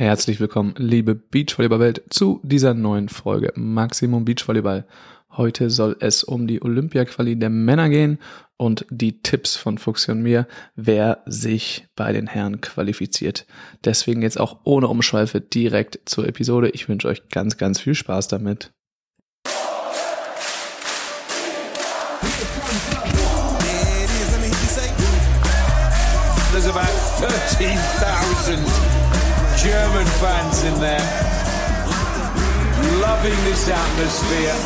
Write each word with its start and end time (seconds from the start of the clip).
Herzlich 0.00 0.40
willkommen, 0.40 0.72
liebe 0.78 1.14
Beachvolleyball-Welt, 1.14 2.04
zu 2.08 2.40
dieser 2.42 2.72
neuen 2.72 3.10
Folge 3.10 3.52
Maximum 3.54 4.24
Beachvolleyball. 4.24 4.86
Heute 5.36 5.68
soll 5.68 5.94
es 6.00 6.24
um 6.24 6.46
die 6.46 6.62
Olympia-Quali 6.62 7.38
der 7.38 7.50
Männer 7.50 7.90
gehen 7.90 8.18
und 8.56 8.86
die 8.88 9.20
Tipps 9.20 9.56
von 9.56 9.76
Fuchsi 9.76 10.10
und 10.10 10.22
mir, 10.22 10.48
wer 10.74 11.22
sich 11.26 11.86
bei 11.96 12.14
den 12.14 12.28
Herren 12.28 12.62
qualifiziert. 12.62 13.44
Deswegen 13.84 14.22
jetzt 14.22 14.40
auch 14.40 14.60
ohne 14.64 14.88
Umschweife 14.88 15.42
direkt 15.42 16.00
zur 16.06 16.26
Episode. 16.26 16.70
Ich 16.70 16.88
wünsche 16.88 17.06
euch 17.06 17.28
ganz, 17.28 17.58
ganz 17.58 17.78
viel 17.78 17.94
Spaß 17.94 18.28
damit. 18.28 18.72
There's 26.52 26.66
about 26.66 26.88
13,000 27.20 28.89
German 29.62 30.06
fans 30.20 30.64
in 30.64 30.74
there, 30.80 31.00
loving 33.02 33.36
this 33.44 33.68
atmosphere. 33.68 34.56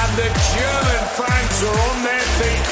And 0.00 0.10
the 0.18 0.28
German 0.54 1.02
fans 1.18 1.56
are 1.62 1.78
on 1.90 1.96
their 2.02 2.24
feet. 2.38 2.70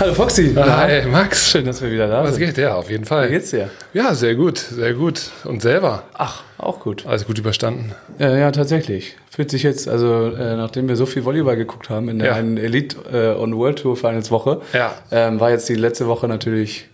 Hallo 0.00 0.14
Foxy. 0.14 0.54
Hi 0.54 1.06
Max. 1.06 1.50
Schön, 1.50 1.64
dass 1.66 1.82
wir 1.82 1.90
wieder 1.90 2.08
da 2.08 2.24
Was 2.24 2.36
sind. 2.36 2.46
geht? 2.46 2.58
Ja, 2.58 2.74
auf 2.74 2.90
jeden 2.90 3.04
Fall. 3.04 3.28
Wie 3.28 3.32
geht's 3.32 3.50
dir? 3.50 3.70
Ja, 3.92 4.14
sehr 4.14 4.34
gut, 4.34 4.58
sehr 4.58 4.94
gut. 4.94 5.30
Und 5.44 5.62
selber? 5.62 6.04
Ach, 6.14 6.42
auch 6.58 6.80
gut. 6.80 7.06
Alles 7.06 7.26
gut 7.26 7.38
überstanden. 7.38 7.92
Ja, 8.18 8.34
ja, 8.36 8.50
tatsächlich. 8.50 9.16
Fühlt 9.34 9.50
sich 9.50 9.64
jetzt, 9.64 9.88
also 9.88 10.26
äh, 10.28 10.54
nachdem 10.56 10.86
wir 10.88 10.94
so 10.96 11.06
viel 11.06 11.24
Volleyball 11.24 11.56
geguckt 11.56 11.90
haben 11.90 12.08
in 12.08 12.18
der 12.20 12.28
Ja. 12.28 12.34
einen 12.34 12.56
Elite 12.56 12.96
äh, 13.36 13.40
und 13.40 13.56
World 13.56 13.80
Tour 13.80 13.96
Finals 13.96 14.30
Woche, 14.30 14.60
Ja. 14.72 14.94
ähm, 15.10 15.40
war 15.40 15.50
jetzt 15.50 15.68
die 15.68 15.74
letzte 15.74 16.06
Woche 16.06 16.28
natürlich 16.28 16.88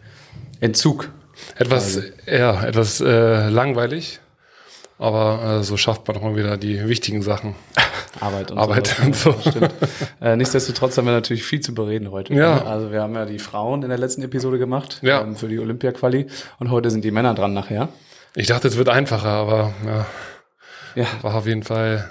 Entzug. 0.61 1.11
Etwas, 1.57 2.01
ja, 2.27 2.65
etwas 2.65 3.01
äh, 3.01 3.49
langweilig. 3.49 4.21
Aber 4.99 5.59
äh, 5.61 5.65
so 5.65 5.77
schafft 5.79 6.07
man 6.09 6.17
auch 6.19 6.23
mal 6.23 6.37
wieder 6.37 6.57
die 6.59 6.87
wichtigen 6.89 7.23
Sachen. 7.23 7.55
Arbeit 8.21 8.51
und 8.51 8.59
Arbeit 8.59 8.87
sowas, 8.87 9.07
und 9.07 9.17
so. 9.17 9.61
ja, 10.21 10.33
äh, 10.33 10.37
nichtsdestotrotz 10.37 10.97
haben 10.99 11.07
wir 11.07 11.13
natürlich 11.13 11.43
viel 11.45 11.61
zu 11.61 11.75
bereden 11.75 12.11
heute. 12.11 12.35
Ja. 12.35 12.65
Also 12.65 12.91
wir 12.91 13.01
haben 13.03 13.15
ja 13.15 13.25
die 13.25 13.39
Frauen 13.39 13.83
in 13.83 13.89
der 13.91 13.99
letzten 13.99 14.23
Episode 14.23 14.59
gemacht 14.59 14.99
Ja. 15.03 15.21
ähm, 15.23 15.37
für 15.37 15.49
die 15.49 15.59
Olympia-Quali 15.59 16.27
und 16.59 16.71
heute 16.71 16.91
sind 16.91 17.05
die 17.05 17.11
Männer 17.11 17.35
dran 17.35 17.53
nachher. 17.55 17.89
Ich 18.35 18.47
dachte, 18.49 18.69
es 18.69 18.77
wird 18.77 18.89
einfacher, 18.91 19.29
aber 19.29 19.73
ja, 19.87 20.07
Ja, 21.03 21.07
war 21.23 21.35
auf 21.37 21.47
jeden 21.47 21.63
Fall 21.63 22.11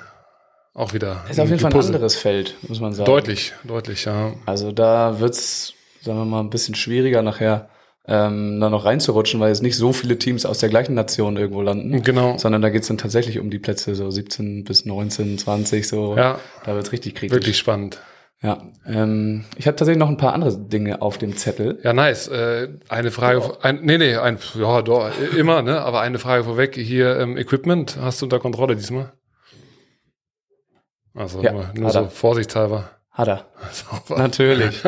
auch 0.74 0.94
wieder. 0.94 1.24
ist 1.30 1.40
auf 1.40 1.50
jeden 1.50 1.60
Fall 1.60 1.72
ein 1.72 1.74
Puzzle. 1.74 1.96
anderes 1.96 2.16
Feld, 2.16 2.56
muss 2.68 2.80
man 2.80 2.94
sagen. 2.94 3.06
Deutlich, 3.06 3.54
deutlich, 3.64 4.06
ja. 4.06 4.34
Also 4.46 4.72
da 4.72 5.20
wird's, 5.20 5.74
sagen 6.02 6.18
wir 6.20 6.26
mal, 6.26 6.40
ein 6.40 6.50
bisschen 6.50 6.76
schwieriger 6.76 7.22
nachher 7.22 7.70
ähm, 8.08 8.60
da 8.60 8.70
noch 8.70 8.86
reinzurutschen, 8.86 9.40
weil 9.40 9.50
jetzt 9.50 9.62
nicht 9.62 9.78
so 9.78 9.94
viele 9.94 10.18
Teams 10.18 10.46
aus 10.46 10.58
der 10.58 10.70
gleichen 10.70 10.96
Nation 10.96 11.38
irgendwo 11.38 11.62
landen. 11.62 12.02
Genau. 12.02 12.38
Sondern 12.38 12.62
da 12.62 12.70
geht's 12.70 12.88
dann 12.88 12.98
tatsächlich 12.98 13.40
um 13.40 13.52
die 13.52 13.60
Plätze 13.60 13.94
so 13.94 14.10
17 14.10 14.64
bis 14.64 14.86
19, 14.86 15.38
20 15.38 15.88
so. 15.88 16.18
Ja. 16.18 16.40
Da 16.66 16.74
wird's 16.74 16.92
richtig 16.92 17.16
kritisch. 17.16 17.36
Wirklich 17.36 17.58
spannend. 17.58 18.00
Ja. 18.42 18.64
Ähm, 18.88 19.46
ich 19.58 19.68
habe 19.68 19.76
tatsächlich 19.76 20.00
noch 20.00 20.10
ein 20.10 20.18
paar 20.18 20.34
andere 20.34 20.58
Dinge 20.58 21.02
auf 21.02 21.18
dem 21.18 21.36
Zettel. 21.36 21.80
Ja, 21.84 21.94
nice. 21.94 22.30
Äh, 22.30 22.70
eine 22.88 23.12
Frage, 23.12 23.58
ein, 23.62 23.82
nee, 23.84 23.98
nee, 23.98 24.16
ein, 24.16 24.40
ja, 24.58 24.82
doch, 24.82 25.12
immer, 25.38 25.62
ne, 25.62 25.82
aber 25.82 26.00
eine 26.00 26.20
Frage 26.20 26.46
vorweg. 26.46 26.76
Hier, 26.76 27.20
ähm, 27.20 27.38
Equipment 27.38 27.98
hast 28.02 28.22
du 28.22 28.26
unter 28.26 28.40
Kontrolle 28.40 28.76
diesmal? 28.76 29.12
Also 31.16 31.42
Ja, 31.42 31.72
nur, 31.74 31.90
so 31.90 32.00
er. 32.00 32.10
vorsichtshalber. 32.10 32.90
Hat 33.12 33.28
er. 33.28 33.46
Natürlich. 34.18 34.84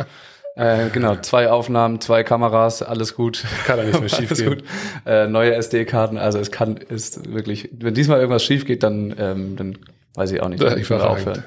äh, 0.56 0.88
genau, 0.90 1.16
zwei 1.16 1.50
Aufnahmen, 1.50 2.00
zwei 2.00 2.22
Kameras, 2.22 2.82
alles 2.82 3.14
gut. 3.14 3.44
Kann 3.66 3.78
ja 3.78 3.84
nicht 3.84 4.00
mehr 4.00 4.08
schief 4.08 4.34
gehen. 4.34 4.62
Äh, 5.04 5.26
neue 5.26 5.54
SD-Karten, 5.54 6.16
also 6.18 6.38
es 6.38 6.50
kann, 6.50 6.76
ist 6.76 7.32
wirklich, 7.32 7.70
wenn 7.72 7.94
diesmal 7.94 8.18
irgendwas 8.20 8.44
schief 8.44 8.64
geht, 8.64 8.82
dann, 8.82 9.14
ähm, 9.18 9.56
dann 9.56 9.78
weiß 10.14 10.30
ich 10.32 10.40
auch 10.42 10.48
nicht, 10.48 10.62
dann 10.62 10.78
überragend. 10.78 11.18
aufhören. 11.28 11.44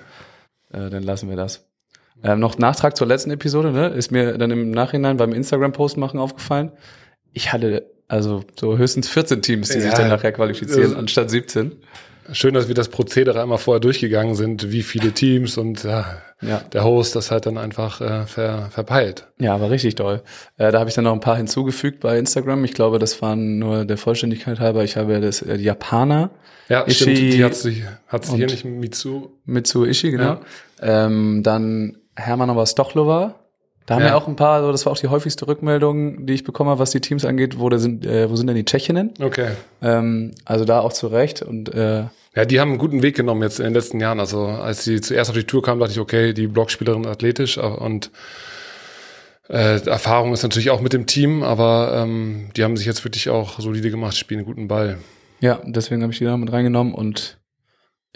Äh, 0.74 0.90
dann 0.90 1.04
lassen 1.04 1.30
wir 1.30 1.38
das. 1.38 1.66
Ähm, 2.24 2.40
noch 2.40 2.58
Nachtrag 2.58 2.98
zur 2.98 3.08
letzten 3.08 3.32
Episode, 3.32 3.72
ne? 3.72 3.88
Ist 3.90 4.12
mir 4.12 4.38
dann 4.38 4.52
im 4.52 4.72
Nachhinein 4.72 5.18
beim 5.18 5.34
Instagram-Post 5.34 5.98
machen 5.98 6.20
aufgefallen. 6.20 6.72
Ich 7.32 7.54
hatte 7.54 7.90
also 8.08 8.44
so 8.60 8.78
höchstens 8.78 9.08
14 9.10 9.42
Teams, 9.42 9.70
die 9.70 9.80
sich 9.82 9.92
Ja. 9.92 9.98
dann 9.98 10.10
nachher 10.10 10.32
qualifizieren, 10.32 10.92
Das- 10.92 10.96
anstatt 11.00 11.30
17. 11.30 11.74
Schön, 12.32 12.54
dass 12.54 12.68
wir 12.68 12.76
das 12.76 12.90
Prozedere 12.90 13.42
einmal 13.42 13.58
vorher 13.58 13.80
durchgegangen 13.80 14.36
sind, 14.36 14.72
wie 14.72 14.84
viele 14.84 15.12
Teams 15.12 15.58
und 15.58 15.84
ja, 15.84 16.22
Ja. 16.42 16.60
der 16.74 16.84
Host 16.84 17.16
das 17.16 17.32
halt 17.32 17.46
dann 17.46 17.58
einfach 17.58 18.02
äh, 18.02 18.26
ver, 18.26 18.70
verpeilt. 18.72 19.28
Ja, 19.40 19.56
aber 19.56 19.70
richtig 19.72 19.96
toll. 19.96 20.22
Äh, 20.58 20.72
da 20.72 20.80
habe 20.80 20.90
ich 20.90 20.96
dann 20.96 21.06
noch 21.06 21.14
ein 21.14 21.20
paar 21.20 21.38
hinzugefügt 21.38 22.00
bei 22.02 22.18
Instagram. 22.20 22.64
Ich 22.66 22.74
glaube, 22.74 23.00
das 23.00 23.22
waren 23.22 23.60
nur 23.60 23.86
der 23.86 23.98
Vollständigkeit 23.98 24.60
halber. 24.60 24.84
Ich 24.84 24.98
habe 24.98 25.20
das 25.22 25.42
äh, 25.42 25.56
Japaner 25.56 26.32
Ja, 26.70 26.86
Ishii 26.86 27.16
stimmt, 27.16 27.34
die 27.34 27.44
hat 27.44 27.56
sie, 27.56 27.84
hat 28.08 28.26
sie 28.26 28.36
hier 28.36 28.48
nicht 28.48 28.66
Mitsu. 28.66 29.30
Mitsu 29.46 29.86
Ishii, 29.86 30.12
genau. 30.12 30.40
Ähm, 30.82 31.42
dann 31.44 31.98
Hermanova 32.16 32.66
Stochlova. 32.66 33.36
Da 33.88 33.96
haben 33.96 34.02
Ja. 34.04 34.10
wir 34.10 34.18
auch 34.18 34.28
ein 34.28 34.36
paar, 34.36 34.62
so 34.62 34.72
das 34.72 34.86
war 34.86 34.94
auch 34.94 34.98
die 34.98 35.08
häufigste 35.08 35.48
Rückmeldung, 35.48 36.26
die 36.28 36.34
ich 36.34 36.44
bekommen 36.44 36.70
habe, 36.70 36.80
was 36.80 36.92
die 36.92 37.00
Teams 37.02 37.26
angeht. 37.26 37.58
Wo, 37.58 37.76
sind, 37.78 38.06
äh, 38.06 38.30
wo 38.30 38.36
sind 38.36 38.46
denn 38.48 38.56
die 38.56 38.66
Tschechinnen? 38.66 39.14
Okay. 39.20 39.52
Ähm, 39.82 40.34
also 40.46 40.66
da 40.66 40.82
auch 40.82 40.94
zu 40.94 41.08
Recht. 41.08 41.42
Und 41.42 41.74
äh, 41.74 42.04
Ja, 42.36 42.46
die 42.46 42.60
haben 42.60 42.70
einen 42.72 42.78
guten 42.80 43.02
Weg 43.02 43.16
genommen 43.16 43.42
jetzt 43.42 43.60
in 43.60 43.64
den 43.66 43.74
letzten 43.74 44.00
Jahren. 44.00 44.20
Also 44.20 44.46
als 44.46 44.84
sie 44.84 45.02
zuerst 45.02 45.30
auf 45.32 45.36
die 45.38 45.46
Tour 45.46 45.64
kam, 45.64 45.80
dachte 45.80 45.94
ich, 45.94 46.00
okay, 46.00 46.34
die 46.34 46.48
Blockspielerin 46.48 47.08
athletisch 47.08 47.58
aber- 47.58 47.82
und 47.82 48.12
äh, 49.50 49.80
Erfahrung 49.88 50.34
ist 50.34 50.44
natürlich 50.44 50.70
auch 50.70 50.82
mit 50.82 50.92
dem 50.92 51.06
Team, 51.06 51.42
aber 51.44 51.94
ähm, 51.96 52.50
die 52.58 52.66
haben 52.66 52.76
sich 52.76 52.86
jetzt 52.86 53.06
wirklich 53.06 53.30
auch 53.30 53.60
solide 53.62 53.90
gemacht, 53.90 54.18
spielen 54.18 54.40
einen 54.42 54.46
guten 54.48 54.68
Ball. 54.68 54.98
ja, 55.40 55.60
deswegen 55.66 56.02
habe 56.02 56.12
ich 56.12 56.20
die 56.20 56.26
da 56.26 56.36
mit 56.36 56.52
reingenommen. 56.52 56.94
Und 56.94 57.38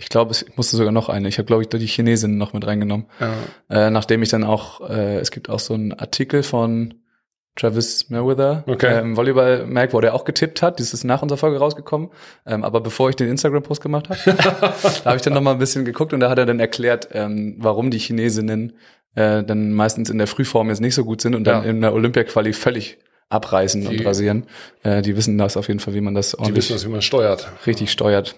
ich 0.02 0.10
glaube, 0.10 0.32
es 0.32 0.46
musste 0.56 0.76
sogar 0.78 0.92
noch 0.92 1.10
eine. 1.10 1.28
Ich 1.28 1.38
habe, 1.38 1.46
glaube 1.46 1.64
ich, 1.64 1.70
die 1.70 1.86
Chinesin 1.86 2.38
noch 2.38 2.54
mit 2.54 2.66
reingenommen. 2.66 3.06
Ja, 3.20 3.34
Äh, 3.70 3.90
nachdem 3.92 4.22
ich 4.24 4.30
dann 4.30 4.44
auch, 4.44 4.82
äh, 4.90 5.18
es 5.20 5.32
gibt 5.32 5.50
auch 5.50 5.60
so 5.60 5.74
einen 5.74 5.94
Artikel 5.94 6.44
von 6.44 6.96
Travis 7.56 8.10
Merwither 8.10 8.64
Okay. 8.66 9.00
ähm, 9.00 9.18
Volleyball 9.18 9.66
Mag, 9.68 9.94
wo 9.94 10.00
der 10.02 10.16
auch 10.16 10.24
getippt 10.24 10.62
hat. 10.62 10.80
Das 10.80 10.94
ist 10.94 11.04
nach 11.04 11.22
unserer 11.22 11.38
Folge 11.38 11.58
rausgekommen. 11.60 12.10
Ähm, 12.46 12.64
aber 12.64 12.80
bevor 12.82 13.10
ich 13.10 13.16
den 13.18 13.28
Instagram-Post 13.30 13.82
gemacht 13.82 14.10
habe, 14.10 14.20
da 15.04 15.06
habe 15.06 15.18
ich 15.18 15.22
dann 15.22 15.34
noch 15.34 15.42
mal 15.42 15.52
ein 15.52 15.60
bisschen 15.60 15.84
geguckt 15.86 16.14
und 16.14 16.22
da 16.22 16.30
hat 16.30 16.38
er 16.40 16.46
dann 16.46 16.60
erklärt, 16.62 17.10
ähm, 17.12 17.56
warum 17.60 17.92
die 17.92 18.00
Chinesinnen 18.00 18.74
äh, 19.16 19.44
dann 19.44 19.74
meistens 19.74 20.10
in 20.10 20.18
der 20.18 20.28
Frühform 20.28 20.70
jetzt 20.70 20.80
nicht 20.80 20.96
so 20.96 21.04
gut 21.04 21.20
sind 21.22 21.36
und 21.36 21.44
dann 21.44 21.64
Ja. 21.66 21.70
in 21.70 21.82
der 21.82 21.94
Olympia-Quali 21.94 22.54
völlig 22.54 22.98
abreißen 23.28 23.86
und 23.86 24.00
Die- 24.00 24.04
rasieren. 24.04 24.46
Äh, 24.84 25.02
die 25.02 25.16
wissen 25.18 25.38
das 25.38 25.58
auf 25.58 25.68
jeden 25.68 25.82
Fall, 25.82 25.94
wie 25.94 26.02
man 26.02 26.16
das 26.16 26.32
die 26.32 26.40
ordentlich 26.40 26.66
wissen 26.70 26.74
das, 26.74 26.86
wie 26.86 26.90
man 26.92 27.02
steuert. 27.02 27.52
richtig 27.68 27.92
steuert. 27.92 28.36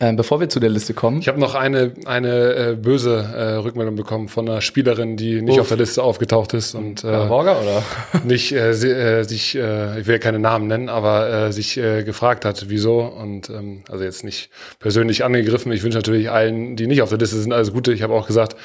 Ähm, 0.00 0.16
bevor 0.16 0.40
wir 0.40 0.48
zu 0.48 0.60
der 0.60 0.70
Liste 0.70 0.94
kommen, 0.94 1.20
Ich 1.20 1.28
habe 1.28 1.40
noch 1.40 1.54
eine, 1.54 1.92
eine 2.06 2.54
äh, 2.54 2.76
böse 2.76 3.16
äh, 3.34 3.54
Rückmeldung 3.54 3.96
bekommen 3.96 4.28
von 4.28 4.48
einer 4.48 4.60
Spielerin, 4.60 5.16
die 5.16 5.42
nicht 5.42 5.54
Uff. 5.54 5.62
auf 5.62 5.68
der 5.68 5.78
Liste 5.78 6.02
aufgetaucht 6.02 6.54
ist 6.54 6.74
und 6.74 7.04
äh, 7.04 7.26
Borger 7.26 7.60
oder? 7.60 7.82
nicht 8.24 8.52
äh, 8.52 8.74
sie, 8.74 8.90
äh, 8.90 9.24
sich, 9.24 9.54
äh, 9.56 10.00
ich 10.00 10.06
will 10.06 10.18
keine 10.18 10.38
Namen 10.38 10.66
nennen, 10.66 10.88
aber 10.88 11.28
äh, 11.48 11.52
sich 11.52 11.76
äh, 11.76 12.04
gefragt 12.04 12.44
hat, 12.44 12.68
wieso 12.68 13.00
und 13.00 13.50
ähm, 13.50 13.84
also 13.90 14.04
jetzt 14.04 14.24
nicht 14.24 14.50
persönlich 14.78 15.24
angegriffen. 15.24 15.72
Ich 15.72 15.82
wünsche 15.82 15.98
natürlich 15.98 16.30
allen, 16.30 16.76
die 16.76 16.86
nicht 16.86 17.02
auf 17.02 17.08
der 17.08 17.18
Liste 17.18 17.36
sind, 17.36 17.52
alles 17.52 17.72
Gute. 17.72 17.92
Ich 17.92 18.02
habe 18.02 18.14
auch 18.14 18.26
gesagt, 18.26 18.56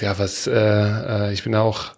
ja, 0.00 0.18
was, 0.18 0.46
äh, 0.46 0.52
äh, 0.52 1.32
ich 1.32 1.44
bin 1.44 1.54
auch, 1.54 1.92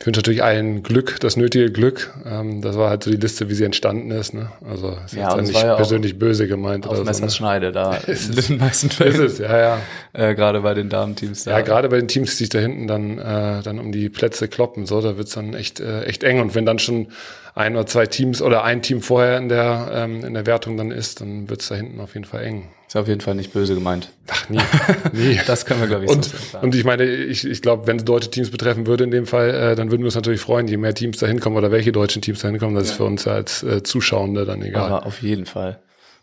ich 0.00 0.06
wünsche 0.06 0.20
natürlich 0.20 0.44
allen 0.44 0.84
Glück, 0.84 1.18
das 1.18 1.36
nötige 1.36 1.72
Glück. 1.72 2.14
Ähm, 2.24 2.62
das 2.62 2.76
war 2.76 2.88
halt 2.88 3.02
so 3.02 3.10
die 3.10 3.16
Liste, 3.16 3.48
wie 3.48 3.54
sie 3.54 3.64
entstanden 3.64 4.12
ist. 4.12 4.32
Ne? 4.32 4.52
Also 4.68 4.96
ist 5.04 5.14
Ja, 5.14 5.30
jetzt 5.30 5.36
ja 5.36 5.42
nicht 5.42 5.62
ja 5.62 5.72
auch 5.72 5.76
persönlich 5.76 6.16
böse 6.20 6.46
gemeint 6.46 6.86
Auf 6.86 6.92
oder 6.92 6.98
so. 6.98 7.04
Ne? 7.04 7.10
Messerschneide, 7.10 7.72
da 7.72 7.96
in 8.06 8.32
den 8.36 8.58
meisten 8.58 8.90
Fällen. 8.90 9.14
Ist 9.14 9.32
es, 9.32 9.38
ja, 9.38 9.58
ja. 9.58 9.78
Äh, 10.12 10.36
gerade 10.36 10.60
bei 10.60 10.74
den 10.74 10.88
Damenteams. 10.88 11.46
Ja, 11.46 11.62
gerade 11.62 11.88
bei 11.88 11.96
den 11.96 12.06
Teams, 12.06 12.30
die 12.32 12.44
sich 12.44 12.48
da 12.48 12.60
hinten 12.60 12.86
dann, 12.86 13.18
äh, 13.18 13.62
dann 13.62 13.80
um 13.80 13.90
die 13.90 14.08
Plätze 14.08 14.46
kloppen, 14.46 14.86
so, 14.86 15.00
da 15.00 15.16
wird's 15.16 15.32
dann 15.32 15.52
echt, 15.54 15.80
äh, 15.80 16.04
echt 16.04 16.22
eng. 16.22 16.40
Und 16.40 16.54
wenn 16.54 16.64
dann 16.64 16.78
schon 16.78 17.08
ein 17.56 17.74
oder 17.74 17.86
zwei 17.86 18.06
Teams 18.06 18.40
oder 18.40 18.62
ein 18.62 18.82
Team 18.82 19.02
vorher 19.02 19.36
in 19.36 19.48
der, 19.48 19.90
ähm, 19.92 20.24
in 20.24 20.34
der 20.34 20.46
Wertung 20.46 20.76
dann 20.76 20.92
ist, 20.92 21.20
dann 21.20 21.50
wird's 21.50 21.66
da 21.68 21.74
hinten 21.74 22.00
auf 22.00 22.14
jeden 22.14 22.24
Fall 22.24 22.44
eng. 22.44 22.68
Ist 22.88 22.96
auf 22.96 23.06
jeden 23.06 23.20
Fall 23.20 23.34
nicht 23.34 23.52
böse 23.52 23.74
gemeint. 23.74 24.08
Ach, 24.28 24.48
nie. 24.48 24.58
nie. 25.12 25.38
Das 25.46 25.66
können 25.66 25.80
wir, 25.80 25.88
glaube 25.88 26.06
ich, 26.06 26.10
und, 26.10 26.24
so 26.24 26.38
sagen. 26.38 26.64
und 26.64 26.74
ich 26.74 26.84
meine, 26.84 27.04
ich, 27.04 27.44
ich 27.46 27.60
glaube, 27.60 27.86
wenn 27.86 27.98
es 27.98 28.04
deutsche 28.06 28.30
Teams 28.30 28.50
betreffen 28.50 28.86
würde 28.86 29.04
in 29.04 29.10
dem 29.10 29.26
Fall, 29.26 29.50
äh, 29.50 29.76
dann 29.76 29.90
würden 29.90 30.00
wir 30.00 30.06
uns 30.06 30.14
natürlich 30.14 30.40
freuen, 30.40 30.68
je 30.68 30.78
mehr 30.78 30.94
Teams 30.94 31.18
da 31.18 31.26
hinkommen 31.26 31.58
oder 31.58 31.70
welche 31.70 31.92
deutschen 31.92 32.22
Teams 32.22 32.40
da 32.40 32.48
hinkommen, 32.48 32.74
das 32.74 32.84
ist 32.84 32.92
für 32.92 33.04
uns 33.04 33.26
ja 33.26 33.32
als 33.32 33.62
äh, 33.62 33.82
Zuschauende 33.82 34.46
dann 34.46 34.62
egal. 34.62 34.90
Aber 34.90 35.06
auf 35.06 35.20
jeden 35.20 35.44
Fall. 35.44 35.82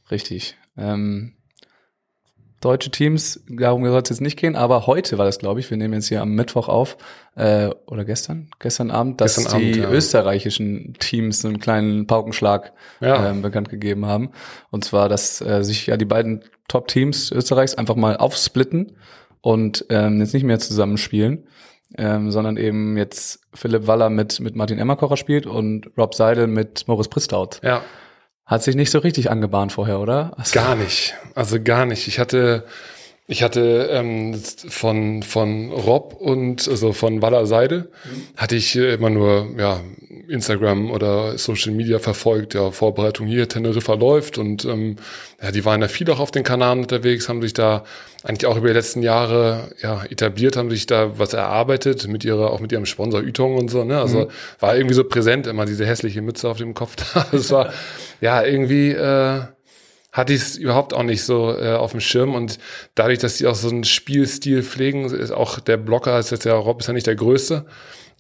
Richtig. 0.10 0.58
Ähm, 0.76 1.34
deutsche 2.62 2.90
Teams, 2.90 3.44
darum 3.48 3.86
soll 3.86 4.02
es 4.02 4.10
jetzt 4.10 4.22
nicht 4.22 4.38
gehen, 4.38 4.56
aber 4.56 4.88
heute 4.88 5.18
war 5.18 5.26
das, 5.26 5.40
glaube 5.40 5.60
ich, 5.60 5.70
wir 5.70 5.78
nehmen 5.78 5.94
jetzt 5.94 6.08
hier 6.08 6.22
am 6.22 6.32
Mittwoch 6.32 6.68
auf, 6.68 6.98
äh, 7.36 7.70
oder 7.86 8.06
gestern, 8.06 8.50
gestern 8.60 8.92
Abend, 8.92 9.22
dass 9.22 9.36
Gestern 9.36 9.60
die 9.60 9.72
Abend, 9.74 9.84
ja. 9.84 9.92
österreichischen 9.92 10.94
Teams 11.00 11.46
einen 11.46 11.60
kleinen 11.60 12.08
Paukenschlag 12.08 12.74
Ja. 13.02 13.30
ähm, 13.30 13.42
bekannt 13.42 13.70
gegeben 13.70 14.06
haben. 14.06 14.32
Und 14.72 14.84
zwar, 14.84 15.10
dass 15.10 15.42
äh, 15.42 15.64
sich 15.64 15.88
ja 15.88 15.98
die 15.98 16.06
beiden 16.06 16.44
Top-Teams 16.68 17.32
Österreichs 17.32 17.76
einfach 17.76 17.96
mal 17.96 18.18
aufsplitten 18.18 18.94
und 19.42 19.86
ähm, 19.90 20.20
jetzt 20.20 20.34
nicht 20.34 20.44
mehr 20.44 20.58
zusammenspielen, 20.58 21.48
ähm, 21.98 22.32
sondern 22.32 22.58
eben 22.58 22.98
jetzt 22.98 23.42
Philipp 23.54 23.86
Waller 23.86 24.10
mit, 24.10 24.40
mit 24.40 24.56
Martin 24.56 24.80
Emmerkocher 24.80 25.18
spielt 25.18 25.46
und 25.46 25.92
Rob 25.98 26.16
Seidel 26.16 26.48
mit 26.48 26.88
Moritz 26.88 27.10
Pristaut. 27.10 27.60
Ja. 27.64 27.84
Hat 28.46 28.62
sich 28.62 28.76
nicht 28.76 28.92
so 28.92 29.00
richtig 29.00 29.32
angebahnt 29.32 29.72
vorher, 29.72 30.00
oder? 30.00 30.34
Also 30.38 30.54
gar 30.54 30.76
nicht. 30.76 31.16
Also 31.34 31.62
gar 31.62 31.86
nicht. 31.86 32.08
Ich 32.08 32.20
hatte, 32.20 32.64
ich 33.28 33.42
hatte 33.42 33.90
ähm, 33.92 34.36
von, 34.36 35.24
von 35.24 35.72
Rob 35.72 36.16
und 36.20 36.68
also 36.68 36.94
von 36.94 37.22
Waller 37.24 37.48
Seidel 37.48 37.90
mhm. 38.06 38.24
hatte 38.38 38.56
ich 38.56 38.76
immer 38.76 39.10
nur 39.10 39.48
ja, 39.58 39.82
Instagram 40.28 40.92
oder 40.92 41.38
Social 41.38 41.74
Media 41.74 41.98
verfolgt, 41.98 42.54
ja, 42.54 42.70
Vorbereitung 42.70 43.26
hier, 43.26 43.50
Teneriffa 43.50 43.96
läuft 43.96 44.38
und 44.38 44.66
ähm, 44.66 44.98
ja, 45.42 45.52
die 45.52 45.66
waren 45.66 45.82
ja 45.82 45.88
viel 45.88 46.10
auch 46.12 46.20
auf 46.20 46.32
den 46.32 46.44
Kanaren 46.44 46.80
unterwegs, 46.80 47.28
haben 47.28 47.42
sich 47.42 47.54
da 47.54 47.84
eigentlich 48.24 48.46
auch 48.46 48.58
über 48.58 48.68
die 48.68 48.74
letzten 48.74 49.02
Jahre 49.02 49.72
ja, 49.82 50.04
etabliert, 50.10 50.56
haben 50.56 50.70
sich 50.70 50.86
da 50.86 51.18
was 51.18 51.34
erarbeitet 51.34 52.08
mit 52.08 52.24
ihrer, 52.26 52.52
auch 52.52 52.60
mit 52.60 52.72
ihrem 52.72 52.86
Sponsor 52.86 53.22
Ytong 53.22 53.56
und 53.56 53.70
so, 53.70 53.84
ne? 53.84 54.00
Also 54.00 54.22
mhm. 54.22 54.28
war 54.60 54.76
irgendwie 54.76 54.96
so 54.96 55.04
präsent, 55.04 55.48
immer 55.48 55.66
diese 55.66 55.86
hässliche 55.86 56.22
Mütze 56.22 56.50
auf 56.50 56.58
dem 56.58 56.74
Kopf 56.74 56.96
da. 56.96 57.26
Das 57.32 57.52
war 57.52 57.74
ja 58.22 58.44
irgendwie 58.44 58.92
äh, 58.92 59.42
hatte 60.16 60.32
ich 60.32 60.42
es 60.42 60.56
überhaupt 60.56 60.94
auch 60.94 61.04
nicht 61.04 61.24
so 61.24 61.54
äh, 61.54 61.74
auf 61.74 61.92
dem 61.92 62.00
Schirm 62.00 62.36
und 62.36 62.58
dadurch, 62.96 63.20
dass 63.20 63.36
die 63.36 63.48
auch 63.48 63.56
so 63.56 63.68
einen 63.68 63.84
Spielstil 63.84 64.64
pflegen, 64.64 65.04
ist 65.04 65.32
auch 65.32 65.60
der 65.60 65.76
Blocker, 65.76 66.18
ist 66.18 66.32
jetzt 66.32 66.46
ja 66.46 66.56
Rob 66.56 66.80
ist 66.80 66.88
ja 66.88 66.94
nicht 66.94 67.06
der 67.06 67.16
größte, 67.16 67.66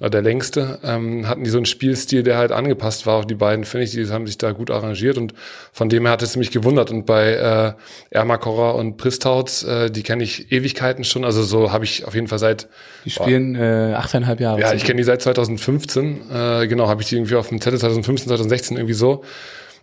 der 0.01 0.21
längste, 0.21 0.79
ähm, 0.83 1.25
hatten 1.25 1.45
die 1.45 1.49
so 1.49 1.57
einen 1.57 1.65
Spielstil, 1.65 2.21
der 2.21 2.37
halt 2.37 2.51
angepasst 2.51 3.05
war 3.05 3.15
auf 3.15 3.25
die 3.25 3.35
beiden, 3.35 3.63
finde 3.63 3.85
ich, 3.85 3.91
die 3.91 4.05
haben 4.09 4.27
sich 4.27 4.37
da 4.37 4.51
gut 4.51 4.71
arrangiert 4.71 5.17
und 5.17 5.33
von 5.71 5.87
dem 5.87 6.03
her 6.03 6.11
hat 6.11 6.21
es 6.21 6.35
mich 6.35 6.51
gewundert 6.51 6.91
und 6.91 7.05
bei 7.05 7.31
äh, 7.31 7.73
Ermakora 8.09 8.71
und 8.71 8.97
Pristauts, 8.97 9.63
äh, 9.63 9.89
die 9.89 10.03
kenne 10.03 10.25
ich 10.25 10.51
Ewigkeiten 10.51 11.05
schon, 11.05 11.23
also 11.23 11.43
so 11.43 11.71
habe 11.71 11.85
ich 11.85 12.03
auf 12.03 12.13
jeden 12.13 12.27
Fall 12.27 12.39
seit 12.39 12.67
Die 13.05 13.09
spielen 13.09 13.55
äh, 13.55 13.93
achteinhalb 13.95 14.41
Jahre. 14.41 14.59
Ja, 14.59 14.73
ich 14.73 14.83
kenne 14.83 14.97
die 14.97 15.05
seit 15.05 15.21
2015, 15.21 16.29
äh, 16.29 16.67
genau, 16.67 16.89
habe 16.89 17.01
ich 17.01 17.07
die 17.07 17.15
irgendwie 17.15 17.35
auf 17.35 17.47
dem 17.47 17.61
Zettel 17.61 17.79
2015, 17.79 18.27
2016 18.27 18.75
irgendwie 18.75 18.95
so 18.95 19.23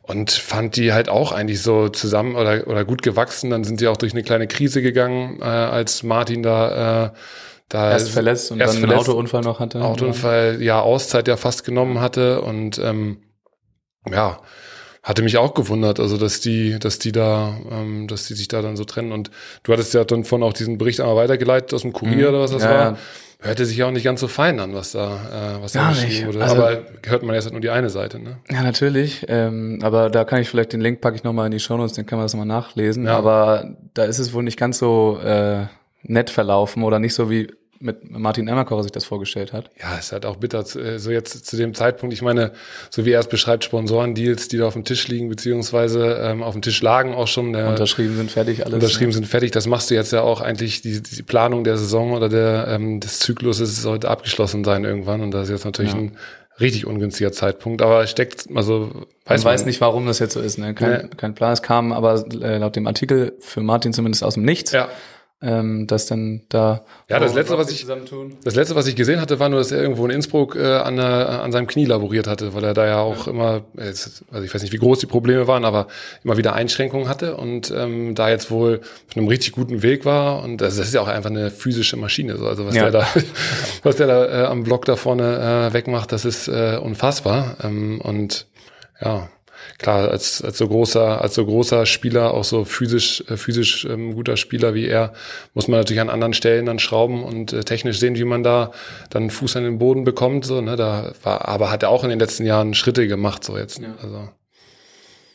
und 0.03 0.31
fand 0.31 0.77
die 0.77 0.93
halt 0.93 1.09
auch 1.09 1.33
eigentlich 1.33 1.63
so 1.63 1.89
zusammen 1.89 2.35
oder, 2.35 2.67
oder 2.67 2.85
gut 2.85 3.03
gewachsen. 3.03 3.51
Dann 3.51 3.65
sind 3.65 3.81
die 3.81 3.89
auch 3.89 3.97
durch 3.97 4.13
eine 4.13 4.23
kleine 4.23 4.49
Krise 4.49 4.83
gegangen, 4.83 5.41
äh, 5.41 5.45
als 5.45 6.03
Martin 6.03 6.43
da 6.43 7.07
äh, 7.07 7.11
da 7.69 7.91
erst 7.91 8.11
verletzt 8.11 8.53
und 8.53 8.61
erst 8.61 8.77
dann 8.77 8.85
einen 8.85 8.99
Autounfall 8.99 9.41
noch 9.41 9.59
hatte. 9.59 9.81
Autounfall, 9.83 10.59
ja, 10.61 10.81
Auszeit 10.81 11.27
ja 11.27 11.37
fast 11.37 11.65
genommen 11.65 12.01
hatte 12.01 12.43
und 12.43 12.79
ähm, 12.79 13.23
ja, 14.11 14.41
hatte 15.03 15.23
mich 15.23 15.37
auch 15.39 15.55
gewundert, 15.55 15.99
also 15.99 16.17
dass 16.17 16.41
die, 16.41 16.79
dass 16.79 16.99
die 16.99 17.13
da, 17.13 17.57
ähm, 17.71 18.07
dass 18.09 18.27
die 18.27 18.35
sich 18.35 18.49
da 18.49 18.63
dann 18.63 18.77
so 18.77 18.85
trennen. 18.85 19.11
Und 19.11 19.31
du 19.63 19.73
hattest 19.73 19.95
ja 19.95 20.05
dann 20.05 20.25
von 20.25 20.43
auch 20.43 20.53
diesen 20.53 20.79
Bericht 20.79 21.01
einmal 21.01 21.17
weitergeleitet 21.17 21.75
aus 21.75 21.83
dem 21.83 21.93
Kurier 21.93 22.29
mhm. 22.29 22.35
oder 22.35 22.41
was 22.41 22.53
das 22.53 22.63
ja, 22.63 22.71
war. 22.71 22.83
Ja. 22.93 22.99
Hörte 23.45 23.67
sich 23.67 23.77
ja 23.77 23.87
auch 23.87 23.91
nicht 23.91 24.05
ganz 24.05 24.21
so 24.21 24.29
fein 24.29 24.61
an, 24.61 24.73
was 24.73 24.93
da, 24.93 25.57
äh, 25.59 25.63
was 25.63 25.73
da 25.73 25.89
geschrieben 25.91 26.29
wurde. 26.29 26.43
Also, 26.43 26.57
aber 26.57 26.83
hört 27.05 27.23
man 27.25 27.35
jetzt 27.35 27.45
halt 27.45 27.55
nur 27.55 27.61
die 27.61 27.71
eine 27.71 27.91
Seite, 27.91 28.21
ne? 28.21 28.39
Ja, 28.49 28.63
natürlich. 28.63 29.27
Ähm, 29.29 29.81
aber 29.83 30.11
da 30.11 30.25
kann 30.25 30.41
ich 30.41 30.49
vielleicht 30.49 30.73
den 30.73 30.81
Link 30.81 31.01
packe 31.01 31.17
ich 31.17 31.25
nochmal 31.25 31.47
in 31.47 31.53
die 31.53 31.59
Show 31.59 31.77
Notes, 31.77 31.95
dann 31.95 32.07
kann 32.07 32.19
man 32.19 32.27
das 32.27 32.35
nochmal 32.35 32.47
nachlesen. 32.47 33.07
Ja. 33.07 33.17
Aber 33.17 33.77
da 33.95 34.05
ist 34.05 34.21
es 34.21 34.33
wohl 34.33 34.45
nicht 34.45 34.59
ganz 34.59 34.79
so 34.79 35.19
äh, 35.25 35.67
nett 36.05 36.31
verlaufen 36.31 36.85
oder 36.85 37.01
nicht 37.01 37.15
so 37.15 37.31
wie 37.31 37.49
mit 37.83 38.11
Martin 38.11 38.49
Emmerkocher 38.49 38.85
sich 38.85 38.93
das 38.93 39.05
vorgestellt 39.05 39.53
hat. 39.53 39.71
Ja, 39.81 39.97
ist 39.97 40.13
halt 40.13 40.25
auch 40.25 40.37
bitter, 40.37 40.61
äh, 40.77 40.99
so 40.99 41.11
jetzt 41.11 41.45
zu 41.45 41.57
dem 41.57 41.75
Zeitpunkt, 41.75 42.15
ich 42.15 42.23
meine, 42.23 42.53
so 42.91 43.05
wie 43.05 43.11
er 43.11 43.21
es 43.21 43.27
beschreibt, 43.27 43.65
Sponsorendeals, 43.65 44.49
die 44.49 44.59
da 44.59 44.67
auf 44.67 44.75
dem 44.75 44.85
Tisch 44.85 45.09
liegen, 45.09 45.29
beziehungsweise 45.29 46.19
ähm, 46.23 46.43
auf 46.43 46.53
dem 46.53 46.63
Tisch 46.63 46.81
lagen 46.81 47.15
auch 47.15 47.29
schon. 47.29 47.53
Der, 47.53 47.69
unterschrieben 47.69 48.17
sind 48.17 48.31
fertig, 48.31 48.65
alles. 48.65 48.75
Unterschrieben 48.75 49.11
ja. 49.11 49.17
sind 49.17 49.27
fertig, 49.27 49.51
das 49.51 49.67
machst 49.67 49.91
du 49.91 49.95
jetzt 49.95 50.13
ja 50.13 50.23
auch 50.23 50.41
eigentlich, 50.41 50.83
die, 50.83 51.03
die 51.03 51.23
Planung 51.23 51.65
der 51.65 51.77
Saison 51.77 52.13
oder 52.13 52.29
der, 52.29 52.69
ähm, 52.69 53.01
des 53.01 53.19
Zykluses 53.19 53.83
sollte 53.83 54.09
abgeschlossen 54.09 54.65
sein 54.65 54.85
irgendwann 54.85 55.21
und 55.21 55.33
das 55.33 55.45
ist 55.45 55.51
jetzt 55.51 55.65
natürlich 55.65 55.93
ja. 55.93 55.99
ein 55.99 56.17
richtig 56.61 56.87
ungünstiger 56.87 57.33
Zeitpunkt, 57.33 57.83
aber 57.83 58.07
steckt, 58.07 58.47
also 58.55 59.07
weiß 59.25 59.45
man 59.45 59.55
weiß 59.55 59.67
nicht, 59.67 59.81
warum 59.81 60.07
das 60.07 60.19
jetzt 60.19 60.35
so 60.35 60.41
ist, 60.41 60.59
ne? 60.59 60.75
Kein, 60.75 60.91
ja. 60.91 61.09
kein 61.09 61.35
Plan. 61.35 61.53
Es 61.53 61.63
kam 61.63 61.93
aber 61.93 62.25
äh, 62.41 62.59
laut 62.59 62.77
dem 62.77 62.87
Artikel 62.87 63.33
für 63.41 63.63
Martin 63.63 63.93
zumindest 63.93 64.23
aus 64.23 64.35
dem 64.35 64.45
Nichts. 64.45 64.73
Ja 64.73 64.89
ähm, 65.43 65.87
dass 65.87 66.07
dann 66.07 66.43
da 66.49 66.83
ja 67.09 67.19
das 67.19 67.35
letzte 67.35 67.59
was 67.59 67.71
ich 67.71 67.87
das 68.45 68.55
letzte 68.55 68.75
was 68.75 68.87
ich 68.87 68.97
gesehen 68.97 69.21
hatte 69.21 69.41
war 69.41 69.49
nur 69.49 69.59
dass 69.59 69.73
er 69.73 69.83
irgendwo 69.83 70.05
in 70.05 70.13
Innsbruck 70.13 70.57
äh, 70.57 70.77
an, 70.77 70.97
der, 70.97 71.43
an 71.43 71.53
seinem 71.53 71.67
Knie 71.67 71.85
laboriert 71.85 72.27
hatte 72.27 72.55
weil 72.55 72.65
er 72.65 72.75
da 72.75 72.87
ja 72.87 73.01
auch 73.01 73.27
ja. 73.27 73.33
immer 73.33 73.63
also 73.77 74.11
ich 74.43 74.55
weiß 74.55 74.63
nicht 74.63 74.73
wie 74.73 74.79
groß 74.79 75.01
die 75.01 75.07
Probleme 75.07 75.47
waren 75.47 75.65
aber 75.65 75.89
immer 76.23 76.37
wieder 76.37 76.55
Einschränkungen 76.55 77.09
hatte 77.09 77.37
und 77.37 77.73
ähm, 77.77 78.15
da 78.15 78.31
jetzt 78.31 78.51
wohl 78.51 78.81
auf 79.09 79.17
einem 79.17 79.29
richtig 79.29 79.53
guten 79.53 79.83
Weg 79.83 80.05
war 80.05 80.43
und 80.43 80.61
das, 80.61 80.77
das 80.77 80.87
ist 80.87 80.95
ja 80.95 81.01
auch 81.01 81.09
einfach 81.09 81.31
eine 81.31 81.51
physische 81.51 81.97
Maschine 81.97 82.37
so 82.37 82.47
also 82.47 82.67
was 82.67 82.75
ja. 82.75 82.91
der 82.91 83.01
da 83.01 83.09
was 83.83 83.97
der 83.97 84.07
da 84.07 84.43
äh, 84.43 84.47
am 84.47 84.63
Block 84.63 84.85
da 84.85 84.97
vorne 84.97 85.69
äh, 85.71 85.75
wegmacht 85.75 86.13
das 86.13 86.25
ist 86.25 86.49
äh, 86.49 86.79
unfassbar 86.81 87.57
ähm, 87.63 88.01
und 88.01 88.47
ja 89.01 89.29
klar, 89.79 90.09
als, 90.09 90.43
als 90.43 90.59
so 90.59 90.69
großer, 90.69 91.21
als 91.21 91.35
so 91.35 91.45
großer 91.45 91.87
Spieler, 91.87 92.35
auch 92.35 92.45
so 92.45 92.65
physisch, 92.65 93.25
äh, 93.29 93.37
physisch 93.37 93.85
ähm, 93.85 94.15
guter 94.15 94.37
Spieler 94.37 94.75
wie 94.75 94.87
er, 94.87 95.13
muss 95.55 95.69
man 95.69 95.81
natürlich 95.81 96.01
an 96.01 96.11
anderen 96.11 96.35
Stellen 96.35 96.67
dann 96.67 96.79
schrauben 96.79 97.25
und 97.25 97.53
äh, 97.53 97.65
technisch 97.65 97.99
sehen, 97.99 98.17
wie 98.17 98.25
man 98.25 98.43
da 98.43 98.73
dann 99.11 99.31
Fuß 99.31 99.57
an 99.57 99.65
den 99.65 99.79
Boden 99.79 100.05
bekommt. 100.05 100.45
So, 100.45 100.61
ne, 100.61 100.77
da 100.77 101.13
war, 101.23 101.49
aber 101.49 101.71
hat 101.71 101.83
er 101.83 101.91
auch 101.91 102.05
in 102.05 102.11
den 102.11 102.19
letzten 102.19 102.45
Jahren 102.45 102.75
Schritte 102.75 103.07
gemacht, 103.07 103.45
so 103.45 103.57
jetzt. 103.57 103.79
Ja. 103.79 103.95
Also. 104.03 104.29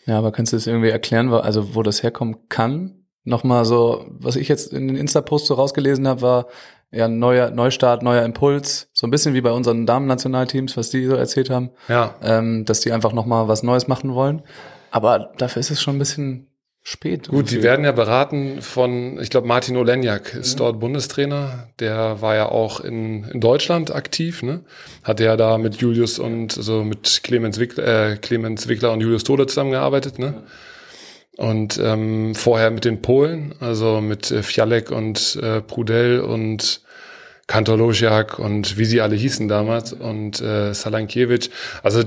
Ja, 0.06 0.18
aber 0.18 0.32
kannst 0.32 0.54
du 0.54 0.58
das 0.58 0.68
irgendwie 0.68 0.90
erklären, 0.90 1.30
also 1.34 1.76
wo 1.76 1.84
das 1.84 2.02
herkommen 2.02 2.48
kann? 2.48 3.07
Nochmal 3.28 3.66
so, 3.66 4.06
was 4.08 4.38
ich 4.38 4.48
jetzt 4.48 4.72
in 4.72 4.88
den 4.88 4.96
Insta-Post 4.96 5.48
so 5.48 5.56
rausgelesen 5.56 6.08
habe, 6.08 6.22
war, 6.22 6.46
ja, 6.92 7.10
neuer 7.10 7.52
Neustart, 7.52 8.02
neuer 8.02 8.24
Impuls, 8.24 8.90
so 8.94 9.06
ein 9.06 9.12
bisschen 9.12 9.34
wie 9.34 9.42
bei 9.42 9.52
unseren 9.52 9.86
Damen-Nationalteams, 9.86 10.78
was 10.78 10.92
die 10.92 11.06
so 11.06 11.16
erzählt 11.16 11.50
haben, 11.50 11.72
ja. 11.90 12.16
ähm, 12.24 12.64
dass 12.64 12.80
die 12.80 12.94
einfach 12.94 13.12
nochmal 13.12 13.50
was 13.50 13.64
Neues 13.64 13.90
machen 13.90 14.14
wollen. 14.14 14.44
Aber 14.92 15.34
dafür 15.38 15.60
ist 15.60 15.72
es 15.72 15.82
schon 15.82 15.98
ein 15.98 16.00
bisschen 16.00 16.48
spät. 16.84 17.28
Gut, 17.28 17.52
die 17.52 17.64
werden 17.64 17.84
ja 17.84 17.92
beraten 17.92 18.62
von, 18.62 19.20
ich 19.20 19.30
glaube, 19.30 19.46
Martin 19.46 19.76
Olenjak 19.76 20.34
ist 20.34 20.54
mhm. 20.54 20.60
dort 20.60 20.80
Bundestrainer. 20.80 21.68
Der 21.82 22.22
war 22.22 22.36
ja 22.36 22.48
auch 22.48 22.80
in, 22.80 23.26
in 23.26 23.42
Deutschland 23.42 23.94
aktiv, 23.94 24.42
ne? 24.42 24.62
Hat 25.04 25.20
ja 25.20 25.36
da 25.36 25.58
mit 25.58 25.76
Julius 25.76 26.18
und 26.18 26.54
so 26.54 26.60
also 26.60 26.84
mit 26.86 27.24
Clemens 27.24 27.60
Wickler, 27.60 28.12
äh, 28.12 28.16
Clemens 28.16 28.70
Wickler 28.70 28.94
und 28.94 29.02
Julius 29.02 29.26
Tode 29.26 29.48
zusammengearbeitet, 29.48 30.18
ne? 30.18 30.28
Ja. 30.38 30.44
Und 31.38 31.80
ähm, 31.82 32.34
vorher 32.34 32.72
mit 32.72 32.84
den 32.84 33.02
Polen, 33.02 33.54
also 33.60 34.02
mit 34.02 34.32
äh, 34.32 34.42
Fialek 34.42 34.90
und 34.90 35.40
äh, 35.42 35.62
Prudel 35.62 36.20
und 36.20 36.82
Kantorloziak 37.46 38.40
und 38.40 38.78
wie 38.78 38.86
sie 38.86 39.02
alle 39.02 39.16
hießen 39.16 39.48
damals 39.48 39.94
und 39.94 40.42
äh, 40.42 40.74
Salankiewicz. 40.74 41.50
Also 41.84 42.04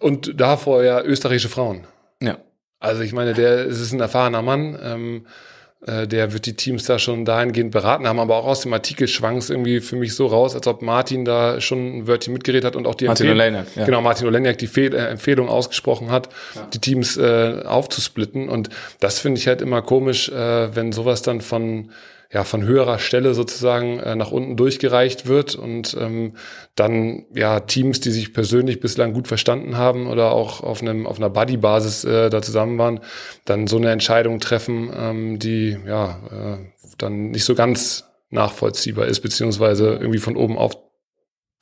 und 0.00 0.40
davor 0.40 0.82
ja 0.82 1.02
österreichische 1.02 1.48
Frauen. 1.48 1.86
Ja. 2.20 2.38
Also 2.80 3.02
ich 3.02 3.12
meine, 3.12 3.34
der 3.34 3.66
es 3.66 3.80
ist 3.80 3.92
ein 3.92 4.00
erfahrener 4.00 4.42
Mann. 4.42 4.78
Ähm, 4.82 5.26
äh, 5.26 5.28
der 5.80 6.32
wird 6.32 6.46
die 6.46 6.54
Teams 6.56 6.84
da 6.86 6.98
schon 6.98 7.24
dahingehend 7.24 7.70
beraten 7.70 8.08
haben, 8.08 8.18
aber 8.18 8.36
auch 8.36 8.46
aus 8.46 8.62
dem 8.62 8.72
Artikel 8.72 9.06
schwang 9.06 9.36
es 9.36 9.48
irgendwie 9.48 9.80
für 9.80 9.94
mich 9.94 10.14
so 10.14 10.26
raus, 10.26 10.56
als 10.56 10.66
ob 10.66 10.82
Martin 10.82 11.24
da 11.24 11.60
schon 11.60 11.98
ein 11.98 12.06
Wörtchen 12.08 12.32
mitgeredet 12.32 12.64
hat 12.64 12.74
und 12.74 12.86
auch 12.86 12.96
die 12.96 13.06
Martin 13.06 13.28
Empfehlung, 13.28 13.64
ja. 13.76 13.84
genau 13.84 14.00
Martin 14.00 14.26
Oleniak 14.26 14.58
die 14.58 14.66
Fehl 14.66 14.92
äh, 14.92 15.06
Empfehlung 15.06 15.48
ausgesprochen 15.48 16.10
hat, 16.10 16.30
ja. 16.56 16.66
die 16.74 16.80
Teams 16.80 17.16
äh, 17.16 17.62
aufzusplitten 17.64 18.48
und 18.48 18.70
das 18.98 19.20
finde 19.20 19.40
ich 19.40 19.46
halt 19.46 19.62
immer 19.62 19.80
komisch, 19.80 20.28
äh, 20.28 20.74
wenn 20.74 20.90
sowas 20.90 21.22
dann 21.22 21.40
von 21.40 21.90
ja 22.32 22.44
von 22.44 22.62
höherer 22.62 22.98
Stelle 22.98 23.34
sozusagen 23.34 23.98
äh, 24.00 24.14
nach 24.14 24.30
unten 24.30 24.56
durchgereicht 24.56 25.26
wird. 25.26 25.54
Und 25.54 25.96
ähm, 25.98 26.34
dann 26.74 27.24
ja 27.34 27.60
Teams, 27.60 28.00
die 28.00 28.10
sich 28.10 28.32
persönlich 28.32 28.80
bislang 28.80 29.12
gut 29.12 29.28
verstanden 29.28 29.76
haben 29.76 30.06
oder 30.06 30.32
auch 30.32 30.62
auf 30.62 30.82
einem 30.82 31.06
auf 31.06 31.18
einer 31.18 31.30
Buddy-Basis 31.30 32.04
äh, 32.04 32.30
da 32.30 32.42
zusammen 32.42 32.78
waren, 32.78 33.00
dann 33.44 33.66
so 33.66 33.78
eine 33.78 33.90
Entscheidung 33.90 34.40
treffen, 34.40 34.90
ähm, 34.94 35.38
die 35.38 35.78
ja 35.86 36.20
äh, 36.30 36.58
dann 36.98 37.30
nicht 37.30 37.44
so 37.44 37.54
ganz 37.54 38.04
nachvollziehbar 38.30 39.06
ist 39.06 39.20
beziehungsweise 39.20 39.94
irgendwie 39.94 40.18
von 40.18 40.36
oben 40.36 40.58
auf 40.58 40.87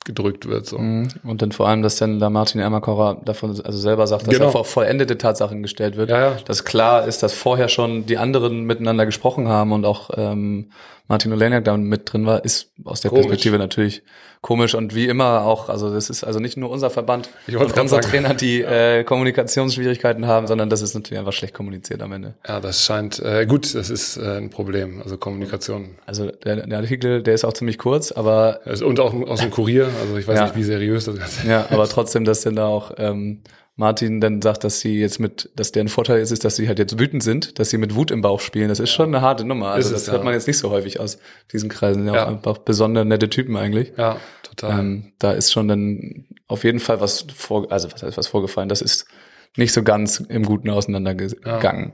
gedrückt 0.07 0.49
wird. 0.49 0.65
So. 0.65 0.79
Mhm. 0.79 1.09
Und 1.25 1.43
dann 1.43 1.53
vor 1.53 1.69
allem, 1.69 1.83
dass 1.83 1.97
dann 1.97 2.19
da 2.19 2.31
Martin 2.31 2.61
Ermakora 2.61 3.21
davon 3.25 3.51
also 3.51 3.79
selber 3.79 4.07
sagt, 4.07 4.27
dass 4.27 4.33
genau. 4.33 4.47
er 4.47 4.53
vor 4.53 4.65
vollendete 4.65 5.19
Tatsachen 5.19 5.63
gestellt 5.63 5.97
wird. 5.97 6.09
Ja, 6.09 6.31
ja. 6.31 6.37
Dass 6.47 6.65
klar 6.65 7.07
ist, 7.07 7.23
dass 7.23 7.35
vorher 7.35 7.69
schon 7.69 8.07
die 8.07 8.17
anderen 8.17 8.65
miteinander 8.65 9.05
gesprochen 9.05 9.49
haben 9.49 9.73
und 9.73 9.85
auch 9.85 10.11
ähm, 10.17 10.71
Martin 11.09 11.33
Oleniak 11.33 11.65
da 11.65 11.77
mit 11.77 12.13
drin 12.13 12.27
war, 12.27 12.45
ist 12.45 12.73
aus 12.85 13.01
der 13.01 13.11
Komisch. 13.11 13.27
Perspektive 13.27 13.59
natürlich 13.59 14.03
komisch 14.41 14.75
und 14.75 14.95
wie 14.95 15.07
immer 15.07 15.43
auch, 15.43 15.69
also 15.69 15.93
das 15.93 16.11
ist 16.11 16.25
also 16.25 16.41
nicht 16.41 16.57
nur 16.57 16.71
unser 16.71 16.91
Verband 16.91 17.29
und 17.49 17.57
unsere 17.57 17.87
sagen. 17.87 18.09
Trainer, 18.09 18.35
die 18.35 18.63
äh, 18.63 19.05
Kommunikationsschwierigkeiten 19.05 20.27
haben, 20.27 20.47
sondern 20.47 20.71
das 20.71 20.83
ist 20.83 20.95
natürlich 20.95 21.19
einfach 21.19 21.33
schlecht 21.33 21.55
kommuniziert 21.55 22.03
am 22.03 22.13
Ende. 22.13 22.35
Ja, 22.47 22.61
das 22.61 22.85
scheint 22.85 23.19
äh, 23.21 23.47
gut, 23.47 23.75
das 23.75 23.91
ist 23.91 24.17
äh, 24.17 24.37
ein 24.37 24.51
Problem, 24.51 25.01
also 25.03 25.17
Kommunikation. 25.17 25.97
Also 26.07 26.31
der, 26.31 26.67
der 26.67 26.79
Artikel, 26.79 27.23
der 27.23 27.35
ist 27.35 27.45
auch 27.45 27.55
ziemlich 27.55 27.79
kurz, 27.79 28.13
aber 28.13 28.61
und 28.85 29.01
auch 29.01 29.15
aus 29.15 29.41
dem 29.41 29.51
Kurier, 29.51 29.89
also 30.01 30.17
ich 30.17 30.27
weiß 30.27 30.39
ja. 30.39 30.45
nicht, 30.45 30.57
wie 30.57 30.65
seriös 30.65 31.05
das 31.05 31.19
Ganze 31.19 31.41
ist. 31.43 31.49
Ja, 31.49 31.67
aber 31.71 31.89
trotzdem, 31.89 32.25
dass 32.25 32.43
denn 32.43 32.57
da 32.57 32.67
auch 32.67 32.93
ähm, 32.99 33.43
Martin 33.79 34.23
dann 34.23 34.41
sagt, 34.41 34.65
dass 34.65 34.81
sie 34.81 34.99
jetzt 34.99 35.21
mit, 35.21 35.51
dass 35.55 35.71
deren 35.71 35.89
Vorteil 35.89 36.21
ist, 36.21 36.31
ist, 36.31 36.45
dass 36.47 36.57
sie 36.57 36.67
halt 36.67 36.79
jetzt 36.79 36.99
wütend 36.99 37.23
sind, 37.23 37.59
dass 37.59 37.69
sie 37.69 37.77
mit 37.77 37.95
Wut 37.95 38.11
im 38.11 38.23
Bauch 38.23 38.41
spielen. 38.41 38.69
Das 38.69 38.81
ist 38.81 38.91
schon 38.91 39.15
eine 39.15 39.21
harte 39.21 39.45
Nummer. 39.45 39.69
Also 39.69 39.95
es, 39.95 40.05
das 40.05 40.13
hört 40.13 40.23
ja. 40.23 40.25
man 40.25 40.33
jetzt 40.33 40.47
nicht 40.47 40.57
so 40.59 40.71
häufig 40.71 40.99
aus 40.99 41.19
diesen 41.53 41.69
Kreisen. 41.69 42.07
Ja, 42.07 42.15
Ja. 42.15 42.25
auch 42.25 42.29
einfach 42.29 42.59
besonders 42.59 43.05
nette 43.05 43.29
Typen 43.29 43.55
eigentlich. 43.57 43.93
Ja, 43.99 44.17
total. 44.43 44.81
Ähm, 44.81 45.13
da 45.19 45.33
ist 45.33 45.53
schon 45.53 45.69
dann 45.69 46.25
auf 46.49 46.65
jeden 46.65 46.81
Fall 46.81 47.01
was 47.03 47.27
vor, 47.35 47.71
also 47.71 47.93
was 47.93 48.03
heißt 48.03 48.17
was 48.17 48.29
vorgefallen. 48.29 48.71
Das 48.71 48.81
ist 48.81 49.07
nicht 49.57 49.73
so 49.75 49.83
ganz 49.83 50.21
im 50.21 50.45
Guten 50.45 50.71
auseinandergegangen. 50.71 51.93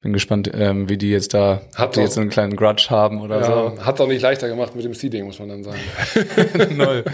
Bin 0.00 0.12
gespannt, 0.12 0.48
ähm, 0.54 0.88
wie 0.88 0.96
die 0.96 1.10
jetzt 1.10 1.34
da, 1.34 1.62
Hat 1.74 1.96
die 1.96 2.00
jetzt 2.00 2.14
so 2.14 2.20
einen 2.20 2.30
kleinen 2.30 2.54
Grudge 2.54 2.86
haben 2.90 3.20
oder 3.20 3.40
ja, 3.40 3.44
so. 3.44 3.84
hat 3.84 4.00
auch 4.00 4.06
nicht 4.06 4.22
leichter 4.22 4.48
gemacht 4.48 4.76
mit 4.76 4.84
dem 4.84 4.94
Seeding, 4.94 5.24
muss 5.24 5.40
man 5.40 5.48
dann 5.48 5.64
sagen. 5.64 5.80
Null. 6.76 7.04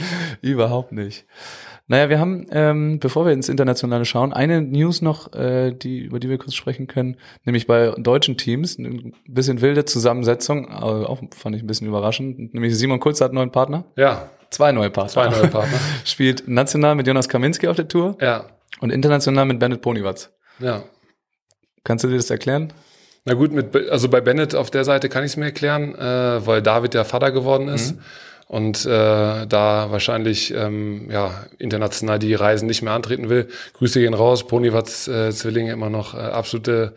Überhaupt 0.42 0.92
nicht. 0.92 1.24
Naja, 1.86 2.08
wir 2.08 2.18
haben, 2.18 2.46
ähm, 2.50 2.98
bevor 2.98 3.26
wir 3.26 3.32
ins 3.32 3.50
Internationale 3.50 4.06
schauen, 4.06 4.32
eine 4.32 4.62
News 4.62 5.02
noch, 5.02 5.34
äh, 5.34 5.72
die, 5.72 5.98
über 5.98 6.18
die 6.18 6.30
wir 6.30 6.38
kurz 6.38 6.54
sprechen 6.54 6.86
können, 6.86 7.16
nämlich 7.44 7.66
bei 7.66 7.92
deutschen 7.98 8.38
Teams, 8.38 8.78
ein 8.78 9.12
bisschen 9.28 9.60
wilde 9.60 9.84
Zusammensetzung, 9.84 10.70
aber 10.70 11.10
auch 11.10 11.20
fand 11.36 11.56
ich 11.56 11.62
ein 11.62 11.66
bisschen 11.66 11.86
überraschend, 11.86 12.54
nämlich 12.54 12.74
Simon 12.76 13.00
Kulz 13.00 13.20
hat 13.20 13.28
einen 13.30 13.34
neuen 13.36 13.52
Partner, 13.52 13.84
Ja, 13.96 14.30
zwei 14.50 14.72
neue 14.72 14.88
Partner. 14.88 15.12
zwei 15.12 15.28
neue 15.28 15.48
Partner. 15.48 15.78
Spielt 16.06 16.48
national 16.48 16.94
mit 16.94 17.06
Jonas 17.06 17.28
Kaminski 17.28 17.68
auf 17.68 17.76
der 17.76 17.86
Tour 17.88 18.16
Ja, 18.20 18.46
und 18.80 18.90
international 18.90 19.44
mit 19.44 19.58
Bennett 19.58 19.82
Ponywatz. 19.82 20.30
ja. 20.60 20.82
Kannst 21.86 22.02
du 22.02 22.08
dir 22.08 22.16
das 22.16 22.30
erklären? 22.30 22.72
Na 23.26 23.34
gut, 23.34 23.52
mit, 23.52 23.76
also 23.90 24.08
bei 24.08 24.22
Bennett 24.22 24.54
auf 24.54 24.70
der 24.70 24.84
Seite 24.84 25.10
kann 25.10 25.22
ich 25.22 25.32
es 25.32 25.36
mir 25.36 25.44
erklären, 25.44 25.94
äh, 25.94 26.46
weil 26.46 26.62
David 26.62 26.94
ja 26.94 27.04
Vater 27.04 27.30
geworden 27.30 27.68
ist. 27.68 27.96
Und 28.46 28.84
äh, 28.84 28.88
da 28.88 29.86
wahrscheinlich 29.90 30.54
ähm, 30.54 31.08
ja 31.10 31.46
international 31.58 32.18
die 32.18 32.34
Reisen 32.34 32.66
nicht 32.66 32.82
mehr 32.82 32.92
antreten 32.92 33.28
will. 33.28 33.48
Grüße 33.74 34.00
gehen 34.00 34.14
raus. 34.14 34.46
Ponywatz 34.46 35.08
äh, 35.08 35.30
Zwillinge 35.30 35.72
immer 35.72 35.90
noch 35.90 36.14
äh, 36.14 36.18
absolute 36.18 36.94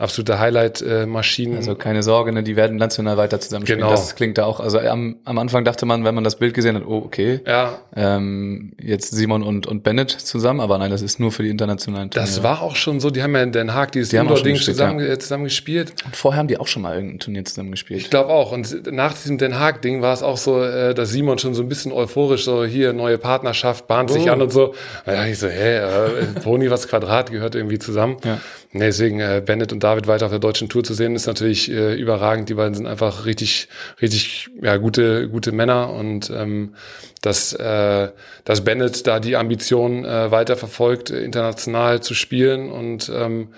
absolute 0.00 0.38
Highlight-Maschinen. 0.38 1.56
Also 1.56 1.74
keine 1.74 2.02
Sorge, 2.02 2.32
ne, 2.32 2.42
die 2.42 2.56
werden 2.56 2.76
national 2.78 3.16
weiter 3.18 3.38
zusammenspielen. 3.38 3.80
Genau. 3.80 3.90
Das 3.90 4.16
klingt 4.16 4.38
da 4.38 4.46
auch, 4.46 4.58
also 4.58 4.78
am, 4.80 5.16
am 5.24 5.38
Anfang 5.38 5.64
dachte 5.64 5.84
man, 5.84 6.04
wenn 6.04 6.14
man 6.14 6.24
das 6.24 6.36
Bild 6.36 6.54
gesehen 6.54 6.76
hat, 6.76 6.84
oh, 6.86 7.02
okay, 7.04 7.40
ja, 7.46 7.78
ähm, 7.94 8.72
jetzt 8.80 9.10
Simon 9.10 9.42
und, 9.42 9.66
und 9.66 9.82
Bennett 9.82 10.10
zusammen, 10.10 10.60
aber 10.60 10.78
nein, 10.78 10.90
das 10.90 11.02
ist 11.02 11.20
nur 11.20 11.32
für 11.32 11.42
die 11.42 11.50
internationalen 11.50 12.10
Turniere. 12.10 12.30
das 12.30 12.42
war 12.42 12.62
auch 12.62 12.76
schon 12.76 12.98
so. 12.98 13.10
Die 13.10 13.22
haben 13.22 13.34
ja 13.34 13.42
in 13.42 13.52
Den 13.52 13.74
Haag 13.74 13.92
dieses 13.92 14.08
Die 14.08 14.16
Indoor-Ding 14.16 14.56
zusammen, 14.56 15.00
äh, 15.00 15.18
zusammen 15.18 15.44
gespielt. 15.44 15.92
Und 16.06 16.16
vorher 16.16 16.38
haben 16.38 16.48
die 16.48 16.58
auch 16.58 16.66
schon 16.66 16.82
mal 16.82 16.94
irgendein 16.94 17.18
Turnier 17.18 17.44
zusammen 17.44 17.70
gespielt. 17.70 18.00
Ich 18.00 18.10
glaube 18.10 18.30
auch. 18.30 18.52
Und 18.52 18.90
nach 18.90 19.12
diesem 19.12 19.36
Den 19.36 19.58
Haag-Ding 19.58 20.00
war 20.00 20.14
es 20.14 20.22
auch 20.22 20.38
so, 20.38 20.62
äh, 20.62 20.94
dass 21.00 21.10
Simon 21.10 21.38
schon 21.38 21.54
so 21.54 21.62
ein 21.62 21.68
bisschen 21.68 21.92
euphorisch 21.92 22.44
so 22.44 22.64
hier 22.64 22.92
neue 22.92 23.18
Partnerschaft 23.18 23.86
bahnt 23.86 24.10
sich 24.10 24.28
Oh. 24.28 24.32
an 24.32 24.42
und 24.42 24.52
so. 24.52 24.74
Dachte 25.04 25.30
ich 25.30 25.38
so, 25.38 25.48
hä, 25.48 25.78
äh, 25.78 26.26
Pony 26.42 26.70
was 26.70 26.86
Quadrat 26.88 27.30
gehört 27.30 27.54
irgendwie 27.54 27.78
zusammen. 27.78 28.16
Ja. 28.24 28.40
Nee, 28.72 28.84
deswegen 28.86 29.18
äh, 29.20 29.42
Bennett 29.44 29.72
und 29.72 29.82
David 29.82 30.06
weiter 30.06 30.26
auf 30.26 30.30
der 30.30 30.38
deutschen 30.38 30.68
Tour 30.68 30.84
zu 30.84 30.94
sehen, 30.94 31.16
ist 31.16 31.26
natürlich 31.26 31.70
äh, 31.70 31.94
überragend. 31.94 32.48
Die 32.48 32.54
beiden 32.54 32.74
sind 32.74 32.86
einfach 32.86 33.26
richtig, 33.26 33.68
richtig 34.00 34.48
ja 34.62 34.76
gute, 34.76 35.28
gute 35.28 35.50
Männer 35.52 35.92
und 35.92 36.30
ähm, 36.30 36.74
dass, 37.22 37.52
äh, 37.52 38.08
dass 38.44 38.60
Bennett 38.62 39.06
da 39.06 39.18
die 39.20 39.36
Ambition 39.36 40.04
äh, 40.04 40.30
weiter 40.30 40.56
verfolgt, 40.56 41.10
äh, 41.10 41.22
international 41.22 42.00
zu 42.00 42.14
spielen 42.14 42.70
und 42.70 43.10
ähm, 43.14 43.48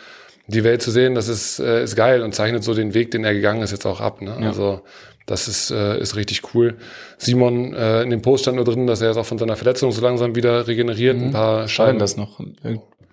die 0.48 0.64
Welt 0.64 0.82
zu 0.82 0.90
sehen, 0.90 1.14
das 1.14 1.28
ist, 1.28 1.60
äh, 1.60 1.84
ist 1.84 1.94
geil 1.94 2.22
und 2.22 2.34
zeichnet 2.34 2.64
so 2.64 2.74
den 2.74 2.94
Weg, 2.94 3.12
den 3.12 3.24
er 3.24 3.32
gegangen 3.32 3.62
ist, 3.62 3.70
jetzt 3.70 3.86
auch 3.86 4.00
ab. 4.00 4.20
Ne? 4.22 4.36
Also 4.42 4.80
das 5.26 5.48
ist, 5.48 5.70
äh, 5.70 5.98
ist 6.00 6.16
richtig 6.16 6.54
cool. 6.54 6.76
Simon, 7.18 7.74
äh, 7.74 8.02
in 8.02 8.10
dem 8.10 8.22
Post 8.22 8.42
stand 8.44 8.56
nur 8.56 8.64
drin, 8.64 8.86
dass 8.86 9.00
er 9.00 9.08
jetzt 9.08 9.16
auch 9.16 9.26
von 9.26 9.38
seiner 9.38 9.56
Verletzung 9.56 9.92
so 9.92 10.00
langsam 10.02 10.34
wieder 10.34 10.66
regeneriert. 10.66 11.16
Ein 11.16 11.30
paar 11.32 11.60
War 11.60 11.68
Scheiben. 11.68 11.98
das 11.98 12.16
noch? 12.16 12.40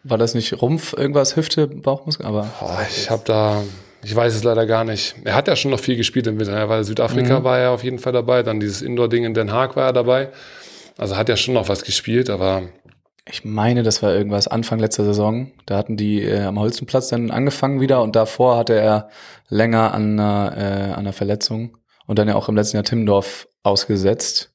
War 0.04 0.18
das 0.18 0.34
nicht 0.34 0.62
Rumpf, 0.62 0.94
irgendwas, 0.94 1.36
Hüfte, 1.36 1.68
Bauchmuskel? 1.68 2.26
Aber 2.26 2.48
Boah, 2.60 2.86
ich 2.90 3.10
habe 3.10 3.22
da, 3.26 3.64
ich 4.04 4.16
weiß 4.16 4.36
es 4.36 4.44
leider 4.44 4.66
gar 4.66 4.84
nicht. 4.86 5.16
Er 5.24 5.36
hat 5.36 5.48
ja 5.48 5.56
schon 5.56 5.72
noch 5.72 5.80
viel 5.80 5.98
gespielt 5.98 6.26
im 6.28 6.40
Winter. 6.40 6.54
Er 6.54 6.70
war 6.70 6.84
Südafrika, 6.84 7.44
war 7.44 7.60
er 7.60 7.72
auf 7.72 7.84
jeden 7.84 8.00
Fall 8.00 8.14
dabei. 8.14 8.44
Dann 8.44 8.60
dieses 8.60 8.82
Indoor-Ding 8.82 9.24
in 9.26 9.34
Den 9.34 9.52
Haag 9.52 9.76
war 9.76 9.88
er 9.88 9.94
dabei. 9.94 10.30
Also 10.98 11.16
hat 11.16 11.30
ja 11.30 11.38
schon 11.38 11.54
noch 11.54 11.70
was 11.70 11.84
gespielt, 11.84 12.30
aber 12.30 12.64
ich 13.32 13.46
meine, 13.46 13.84
das 13.84 14.02
war 14.02 14.14
irgendwas 14.14 14.48
Anfang 14.48 14.80
letzter 14.80 15.06
Saison. 15.06 15.52
Da 15.66 15.78
hatten 15.78 15.98
die 15.98 16.24
äh, 16.24 16.42
am 16.42 16.60
Holzenplatz 16.60 17.10
dann 17.10 17.30
angefangen 17.30 17.80
wieder 17.80 18.02
und 18.02 18.16
davor 18.16 18.58
hatte 18.58 18.74
er 18.74 19.10
länger 19.50 19.94
an 19.94 20.20
einer, 20.20 20.54
äh, 20.58 20.92
an 20.92 21.00
einer 21.00 21.14
Verletzung 21.14 21.78
und 22.10 22.18
dann 22.18 22.28
ja 22.28 22.34
auch 22.34 22.50
im 22.50 22.56
letzten 22.56 22.76
Jahr 22.76 22.84
Timmendorf 22.84 23.48
ausgesetzt. 23.62 24.52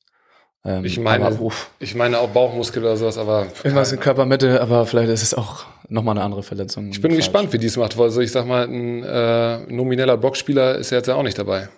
Ähm, 0.64 0.84
ich 0.84 0.98
meine, 0.98 1.38
ich 1.78 1.94
meine 1.94 2.18
auch 2.18 2.30
Bauchmuskel 2.30 2.82
oder 2.82 2.96
sowas, 2.96 3.16
aber 3.16 3.46
irgendwas 3.62 3.92
in 3.92 4.00
Körpermitte, 4.00 4.60
aber 4.60 4.86
vielleicht 4.86 5.10
ist 5.10 5.22
es 5.22 5.34
auch 5.34 5.64
nochmal 5.88 6.16
eine 6.16 6.24
andere 6.24 6.42
Verletzung. 6.42 6.88
ich 6.90 7.00
bin 7.00 7.14
gespannt, 7.14 7.52
wie 7.52 7.58
die 7.58 7.68
es 7.68 7.76
macht. 7.76 7.96
weil 7.96 8.06
Also 8.06 8.20
ich 8.22 8.32
sag 8.32 8.48
mal, 8.48 8.66
ein 8.66 9.04
äh, 9.04 9.58
nomineller 9.72 10.16
Boxspieler 10.16 10.74
ist 10.74 10.90
ja 10.90 10.96
jetzt 10.96 11.06
ja 11.06 11.14
auch 11.14 11.22
nicht 11.22 11.38
dabei. 11.38 11.68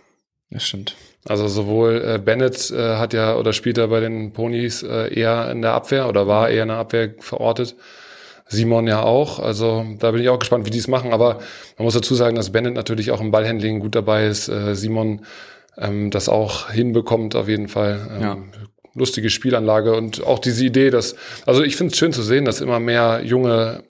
Das 0.51 0.65
stimmt. 0.65 0.97
Also 1.29 1.47
sowohl 1.47 2.03
äh, 2.03 2.19
Bennett 2.19 2.71
äh, 2.71 2.97
hat 2.97 3.13
ja 3.13 3.37
oder 3.37 3.53
spielt 3.53 3.77
ja 3.77 3.87
bei 3.87 4.01
den 4.01 4.33
Ponys 4.33 4.83
äh, 4.83 5.13
eher 5.13 5.51
in 5.51 5.61
der 5.61 5.75
Abwehr 5.75 6.09
oder 6.09 6.27
war 6.27 6.49
eher 6.49 6.63
in 6.63 6.69
der 6.69 6.79
Abwehr 6.79 7.11
verortet. 7.19 7.77
Simon 8.49 8.87
ja 8.87 9.03
auch. 9.03 9.41
Also 9.41 9.85
da 9.99 10.13
bin 10.13 10.23
ich 10.23 10.31
auch 10.31 10.39
gespannt, 10.39 10.65
wie 10.65 10.71
die 10.71 10.79
es 10.79 10.89
machen. 10.89 11.13
Aber 11.13 11.41
man 11.77 11.85
muss 11.85 11.93
dazu 11.93 12.15
sagen, 12.15 12.37
dass 12.37 12.51
Bennett 12.51 12.75
natürlich 12.75 13.11
auch 13.11 13.21
im 13.21 13.31
Ballhandling 13.31 13.81
gut 13.81 13.95
dabei 13.95 14.27
ist. 14.27 14.49
Äh, 14.49 14.75
Simon 14.75 15.21
ähm, 15.79 16.11
das 16.11 16.29
auch 16.29 16.71
hinbekommt 16.71 17.35
auf 17.37 17.49
jeden 17.49 17.69
Fall. 17.69 18.09
Ähm, 18.15 18.23
Ja. 18.23 18.39
Lustige 18.95 19.29
Spielanlage 19.29 19.95
und 19.95 20.25
auch 20.25 20.39
diese 20.39 20.65
Idee, 20.65 20.89
dass 20.89 21.17
also 21.45 21.63
ich 21.63 21.77
finde 21.77 21.93
es 21.93 21.99
schön 21.99 22.15
zu 22.15 22.23
sehen, 22.23 22.47
dass 22.47 22.63
immer 22.63 22.81
mehr 22.81 23.21
junge 23.23 23.85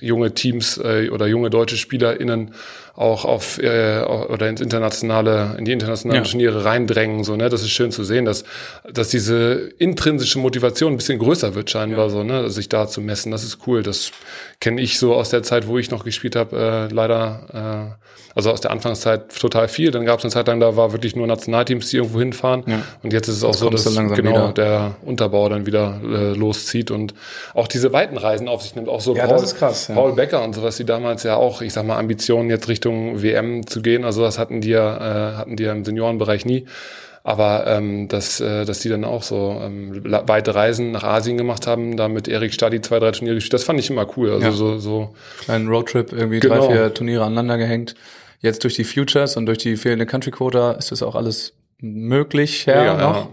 junge 0.00 0.34
Teams 0.34 0.78
äh, 0.78 1.10
oder 1.10 1.26
junge 1.26 1.50
deutsche 1.50 1.76
SpielerInnen 1.76 2.52
auch 2.98 3.24
auf 3.24 3.58
äh, 3.62 4.00
oder 4.02 4.48
ins 4.48 4.60
internationale, 4.60 5.54
in 5.56 5.64
die 5.64 5.70
internationalen 5.70 6.24
Ja. 6.24 6.28
Turniere 6.28 6.64
reindrängen. 6.64 7.22
So, 7.22 7.36
ne? 7.36 7.48
Das 7.48 7.62
ist 7.62 7.70
schön 7.70 7.92
zu 7.92 8.02
sehen, 8.02 8.24
dass, 8.24 8.42
dass 8.92 9.08
diese 9.08 9.52
intrinsische 9.78 10.40
Motivation 10.40 10.94
ein 10.94 10.96
bisschen 10.96 11.20
größer 11.20 11.54
wird, 11.54 11.70
scheinbar 11.70 12.10
so, 12.10 12.24
ne? 12.24 12.50
sich 12.50 12.68
da 12.68 12.88
zu 12.88 13.00
messen. 13.00 13.30
Das 13.30 13.44
ist 13.44 13.58
cool. 13.68 13.84
Das 13.84 14.10
kenne 14.60 14.80
ich 14.80 14.98
so 14.98 15.14
aus 15.14 15.30
der 15.30 15.44
Zeit, 15.44 15.68
wo 15.68 15.78
ich 15.78 15.92
noch 15.92 16.04
gespielt 16.04 16.34
habe, 16.34 16.88
äh, 16.90 16.92
leider, 16.92 17.94
äh, 17.94 18.04
also 18.34 18.50
aus 18.50 18.60
der 18.60 18.72
Anfangszeit 18.72 19.32
total 19.36 19.68
viel. 19.68 19.92
Dann 19.92 20.04
gab 20.04 20.18
es 20.18 20.24
eine 20.24 20.32
Zeit 20.32 20.48
lang, 20.48 20.58
da 20.58 20.76
war 20.76 20.92
wirklich 20.92 21.14
nur 21.14 21.26
Nationalteams, 21.26 21.90
die 21.90 21.96
irgendwo 21.98 22.18
hinfahren. 22.18 22.64
Ja. 22.66 22.82
Und 23.02 23.12
jetzt 23.12 23.28
ist 23.28 23.36
es 23.36 23.44
auch 23.44 23.54
so, 23.54 23.70
dass 23.70 23.84
so 23.84 23.90
langsam 23.90 24.16
genau 24.16 24.48
wieder. 24.48 24.52
der 24.52 24.96
Unterbau 25.04 25.48
dann 25.48 25.66
wieder 25.66 26.00
äh, 26.04 26.32
loszieht 26.34 26.90
und 26.90 27.14
auch 27.54 27.68
diese 27.68 27.92
weiten 27.92 28.16
Reisen 28.16 28.48
auf 28.48 28.62
sich 28.62 28.74
nimmt. 28.74 28.88
Auch 28.88 29.00
so 29.00 29.14
Ja, 29.14 29.26
das 29.26 29.42
ist 29.42 29.56
krass, 29.56 29.88
ja. 29.88 29.94
Paul 29.94 30.12
Becker 30.14 30.42
und 30.42 30.54
sowas, 30.54 30.76
die 30.76 30.84
damals 30.84 31.22
ja 31.22 31.36
auch, 31.36 31.62
ich 31.62 31.72
sag 31.72 31.86
mal, 31.86 31.98
Ambitionen 31.98 32.50
jetzt 32.50 32.68
Richtung 32.68 32.87
WM 32.90 33.66
zu 33.66 33.82
gehen. 33.82 34.04
Also 34.04 34.22
das 34.22 34.38
hatten 34.38 34.60
die 34.60 34.70
ja, 34.70 34.96
äh, 35.32 35.36
hatten 35.36 35.56
die 35.56 35.64
ja 35.64 35.72
im 35.72 35.84
Seniorenbereich 35.84 36.44
nie. 36.44 36.66
Aber 37.24 37.66
ähm, 37.66 38.08
dass, 38.08 38.40
äh, 38.40 38.64
dass 38.64 38.78
die 38.80 38.88
dann 38.88 39.04
auch 39.04 39.22
so 39.22 39.60
ähm, 39.62 40.00
weite 40.04 40.54
Reisen 40.54 40.92
nach 40.92 41.04
Asien 41.04 41.36
gemacht 41.36 41.66
haben, 41.66 41.96
da 41.96 42.08
mit 42.08 42.26
Erik 42.28 42.54
Stadi 42.54 42.80
zwei, 42.80 43.00
drei 43.00 43.10
Turniere 43.10 43.34
gespielt, 43.34 43.52
das 43.54 43.64
fand 43.64 43.78
ich 43.80 43.90
immer 43.90 44.06
cool. 44.16 44.30
Also 44.32 44.46
Ja. 44.46 44.52
so, 44.52 44.78
so 44.78 45.14
Kleinen 45.44 45.68
Roadtrip, 45.68 46.12
irgendwie 46.12 46.40
Genau. 46.40 46.66
drei, 46.68 46.72
vier 46.74 46.94
Turniere 46.94 47.24
aneinander 47.24 47.58
gehängt. 47.58 47.94
Jetzt 48.40 48.64
durch 48.64 48.74
die 48.74 48.84
Futures 48.84 49.36
und 49.36 49.46
durch 49.46 49.58
die 49.58 49.76
fehlende 49.76 50.06
Country 50.06 50.30
Quota 50.30 50.72
ist 50.72 50.90
das 50.92 51.02
auch 51.02 51.16
alles 51.16 51.52
möglich 51.80 52.66
her 52.66 52.80
Mega, 52.94 52.96
noch. 52.96 53.28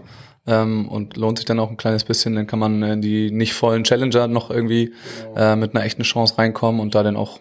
Ähm, 0.48 0.88
und 0.88 1.16
lohnt 1.16 1.38
sich 1.38 1.44
dann 1.46 1.58
auch 1.58 1.70
ein 1.70 1.76
kleines 1.76 2.04
bisschen, 2.04 2.34
dann 2.34 2.46
kann 2.46 2.58
man 2.58 2.82
in 2.82 3.00
die 3.02 3.30
nicht 3.30 3.54
vollen 3.54 3.82
Challenger 3.84 4.28
noch 4.28 4.50
irgendwie 4.50 4.92
Genau. 5.34 5.52
äh, 5.52 5.56
mit 5.56 5.74
einer 5.74 5.84
echten 5.84 6.02
Chance 6.02 6.36
reinkommen 6.38 6.80
und 6.80 6.94
da 6.94 7.02
dann 7.02 7.16
auch 7.16 7.40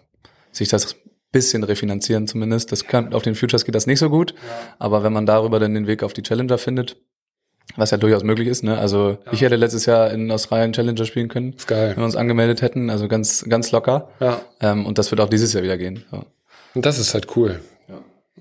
sich 0.51 0.69
das 0.69 0.95
bisschen 1.35 1.63
refinanzieren 1.63 2.27
zumindest. 2.27 2.71
Das 2.71 2.87
kann, 2.87 3.13
auf 3.13 3.23
den 3.23 3.35
Futures 3.35 3.65
geht 3.65 3.75
das 3.75 3.85
nicht 3.87 3.99
so 3.99 4.09
gut, 4.09 4.33
aber 4.79 5.03
wenn 5.03 5.13
man 5.13 5.25
darüber 5.25 5.59
dann 5.59 5.73
den 5.73 5.85
Weg 5.87 6.01
auf 6.03 6.13
die 6.13 6.23
Challenger 6.23 6.57
findet, 6.57 6.95
was 7.75 7.91
ja 7.91 7.97
durchaus 7.97 8.23
möglich 8.23 8.47
ist, 8.47 8.63
ne? 8.63 8.77
Also 8.77 9.17
ich 9.31 9.41
hätte 9.41 9.55
letztes 9.55 9.85
Jahr 9.85 10.11
in 10.11 10.31
Australien 10.31 10.71
Challenger 10.71 11.03
spielen 11.05 11.27
können, 11.27 11.53
ist 11.53 11.67
geil. 11.67 11.89
wenn 11.89 11.97
wir 11.97 12.05
uns 12.05 12.15
angemeldet 12.15 12.61
hätten, 12.61 12.89
also 12.89 13.07
ganz, 13.07 13.43
ganz 13.49 13.71
locker. 13.71 14.09
Ja. 14.19 14.39
Ähm, 14.61 14.85
und 14.85 14.97
das 14.97 15.11
wird 15.11 15.19
auch 15.21 15.29
dieses 15.29 15.51
Jahr 15.53 15.63
wieder 15.63 15.77
gehen. 15.77 16.05
Ja. 16.11 16.23
Und 16.73 16.85
das 16.85 16.97
ist 16.99 17.13
halt 17.13 17.35
cool. 17.35 17.59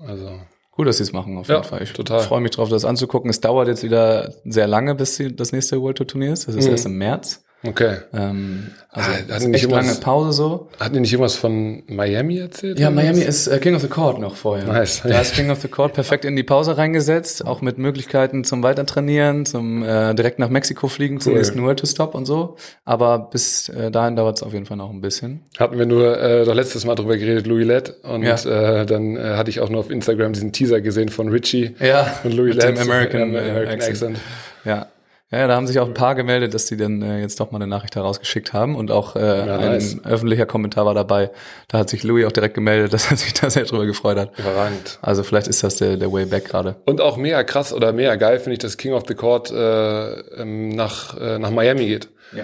Also 0.05 0.29
Gut, 0.71 0.87
dass 0.87 0.97
sie 0.97 1.03
es 1.03 1.13
machen, 1.13 1.37
auf 1.37 1.47
Ja, 1.47 1.55
jeden 1.55 1.67
Fall. 1.69 1.81
Ich 1.83 1.93
total. 1.93 2.19
freue 2.19 2.41
mich 2.41 2.51
drauf, 2.51 2.67
das 2.67 2.83
anzugucken. 2.83 3.29
Es 3.29 3.39
dauert 3.39 3.69
jetzt 3.69 3.81
wieder 3.83 4.33
sehr 4.43 4.67
lange, 4.67 4.93
bis 4.93 5.15
sie, 5.15 5.33
das 5.33 5.53
nächste 5.53 5.81
World 5.81 5.97
Tour 5.97 6.07
Turnier 6.07 6.33
ist. 6.33 6.49
Das 6.49 6.55
ist 6.55 6.65
Mhm. 6.65 6.71
erst 6.71 6.85
im 6.85 6.97
März. 6.97 7.44
Okay. 7.67 7.97
Ähm, 8.13 8.71
also 8.91 9.09
Ah, 9.11 9.39
nicht 9.49 9.63
echt 9.63 9.69
lange 9.71 9.93
Pause 9.95 10.31
so. 10.31 10.69
Hatten 10.79 10.93
die 10.93 10.99
nicht 11.01 11.11
irgendwas 11.11 11.35
von 11.35 11.83
Miami 11.87 12.37
erzählt? 12.37 12.79
Ja, 12.79 12.89
Miami 12.89 13.19
was? 13.19 13.27
ist 13.27 13.47
äh, 13.47 13.59
King 13.59 13.75
of 13.75 13.81
the 13.81 13.89
Court 13.89 14.19
noch 14.19 14.35
vorher. 14.37 14.65
Nice. 14.65 15.01
Da 15.03 15.19
ist 15.19 15.33
King 15.33 15.49
of 15.51 15.59
the 15.59 15.67
Court 15.67 15.93
perfekt 15.93 16.23
in 16.23 16.37
die 16.37 16.43
Pause 16.43 16.77
reingesetzt, 16.77 17.45
auch 17.45 17.59
mit 17.61 17.77
Möglichkeiten 17.77 18.45
zum 18.45 18.63
Weitertrainieren, 18.63 19.45
zum 19.45 19.83
äh, 19.83 20.13
direkt 20.15 20.39
nach 20.39 20.47
Mexiko 20.49 20.87
fliegen, 20.87 21.19
zum 21.19 21.33
Cool. 21.33 21.39
nächsten 21.39 21.61
World 21.61 21.79
Tour 21.79 21.89
Stop 21.89 22.15
und 22.15 22.25
so. 22.25 22.55
Aber 22.85 23.19
bis 23.19 23.67
äh, 23.67 23.91
dahin 23.91 24.15
dauert 24.15 24.37
es 24.37 24.43
auf 24.43 24.53
jeden 24.53 24.65
Fall 24.65 24.77
noch 24.77 24.89
ein 24.91 25.01
bisschen. 25.01 25.41
Hatten 25.59 25.77
wir 25.77 25.85
nur 25.85 26.17
äh, 26.17 26.45
doch 26.45 26.55
letztes 26.55 26.85
Mal 26.85 26.95
drüber 26.95 27.17
geredet, 27.17 27.47
Louis 27.47 27.65
Lett. 27.67 27.95
Und 28.03 28.23
Ja. 28.23 28.35
äh, 28.45 28.85
dann 28.85 29.17
äh, 29.17 29.35
hatte 29.35 29.49
ich 29.49 29.59
auch 29.59 29.69
nur 29.69 29.81
auf 29.81 29.89
Instagram 29.91 30.31
diesen 30.31 30.53
Teaser 30.53 30.79
gesehen 30.79 31.09
von 31.09 31.27
Richie 31.27 31.75
Ja, 31.81 32.15
und 32.23 32.33
Louis 32.33 32.55
Lett. 32.55 32.79
American, 32.79 33.35
äh, 33.35 33.39
äh, 33.45 33.49
American 33.49 33.73
Accent. 33.75 33.89
Accent. 33.91 34.17
Ja. 34.63 34.87
Ja, 35.31 35.47
da 35.47 35.55
haben 35.55 35.65
sich 35.65 35.79
auch 35.79 35.87
ein 35.87 35.95
paar 35.95 36.13
gemeldet, 36.13 36.53
dass 36.53 36.65
die 36.67 36.77
dann 36.77 37.01
äh, 37.01 37.19
jetzt 37.19 37.39
doch 37.39 37.49
mal 37.51 37.57
eine 37.57 37.65
Nachricht 37.67 37.95
herausgeschickt 37.95 38.53
haben 38.53 38.75
und 38.75 38.91
auch 38.91 39.15
äh, 39.15 39.47
Ja, 39.47 39.57
ein 39.57 39.71
nice. 39.71 39.97
öffentlicher 40.05 40.45
Kommentar 40.45 40.85
war 40.85 40.93
dabei. 40.93 41.31
Da 41.67 41.79
hat 41.79 41.89
sich 41.89 42.03
Louis 42.03 42.25
auch 42.25 42.31
direkt 42.31 42.53
gemeldet, 42.53 42.93
dass 42.93 43.09
er 43.09 43.17
sich 43.17 43.33
da 43.33 43.49
sehr 43.49 43.65
drüber 43.65 43.85
gefreut 43.87 44.17
hat. 44.17 44.37
Überragend. 44.37 44.99
Also 45.01 45.23
vielleicht 45.23 45.47
ist 45.47 45.63
das 45.63 45.77
der, 45.77 45.97
der 45.97 46.11
Way 46.13 46.27
Back 46.27 46.45
gerade. 46.45 46.75
Und 46.85 47.01
auch 47.01 47.17
mega 47.17 47.43
krass 47.43 47.73
oder 47.73 47.91
mega 47.91 48.15
geil 48.15 48.37
finde 48.39 48.53
ich, 48.53 48.59
dass 48.59 48.77
King 48.77 48.93
of 48.93 49.03
the 49.07 49.15
Court 49.15 49.49
äh, 49.51 50.19
ähm, 50.41 50.69
nach, 50.69 51.17
äh, 51.19 51.39
nach 51.39 51.49
Miami 51.49 51.87
geht. 51.87 52.09
Ja. 52.35 52.43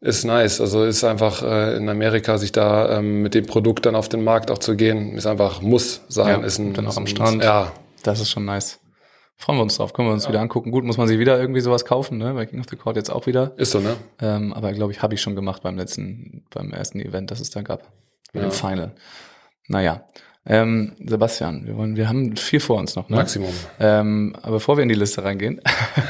Ist 0.00 0.24
nice. 0.24 0.60
Also 0.60 0.84
ist 0.84 1.02
einfach 1.04 1.42
äh, 1.42 1.76
in 1.76 1.88
Amerika 1.88 2.36
sich 2.38 2.52
da 2.52 2.98
ähm, 2.98 3.22
mit 3.22 3.34
dem 3.34 3.46
Produkt 3.46 3.86
dann 3.86 3.96
auf 3.96 4.08
den 4.10 4.22
Markt 4.22 4.50
auch 4.50 4.58
zu 4.58 4.76
gehen, 4.76 5.16
ist 5.16 5.26
einfach 5.26 5.60
muss 5.62 6.02
sein. 6.08 6.40
Ja, 6.40 6.46
ist 6.46 6.58
ein, 6.58 6.74
dann 6.74 6.86
auch 6.86 6.90
ist 6.90 6.98
am 6.98 7.04
ein, 7.04 7.08
Strand. 7.08 7.42
Ja, 7.42 7.72
Das 8.04 8.20
ist 8.20 8.30
schon 8.30 8.44
nice. 8.44 8.78
Freuen 9.40 9.58
wir 9.58 9.62
uns 9.62 9.76
drauf, 9.76 9.92
können 9.92 10.08
wir 10.08 10.12
uns 10.12 10.28
wieder 10.28 10.40
angucken. 10.40 10.72
Gut, 10.72 10.84
muss 10.84 10.98
man 10.98 11.06
sich 11.06 11.20
wieder 11.20 11.40
irgendwie 11.40 11.60
sowas 11.60 11.84
kaufen, 11.84 12.18
ne? 12.18 12.34
Bei 12.34 12.44
King 12.44 12.58
of 12.58 12.66
the 12.68 12.76
Court 12.76 12.96
jetzt 12.96 13.10
auch 13.10 13.26
wieder. 13.26 13.52
ist 13.56 13.70
so, 13.70 13.78
ne? 13.78 13.96
Ähm, 14.20 14.52
aber 14.52 14.72
glaube 14.72 14.92
ich, 14.92 15.00
habe 15.00 15.14
ich 15.14 15.22
schon 15.22 15.36
gemacht 15.36 15.62
beim 15.62 15.76
letzten, 15.76 16.44
beim 16.50 16.72
ersten 16.72 16.98
Event, 17.00 17.30
das 17.30 17.38
es 17.38 17.50
da 17.50 17.62
gab. 17.62 17.84
Ja. 18.34 18.42
dem 18.42 18.50
Final. 18.50 18.92
Naja. 19.68 20.02
Ähm, 20.44 20.92
Sebastian, 21.04 21.66
wir 21.66 21.76
wollen, 21.76 21.94
wir 21.96 22.08
haben 22.08 22.36
viel 22.36 22.58
vor 22.58 22.78
uns 22.78 22.96
noch, 22.96 23.08
ne? 23.10 23.16
Maximum. 23.16 23.52
Ähm, 23.78 24.34
aber 24.42 24.52
bevor 24.52 24.76
wir 24.76 24.82
in 24.82 24.88
die 24.88 24.94
Liste 24.94 25.22
reingehen, 25.22 25.60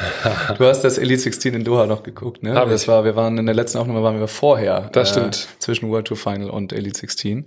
du 0.59 0.65
hast 0.65 0.83
das 0.83 0.97
Elite 0.97 1.21
16 1.21 1.55
in 1.55 1.65
Doha 1.65 1.87
noch 1.87 2.05
geguckt, 2.05 2.43
ne? 2.43 2.55
Hab 2.55 2.69
das 2.71 2.83
ich. 2.83 2.89
war, 2.89 3.05
wir 3.05 3.15
waren 3.15 3.37
in 3.37 3.47
der 3.47 3.55
letzten 3.55 3.79
Aufnahme 3.79 4.03
waren 4.03 4.21
wir 4.21 4.29
vorher. 4.29 4.89
Das 4.93 5.11
stimmt. 5.11 5.49
Zwischen 5.59 5.91
World 5.91 6.07
Tour 6.07 6.17
Final 6.17 6.51
und 6.51 6.73
Elite 6.73 6.99
16. 6.99 7.47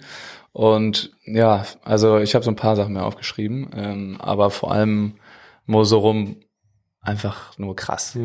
Und 0.54 1.12
ja, 1.26 1.66
also 1.84 2.20
ich 2.20 2.36
habe 2.36 2.44
so 2.44 2.52
ein 2.52 2.58
paar 2.58 2.76
Sachen 2.76 2.94
mehr 2.94 3.06
aufgeschrieben, 3.06 3.70
ähm, 3.76 4.18
aber 4.20 4.52
vor 4.52 4.72
allem 4.74 5.14
Mosorum 5.66 6.38
einfach 7.02 7.58
nur 7.58 7.76
krass. 7.76 8.18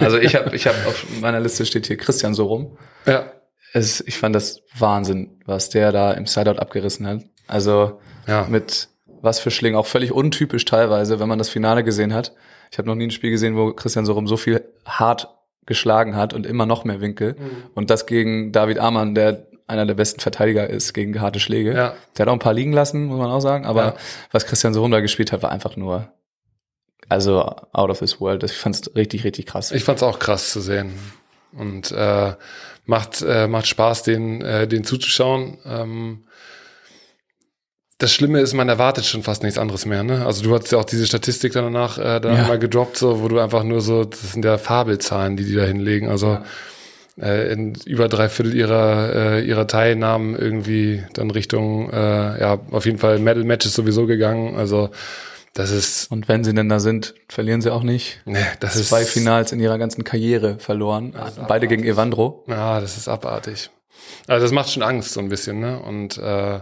also 0.00 0.18
ich 0.18 0.34
habe, 0.34 0.54
ich 0.56 0.66
habe 0.66 0.76
auf 0.86 1.06
meiner 1.20 1.40
Liste 1.40 1.64
steht 1.66 1.86
hier 1.86 1.96
Christian 1.96 2.34
Sorum. 2.34 2.76
Ja, 3.06 3.30
Es, 3.72 4.00
ich 4.00 4.18
fand 4.18 4.34
das 4.34 4.62
Wahnsinn, 4.76 5.40
was 5.46 5.68
der 5.70 5.92
da 5.92 6.12
im 6.12 6.26
Sideout 6.26 6.58
abgerissen 6.58 7.06
hat. 7.06 7.22
Also 7.46 8.00
Ja. 8.26 8.46
mit 8.48 8.88
was 9.24 9.38
für 9.38 9.52
Schlingen, 9.52 9.76
auch 9.78 9.86
völlig 9.86 10.10
untypisch 10.12 10.64
teilweise, 10.64 11.20
wenn 11.20 11.28
man 11.28 11.38
das 11.38 11.48
Finale 11.48 11.84
gesehen 11.84 12.12
hat. 12.12 12.32
Ich 12.72 12.78
habe 12.78 12.88
noch 12.88 12.96
nie 12.96 13.04
ein 13.06 13.10
Spiel 13.12 13.30
gesehen, 13.30 13.56
wo 13.56 13.72
Christian 13.72 14.04
Sorum 14.04 14.26
so 14.26 14.36
viel 14.36 14.64
hart 14.84 15.28
geschlagen 15.64 16.16
hat 16.16 16.34
und 16.34 16.44
immer 16.44 16.66
noch 16.66 16.82
mehr 16.84 17.00
Winkel. 17.00 17.36
Und 17.74 17.88
das 17.90 18.06
gegen 18.06 18.50
David 18.50 18.78
Amann, 18.80 19.14
der 19.14 19.46
einer 19.68 19.86
der 19.86 19.94
besten 19.94 20.18
Verteidiger 20.18 20.68
ist 20.68 20.92
gegen 20.92 21.20
harte 21.20 21.38
Schläge. 21.38 21.72
Ja. 21.72 21.94
Der 22.18 22.26
hat 22.26 22.28
auch 22.28 22.32
ein 22.32 22.40
paar 22.40 22.52
liegen 22.52 22.72
lassen, 22.72 23.04
muss 23.04 23.18
man 23.18 23.30
auch 23.30 23.40
sagen. 23.40 23.64
Aber 23.64 23.84
Ja. 23.84 23.94
was 24.32 24.44
Christian 24.44 24.74
Sorum 24.74 24.90
da 24.90 24.98
gespielt 25.00 25.30
hat, 25.30 25.42
war 25.44 25.52
einfach 25.52 25.76
nur, 25.76 26.12
also 27.08 27.40
out 27.72 27.90
of 27.90 27.98
this 27.98 28.20
world. 28.20 28.42
Ich 28.44 28.52
fand 28.52 28.76
es 28.76 28.96
richtig, 28.96 29.24
richtig 29.24 29.46
krass. 29.46 29.72
ich 29.72 29.84
fand's 29.84 30.02
auch 30.02 30.18
krass 30.18 30.52
zu 30.52 30.60
sehen. 30.60 30.92
Und 31.52 31.92
äh, 31.92 32.32
macht, 32.86 33.22
äh, 33.22 33.46
macht 33.46 33.66
Spaß, 33.66 34.02
den, 34.04 34.40
äh, 34.40 34.66
den 34.66 34.84
zuzuschauen. 34.84 35.58
Ähm, 35.66 36.24
das 37.98 38.12
Schlimme 38.12 38.40
ist, 38.40 38.52
man 38.54 38.68
erwartet 38.68 39.04
schon 39.04 39.22
fast 39.22 39.42
nichts 39.44 39.58
anderes 39.58 39.86
mehr. 39.86 40.02
Ne? 40.02 40.26
Also 40.26 40.42
du 40.42 40.54
hattest 40.54 40.72
ja 40.72 40.78
auch 40.78 40.84
diese 40.84 41.06
Statistik 41.06 41.52
danach 41.52 41.98
äh, 41.98 42.20
dann 42.20 42.34
Ja. 42.36 42.48
mal 42.48 42.58
gedroppt, 42.58 42.96
so, 42.96 43.22
wo 43.22 43.28
du 43.28 43.38
einfach 43.38 43.62
nur 43.62 43.80
so, 43.80 44.04
das 44.04 44.32
sind 44.32 44.44
ja 44.44 44.58
Fabelzahlen, 44.58 45.36
die 45.36 45.44
die 45.44 45.54
da 45.54 45.62
hinlegen. 45.64 46.08
Also 46.08 46.38
äh, 47.20 47.52
in 47.52 47.74
über 47.84 48.08
drei 48.08 48.28
Viertel 48.28 48.54
ihrer, 48.56 49.14
äh, 49.14 49.44
ihrer 49.44 49.66
Teilnahmen 49.68 50.34
irgendwie 50.34 51.04
dann 51.12 51.30
Richtung, 51.30 51.90
äh, 51.90 52.40
ja, 52.40 52.58
auf 52.70 52.86
jeden 52.86 52.98
Fall 52.98 53.18
Medal-Matches 53.20 53.74
sowieso 53.74 54.06
gegangen. 54.06 54.56
Also 54.56 54.90
das 55.54 55.70
ist, 55.70 56.10
Und 56.10 56.28
wenn 56.28 56.44
sie 56.44 56.54
denn 56.54 56.68
da 56.68 56.78
sind, 56.80 57.14
verlieren 57.28 57.60
sie 57.60 57.70
auch 57.70 57.82
nicht. 57.82 58.20
ne, 58.26 58.44
das 58.60 58.76
ist 58.76 58.88
Zwei 58.88 59.04
Finals 59.04 59.52
in 59.52 59.60
ihrer 59.60 59.78
ganzen 59.78 60.04
Karriere 60.04 60.58
verloren. 60.58 61.14
Beide 61.48 61.66
gegen 61.68 61.84
Evandro. 61.84 62.44
Ja, 62.48 62.80
das 62.80 62.96
ist 62.96 63.08
abartig. 63.08 63.70
Also 64.26 64.44
das 64.44 64.52
macht 64.52 64.70
schon 64.70 64.82
Angst 64.82 65.12
so 65.12 65.20
ein 65.20 65.28
bisschen, 65.28 65.60
ne? 65.60 65.80
Und 65.80 66.18
äh, 66.18 66.60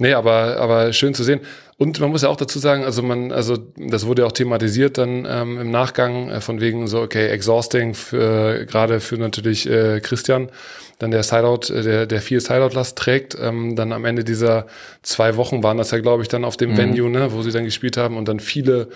nee, 0.00 0.12
aber 0.14 0.56
aber 0.56 0.92
schön 0.92 1.14
zu 1.14 1.22
sehen. 1.22 1.40
Und 1.76 1.98
man 2.00 2.10
muss 2.10 2.22
ja 2.22 2.28
auch 2.28 2.36
dazu 2.36 2.58
sagen, 2.58 2.84
also 2.84 3.02
man, 3.02 3.32
also 3.32 3.56
das 3.76 4.04
wurde 4.06 4.22
ja 4.22 4.26
auch 4.28 4.32
thematisiert 4.32 4.98
dann 4.98 5.26
ähm, 5.26 5.58
im 5.58 5.70
Nachgang 5.70 6.28
äh, 6.28 6.40
von 6.40 6.60
wegen 6.60 6.86
so 6.88 7.00
okay 7.00 7.28
exhausting 7.28 7.94
für 7.94 8.66
gerade 8.66 9.00
für 9.00 9.16
natürlich 9.16 9.68
äh, 9.70 10.00
Christian, 10.00 10.50
dann 10.98 11.10
der 11.10 11.22
Sideout, 11.22 11.72
äh, 11.72 11.82
der 11.82 12.06
der 12.06 12.20
viel 12.20 12.40
Sideout-Last 12.40 12.98
trägt, 12.98 13.36
ähm, 13.40 13.76
dann 13.76 13.92
am 13.92 14.04
Ende 14.04 14.24
dieser 14.24 14.66
zwei 15.02 15.36
Wochen 15.36 15.62
waren 15.62 15.78
das 15.78 15.90
ja 15.92 16.00
glaube 16.00 16.22
ich 16.22 16.28
dann 16.28 16.44
auf 16.44 16.56
dem 16.56 16.76
Venue, 16.76 17.08
ne, 17.08 17.32
wo 17.32 17.42
sie 17.42 17.52
dann 17.52 17.64
gespielt 17.64 17.96
haben 17.96 18.16
und 18.16 18.28
dann 18.28 18.40
viele 18.40 18.88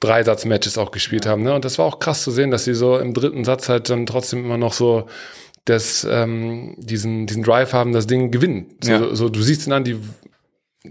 Dreisatz-Matches 0.00 0.76
auch 0.76 0.90
gespielt 0.90 1.24
haben, 1.24 1.42
ne? 1.42 1.54
Und 1.54 1.64
das 1.64 1.78
war 1.78 1.86
auch 1.86 2.00
krass 2.00 2.22
zu 2.22 2.30
sehen, 2.30 2.50
dass 2.50 2.64
sie 2.64 2.74
so 2.74 2.98
im 2.98 3.14
dritten 3.14 3.44
Satz 3.44 3.70
halt 3.70 3.88
dann 3.88 4.04
trotzdem 4.04 4.44
immer 4.44 4.58
noch 4.58 4.74
so 4.74 5.06
das, 5.64 6.06
ähm, 6.08 6.74
diesen, 6.78 7.26
diesen 7.26 7.42
Drive 7.42 7.72
haben, 7.72 7.92
das 7.92 8.06
Ding 8.06 8.30
gewinnen. 8.30 8.76
So, 8.82 8.90
Ja. 8.92 9.14
so 9.14 9.28
du 9.30 9.40
siehst 9.42 9.66
ihn 9.66 9.72
an, 9.72 9.84
die, 9.84 9.96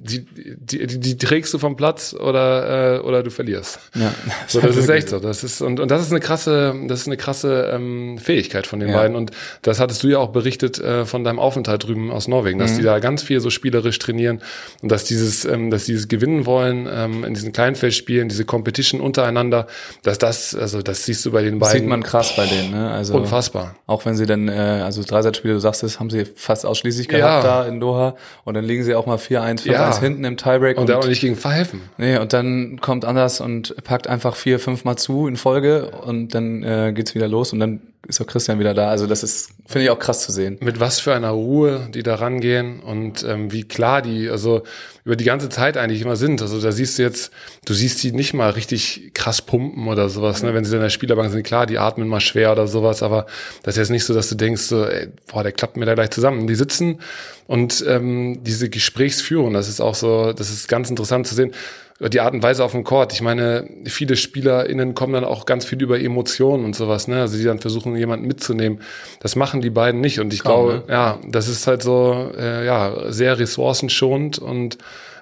die, 0.04 0.26
die, 0.26 0.88
die, 0.88 1.00
die 1.00 1.18
trägst 1.18 1.54
du 1.54 1.60
vom 1.60 1.76
Platz 1.76 2.14
oder, 2.14 2.96
äh, 2.96 3.00
oder 3.00 3.24
du 3.24 3.30
verlierst. 3.30 3.80
Ja. 3.96 4.14
So, 4.48 4.62
das 4.62 4.76
ist 4.76 4.90
echt 4.90 5.10
so. 5.10 5.20
Das 5.20 5.44
ist, 5.44 5.62
und, 5.62 5.80
und 5.80 5.90
das 5.92 6.02
ist 6.02 6.12
eine 6.12 6.20
krasse, 6.20 6.74
das 6.88 7.02
ist 7.02 7.08
eine 7.08 7.18
krasse 7.18 7.72
ähm, 7.74 8.18
Fähigkeit 8.18 8.68
von 8.68 8.80
den 8.80 8.90
Ja. 8.90 8.98
beiden. 8.98 9.16
Und 9.16 9.32
das 9.62 9.80
hattest 9.80 10.04
du 10.04 10.08
ja 10.08 10.20
auch 10.20 10.30
berichtet 10.30 10.80
äh, 10.80 11.06
von 11.06 11.24
deinem 11.24 11.40
Aufenthalt 11.40 11.86
drüben 11.88 12.12
aus 12.12 12.28
Norwegen, 12.28 12.58
Mhm. 12.58 12.62
dass 12.64 12.76
die 12.76 12.84
da 12.84 13.00
ganz 13.00 13.24
viel 13.24 13.40
so 13.40 13.50
spielerisch 13.50 14.00
trainieren 14.00 14.42
und 14.82 14.92
dass 14.92 15.04
dieses, 15.04 15.46
ähm, 15.46 15.72
dass 15.72 15.86
dieses 15.86 16.08
gewinnen 16.08 16.46
wollen 16.46 16.88
ähm, 16.92 17.24
in 17.24 17.34
diesen 17.34 17.52
Kleinfeldspielen, 17.54 18.30
diese 18.30 18.46
Competition 18.46 19.02
untereinander, 19.02 19.68
dass 20.04 20.18
das, 20.18 20.56
also 20.56 20.82
das 20.82 21.06
siehst 21.06 21.26
du 21.26 21.32
bei 21.32 21.42
den 21.44 21.60
Das 21.60 21.70
beiden 21.70 21.82
sieht 21.84 21.90
man 21.90 22.04
krass 22.04 22.36
bei 22.36 22.46
denen, 22.46 22.72
ne? 22.72 22.92
Also 22.92 23.16
unfassbar. 23.16 23.76
auch 23.88 24.06
wenn 24.06 24.16
sie 24.16 24.26
dann, 24.26 24.48
äh, 24.48 24.52
also 24.84 25.04
Dreisatzspiele, 25.04 25.54
du 25.56 25.60
sagst 25.60 25.84
es, 25.84 26.00
haben 26.00 26.10
sie 26.10 26.26
fast 26.36 26.66
ausschließlich 26.66 27.08
gehabt 27.08 27.44
Ja. 27.44 27.62
da 27.64 27.68
in 27.68 27.80
Doha 27.80 28.16
und 28.44 28.54
dann 28.54 28.64
liegen 28.66 28.84
sie 28.84 28.96
auch 28.96 29.06
mal 29.06 29.18
4-1, 29.18 29.62
5-1 29.64 29.85
Ja. 29.88 30.02
hinten 30.02 30.24
im 30.24 30.38
Tiebreak 30.38 30.78
Und, 30.78 30.90
da 30.90 30.98
auch 30.98 31.08
nicht 31.08 31.22
gegen 31.22 31.36
pfeifen. 31.36 31.82
Nee, 31.98 32.18
und 32.18 32.34
dann 32.34 32.80
kommt 32.82 33.06
Anders 33.06 33.42
und 33.42 33.76
packt 33.84 34.08
einfach 34.08 34.36
vier, 34.36 34.60
fünf 34.60 34.84
Mal 34.84 34.98
zu 34.98 35.28
in 35.28 35.36
Folge 35.36 35.92
und 35.92 36.34
dann 36.34 36.64
äh, 36.64 36.94
geht's 36.94 37.16
wieder 37.16 37.28
los 37.28 37.54
und 37.54 37.60
dann 37.60 37.82
ist 38.08 38.22
auch 38.22 38.28
Christian 38.28 38.60
wieder 38.60 38.74
da. 38.74 38.90
Also 38.90 39.08
das 39.08 39.24
ist, 39.24 39.50
finde 39.66 39.86
ich 39.86 39.90
auch 39.90 40.00
krass 40.00 40.24
zu 40.24 40.32
sehen. 40.32 40.58
mit 40.62 40.80
was 40.80 41.00
für 41.00 41.14
einer 41.14 41.32
Ruhe 41.32 41.90
die 41.94 42.04
da 42.04 42.16
rangehen 42.16 42.80
und 42.80 43.24
ähm, 43.24 43.52
wie 43.52 43.64
klar 43.64 44.02
die 44.02 44.30
also 44.30 44.64
über 45.04 45.16
die 45.16 45.24
ganze 45.24 45.50
Zeit 45.50 45.78
eigentlich 45.78 46.02
immer 46.02 46.16
sind. 46.16 46.42
Also 46.42 46.60
da 46.60 46.72
siehst 46.72 46.98
du 46.98 47.04
jetzt, 47.04 47.32
du 47.66 47.74
siehst 47.74 48.02
die 48.04 48.12
nicht 48.12 48.34
mal 48.34 48.52
richtig 48.52 49.12
krass 49.14 49.42
pumpen 49.42 49.88
oder 49.88 50.10
sowas, 50.10 50.44
ne? 50.44 50.54
wenn 50.54 50.66
sie 50.66 50.76
in 50.76 50.82
der 50.82 50.90
Spielerbank 50.90 51.32
sind. 51.32 51.44
Klar, 51.44 51.66
die 51.66 51.78
atmen 51.78 52.08
mal 52.08 52.20
schwer 52.20 52.52
oder 52.52 52.68
sowas, 52.68 53.04
aber 53.04 53.26
das 53.64 53.76
ist 53.76 53.80
jetzt 53.80 53.92
nicht 53.92 54.06
so, 54.06 54.14
dass 54.14 54.30
du 54.30 54.36
denkst, 54.36 54.64
so, 54.64 54.86
ey, 54.86 55.10
boah, 55.28 55.44
der 55.44 55.52
klappt 55.52 55.78
mir 55.78 55.86
da 55.86 55.94
gleich 55.94 56.10
zusammen. 56.12 56.48
Die 56.48 56.56
sitzen 56.56 57.00
und 57.48 57.84
ähm, 57.88 58.44
diese 58.44 58.70
Gesprächsführung, 58.70 59.54
das 59.54 59.70
ist 59.70 59.82
auch 59.82 59.96
so, 59.96 60.34
das 60.34 60.50
ist 60.50 60.68
ganz 60.68 60.90
interessant 60.90 61.28
zu 61.28 61.36
sehen 61.36 61.54
die 62.00 62.20
Art 62.20 62.34
und 62.34 62.44
Weise 62.44 62.64
auf 62.64 62.74
dem 62.74 62.84
Court. 62.84 63.14
Ich 63.14 63.22
meine, 63.22 63.70
viele 63.86 64.18
SpielerInnen 64.18 64.96
kommen 64.96 65.14
dann 65.14 65.24
auch 65.24 65.46
ganz 65.46 65.64
viel 65.64 65.82
über 65.82 66.00
Emotionen 66.00 66.66
und 66.66 66.76
sowas, 66.76 67.08
ne? 67.08 67.22
Also 67.22 67.38
die 67.38 67.46
dann 67.46 67.60
versuchen, 67.60 67.96
jemanden 67.96 68.28
mitzunehmen. 68.28 68.82
Das 69.22 69.38
machen 69.38 69.62
die 69.62 69.70
beiden 69.70 70.02
nicht. 70.02 70.20
Und 70.20 70.34
ich 70.34 70.44
Kaum, 70.44 70.68
glaube, 70.68 70.84
ja, 70.92 71.20
das 71.26 71.48
ist 71.48 71.68
halt 71.68 71.84
so, 71.84 72.32
äh, 72.38 72.66
ja, 72.66 73.12
sehr 73.12 73.40
ressourcenschonend 73.40 74.40
und 74.40 74.78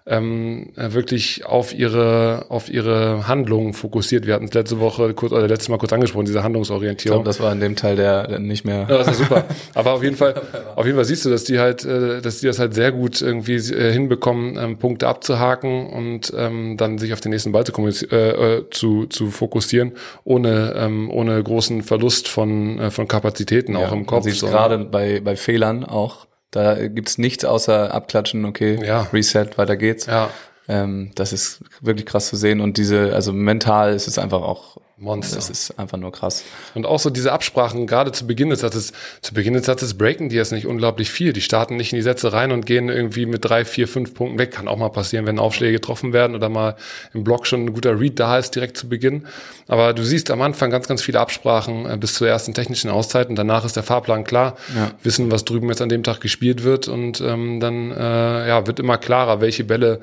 ähm, 0.05 0.73
äh, 0.75 0.91
wirklich 0.93 1.45
auf 1.45 1.73
ihre 1.73 2.47
auf 2.49 2.69
ihre 2.69 3.27
Handlungen 3.27 3.73
fokussiert. 3.73 4.27
Wir 4.27 4.33
hatten 4.33 4.45
es 4.45 4.53
letzte 4.53 4.79
Woche 4.79 5.13
kurz 5.13 5.31
oder 5.31 5.47
letztes 5.47 5.69
Mal 5.69 5.77
kurz 5.77 5.93
angesprochen, 5.93 6.25
diese 6.25 6.39
Ich 6.39 6.43
Handlungsorientierung. 6.43 7.17
glaube, 7.19 7.25
das 7.29 7.39
war 7.39 7.51
in 7.53 7.61
dem 7.61 7.75
Teil 7.77 7.95
der, 7.95 8.27
der 8.27 8.39
nicht 8.39 8.65
mehr. 8.65 8.85
Ja, 8.89 8.97
das 8.97 9.07
ist 9.07 9.17
super. 9.19 9.45
Aber 9.73 9.93
auf 9.93 10.03
jeden 10.03 10.17
Fall, 10.17 10.33
auf 10.75 10.85
jeden 10.85 10.97
Fall 10.97 11.05
siehst 11.05 11.23
du, 11.25 11.29
dass 11.29 11.45
die 11.45 11.57
halt, 11.59 11.85
äh, 11.85 12.21
dass 12.21 12.41
die 12.41 12.47
das 12.47 12.59
halt 12.59 12.73
sehr 12.73 12.91
gut 12.91 13.21
irgendwie 13.21 13.55
äh, 13.55 13.93
hinbekommen, 13.93 14.57
ähm, 14.57 14.77
Punkte 14.77 15.07
abzuhaken 15.07 15.87
und 15.87 16.33
ähm, 16.35 16.75
dann 16.75 16.97
sich 16.97 17.13
auf 17.13 17.21
den 17.21 17.31
nächsten 17.31 17.53
Ball 17.53 17.63
zu, 17.63 17.71
äh, 18.11 18.63
zu, 18.71 19.05
zu 19.05 19.31
fokussieren, 19.31 19.93
ohne 20.25 20.73
ähm, 20.75 21.09
ohne 21.11 21.41
großen 21.41 21.81
Verlust 21.81 22.27
von 22.27 22.91
von 22.91 23.07
Kapazitäten 23.07 23.75
auch 23.77 23.81
Ja, 23.83 23.93
im 23.93 24.05
Kopf. 24.05 24.23
Man 24.25 24.31
sieht 24.33 24.35
so. 24.41 24.47
gerade 24.47 24.79
bei, 24.79 25.21
bei 25.21 25.35
Fehlern 25.35 25.83
auch. 25.85 26.27
Da 26.53 26.87
gibt's 26.87 27.17
nichts 27.17 27.43
außer 27.45 27.91
abklatschen, 27.93 28.45
okay, 28.45 28.79
Ja. 28.85 29.07
Reset, 29.11 29.57
weiter 29.57 29.75
geht's. 29.75 30.05
Ja, 30.05 30.29
Ähm, 30.67 31.11
das 31.15 31.33
ist 31.33 31.59
wirklich 31.81 32.05
krass 32.05 32.29
zu 32.29 32.37
sehen 32.37 32.61
und 32.61 32.77
diese, 32.77 33.13
also 33.13 33.33
mental 33.33 33.93
ist 33.93 34.07
es 34.07 34.17
einfach 34.17 34.41
auch, 34.41 34.77
Monster. 35.03 35.35
das 35.35 35.49
ist 35.49 35.77
einfach 35.77 35.97
nur 35.97 36.11
krass. 36.11 36.43
Und 36.75 36.85
auch 36.85 36.99
so 36.99 37.09
diese 37.09 37.31
Absprachen, 37.31 37.87
gerade 37.87 38.11
zu 38.11 38.25
Beginn 38.25 38.49
des 38.49 38.61
Satzes, 38.61 38.93
zu 39.21 39.33
Beginn 39.33 39.53
des 39.53 39.65
Satzes 39.65 39.95
breaken 39.95 40.29
die 40.29 40.35
jetzt 40.35 40.51
nicht 40.51 40.65
unglaublich 40.65 41.11
viel. 41.11 41.33
Die 41.33 41.41
starten 41.41 41.75
nicht 41.75 41.91
in 41.91 41.97
die 41.97 42.03
Sätze 42.03 42.31
rein 42.31 42.51
und 42.51 42.65
gehen 42.65 42.89
irgendwie 42.89 43.25
mit 43.25 43.43
drei, 43.43 43.65
vier, 43.65 43.87
fünf 43.87 44.13
Punkten 44.13 44.39
weg. 44.39 44.51
Kann 44.51 44.67
auch 44.67 44.77
mal 44.77 44.89
passieren, 44.89 45.25
wenn 45.25 45.39
Aufschläge 45.39 45.73
getroffen 45.73 46.13
werden 46.13 46.35
oder 46.35 46.47
mal 46.47 46.75
im 47.13 47.23
Block 47.23 47.47
schon 47.47 47.65
ein 47.65 47.73
guter 47.73 47.99
Read 47.99 48.19
da 48.19 48.37
ist, 48.37 48.55
direkt 48.55 48.77
zu 48.77 48.87
Beginn. 48.87 49.25
Aber 49.67 49.93
du 49.93 50.03
siehst 50.03 50.31
am 50.31 50.41
Anfang 50.41 50.69
ganz, 50.69 50.87
ganz 50.87 51.01
viele 51.01 51.19
Absprachen 51.19 51.89
äh, 51.89 51.97
bis 51.97 52.13
zur 52.13 52.27
ersten 52.27 52.53
technischen 52.53 52.89
Auszeit 52.89 53.29
und 53.29 53.35
danach 53.35 53.65
ist 53.65 53.75
der 53.75 53.83
Fahrplan 53.83 54.23
klar. 54.23 54.55
Ja. 54.75 54.91
Wissen, 55.03 55.31
was 55.31 55.43
drüben 55.43 55.67
jetzt 55.69 55.81
an 55.81 55.89
dem 55.89 56.03
Tag 56.03 56.21
gespielt 56.21 56.63
wird 56.63 56.87
und 56.87 57.19
ähm, 57.19 57.59
dann 57.59 57.91
äh, 57.91 58.47
ja, 58.47 58.67
wird 58.67 58.79
immer 58.79 58.97
klarer, 58.97 59.41
welche 59.41 59.63
Bälle 59.63 59.99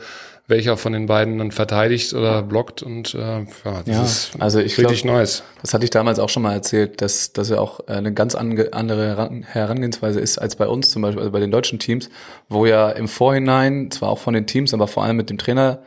welcher 0.51 0.77
von 0.77 0.93
den 0.93 1.07
beiden 1.07 1.39
dann 1.39 1.51
verteidigt 1.53 2.13
oder 2.13 2.43
blockt 2.43 2.83
und 2.83 3.15
äh, 3.15 3.19
ja, 3.19 3.45
das 3.65 3.87
Ja, 3.87 4.03
ist 4.03 4.31
also 4.39 4.59
ich 4.59 4.77
richtig 4.77 5.03
glaub- 5.03 5.15
Neues. 5.17 5.43
Das 5.63 5.73
hatte 5.73 5.85
ich 5.85 5.91
damals 5.91 6.19
auch 6.19 6.29
schon 6.29 6.43
mal 6.43 6.53
erzählt, 6.53 7.01
dass, 7.01 7.33
dass 7.33 7.49
ja 7.49 7.59
auch 7.59 7.81
eine 7.87 8.13
ganz 8.13 8.35
andere 8.35 8.69
Heran- 8.73 9.43
Herangehensweise 9.45 10.21
ist 10.21 10.39
als 10.39 10.57
bei 10.57 10.67
uns 10.67 10.91
zum 10.91 11.03
Beispiel, 11.03 11.21
also 11.21 11.31
bei 11.33 11.41
den 11.41 11.51
deutschen 11.51 11.79
Teams, 11.79 12.11
wo 12.49 12.67
ja 12.67 12.91
im 12.91 13.09
Vorhinein, 13.09 13.91
zwar 13.91 14.11
auch 14.11 14.19
von 14.19 14.35
den 14.35 14.47
Teams, 14.47 14.75
aber 14.75 14.87
vor 14.89 15.05
allem 15.05 15.17
mit 15.17 15.31
dem 15.31 15.39
Trainer 15.39 15.79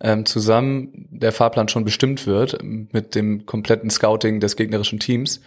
ähm, 0.00 0.24
zusammen 0.26 1.06
der 1.10 1.32
Fahrplan 1.32 1.68
schon 1.68 1.84
bestimmt 1.84 2.26
wird 2.26 2.58
mit 2.62 3.14
dem 3.14 3.46
kompletten 3.46 3.90
Scouting 3.90 4.40
des 4.40 4.56
gegnerischen 4.56 4.98
Teams. 4.98 5.40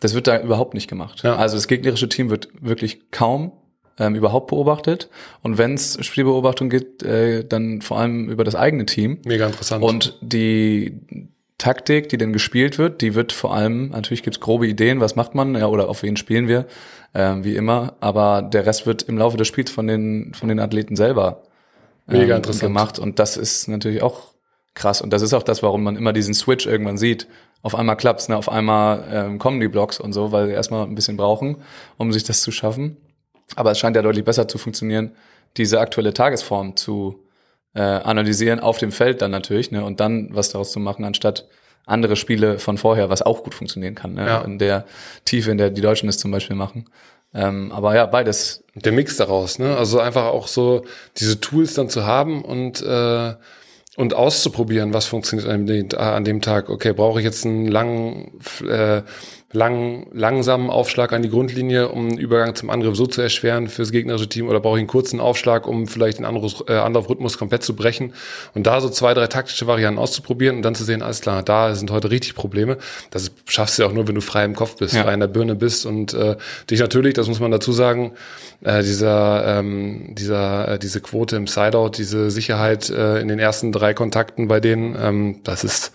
Das 0.00 0.14
wird 0.14 0.26
da 0.26 0.40
überhaupt 0.40 0.74
nicht 0.74 0.88
gemacht. 0.88 1.22
Ja. 1.22 1.36
Also 1.36 1.56
das 1.56 1.68
gegnerische 1.68 2.08
Team 2.08 2.30
wird 2.30 2.48
wirklich 2.60 3.10
kaum 3.10 3.52
ähm, 3.98 4.14
überhaupt 4.14 4.48
beobachtet. 4.48 5.08
Und 5.42 5.58
wenn 5.58 5.74
es 5.74 5.98
Spielbeobachtung 6.04 6.70
gibt, 6.70 7.02
äh, 7.02 7.44
dann 7.44 7.82
vor 7.82 7.98
allem 7.98 8.28
über 8.28 8.44
das 8.44 8.54
eigene 8.54 8.86
Team. 8.86 9.18
Mega 9.24 9.46
interessant. 9.46 9.84
Und 9.84 10.18
die 10.20 10.98
Taktik, 11.58 12.08
die 12.08 12.16
denn 12.16 12.32
gespielt 12.32 12.78
wird, 12.78 13.02
die 13.02 13.14
wird 13.14 13.32
vor 13.32 13.54
allem, 13.54 13.90
natürlich 13.90 14.22
gibt's 14.22 14.40
grobe 14.40 14.66
Ideen, 14.66 15.00
was 15.00 15.14
macht 15.14 15.34
man, 15.34 15.54
ja, 15.54 15.66
oder 15.66 15.90
auf 15.90 16.02
wen 16.02 16.16
spielen 16.16 16.48
wir, 16.48 16.66
ähm, 17.14 17.44
wie 17.44 17.54
immer, 17.54 17.96
aber 18.00 18.40
der 18.40 18.64
Rest 18.64 18.86
wird 18.86 19.02
im 19.02 19.18
Laufe 19.18 19.36
des 19.36 19.46
Spiels 19.46 19.70
von 19.70 19.86
den, 19.86 20.32
von 20.32 20.48
den 20.48 20.58
Athleten 20.58 20.96
selber 20.96 21.42
Mega 22.06 22.34
ähm, 22.34 22.36
interessant. 22.38 22.62
gemacht. 22.62 22.98
Und 22.98 23.18
das 23.18 23.36
ist 23.36 23.68
natürlich 23.68 24.02
auch 24.02 24.32
krass. 24.74 25.02
Und 25.02 25.12
das 25.12 25.20
ist 25.20 25.34
auch 25.34 25.42
das, 25.42 25.62
warum 25.62 25.82
man 25.82 25.96
immer 25.96 26.12
diesen 26.12 26.32
Switch 26.32 26.66
irgendwann 26.66 26.96
sieht. 26.96 27.26
Auf 27.62 27.74
einmal 27.74 27.96
klappt's, 27.96 28.28
ne? 28.28 28.36
auf 28.36 28.48
einmal 28.48 29.04
ähm, 29.12 29.38
kommen 29.38 29.60
die 29.60 29.68
Blocks 29.68 30.00
und 30.00 30.14
so, 30.14 30.32
weil 30.32 30.46
sie 30.46 30.52
erstmal 30.52 30.86
ein 30.86 30.94
bisschen 30.94 31.18
brauchen, 31.18 31.56
um 31.98 32.10
sich 32.12 32.24
das 32.24 32.40
zu 32.40 32.52
schaffen. 32.52 32.96
Aber 33.56 33.70
es 33.72 33.78
scheint 33.78 33.96
ja 33.96 34.02
deutlich 34.02 34.24
besser 34.24 34.46
zu 34.48 34.58
funktionieren, 34.58 35.12
diese 35.56 35.80
aktuelle 35.80 36.12
Tagesform 36.14 36.76
zu 36.76 37.20
äh, 37.74 37.80
analysieren 37.80 38.60
auf 38.60 38.78
dem 38.78 38.92
Feld 38.92 39.22
dann 39.22 39.30
natürlich, 39.30 39.70
ne, 39.70 39.84
und 39.84 40.00
dann 40.00 40.28
was 40.32 40.50
daraus 40.50 40.72
zu 40.72 40.80
machen, 40.80 41.04
anstatt 41.04 41.46
andere 41.86 42.16
Spiele 42.16 42.58
von 42.58 42.78
vorher, 42.78 43.10
was 43.10 43.22
auch 43.22 43.42
gut 43.44 43.54
funktionieren 43.54 43.94
kann, 43.94 44.14
ne, 44.14 44.26
Ja. 44.26 44.40
in 44.42 44.58
der 44.58 44.84
Tiefe, 45.24 45.50
in 45.50 45.58
der 45.58 45.70
die 45.70 45.80
Deutschen 45.80 46.08
es 46.08 46.18
zum 46.18 46.30
Beispiel 46.30 46.56
machen. 46.56 46.86
Ähm, 47.32 47.70
aber 47.70 47.94
ja, 47.94 48.06
beides. 48.06 48.64
der 48.74 48.90
Mix 48.92 49.16
daraus, 49.16 49.60
ne? 49.60 49.76
Also 49.76 50.00
einfach 50.00 50.26
auch 50.26 50.48
so 50.48 50.84
diese 51.16 51.40
Tools 51.40 51.74
dann 51.74 51.88
zu 51.88 52.04
haben 52.04 52.44
und 52.44 52.82
äh, 52.82 53.34
und 53.96 54.14
auszuprobieren, 54.14 54.94
was 54.94 55.06
funktioniert 55.06 55.48
an 55.48 55.66
dem, 55.66 55.88
an 55.96 56.24
dem 56.24 56.40
Tag. 56.40 56.70
Okay, 56.70 56.92
brauche 56.92 57.18
ich 57.20 57.24
jetzt 57.24 57.44
einen 57.44 57.66
langen, 57.66 58.32
äh, 58.66 59.02
lang, 59.52 60.06
langsamen 60.12 60.70
Aufschlag 60.70 61.12
an 61.12 61.22
die 61.22 61.28
Grundlinie, 61.28 61.88
um 61.88 62.08
einen 62.08 62.18
Übergang 62.18 62.54
zum 62.54 62.70
Angriff 62.70 62.94
so 62.94 63.06
zu 63.06 63.20
erschweren 63.20 63.68
fürs 63.68 63.90
gegnerische 63.90 64.28
Team, 64.28 64.48
oder 64.48 64.60
brauche 64.60 64.76
ich 64.76 64.80
einen 64.80 64.86
kurzen 64.86 65.18
Aufschlag, 65.18 65.66
um 65.66 65.88
vielleicht 65.88 66.18
den 66.18 66.24
Anruf, 66.24 66.62
äh, 66.68 66.74
Anlaufrhythmus 66.74 67.36
komplett 67.36 67.64
zu 67.64 67.74
brechen 67.74 68.12
und 68.54 68.66
da 68.68 68.80
so 68.80 68.88
zwei, 68.88 69.12
drei 69.12 69.26
taktische 69.26 69.66
Varianten 69.66 69.98
auszuprobieren 69.98 70.56
und 70.56 70.62
dann 70.62 70.76
zu 70.76 70.84
sehen, 70.84 71.02
alles 71.02 71.20
klar, 71.20 71.42
da 71.42 71.74
sind 71.74 71.90
heute 71.90 72.10
richtig 72.12 72.36
Probleme. 72.36 72.78
Das 73.10 73.32
schaffst 73.46 73.76
du 73.78 73.82
ja 73.82 73.88
auch 73.88 73.92
nur, 73.92 74.06
wenn 74.06 74.14
du 74.14 74.20
frei 74.20 74.44
im 74.44 74.54
Kopf 74.54 74.76
bist, 74.76 74.94
Ja. 74.94 75.02
frei 75.02 75.14
in 75.14 75.20
der 75.20 75.26
Birne 75.26 75.56
bist 75.56 75.84
und 75.84 76.14
äh, 76.14 76.36
dich 76.70 76.78
natürlich, 76.78 77.14
das 77.14 77.26
muss 77.26 77.40
man 77.40 77.50
dazu 77.50 77.72
sagen, 77.72 78.12
äh, 78.62 78.82
dieser, 78.82 79.58
ähm, 79.58 80.14
dieser, 80.16 80.68
äh, 80.74 80.78
diese 80.78 81.00
Quote 81.00 81.34
im 81.34 81.48
Sideout, 81.48 81.92
diese 81.96 82.30
Sicherheit 82.30 82.88
äh, 82.90 83.18
in 83.20 83.26
den 83.26 83.40
ersten 83.40 83.72
drei 83.72 83.94
Kontakten 83.94 84.46
bei 84.46 84.60
denen, 84.60 84.96
ähm, 85.00 85.40
das 85.42 85.64
ist, 85.64 85.92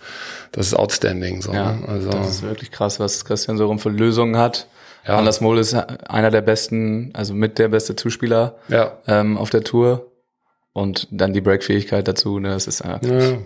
das 0.52 0.68
ist 0.68 0.74
outstanding. 0.74 1.42
So, 1.42 1.52
Ja, 1.52 1.72
ne? 1.72 1.88
also 1.88 2.10
das 2.10 2.28
ist 2.28 2.42
wirklich 2.42 2.70
krass, 2.70 3.00
was 3.00 3.24
Christian 3.24 3.56
Sorum 3.56 3.78
für 3.78 3.90
Lösungen 3.90 4.36
hat. 4.36 4.66
Ja. 5.06 5.18
Anders 5.18 5.40
Mohl 5.40 5.58
ist 5.58 5.74
einer 5.74 6.30
der 6.30 6.40
besten, 6.40 7.10
also 7.14 7.32
mit 7.34 7.58
der 7.58 7.68
beste 7.68 7.94
Zuspieler 7.94 8.56
ja, 8.68 8.98
ähm, 9.06 9.38
auf 9.38 9.50
der 9.50 9.62
Tour. 9.62 10.10
Und 10.72 11.08
dann 11.10 11.32
die 11.32 11.40
Break-Fähigkeit 11.40 12.06
dazu, 12.06 12.38
ne, 12.38 12.50
das 12.50 12.66
ist 12.66 12.82
einfach 12.82 13.08
ja, 13.08 13.38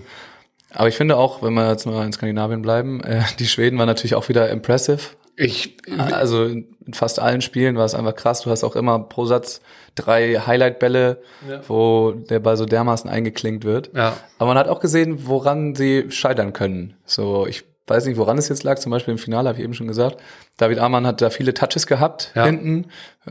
Aber 0.73 0.89
ich 0.89 0.97
finde 0.97 1.17
auch, 1.17 1.43
wenn 1.43 1.55
wir 1.55 1.69
jetzt 1.71 1.87
mal 1.87 2.05
in 2.05 2.13
Skandinavien 2.13 2.63
bleiben, 2.63 3.03
äh, 3.05 3.23
die 3.39 3.47
Schweden 3.47 3.79
waren 3.79 3.87
natürlich 3.87 4.15
auch 4.15 4.29
wieder 4.29 4.49
impressive. 4.51 5.01
Ich, 5.37 5.77
Also 6.13 6.45
in 6.45 6.67
fast 6.93 7.19
allen 7.21 7.41
Spielen 7.41 7.77
war 7.77 7.85
es 7.85 7.95
einfach 7.95 8.15
krass. 8.17 8.43
Du 8.43 8.51
hast 8.51 8.65
auch 8.65 8.77
immer 8.77 8.99
pro 8.99 9.25
Satz 9.27 9.61
drei 9.95 10.35
Highlight-Bälle, 10.37 11.19
Ja. 11.49 11.61
wo 11.69 12.13
der 12.13 12.41
Ball 12.41 12.57
so 12.57 12.65
dermaßen 12.67 13.09
eingeklinkt 13.11 13.65
wird. 13.65 13.91
ja, 13.95 14.17
Aber 14.39 14.49
man 14.49 14.59
hat 14.59 14.69
auch 14.69 14.81
gesehen, 14.81 15.27
woran 15.27 15.75
sie 15.75 16.07
scheitern 16.11 16.53
können. 16.53 16.95
So, 17.05 17.47
ich 17.47 17.65
weiß 17.87 18.07
nicht, 18.07 18.17
woran 18.19 18.39
es 18.39 18.49
jetzt 18.49 18.63
lag. 18.63 18.79
Zum 18.79 18.91
Beispiel 18.93 19.13
im 19.13 19.19
Finale 19.19 19.49
habe 19.49 19.59
ich 19.59 19.65
eben 19.65 19.75
schon 19.75 19.89
gesagt. 19.89 20.19
David 20.59 20.79
Amann 20.79 21.07
hat 21.07 21.21
da 21.21 21.31
viele 21.31 21.55
Touches 21.55 21.87
gehabt 21.89 22.33
Ja. 22.37 22.45
hinten, 22.47 22.87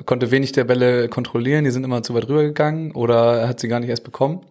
konnte 0.05 0.31
wenig 0.31 0.51
der 0.51 0.65
Bälle 0.65 1.07
kontrollieren. 1.07 1.63
Die 1.63 1.71
sind 1.71 1.83
immer 1.85 2.03
zu 2.03 2.13
weit 2.13 2.27
rübergegangen 2.27 2.91
oder 2.91 3.39
er 3.41 3.47
hat 3.47 3.59
sie 3.62 3.67
gar 3.69 3.79
nicht 3.79 3.89
erst 3.89 4.03
bekommen. 4.03 4.41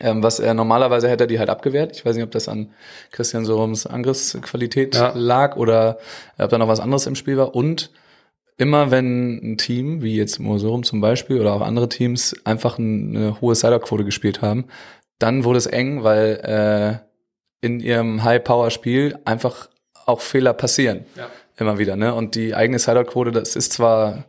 Ähm, 0.00 0.22
was 0.22 0.40
er 0.40 0.52
normalerweise 0.54 1.08
hätte 1.08 1.24
er 1.24 1.26
die 1.26 1.38
halt 1.38 1.48
abgewehrt. 1.50 1.96
Ich 1.96 2.04
weiß 2.04 2.16
nicht, 2.16 2.24
ob 2.24 2.30
das 2.30 2.48
an 2.48 2.70
Christian 3.12 3.44
Sorums 3.44 3.86
Angriffsqualität 3.86 4.94
Ja. 4.94 5.12
lag 5.14 5.56
oder 5.56 5.98
ob 6.38 6.50
da 6.50 6.58
noch 6.58 6.68
was 6.68 6.80
anderes 6.80 7.06
im 7.06 7.14
Spiel 7.14 7.36
war. 7.38 7.54
Und 7.54 7.90
immer 8.58 8.90
wenn 8.90 9.36
ein 9.52 9.58
Team, 9.58 10.02
wie 10.02 10.16
jetzt 10.16 10.38
Mosorum 10.38 10.82
zum 10.82 11.00
Beispiel 11.00 11.40
oder 11.40 11.54
auch 11.54 11.60
andere 11.62 11.88
Teams, 11.88 12.34
einfach 12.44 12.78
eine 12.78 13.40
hohe 13.40 13.54
Sideout-Quote 13.54 14.04
gespielt 14.04 14.42
haben, 14.42 14.66
dann 15.18 15.44
wurde 15.44 15.58
es 15.58 15.66
eng, 15.66 16.04
weil 16.04 17.00
äh, 17.02 17.66
in 17.66 17.80
ihrem 17.80 18.22
High-Power-Spiel 18.22 19.18
einfach 19.24 19.68
auch 20.04 20.20
Fehler 20.20 20.52
passieren. 20.52 21.06
Ja. 21.16 21.28
Immer 21.58 21.78
wieder, 21.78 21.96
ne? 21.96 22.12
Und 22.14 22.34
die 22.34 22.54
eigene 22.54 22.78
Sideout-Quote, 22.78 23.32
das 23.32 23.56
ist 23.56 23.72
zwar 23.72 24.24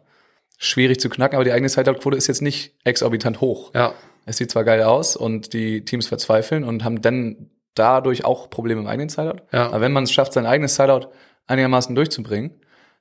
schwierig 0.57 0.99
zu 1.01 1.09
knacken, 1.09 1.35
aber 1.35 1.43
die 1.43 1.51
eigene 1.51 1.67
Sideout-Quote 1.69 2.15
ist 2.17 2.27
jetzt 2.27 2.41
nicht 2.41 2.73
exorbitant 2.85 3.41
hoch. 3.41 3.71
ja, 3.75 3.93
Es 4.27 4.37
sieht 4.37 4.51
zwar 4.51 4.65
geil 4.65 4.83
aus 4.83 5.15
und 5.15 5.53
die 5.53 5.85
Teams 5.85 6.07
verzweifeln 6.07 6.65
und 6.65 6.83
haben 6.83 7.01
dann 7.01 7.49
dadurch 7.75 8.25
auch 8.25 8.49
Probleme 8.49 8.81
im 8.81 8.87
eigenen 8.87 9.07
Sideout. 9.07 9.41
Ja. 9.53 9.67
Aber 9.67 9.81
wenn 9.81 9.93
man 9.93 10.03
es 10.03 10.11
schafft, 10.11 10.33
sein 10.33 10.45
eigenes 10.45 10.75
Sideout 10.75 11.07
einigermaßen 11.47 11.95
durchzubringen, 11.95 12.51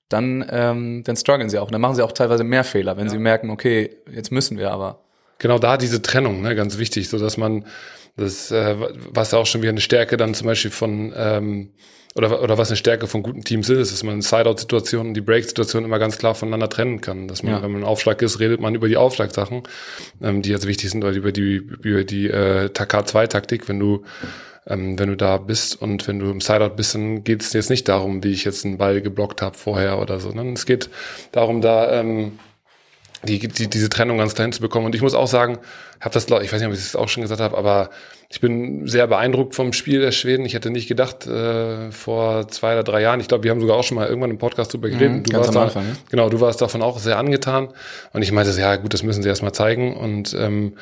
dann, 0.08 0.46
ähm, 0.48 1.02
dann 1.04 1.16
strugglen 1.16 1.50
sie 1.50 1.58
auch. 1.58 1.66
Und 1.66 1.72
dann 1.72 1.80
machen 1.80 1.96
sie 1.96 2.04
auch 2.04 2.12
teilweise 2.12 2.44
mehr 2.44 2.62
Fehler, 2.62 2.96
wenn 2.96 3.08
sie 3.08 3.18
merken, 3.18 3.50
okay, 3.50 3.96
jetzt 4.10 4.30
müssen 4.30 4.56
wir 4.56 4.70
aber. 4.70 5.04
genau 5.38 5.58
da 5.58 5.76
diese 5.76 6.00
Trennung, 6.00 6.42
ne, 6.42 6.54
ganz 6.54 6.78
wichtig, 6.78 7.08
so 7.08 7.18
dass 7.18 7.36
man 7.36 7.66
das, 8.16 8.52
äh, 8.52 8.76
was 9.10 9.32
ja 9.32 9.38
auch 9.38 9.46
schon 9.46 9.62
wieder 9.62 9.70
eine 9.70 9.80
Stärke 9.80 10.16
dann 10.16 10.32
zum 10.32 10.46
Beispiel 10.46 10.70
von 10.70 11.12
ähm, 11.16 11.72
oder, 12.16 12.42
oder 12.42 12.58
was 12.58 12.70
eine 12.70 12.76
Stärke 12.76 13.06
von 13.06 13.22
guten 13.22 13.44
Teams 13.44 13.68
ist, 13.68 13.92
dass 13.92 14.02
man 14.02 14.22
Sideout-Situationen, 14.22 15.14
die 15.14 15.20
Break-Situationen 15.20 15.86
immer 15.86 15.98
ganz 15.98 16.18
klar 16.18 16.34
voneinander 16.34 16.68
trennen 16.68 17.00
kann. 17.00 17.28
Dass 17.28 17.42
man, 17.42 17.52
Ja. 17.54 17.62
wenn 17.62 17.72
man 17.72 17.84
Aufschlag 17.84 18.22
ist, 18.22 18.40
redet 18.40 18.60
man 18.60 18.74
über 18.74 18.88
die 18.88 18.96
Aufschlagsachen, 18.96 19.62
ähm, 20.22 20.42
die 20.42 20.50
jetzt 20.50 20.66
wichtig 20.66 20.90
sind, 20.90 21.04
oder 21.04 21.14
über 21.14 21.32
die, 21.32 21.56
über 21.82 22.04
die 22.04 22.28
äh, 22.28 22.70
K2-Taktik, 22.72 23.68
wenn 23.68 23.78
du 23.78 24.02
ähm, 24.68 24.98
wenn 24.98 25.08
du 25.08 25.16
da 25.16 25.36
bist 25.36 25.80
und 25.80 26.08
wenn 26.08 26.18
du 26.18 26.28
im 26.28 26.40
Sideout 26.40 26.70
bist, 26.76 26.94
dann 26.96 27.22
geht 27.22 27.42
es 27.42 27.52
jetzt 27.52 27.70
nicht 27.70 27.88
darum, 27.88 28.24
wie 28.24 28.32
ich 28.32 28.44
jetzt 28.44 28.64
einen 28.64 28.78
Ball 28.78 29.00
geblockt 29.00 29.40
habe 29.40 29.56
vorher 29.56 30.00
oder 30.00 30.18
so. 30.18 30.30
Ne? 30.30 30.52
Es 30.54 30.66
geht 30.66 30.90
darum, 31.30 31.60
da 31.60 32.00
ähm, 32.00 32.38
die, 33.24 33.38
die, 33.38 33.68
diese 33.68 33.88
Trennung 33.88 34.18
ganz 34.18 34.34
klein 34.34 34.52
zu 34.52 34.60
bekommen. 34.60 34.86
Und 34.86 34.94
ich 34.94 35.02
muss 35.02 35.14
auch 35.14 35.26
sagen, 35.26 35.58
habe 36.00 36.12
das, 36.12 36.24
ich 36.26 36.52
weiß 36.52 36.60
nicht, 36.60 36.66
ob 36.66 36.72
ich 36.72 36.80
es 36.80 36.96
auch 36.96 37.08
schon 37.08 37.22
gesagt 37.22 37.40
habe, 37.40 37.56
aber 37.56 37.90
ich 38.28 38.40
bin 38.40 38.86
sehr 38.86 39.06
beeindruckt 39.06 39.54
vom 39.54 39.72
Spiel 39.72 40.00
der 40.00 40.12
Schweden. 40.12 40.44
Ich 40.44 40.54
hätte 40.54 40.70
nicht 40.70 40.88
gedacht, 40.88 41.26
äh, 41.26 41.90
vor 41.92 42.48
zwei 42.48 42.72
oder 42.72 42.82
drei 42.82 43.00
Jahren, 43.00 43.20
ich 43.20 43.28
glaube, 43.28 43.44
wir 43.44 43.50
haben 43.50 43.60
sogar 43.60 43.76
auch 43.76 43.84
schon 43.84 43.96
mal 43.96 44.08
irgendwann 44.08 44.30
im 44.30 44.38
Podcast 44.38 44.72
drüber 44.72 44.88
geredet. 44.88 45.12
Mhm, 45.12 45.22
du 45.24 45.36
warst 45.36 45.48
am 45.48 45.54
da, 45.54 45.62
Anfang, 45.64 45.86
ne? 45.86 45.96
Genau, 46.10 46.28
du 46.28 46.40
warst 46.40 46.60
davon 46.60 46.82
auch 46.82 46.98
sehr 46.98 47.18
angetan. 47.18 47.68
Und 48.12 48.22
ich 48.22 48.32
meinte, 48.32 48.58
ja 48.60 48.76
gut, 48.76 48.94
das 48.94 49.02
müssen 49.02 49.22
sie 49.22 49.28
erstmal 49.28 49.52
zeigen. 49.52 49.96
Und 49.96 50.34
ähm, 50.38 50.74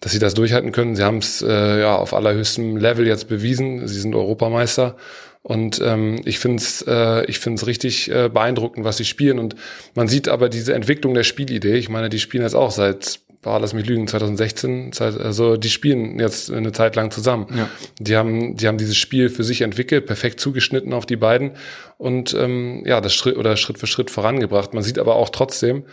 dass 0.00 0.12
sie 0.12 0.18
das 0.18 0.34
durchhalten 0.34 0.72
können. 0.72 0.96
Sie 0.96 1.02
haben 1.02 1.18
es 1.18 1.42
äh, 1.42 1.80
ja 1.80 1.96
auf 1.96 2.14
allerhöchstem 2.14 2.76
Level 2.76 3.06
jetzt 3.06 3.28
bewiesen. 3.28 3.86
Sie 3.86 4.00
sind 4.00 4.14
Europameister. 4.14 4.96
Und 5.42 5.80
ähm, 5.82 6.20
ich 6.24 6.38
finde 6.38 6.58
es 6.58 6.84
äh, 6.86 7.24
ich 7.24 7.38
find's 7.38 7.66
richtig 7.66 8.10
äh, 8.10 8.28
beeindruckend, 8.28 8.84
was 8.84 8.98
sie 8.98 9.06
spielen. 9.06 9.38
Und 9.38 9.56
man 9.94 10.06
sieht 10.06 10.28
aber 10.28 10.48
diese 10.48 10.74
Entwicklung 10.74 11.14
der 11.14 11.24
Spielidee. 11.24 11.76
Ich 11.76 11.88
meine, 11.88 12.10
die 12.10 12.18
spielen 12.18 12.42
jetzt 12.42 12.54
auch 12.54 12.70
seit, 12.70 13.20
boah, 13.40 13.58
lass 13.58 13.72
mich 13.72 13.86
lügen, 13.86 14.06
2016. 14.06 14.92
Seit, 14.92 15.18
also 15.18 15.56
die 15.56 15.70
spielen 15.70 16.20
jetzt 16.20 16.50
eine 16.50 16.72
Zeit 16.72 16.94
lang 16.94 17.10
zusammen. 17.10 17.46
Ja. 17.56 17.70
Die 17.98 18.16
haben, 18.16 18.56
die 18.56 18.68
haben 18.68 18.76
dieses 18.76 18.98
Spiel 18.98 19.30
für 19.30 19.42
sich 19.42 19.62
entwickelt, 19.62 20.04
perfekt 20.04 20.40
zugeschnitten 20.40 20.92
auf 20.92 21.06
die 21.06 21.16
beiden 21.16 21.52
und 21.96 22.34
ähm, 22.34 22.82
ja, 22.84 23.00
das 23.00 23.14
Schritt 23.14 23.38
oder 23.38 23.56
Schritt 23.56 23.78
für 23.78 23.86
Schritt 23.86 24.10
vorangebracht. 24.10 24.74
Man 24.74 24.82
sieht 24.82 24.98
aber 24.98 25.16
auch 25.16 25.30
trotzdem, 25.30 25.84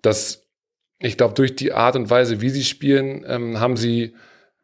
dass 0.00 0.44
ich 1.00 1.18
glaube, 1.18 1.34
durch 1.34 1.54
die 1.54 1.72
Art 1.72 1.96
und 1.96 2.08
Weise, 2.08 2.40
wie 2.40 2.48
sie 2.48 2.64
spielen, 2.64 3.24
ähm, 3.28 3.60
haben 3.60 3.76
sie 3.76 4.14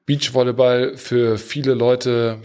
Beachvolleyball 0.07 0.96
für 0.96 1.37
viele 1.37 1.74
Leute 1.74 2.38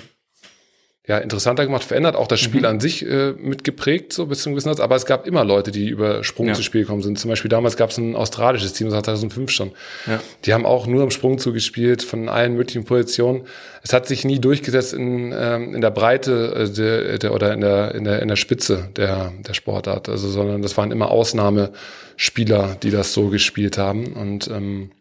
ja, 1.07 1.19
interessanter 1.19 1.65
gemacht, 1.65 1.83
verändert, 1.83 2.15
auch 2.15 2.27
das 2.27 2.39
Spiel 2.39 2.61
Mhm. 2.61 2.65
an 2.65 2.79
sich 2.79 3.05
äh, 3.05 3.33
mitgeprägt, 3.33 4.11
so 4.11 4.25
bis 4.25 4.41
zu 4.41 4.49
einem 4.49 4.55
gewissen 4.55 4.69
Grad. 4.69 4.79
Aber 4.79 4.95
es 4.95 5.05
gab 5.05 5.27
immer 5.27 5.43
Leute, 5.45 5.71
die 5.71 5.87
über 5.87 6.23
Sprung 6.23 6.47
Ja. 6.47 6.53
zu 6.55 6.63
Spiel 6.63 6.81
gekommen 6.81 7.03
sind. 7.03 7.19
Zum 7.19 7.29
Beispiel 7.29 7.49
damals 7.49 7.77
gab 7.77 7.91
es 7.91 7.97
ein 7.97 8.15
australisches 8.15 8.73
Team, 8.73 8.87
das 8.87 8.95
war 8.95 9.03
2005 9.03 9.51
schon. 9.51 9.71
Ja. 10.07 10.19
Die 10.45 10.53
haben 10.53 10.65
auch 10.65 10.87
nur 10.87 11.03
im 11.03 11.11
Sprung 11.11 11.37
zugespielt, 11.37 12.01
von 12.01 12.27
allen 12.27 12.55
möglichen 12.55 12.85
Positionen. 12.85 13.43
Es 13.83 13.93
hat 13.93 14.07
sich 14.07 14.25
nie 14.25 14.39
durchgesetzt 14.39 14.93
in, 14.93 15.31
ähm, 15.37 15.75
in 15.75 15.81
der 15.81 15.91
Breite 15.91 16.55
äh, 16.55 16.69
der, 16.73 17.19
der, 17.19 17.33
oder 17.35 17.53
in 17.53 17.61
der, 17.61 17.93
in 17.93 18.03
der, 18.03 18.21
in 18.23 18.27
der 18.27 18.35
Spitze 18.35 18.89
der, 18.97 19.31
der 19.47 19.53
Sportart. 19.53 20.09
Also, 20.09 20.27
sondern 20.27 20.63
das 20.63 20.75
waren 20.75 20.91
immer 20.91 21.11
Ausnahmespieler, 21.11 22.77
die 22.81 22.91
das 22.91 23.13
so 23.13 23.27
gespielt 23.29 23.77
haben. 23.77 24.13
Und 24.13 24.47
ähm, 24.47 24.91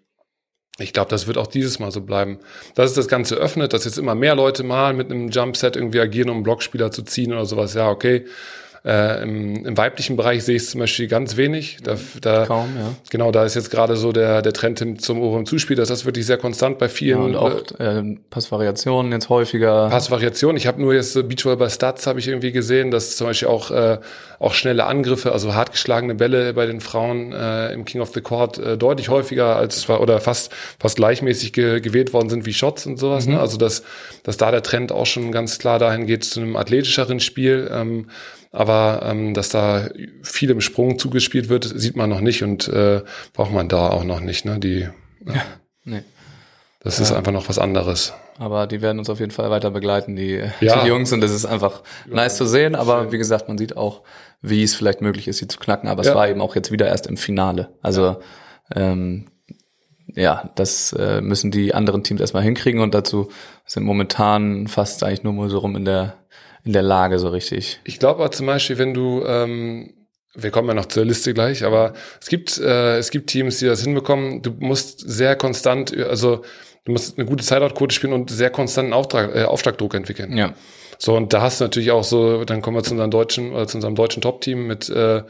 Ich 0.78 0.92
glaube, 0.92 1.08
das 1.08 1.28
wird 1.28 1.38
auch 1.38 1.46
dieses 1.46 1.78
Mal 1.78 1.92
so 1.92 2.00
bleiben. 2.00 2.38
Dass 2.74 2.90
es 2.90 2.96
das 2.96 3.06
Ganze 3.06 3.36
öffnet, 3.36 3.72
dass 3.72 3.84
jetzt 3.84 3.98
immer 3.98 4.16
mehr 4.16 4.34
Leute 4.34 4.64
mal 4.64 4.92
mit 4.92 5.10
einem 5.10 5.28
Jumpset 5.28 5.76
irgendwie 5.76 6.00
agieren, 6.00 6.30
um 6.30 6.36
einen 6.36 6.42
Blockspieler 6.42 6.90
zu 6.90 7.02
ziehen 7.02 7.32
oder 7.32 7.46
sowas. 7.46 7.74
Ja, 7.74 7.90
okay. 7.90 8.24
Äh, 8.84 9.22
im, 9.22 9.64
Im 9.64 9.76
weiblichen 9.78 10.16
Bereich 10.16 10.44
sehe 10.44 10.56
ich 10.56 10.62
es 10.62 10.70
zum 10.70 10.80
Beispiel 10.80 11.08
ganz 11.08 11.36
wenig. 11.38 11.78
Da, 11.82 11.96
da, 12.20 12.44
Kaum, 12.44 12.68
ja. 12.76 12.94
Genau, 13.10 13.32
da 13.32 13.44
ist 13.44 13.54
jetzt 13.54 13.70
gerade 13.70 13.96
so 13.96 14.12
der, 14.12 14.42
der 14.42 14.52
Trend 14.52 14.78
hin 14.78 14.98
zum 14.98 15.22
oberen 15.22 15.46
Zuspiel. 15.46 15.74
Das 15.74 15.88
ist 15.88 16.04
wirklich 16.04 16.26
sehr 16.26 16.36
konstant 16.36 16.78
bei 16.78 16.90
vielen. 16.90 17.18
Ja, 17.18 17.24
und 17.24 17.36
auch 17.36 17.80
äh, 17.80 18.02
Passvariationen 18.28 19.10
jetzt 19.10 19.30
häufiger. 19.30 19.88
Passvariationen. 19.88 20.58
Ich 20.58 20.66
habe 20.66 20.82
nur 20.82 20.92
jetzt 20.92 21.14
so 21.14 21.24
Beachvolleyball 21.24 21.64
bei 21.64 21.70
Stats 21.70 22.06
habe 22.06 22.18
ich 22.18 22.28
irgendwie 22.28 22.52
gesehen, 22.52 22.90
dass 22.90 23.16
zum 23.16 23.28
Beispiel 23.28 23.48
auch, 23.48 23.70
äh, 23.70 23.98
auch 24.38 24.52
schnelle 24.52 24.84
Angriffe, 24.84 25.32
also 25.32 25.54
hart 25.54 25.72
geschlagene 25.72 26.14
Bälle 26.14 26.52
bei 26.52 26.66
den 26.66 26.82
Frauen 26.82 27.32
äh, 27.32 27.72
im 27.72 27.86
King 27.86 28.02
of 28.02 28.12
the 28.12 28.20
Court 28.20 28.58
äh, 28.58 28.76
deutlich 28.76 29.08
häufiger 29.08 29.56
als 29.56 29.88
oder 29.88 30.20
fast 30.20 30.52
fast 30.78 30.96
gleichmäßig 30.96 31.54
ge 31.54 31.80
gewählt 31.80 32.12
worden 32.12 32.28
sind 32.28 32.44
wie 32.44 32.52
Shots 32.52 32.84
und 32.86 32.98
sowas. 32.98 33.24
Ne? 33.24 33.32
Mhm. 33.32 33.36
Ne? 33.36 33.40
Also 33.40 33.56
dass, 33.56 33.82
dass 34.24 34.36
da 34.36 34.50
der 34.50 34.62
Trend 34.62 34.92
auch 34.92 35.06
schon 35.06 35.32
ganz 35.32 35.58
klar 35.58 35.78
dahin 35.78 36.06
geht 36.06 36.24
zu 36.24 36.40
einem 36.40 36.56
athletischeren 36.56 37.20
Spiel. 37.20 37.70
Ähm, 37.72 38.08
aber 38.54 39.00
ähm, 39.04 39.34
dass 39.34 39.48
da 39.48 39.88
viel 40.22 40.50
im 40.50 40.60
Sprung 40.60 40.98
zugespielt 40.98 41.48
wird, 41.48 41.64
sieht 41.64 41.96
man 41.96 42.08
noch 42.08 42.20
nicht 42.20 42.42
und 42.42 42.68
äh, 42.68 43.02
braucht 43.32 43.52
man 43.52 43.68
da 43.68 43.90
auch 43.90 44.04
noch 44.04 44.20
nicht. 44.20 44.44
Ne? 44.44 44.58
Die, 44.60 44.88
ja, 45.26 45.42
nee. 45.84 46.02
Das 46.80 47.00
ist 47.00 47.12
einfach 47.12 47.32
noch 47.32 47.48
was 47.48 47.58
anderes. 47.58 48.12
Aber 48.38 48.66
die 48.66 48.82
werden 48.82 48.98
uns 48.98 49.08
auf 49.08 49.18
jeden 49.18 49.30
Fall 49.32 49.50
weiter 49.50 49.70
begleiten, 49.70 50.16
die, 50.16 50.42
Ja. 50.60 50.82
die 50.82 50.88
Jungs. 50.88 51.12
Und 51.12 51.20
das 51.22 51.30
ist 51.30 51.46
einfach 51.46 51.82
nice 52.06 52.36
zu 52.36 52.46
sehen. 52.46 52.74
Aber 52.74 53.10
wie 53.10 53.16
gesagt, 53.18 53.48
man 53.48 53.56
sieht 53.58 53.76
auch, 53.76 54.02
wie 54.42 54.62
es 54.62 54.74
vielleicht 54.74 55.00
möglich 55.00 55.26
ist, 55.26 55.38
sie 55.38 55.48
zu 55.48 55.58
knacken. 55.58 55.88
Aber 55.88 56.02
Ja. 56.04 56.10
es 56.10 56.14
war 56.16 56.28
eben 56.28 56.40
auch 56.42 56.54
jetzt 56.54 56.70
wieder 56.70 56.86
erst 56.86 57.06
im 57.06 57.16
Finale. 57.16 57.70
Also 57.80 58.16
ähm, 58.74 59.26
ja, 60.14 60.50
das 60.56 60.92
äh, 60.92 61.20
müssen 61.22 61.50
die 61.50 61.74
anderen 61.74 62.04
Teams 62.04 62.20
erstmal 62.20 62.42
hinkriegen. 62.42 62.80
Und 62.82 62.94
dazu 62.94 63.30
sind 63.66 63.84
momentan 63.84 64.66
fast 64.68 65.02
eigentlich 65.04 65.22
nur 65.24 65.48
so 65.48 65.58
rum 65.58 65.74
in 65.76 65.86
der, 65.86 66.14
in 66.64 66.72
der 66.72 66.82
Lage 66.82 67.18
so 67.18 67.28
richtig. 67.28 67.80
Ich 67.84 67.98
glaube 67.98 68.20
aber 68.20 68.30
zum 68.30 68.46
Beispiel, 68.46 68.78
wenn 68.78 68.94
du, 68.94 69.24
ähm, 69.26 69.92
wir 70.34 70.50
kommen 70.50 70.68
ja 70.68 70.74
noch 70.74 70.86
zur 70.86 71.04
Liste 71.04 71.34
gleich, 71.34 71.64
aber 71.64 71.92
es 72.20 72.28
gibt, 72.28 72.58
äh, 72.58 72.98
es 72.98 73.10
gibt 73.10 73.28
Teams, 73.30 73.58
die 73.58 73.66
das 73.66 73.82
hinbekommen. 73.82 74.42
Du 74.42 74.52
musst 74.58 75.00
sehr 75.00 75.36
konstant, 75.36 75.96
also 75.96 76.42
du 76.84 76.92
musst 76.92 77.18
eine 77.18 77.26
gute 77.26 77.44
Sideout-Quote 77.44 77.94
spielen 77.94 78.12
und 78.12 78.30
sehr 78.30 78.50
konstanten 78.50 78.92
Auftrag, 78.92 79.34
äh, 79.34 79.44
Aufschlagdruck 79.44 79.94
entwickeln. 79.94 80.36
Ja. 80.36 80.54
So, 80.98 81.16
und 81.16 81.32
da 81.32 81.42
hast 81.42 81.60
du 81.60 81.64
natürlich 81.64 81.90
auch 81.90 82.04
so, 82.04 82.44
dann 82.44 82.62
kommen 82.62 82.76
wir 82.76 82.82
zu 82.82 82.92
unserem 82.92 83.10
deutschen, 83.10 83.52
oder 83.52 83.66
zu 83.66 83.76
unserem 83.76 83.94
deutschen 83.94 84.22
Top-Team 84.22 84.66
mit 84.66 84.88
äh, 84.88 85.22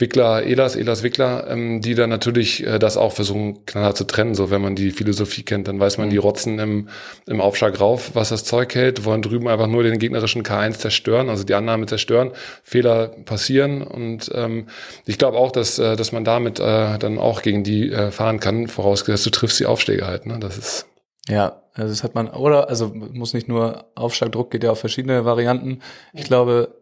Wickler, 0.00 0.42
Elas, 0.44 0.76
Elas 0.76 1.02
Wickler, 1.02 1.46
ähm, 1.48 1.80
die 1.80 1.94
dann 1.94 2.10
natürlich 2.10 2.66
äh, 2.66 2.78
das 2.78 2.96
auch 2.96 3.12
versuchen, 3.12 3.66
knallhart 3.66 3.96
zu 3.96 4.04
trennen. 4.04 4.34
So, 4.34 4.50
wenn 4.50 4.62
man 4.62 4.74
die 4.74 4.90
Philosophie 4.90 5.42
kennt, 5.42 5.68
dann 5.68 5.78
weiß 5.78 5.98
man, 5.98 6.10
die 6.10 6.16
rotzen 6.16 6.58
im, 6.58 6.88
im 7.26 7.40
Aufschlag 7.40 7.80
rauf, 7.80 8.12
was 8.14 8.30
das 8.30 8.44
Zeug 8.44 8.74
hält, 8.74 9.04
wollen 9.04 9.22
drüben 9.22 9.48
einfach 9.48 9.66
nur 9.66 9.82
den 9.82 9.98
gegnerischen 9.98 10.42
K1 10.42 10.78
zerstören, 10.78 11.28
also 11.28 11.44
die 11.44 11.54
Annahme 11.54 11.86
zerstören, 11.86 12.32
Fehler 12.62 13.08
passieren. 13.24 13.82
Und 13.82 14.30
ähm, 14.34 14.66
ich 15.04 15.18
glaube 15.18 15.36
auch, 15.36 15.52
dass, 15.52 15.78
äh, 15.78 15.96
dass 15.96 16.12
man 16.12 16.24
damit 16.24 16.58
äh, 16.58 16.98
dann 16.98 17.18
auch 17.18 17.42
gegen 17.42 17.62
die 17.62 17.92
äh, 17.92 18.10
fahren 18.10 18.40
kann, 18.40 18.68
vorausgesetzt, 18.68 19.26
du 19.26 19.30
triffst 19.30 19.60
die 19.60 19.66
Aufschläge 19.66 20.06
halt. 20.06 20.26
Ne? 20.26 20.38
Das 20.40 20.56
ist 20.56 20.86
Ja, 21.28 21.62
also 21.74 21.92
das 21.92 22.02
hat 22.02 22.14
man, 22.14 22.28
oder, 22.28 22.68
also 22.68 22.88
muss 22.94 23.34
nicht 23.34 23.48
nur 23.48 23.84
Aufschlagdruck, 23.94 24.50
geht 24.50 24.64
ja 24.64 24.72
auf 24.72 24.80
verschiedene 24.80 25.24
Varianten. 25.24 25.80
Ich 26.12 26.24
glaube, 26.24 26.79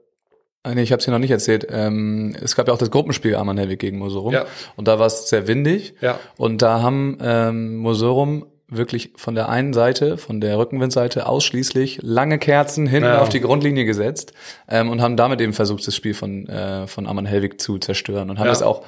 nee, 0.74 0.82
ich 0.82 0.92
habe 0.92 0.98
es 0.98 1.04
hier 1.04 1.12
noch 1.12 1.18
nicht 1.20 1.30
erzählt, 1.30 1.66
ähm, 1.70 2.36
es 2.42 2.56
gab 2.56 2.68
ja 2.68 2.74
auch 2.74 2.78
das 2.78 2.90
Gruppenspiel 2.90 3.34
Arman 3.34 3.58
Helwig 3.58 3.78
gegen 3.80 3.98
Mosorum 3.98 4.32
Ja. 4.32 4.46
und 4.76 4.88
da 4.88 4.98
war 4.98 5.06
es 5.06 5.28
sehr 5.28 5.46
windig 5.48 5.94
ja. 6.00 6.18
und 6.36 6.62
da 6.62 6.82
haben 6.82 7.18
ähm, 7.20 7.76
Mosorum 7.76 8.46
wirklich 8.70 9.12
von 9.16 9.34
der 9.34 9.48
einen 9.48 9.72
Seite, 9.72 10.18
von 10.18 10.40
der 10.42 10.58
Rückenwindseite 10.58 11.26
ausschließlich 11.26 12.00
lange 12.02 12.38
Kerzen 12.38 12.86
hinten 12.86 13.08
Ja. 13.08 13.20
auf 13.22 13.30
die 13.30 13.40
Grundlinie 13.40 13.84
gesetzt 13.86 14.34
ähm, 14.68 14.90
und 14.90 15.00
haben 15.00 15.16
damit 15.16 15.40
eben 15.40 15.54
versucht, 15.54 15.86
das 15.86 15.96
Spiel 15.96 16.12
von, 16.14 16.46
äh, 16.48 16.86
von 16.86 17.06
Arman 17.06 17.24
Helwig 17.24 17.60
zu 17.60 17.78
zerstören 17.78 18.28
und 18.28 18.38
haben 18.38 18.46
Ja. 18.46 18.52
das 18.52 18.62
auch 18.62 18.84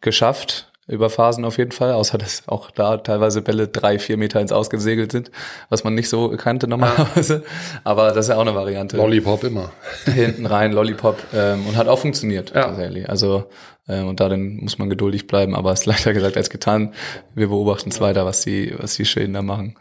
geschafft, 0.00 0.67
über 0.88 1.10
Phasen 1.10 1.44
auf 1.44 1.58
jeden 1.58 1.72
Fall, 1.72 1.92
außer 1.92 2.18
dass 2.18 2.42
auch 2.48 2.70
da 2.70 2.96
teilweise 2.96 3.42
Bälle 3.42 3.68
drei, 3.68 3.98
vier 3.98 4.16
Meter 4.16 4.40
ins 4.40 4.52
Ausgesegelt 4.52 5.12
sind, 5.12 5.30
was 5.68 5.84
man 5.84 5.94
nicht 5.94 6.08
so 6.08 6.30
kannte 6.30 6.66
normalerweise. 6.66 7.44
Aber 7.84 8.08
das 8.08 8.26
ist 8.26 8.30
ja 8.30 8.36
auch 8.36 8.40
eine 8.42 8.54
Variante. 8.54 8.96
Lollipop 8.96 9.44
immer. 9.44 9.70
Hinten 10.06 10.46
rein, 10.46 10.72
Lollipop 10.72 11.18
ähm, 11.34 11.66
und 11.66 11.76
hat 11.76 11.88
auch 11.88 11.98
funktioniert 11.98 12.52
Ja. 12.54 12.62
tatsächlich. 12.64 13.08
Also 13.08 13.44
ähm, 13.88 14.08
und 14.08 14.20
darin 14.20 14.56
muss 14.62 14.78
man 14.78 14.88
geduldig 14.90 15.26
bleiben, 15.26 15.54
aber 15.54 15.72
es 15.72 15.80
ist 15.80 15.86
leichter 15.86 16.12
gesagt 16.14 16.36
als 16.36 16.50
getan. 16.50 16.94
Wir 17.34 17.48
beobachten 17.48 17.90
es 17.90 18.00
weiter, 18.00 18.24
was 18.24 18.40
die, 18.40 18.74
was 18.78 18.94
die 18.94 19.04
Schäden 19.04 19.34
da 19.34 19.42
machen. 19.42 19.76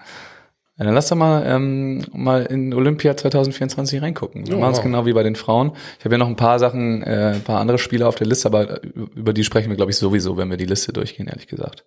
Ja, 0.78 0.86
dann 0.86 0.94
lass 0.94 1.08
doch 1.10 1.16
mal, 1.16 1.44
ähm, 1.48 2.06
mal 2.14 2.44
in 2.46 2.72
Olympia 2.74 3.18
2024 3.18 4.02
reingucken. 4.02 4.46
Wir 4.48 4.54
Ja, 4.54 4.60
machen 4.60 4.72
es 4.74 4.78
wow. 4.78 4.84
genau 4.84 5.06
wie 5.08 5.14
bei 5.14 5.24
den 5.24 5.36
Frauen. 5.36 5.72
Ich 5.98 6.06
habe 6.06 6.14
ja 6.14 6.20
noch 6.20 6.28
ein 6.28 6.36
paar 6.36 6.60
Sachen, 6.60 7.02
äh, 7.02 7.34
ein 7.36 7.42
paar 7.42 7.60
andere 7.60 7.80
Spiele 7.80 8.08
auf 8.08 8.16
der 8.16 8.28
Liste, 8.28 8.48
aber 8.48 8.82
über 9.16 9.34
die 9.34 9.44
sprechen 9.44 9.70
wir, 9.70 9.76
glaube 9.76 9.92
ich, 9.92 9.98
sowieso, 9.98 10.38
wenn 10.38 10.50
wir 10.52 10.58
die 10.58 10.66
Liste 10.66 10.94
durchgehen, 10.94 11.28
ehrlich 11.28 11.48
gesagt. 11.48 11.84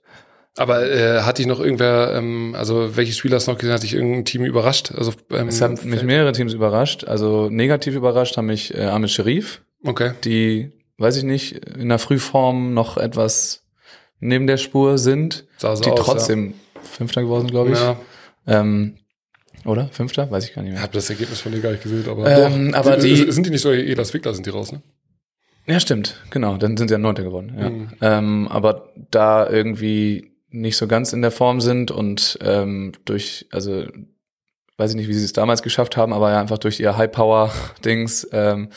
Aber 0.56 0.90
äh, 0.90 1.20
hat 1.22 1.38
dich 1.38 1.46
noch 1.46 1.60
irgendwer, 1.60 2.14
ähm, 2.16 2.56
also 2.58 2.96
welche 2.96 3.12
Spieler 3.12 3.36
hast 3.36 3.46
du 3.46 3.52
noch 3.52 3.58
gesehen, 3.58 3.72
hat 3.72 3.84
dich 3.84 3.94
irgendein 3.94 4.24
Team 4.24 4.44
überrascht? 4.44 4.90
Also 4.92 5.12
ähm, 5.30 5.46
Es 5.46 5.60
haben 5.62 5.78
mich 5.84 6.02
mehrere 6.02 6.32
Teams 6.32 6.52
überrascht. 6.52 7.04
Also 7.04 7.48
negativ 7.48 7.94
überrascht 7.94 8.36
haben 8.36 8.46
mich 8.46 8.74
äh, 8.74 8.82
Ahmed 8.86 9.10
Sharif, 9.10 9.62
Okay. 9.84 10.10
die, 10.24 10.72
weiß 10.98 11.16
ich 11.16 11.22
nicht, 11.22 11.52
in 11.76 11.88
der 11.88 12.00
Frühform 12.00 12.74
noch 12.74 12.96
etwas 12.96 13.62
neben 14.18 14.48
der 14.48 14.56
Spur 14.56 14.98
sind, 14.98 15.46
Sah 15.56 15.76
so 15.76 15.84
die 15.84 15.90
aus, 15.92 16.00
trotzdem 16.04 16.54
Fünfter 16.82 17.22
geworden, 17.22 17.46
glaube 17.46 17.70
ich. 17.70 17.78
Ja. 17.78 17.96
Ähm, 18.46 18.96
oder? 19.64 19.88
Fünfter? 19.88 20.30
Weiß 20.30 20.44
ich 20.48 20.54
gar 20.54 20.62
nicht 20.62 20.70
Ich 20.70 20.74
mehr. 20.74 20.82
habe 20.82 20.92
das 20.92 21.10
Ergebnis 21.10 21.40
von 21.40 21.52
dir 21.52 21.60
gar 21.60 21.70
nicht 21.72 21.82
gesehen, 21.82 22.08
aber, 22.08 22.26
Ähm, 22.46 22.74
aber 22.74 23.00
sind, 23.00 23.10
die- 23.26 23.30
sind 23.32 23.46
die 23.46 23.50
nicht 23.50 23.60
so 23.62 23.70
Elas 23.72 24.14
Wickler 24.14 24.32
sind 24.34 24.46
die 24.46 24.50
raus, 24.50 24.72
ne? 24.72 24.82
Ja, 25.66 25.78
stimmt, 25.78 26.16
genau. 26.30 26.56
Dann 26.56 26.76
sind 26.76 26.88
sie 26.88 26.94
ja 26.94 26.98
Neunter 26.98 27.22
geworden. 27.22 27.54
Ja. 27.58 27.70
Mhm. 27.70 27.88
Ähm, 28.00 28.48
aber 28.48 28.92
da 29.10 29.48
irgendwie 29.48 30.32
nicht 30.48 30.76
so 30.76 30.88
ganz 30.88 31.12
in 31.12 31.22
der 31.22 31.30
Form 31.30 31.60
sind 31.60 31.90
und 31.90 32.38
ähm, 32.42 32.92
durch, 33.04 33.46
also 33.52 33.84
weiß 34.78 34.90
ich 34.92 34.96
nicht, 34.96 35.08
wie 35.08 35.14
sie 35.14 35.24
es 35.24 35.32
damals 35.34 35.62
geschafft 35.62 35.96
haben, 35.98 36.12
aber 36.14 36.30
ja 36.30 36.40
einfach 36.40 36.58
durch 36.58 36.80
ihr 36.80 36.96
High-Power-Dings 36.96 38.28
ähm, 38.32 38.70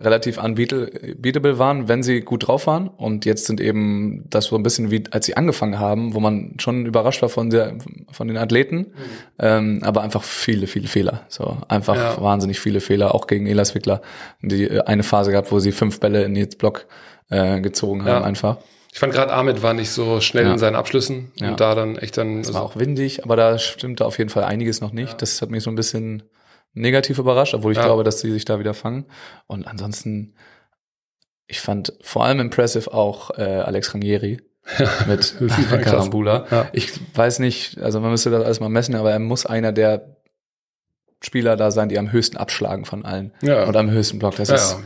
relativ 0.00 0.38
unbeatable 0.42 1.58
waren, 1.58 1.88
wenn 1.88 2.02
sie 2.02 2.20
gut 2.20 2.46
drauf 2.46 2.66
waren. 2.66 2.88
Und 2.88 3.24
jetzt 3.24 3.46
sind 3.46 3.60
eben 3.60 4.24
das 4.30 4.46
so 4.46 4.56
ein 4.56 4.62
bisschen 4.62 4.90
wie, 4.90 5.04
als 5.10 5.26
sie 5.26 5.36
angefangen 5.36 5.78
haben, 5.78 6.14
wo 6.14 6.20
man 6.20 6.54
schon 6.58 6.86
überrascht 6.86 7.20
war 7.22 7.28
von 7.28 7.50
der, 7.50 7.74
von 8.12 8.28
den 8.28 8.36
Athleten, 8.36 8.92
ähm, 9.38 9.80
aber 9.82 10.02
einfach 10.02 10.22
viele, 10.22 10.66
viele 10.66 10.86
Fehler. 10.88 11.22
So 11.28 11.56
einfach 11.68 11.96
Ja. 11.96 12.20
wahnsinnig 12.22 12.60
viele 12.60 12.80
Fehler, 12.80 13.14
auch 13.14 13.26
gegen 13.26 13.46
Elas 13.46 13.74
Wickler. 13.74 14.00
Die 14.40 14.64
äh, 14.68 14.80
eine 14.82 15.02
Phase 15.02 15.30
gehabt, 15.32 15.50
wo 15.50 15.58
sie 15.58 15.72
fünf 15.72 15.98
Bälle 16.00 16.22
in 16.24 16.32
Nils 16.32 16.56
Block 16.56 16.86
äh, 17.30 17.60
gezogen 17.60 18.00
haben, 18.02 18.08
Ja. 18.08 18.22
einfach. 18.22 18.58
Ich 18.92 19.00
fand 19.00 19.12
gerade 19.12 19.32
Ahmed 19.32 19.62
war 19.62 19.74
nicht 19.74 19.90
so 19.90 20.20
schnell 20.20 20.44
Ja. 20.46 20.52
in 20.52 20.58
seinen 20.58 20.76
Abschlüssen 20.76 21.30
Ja. 21.36 21.50
und 21.50 21.60
da 21.60 21.74
dann 21.74 21.96
echt 21.98 22.16
dann 22.16 22.40
Es 22.40 22.54
war 22.54 22.62
auch 22.62 22.76
windig, 22.76 23.22
aber 23.24 23.36
da 23.36 23.58
stimmte 23.58 24.06
auf 24.06 24.16
jeden 24.18 24.30
Fall 24.30 24.44
einiges 24.44 24.80
noch 24.80 24.92
nicht. 24.92 25.20
Das 25.20 25.42
hat 25.42 25.50
mich 25.50 25.62
so 25.62 25.70
ein 25.70 25.76
bisschen 25.76 26.22
negativ 26.74 27.18
überrascht, 27.18 27.54
obwohl 27.54 27.72
ich 27.72 27.78
Ja. 27.78 27.84
glaube, 27.84 28.04
dass 28.04 28.20
sie 28.20 28.30
sich 28.30 28.44
da 28.44 28.58
wieder 28.58 28.74
fangen. 28.74 29.06
Und 29.46 29.66
ansonsten, 29.66 30.34
ich 31.46 31.60
fand 31.60 31.94
vor 32.00 32.24
allem 32.24 32.40
impressive 32.40 32.92
auch 32.92 33.30
äh, 33.38 33.42
Alex 33.42 33.94
Rangieri 33.94 34.40
mit 35.06 35.20
ist 35.20 35.38
krass. 35.38 35.82
Karambula. 35.84 36.46
Ja. 36.50 36.68
Ich 36.72 36.92
weiß 37.14 37.38
nicht, 37.38 37.78
also 37.80 38.00
man 38.00 38.10
müsste 38.10 38.30
das 38.30 38.44
alles 38.44 38.60
mal 38.60 38.68
messen, 38.68 38.94
aber 38.94 39.10
er 39.10 39.18
muss 39.18 39.46
einer 39.46 39.72
der 39.72 40.16
Spieler 41.20 41.56
da 41.56 41.70
sein, 41.70 41.88
die 41.88 41.98
am 41.98 42.12
höchsten 42.12 42.36
abschlagen 42.36 42.84
von 42.84 43.04
allen. 43.04 43.32
Ja. 43.42 43.64
Und 43.64 43.76
am 43.76 43.90
höchsten 43.90 44.18
Block. 44.18 44.36
Das 44.36 44.48
ja, 44.48 44.54
ist, 44.56 44.78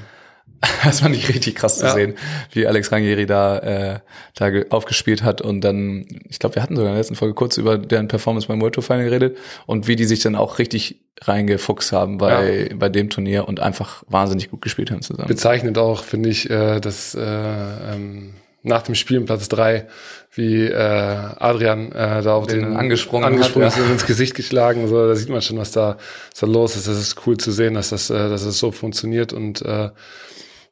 das 0.85 1.01
fand 1.01 1.14
ich 1.16 1.29
richtig 1.29 1.57
krass 1.57 1.79
zu 1.79 1.87
Ja. 1.87 1.92
sehen, 1.94 2.14
wie 2.53 2.66
Alex 2.66 2.92
Rangieri 2.92 3.27
da, 3.27 3.59
äh, 3.59 3.98
da 4.37 4.51
ge- 4.51 4.66
aufgespielt 4.70 5.22
hat 5.22 5.40
und 5.40 5.61
dann, 5.61 6.07
ich 6.29 6.38
glaube, 6.38 6.55
wir 6.55 6.62
hatten 6.62 6.77
sogar 6.77 6.90
in 6.90 6.94
der 6.94 7.01
letzten 7.01 7.16
Folge 7.16 7.35
kurz 7.35 7.57
über 7.57 7.79
deren 7.79 8.09
Performance 8.09 8.46
beim 8.48 8.61
World 8.61 8.75
Tour 8.75 8.85
Final 8.85 9.05
geredet 9.05 9.37
und 9.66 9.88
wie 9.88 9.96
die 9.96 10.05
sich 10.05 10.20
dann 10.20 10.37
auch 10.37 10.59
richtig 10.59 11.01
reingefuchst 11.20 11.92
haben 11.92 12.18
bei, 12.18 12.70
bei 12.77 12.88
dem 12.88 13.11
Turnier 13.11 13.46
und 13.48 13.61
einfach 13.61 14.03
wahnsinnig 14.09 14.51
gut 14.51 14.62
gespielt 14.62 14.90
haben 14.90 15.03
zusammen. 15.03 15.29
bezeichnend 15.29 15.79
auch, 15.79 16.05
finde 16.05 16.29
ich, 16.29 16.48
äh, 16.51 16.81
dass 16.81 17.14
äh, 17.14 17.20
ähm, 17.20 18.35
nach 18.64 18.83
dem 18.83 18.94
Spiel 18.94 19.16
im 19.16 19.25
Platz 19.27 19.48
drei, 19.48 19.87
wie 20.33 20.66
äh, 20.66 20.72
Adrian 20.77 21.90
äh, 21.90 22.22
da 22.22 22.35
auf 22.35 22.46
Den 22.46 22.61
den 22.62 22.77
angesprungen 22.77 23.25
angesprungen 23.27 23.68
hat, 23.68 23.77
ist 23.77 23.85
und 23.85 23.90
ins 23.90 24.07
Gesicht 24.07 24.35
geschlagen. 24.37 24.87
So, 24.87 25.09
da 25.09 25.14
sieht 25.16 25.29
man 25.31 25.42
schon, 25.42 25.59
was 25.59 25.72
da, 25.72 25.96
was 26.31 26.38
da 26.40 26.46
los 26.46 26.77
ist. 26.77 26.87
Das 26.87 26.96
ist 26.96 27.27
cool 27.27 27.37
zu 27.37 27.51
sehen, 27.51 27.75
dass 27.75 27.90
das, 27.90 28.09
äh, 28.11 28.29
dass 28.29 28.42
es 28.42 28.59
so 28.61 28.70
funktioniert 28.70 29.33
und 29.33 29.62
äh, 29.62 29.90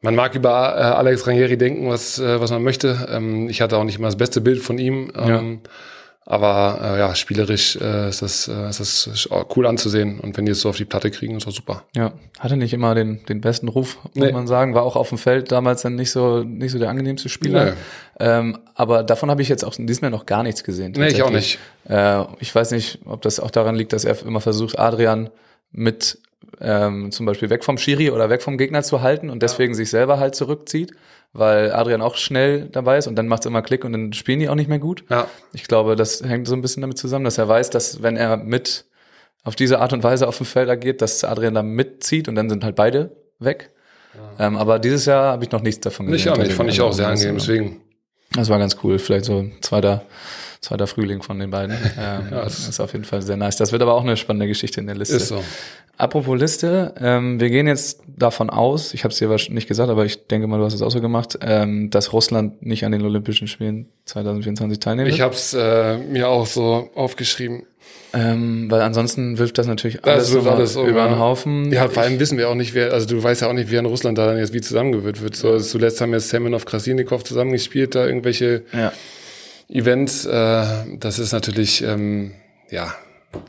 man 0.03 0.15
mag 0.15 0.35
über 0.35 0.51
äh, 0.77 0.81
Alex 0.83 1.27
Ranieri 1.27 1.57
denken, 1.59 1.89
was, 1.89 2.19
äh, 2.19 2.41
was 2.41 2.51
man 2.51 2.63
möchte. 2.63 3.09
Ähm, 3.11 3.49
ich 3.49 3.61
hatte 3.61 3.77
auch 3.77 3.85
nicht 3.85 3.99
immer 3.99 4.09
das 4.09 4.17
beste 4.17 4.41
Bild 4.41 4.61
von 4.63 4.79
ihm. 4.79 5.13
Ähm, 5.15 5.61
Aber 6.27 6.79
äh, 6.81 6.99
ja, 7.01 7.15
spielerisch 7.17 7.77
äh, 7.81 8.09
ist, 8.09 8.23
das, 8.23 8.47
äh, 8.47 8.69
ist 8.69 8.79
das 8.79 9.29
cool 9.57 9.67
anzusehen. 9.67 10.21
Und 10.21 10.37
wenn 10.37 10.47
die 10.47 10.53
es 10.53 10.61
so 10.61 10.69
auf 10.69 10.77
die 10.77 10.85
Platte 10.85 11.11
kriegen, 11.11 11.37
ist 11.37 11.47
das 11.47 11.55
super. 11.55 11.83
Ja, 11.97 12.13
hatte 12.39 12.57
nicht 12.57 12.73
immer 12.73 12.95
den, 12.95 13.25
den 13.27 13.41
besten 13.41 13.67
Ruf, 13.67 13.99
muss 14.05 14.15
Nee. 14.15 14.31
man 14.31 14.47
sagen. 14.47 14.75
War 14.75 14.85
auch 14.85 14.95
auf 14.95 15.09
dem 15.09 15.19
Feld 15.19 15.51
damals 15.51 15.83
dann 15.83 15.97
nicht 15.97 16.13
so, 16.13 16.45
nicht 16.45 16.71
so 16.71 16.79
der 16.79 16.89
angenehmste 16.89 17.29
Spieler. 17.29 17.65
Nee. 17.65 17.73
Ähm, 18.21 18.59
aber 18.77 19.03
davon 19.03 19.29
habe 19.29 19.43
ich 19.43 19.49
jetzt 19.49 19.65
auch 19.65 19.77
in 19.79 19.89
diesem 19.89 20.05
Jahr 20.05 20.11
noch 20.13 20.27
gar 20.27 20.43
nichts 20.45 20.63
gesehen. 20.63 20.93
Nee, 20.97 21.09
ich 21.09 21.23
auch. 21.23 21.33
Äh, 21.33 22.25
ich 22.39 22.55
weiß 22.55 22.71
nicht, 22.71 23.01
ob 23.07 23.23
das 23.23 23.41
auch 23.41 23.51
daran 23.51 23.75
liegt, 23.75 23.93
dass 23.93 24.05
er 24.05 24.25
immer 24.25 24.41
versucht, 24.41 24.79
Adrian 24.79 25.31
mit 25.73 26.19
ähm, 26.61 27.11
zum 27.11 27.27
Beispiel 27.27 27.51
weg 27.51 27.65
vom 27.65 27.79
Schiri 27.79 28.11
oder 28.11 28.31
weg 28.31 28.43
vom 28.43 28.59
Gegner 28.59 28.83
zu 28.83 29.03
halten 29.03 29.31
und 29.31 29.43
deswegen 29.43 29.75
sich 29.75 29.91
selber 29.91 30.19
halt 30.19 30.35
zurückzieht, 30.35 30.93
weil 31.33 31.73
Adrian 31.73 32.03
auch 32.03 32.17
schnell 32.17 32.69
dabei 32.71 32.99
ist 32.99 33.07
und 33.07 33.17
dann 33.17 33.29
macht 33.29 33.43
es 33.43 33.47
immer 33.47 33.63
Klick 33.63 33.85
und 33.85 33.93
dann 33.93 34.13
spielen 34.13 34.41
die 34.41 34.49
auch 34.49 34.55
nicht 34.55 34.69
mehr 34.69 34.79
gut. 34.79 35.05
Ja, 35.11 35.27
Ich 35.53 35.65
glaube, 35.65 35.97
das 35.97 36.23
hängt 36.23 36.47
so 36.49 36.55
ein 36.55 36.63
bisschen 36.63 36.81
damit 36.81 36.99
zusammen, 36.99 37.25
dass 37.25 37.39
er 37.39 37.49
weiß, 37.49 37.71
dass 37.71 38.03
wenn 38.03 38.17
er 38.17 38.37
mit 38.37 38.85
auf 39.43 39.57
diese 39.57 39.81
Art 39.81 39.93
und 39.93 40.03
Weise 40.03 40.29
auf 40.29 40.37
dem 40.37 40.47
Feld 40.47 40.69
agiert, 40.69 41.01
dass 41.03 41.25
Adrian 41.25 41.55
da 41.55 41.63
mitzieht 41.63 42.29
und 42.29 42.35
dann 42.35 42.51
sind 42.51 42.65
halt 42.65 42.77
beide 42.77 43.17
weg. 43.39 43.71
Ähm, 44.39 44.57
aber 44.57 44.79
dieses 44.79 45.07
Jahr 45.07 45.33
habe 45.33 45.45
ich 45.45 45.51
noch 45.51 45.63
nichts 45.63 45.81
davon 45.81 46.13
ich 46.13 46.29
auch 46.29 46.37
nicht. 46.37 46.53
Fand 46.53 46.71
ich 46.71 46.81
auch 46.81 46.93
sehr 46.93 47.07
Also, 47.09 47.29
angenehm. 47.29 47.39
Deswegen. 47.39 47.81
Das 48.33 48.49
war 48.49 48.59
ganz 48.59 48.77
cool. 48.83 48.99
Vielleicht 48.99 49.25
so 49.25 49.39
ein 49.39 49.53
zweiter, 49.61 50.03
zweiter 50.61 50.87
Frühling 50.87 51.23
von 51.23 51.39
den 51.39 51.51
beiden. 51.51 51.77
Ähm, 51.99 52.29
Ja, 52.31 52.45
das 52.45 52.69
ist 52.69 52.81
auf 52.81 52.93
jeden 52.93 53.05
Fall 53.05 53.23
sehr 53.23 53.37
nice. 53.37 53.57
Das 53.57 53.73
wird 53.73 53.83
aber 53.83 53.95
auch 53.95 54.03
eine 54.03 54.17
spannende 54.17 54.47
Geschichte 54.47 54.81
in 54.81 54.87
der 54.87 54.97
Liste. 54.97 55.17
Ist 55.17 55.29
so. 55.29 55.43
Apropos 55.99 56.39
Liste, 56.39 56.95
ähm, 56.99 57.41
wir 57.41 57.51
gehen 57.51 57.67
jetzt 57.67 58.01
davon 58.07 58.49
aus, 58.49 58.95
ich 58.95 59.05
habe 59.05 59.13
es 59.13 59.19
dir 59.19 59.29
wahrscheinlich 59.29 59.55
nicht 59.55 59.69
gesagt, 59.69 59.91
aber 59.91 60.07
ich 60.07 60.27
denke 60.29 60.47
mal, 60.47 60.57
du 60.57 60.65
hast 60.65 60.73
es 60.73 60.81
auch 60.81 60.91
so 60.91 61.03
gemacht, 61.03 61.39
ähm, 61.43 61.91
dass 61.91 62.15
Russland 62.15 62.65
nicht 62.65 62.87
an 62.87 62.93
den 62.93 63.03
Olympischen 63.03 63.49
Spielen 63.49 63.87
2024 64.07 64.81
teilnehmen 64.81 65.07
wird. 65.07 65.15
Ich 65.15 65.21
habe 65.21 65.35
es 65.35 65.53
äh, 65.53 65.99
mir 65.99 66.29
auch 66.29 66.47
so 66.47 66.89
aufgeschrieben. 66.95 67.65
Ähm, 68.13 68.71
weil 68.71 68.81
ansonsten 68.81 69.39
wirft 69.39 69.59
das 69.59 69.67
natürlich 69.67 70.05
alles, 70.05 70.33
wirft 70.33 70.45
nochmal 70.45 70.59
alles 70.59 70.77
um, 70.77 70.87
über 70.87 71.05
den 71.05 71.13
ja. 71.13 71.19
Haufen. 71.19 71.71
Ja, 71.71 71.89
vor 71.89 72.03
allem 72.03 72.19
wissen 72.19 72.39
wir 72.39 72.49
auch 72.49 72.55
nicht, 72.55 72.75
wer, 72.75 72.93
also 72.93 73.07
du 73.07 73.23
weißt 73.23 73.43
ja 73.43 73.49
auch 73.49 73.53
nicht, 73.53 73.71
wer 73.71 73.81
in 73.81 73.87
Russland 73.87 74.17
da 74.17 74.27
dann 74.27 74.39
jetzt 74.39 74.55
wie 74.55 74.61
zusammengewürzt 74.61 75.23
wird. 75.23 75.37
So, 75.37 75.59
zuletzt 75.59 76.01
haben 76.01 76.13
jetzt 76.13 76.31
Semenov 76.31 76.65
Krasinikov 76.65 77.25
zusammengespielt, 77.25 77.95
da 77.95 78.07
irgendwelche 78.07 78.63
ja. 78.73 78.93
Events. 79.71 80.27
Äh, 80.27 80.65
das 80.99 81.19
ist 81.19 81.33
natürlich, 81.33 81.83
ähm, 81.83 82.33
ja, 82.71 82.93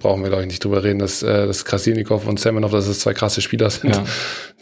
brauchen 0.01 0.21
wir 0.21 0.29
glaube 0.29 0.43
ich 0.43 0.47
nicht 0.47 0.63
drüber 0.63 0.83
reden, 0.83 0.99
dass, 0.99 1.23
äh, 1.23 1.47
dass 1.47 1.65
Krasinikov 1.65 2.27
und 2.27 2.39
Semenov, 2.39 2.71
dass 2.71 2.87
es 2.87 2.99
zwei 2.99 3.13
krasse 3.13 3.41
Spieler 3.41 3.69
sind. 3.71 3.95
Ja, 3.95 4.03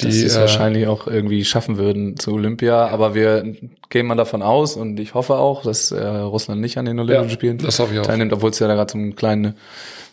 die 0.01 0.07
es 0.07 0.35
äh, 0.35 0.39
wahrscheinlich 0.39 0.87
auch 0.87 1.07
irgendwie 1.07 1.43
schaffen 1.43 1.77
würden 1.77 2.17
zu 2.17 2.33
Olympia, 2.33 2.87
aber 2.87 3.15
wir 3.15 3.43
gehen 3.89 4.05
mal 4.07 4.15
davon 4.15 4.41
aus 4.41 4.75
und 4.77 4.97
ich 4.99 5.13
hoffe 5.13 5.35
auch, 5.35 5.63
dass 5.63 5.91
äh, 5.91 6.01
Russland 6.05 6.61
nicht 6.61 6.77
an 6.77 6.85
den 6.85 6.99
Olympischen 6.99 7.29
Ja, 7.29 7.33
Spielen 7.33 7.57
das 7.57 7.79
hoffe 7.79 7.93
ich 7.93 7.99
auch. 7.99 8.05
teilnimmt, 8.05 8.31
obwohl 8.31 8.51
es 8.51 8.59
ja 8.59 8.67
da 8.67 8.75
gerade 8.75 8.91
so 8.93 8.97
eine 8.97 9.11
kleine 9.11 9.55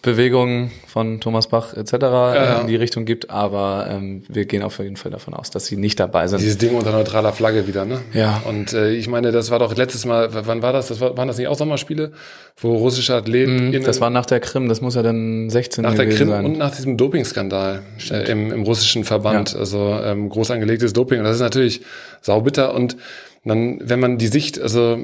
Bewegung 0.02 0.70
von 0.86 1.20
Thomas 1.20 1.48
Bach 1.48 1.74
etc. 1.74 1.92
ja. 1.92 2.60
in 2.60 2.66
die 2.68 2.76
Richtung 2.76 3.04
gibt, 3.04 3.30
aber 3.30 3.88
ähm, 3.90 4.22
wir 4.28 4.44
gehen 4.44 4.62
auf 4.62 4.78
jeden 4.78 4.96
Fall 4.96 5.10
davon 5.10 5.34
aus, 5.34 5.50
dass 5.50 5.66
sie 5.66 5.76
nicht 5.76 5.98
dabei 5.98 6.28
sind. 6.28 6.40
Dieses 6.40 6.58
Ding 6.58 6.74
unter 6.74 6.92
neutraler 6.92 7.32
Flagge 7.32 7.66
wieder, 7.66 7.84
ne? 7.84 8.00
Ja. 8.12 8.42
Und 8.46 8.72
äh, 8.72 8.92
ich 8.92 9.08
meine, 9.08 9.32
das 9.32 9.50
war 9.50 9.58
doch 9.58 9.76
letztes 9.76 10.04
Mal, 10.04 10.28
wann 10.32 10.62
war 10.62 10.72
das? 10.72 10.88
Das 10.88 11.00
war, 11.00 11.16
waren 11.16 11.28
das 11.28 11.38
nicht 11.38 11.48
auch 11.48 11.56
Sommerspiele, 11.56 12.12
wo 12.56 12.76
russische 12.76 13.14
Athleten 13.14 13.56
Mhm, 13.56 13.82
das 13.84 14.00
war 14.00 14.10
nach 14.10 14.26
der 14.26 14.40
Krim, 14.40 14.68
das 14.68 14.80
muss 14.80 14.94
ja 14.94 15.02
dann 15.02 15.50
16 15.50 15.82
nach 15.82 15.94
der 15.94 16.08
Krim 16.08 16.28
sein. 16.28 16.44
und 16.44 16.58
nach 16.58 16.74
diesem 16.74 16.96
Dopingskandal 16.96 17.82
äh, 18.10 18.30
im, 18.30 18.52
im 18.52 18.62
russischen 18.62 19.04
Verband. 19.04 19.56
Also 19.56 19.98
ähm, 20.02 20.28
groß 20.28 20.50
angelegtes 20.50 20.92
Doping. 20.92 21.18
Und 21.18 21.24
das 21.24 21.36
ist 21.36 21.42
natürlich 21.42 21.82
saubitter. 22.20 22.74
Und 22.74 22.96
dann, 23.44 23.80
wenn 23.82 24.00
man 24.00 24.18
die 24.18 24.26
Sicht, 24.26 24.60
also 24.60 24.98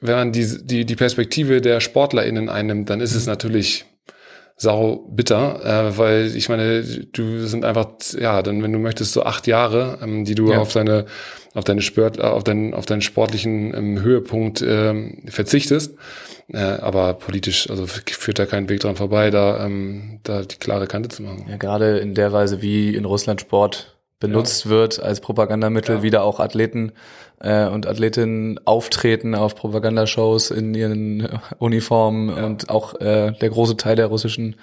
wenn 0.00 0.14
man 0.14 0.32
die, 0.32 0.46
die, 0.64 0.84
die 0.84 0.96
Perspektive 0.96 1.60
der 1.60 1.80
SportlerInnen 1.80 2.48
einnimmt, 2.48 2.90
dann 2.90 3.00
ist 3.00 3.14
es 3.14 3.26
natürlich 3.26 3.84
sau 4.60 5.06
bitter, 5.08 5.64
äh, 5.64 5.96
weil 5.98 6.36
ich 6.36 6.48
meine, 6.48 6.82
du 6.82 7.46
sind 7.46 7.64
einfach, 7.64 7.86
ja, 8.18 8.42
dann, 8.42 8.62
wenn 8.62 8.72
du 8.72 8.78
möchtest, 8.80 9.12
so 9.12 9.22
acht 9.22 9.46
Jahre, 9.46 9.98
ähm, 10.02 10.24
die 10.24 10.34
du 10.34 10.50
Ja. 10.50 10.58
auf 10.58 10.72
deine, 10.72 11.06
auf 11.54 11.62
deine 11.64 11.80
Sport, 11.80 12.18
äh, 12.18 12.22
auf 12.22 12.42
deinen, 12.42 12.74
auf 12.74 12.84
deinen 12.84 13.00
sportlichen 13.00 13.72
ähm, 13.72 14.02
Höhepunkt 14.02 14.60
ähm, 14.66 15.22
verzichtest. 15.28 15.94
Äh, 16.52 16.58
aber 16.58 17.14
politisch, 17.14 17.70
also 17.70 17.86
führt 17.86 18.38
da 18.38 18.46
kein 18.46 18.68
Weg 18.68 18.80
dran 18.80 18.96
vorbei, 18.96 19.30
da, 19.30 19.64
ähm, 19.64 20.20
da 20.24 20.42
die 20.42 20.56
klare 20.56 20.86
Kante 20.88 21.08
zu 21.10 21.22
machen. 21.22 21.46
Ja, 21.48 21.56
gerade 21.56 21.98
in 21.98 22.14
der 22.14 22.32
Weise, 22.32 22.60
wie 22.60 22.94
in 22.96 23.04
Russland 23.04 23.40
Sport 23.40 23.97
benutzt 24.20 24.68
wird 24.68 25.00
als 25.00 25.20
Propagandamittel, 25.20 25.96
Ja. 25.96 26.02
wie 26.02 26.10
da 26.10 26.22
auch 26.22 26.40
Athleten 26.40 26.92
äh, 27.40 27.66
und 27.66 27.86
Athletinnen 27.86 28.58
auftreten 28.66 29.34
auf 29.36 29.54
Propagandashows 29.54 30.50
in 30.50 30.74
ihren 30.74 31.28
Uniformen 31.58 32.30
und 32.30 32.68
auch 32.68 33.00
äh, 33.00 33.30
der 33.32 33.50
große 33.50 33.76
Teil 33.76 33.94
der 33.96 34.06
russischen 34.06 34.56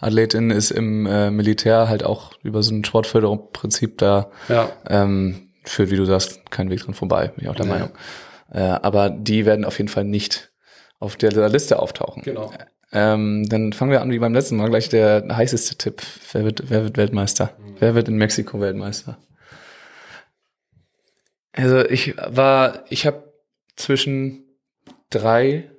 Athletinnen 0.00 0.50
ist 0.50 0.70
im 0.70 1.04
äh, 1.06 1.30
Militär 1.30 1.88
halt 1.88 2.04
auch 2.04 2.32
über 2.42 2.62
so 2.62 2.72
ein 2.74 2.84
Sportförderungsprinzip 2.84 3.98
da 3.98 4.30
Ja, 4.48 4.70
ähm, 4.88 5.48
führt, 5.64 5.90
wie 5.90 5.96
du 5.96 6.06
sagst, 6.06 6.50
kein 6.50 6.70
Weg 6.70 6.80
dran 6.82 6.94
vorbei, 6.94 7.28
bin 7.28 7.44
ich 7.44 7.50
auch 7.50 7.54
der. 7.54 7.66
Meinung. 7.66 7.90
Äh, 8.50 8.60
aber 8.62 9.10
die 9.10 9.44
werden 9.46 9.64
auf 9.64 9.76
jeden 9.78 9.88
Fall 9.88 10.04
nicht 10.04 10.50
auf 10.98 11.16
der 11.16 11.48
Liste 11.50 11.78
auftauchen. 11.80 12.22
genau. 12.22 12.50
Ähm, 12.92 13.48
dann 13.48 13.72
fangen 13.72 13.90
wir 13.90 14.02
an 14.02 14.10
wie 14.10 14.18
beim 14.18 14.34
letzten 14.34 14.56
Mal. 14.56 14.68
Gleich 14.68 14.88
der 14.88 15.24
heißeste 15.30 15.76
Tipp. 15.76 16.02
Wer 16.32 16.44
wird, 16.44 16.70
wer 16.70 16.84
wird 16.84 16.96
Weltmeister? 16.96 17.56
Wer 17.78 17.94
wird 17.94 18.08
in 18.08 18.16
Mexiko 18.16 18.60
Weltmeister? 18.60 19.18
Also 21.52 21.84
ich 21.84 22.16
war, 22.16 22.84
ich 22.90 23.06
habe 23.06 23.32
zwischen 23.76 24.44
drei 25.10 25.70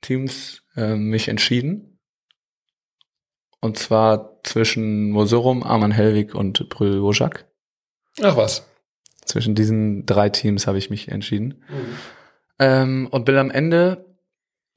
Teams 0.00 0.62
äh, 0.76 0.94
mich 0.94 1.28
entschieden. 1.28 1.98
Und 3.60 3.78
zwar 3.78 4.40
zwischen 4.42 5.10
Mosorum, 5.10 5.62
Arman 5.62 5.90
Helwig 5.90 6.34
und 6.34 6.68
Brühl 6.70 7.02
Wojak. 7.02 7.46
Ach 8.22 8.36
was. 8.36 8.66
Zwischen 9.24 9.54
diesen 9.54 10.06
drei 10.06 10.28
Teams 10.28 10.66
habe 10.66 10.78
ich 10.78 10.90
mich 10.90 11.08
entschieden. 11.08 11.62
Ähm, 12.58 13.06
und 13.10 13.26
bin 13.26 13.36
am 13.36 13.50
Ende 13.50 14.16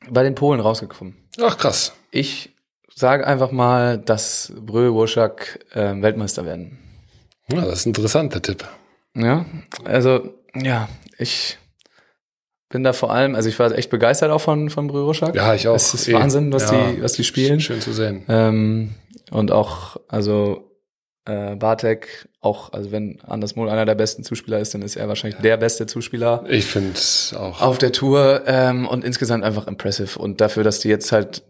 bei 0.09 0.23
den 0.23 0.35
Polen 0.35 0.59
rausgekommen. 0.59 1.22
Ach 1.41 1.57
krass. 1.57 1.93
Ich 2.11 2.51
sage 2.93 3.25
einfach 3.25 3.51
mal, 3.51 3.97
dass 3.97 4.53
Brö 4.55 4.93
Woschak 4.93 5.59
äh, 5.73 5.99
Weltmeister 6.01 6.45
werden. 6.45 6.77
Ja, 7.51 7.61
das 7.61 7.79
ist 7.79 7.85
ein 7.85 7.89
interessanter 7.89 8.41
Tipp. 8.41 8.63
Ja, 9.15 9.45
also 9.83 10.33
ja, 10.55 10.87
ich 11.17 11.57
bin 12.69 12.83
da 12.83 12.93
vor 12.93 13.11
allem, 13.11 13.35
also 13.35 13.49
ich 13.49 13.59
war 13.59 13.71
echt 13.71 13.89
begeistert 13.89 14.31
auch 14.31 14.41
von 14.41 14.69
von 14.69 14.87
Brö 14.87 15.05
Woschak. 15.05 15.35
Ja, 15.35 15.53
ich 15.53 15.67
auch. 15.67 15.75
Es 15.75 15.93
ist 15.93 16.07
Eh. 16.07 16.13
Wahnsinn, 16.13 16.51
was 16.53 16.71
Ja. 16.71 16.91
die 16.91 17.01
was 17.01 17.13
die 17.13 17.23
spielen. 17.23 17.59
Schön 17.59 17.81
zu 17.81 17.93
sehen. 17.93 18.23
Ähm, 18.29 18.95
und 19.31 19.51
auch 19.51 19.97
also 20.07 20.69
äh, 21.25 21.55
Bartek 21.55 22.27
auch, 22.41 22.73
also 22.73 22.91
wenn 22.91 23.19
Anders 23.25 23.55
Mohl 23.55 23.69
einer 23.69 23.85
der 23.85 23.95
besten 23.95 24.23
Zuspieler 24.23 24.59
ist, 24.59 24.73
dann 24.73 24.81
ist 24.81 24.95
er 24.95 25.07
wahrscheinlich 25.07 25.39
der 25.39 25.57
beste 25.57 25.85
Zuspieler. 25.85 26.43
Ich 26.49 26.65
finde 26.65 26.99
auch. 27.37 27.61
auf 27.61 27.77
der 27.77 27.91
Tour 27.93 28.43
ähm, 28.45 28.87
und 28.87 29.05
insgesamt 29.05 29.43
einfach 29.43 29.67
impressive. 29.67 30.19
Und 30.19 30.41
dafür, 30.41 30.63
dass 30.63 30.79
die 30.79 30.89
jetzt 30.89 31.11
halt 31.11 31.43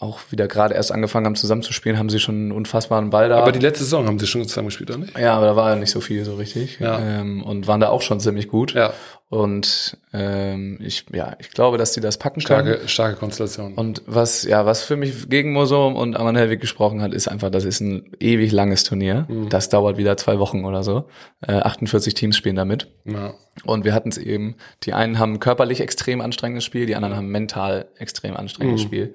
auch 0.00 0.20
wieder 0.30 0.48
gerade 0.48 0.74
erst 0.74 0.90
angefangen 0.90 1.26
haben 1.26 1.36
zusammenzuspielen, 1.36 1.98
haben 1.98 2.10
sie 2.10 2.18
schon 2.18 2.34
einen 2.34 2.52
unfassbaren 2.52 3.10
Ball 3.10 3.28
da. 3.28 3.38
aber 3.38 3.52
die 3.52 3.60
letzte 3.60 3.84
Saison 3.84 4.06
haben 4.06 4.18
sie 4.18 4.26
schon 4.26 4.44
zusammengespielt, 4.44 4.90
oder 4.90 4.98
nicht? 4.98 5.16
ja, 5.16 5.34
aber 5.34 5.46
da 5.46 5.56
war 5.56 5.70
ja 5.70 5.76
nicht 5.76 5.92
so 5.92 6.00
viel 6.00 6.24
so 6.24 6.34
richtig. 6.34 6.80
Ja. 6.80 6.98
Ähm, 6.98 7.42
und 7.42 7.68
waren 7.68 7.80
da 7.80 7.88
auch 7.88 8.02
schon 8.02 8.18
ziemlich 8.18 8.48
gut. 8.48 8.74
Ja, 8.74 8.92
Und 9.34 9.96
ähm, 10.12 10.78
ich, 10.80 11.06
ja, 11.12 11.34
ich 11.40 11.50
glaube, 11.50 11.76
dass 11.76 11.90
die 11.90 12.00
das 12.00 12.18
packen 12.18 12.40
können. 12.40 12.66
starke, 12.68 12.88
starke 12.88 13.16
Konstellation. 13.16 13.74
Und 13.74 14.00
was, 14.06 14.44
ja, 14.44 14.64
was 14.64 14.82
für 14.84 14.94
mich 14.94 15.28
gegen 15.28 15.52
Mosum 15.52 15.96
und 15.96 16.14
Aman 16.16 16.36
Helwig 16.36 16.60
gesprochen 16.60 17.02
hat, 17.02 17.12
ist 17.12 17.26
einfach, 17.26 17.50
das 17.50 17.64
ist 17.64 17.80
ein 17.80 18.12
ewig 18.20 18.52
langes 18.52 18.84
Turnier. 18.84 19.26
Mhm. 19.28 19.48
Das 19.48 19.68
dauert 19.70 19.96
wieder 19.96 20.16
zwei 20.16 20.38
Wochen 20.38 20.64
oder 20.64 20.84
so. 20.84 21.06
Äh, 21.44 21.54
48 21.54 22.14
Teams 22.14 22.36
spielen 22.36 22.54
damit. 22.56 22.86
ja. 23.04 23.34
Und 23.64 23.84
wir 23.84 23.92
hatten 23.94 24.08
es 24.08 24.18
eben, 24.18 24.56
die 24.82 24.94
einen 24.94 25.18
haben 25.20 25.38
körperlich 25.38 25.80
extrem 25.80 26.20
anstrengendes 26.20 26.64
Spiel, 26.64 26.86
die 26.86 26.96
anderen 26.96 27.14
haben 27.16 27.28
mental 27.28 27.86
extrem 27.98 28.36
anstrengendes 28.36 28.82
Mhm. 28.82 28.86
Spiel. 28.86 29.14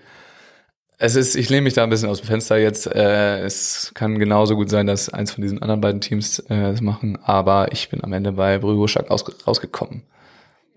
Es 1.02 1.16
ist, 1.16 1.36
ich 1.36 1.50
lehne 1.50 1.62
mich 1.62 1.74
da 1.74 1.84
ein 1.84 1.90
bisschen 1.90 2.10
aus 2.10 2.20
dem 2.20 2.28
Fenster 2.28 2.58
jetzt. 2.58 2.94
Äh, 2.94 3.40
es 3.40 3.92
kann 3.96 4.20
genauso 4.20 4.58
gut 4.58 4.70
sein, 4.70 4.86
dass 4.86 5.08
eins 5.08 5.32
von 5.32 5.42
diesen 5.42 5.62
anderen 5.62 5.80
beiden 5.80 6.02
Teams 6.02 6.40
äh, 6.50 6.72
das 6.72 6.82
machen, 6.82 7.18
aber 7.24 7.72
ich 7.72 7.88
bin 7.88 8.04
am 8.04 8.12
Ende 8.12 8.34
bei 8.34 8.58
Brüggeschak 8.58 9.10
rausgekommen. 9.10 10.04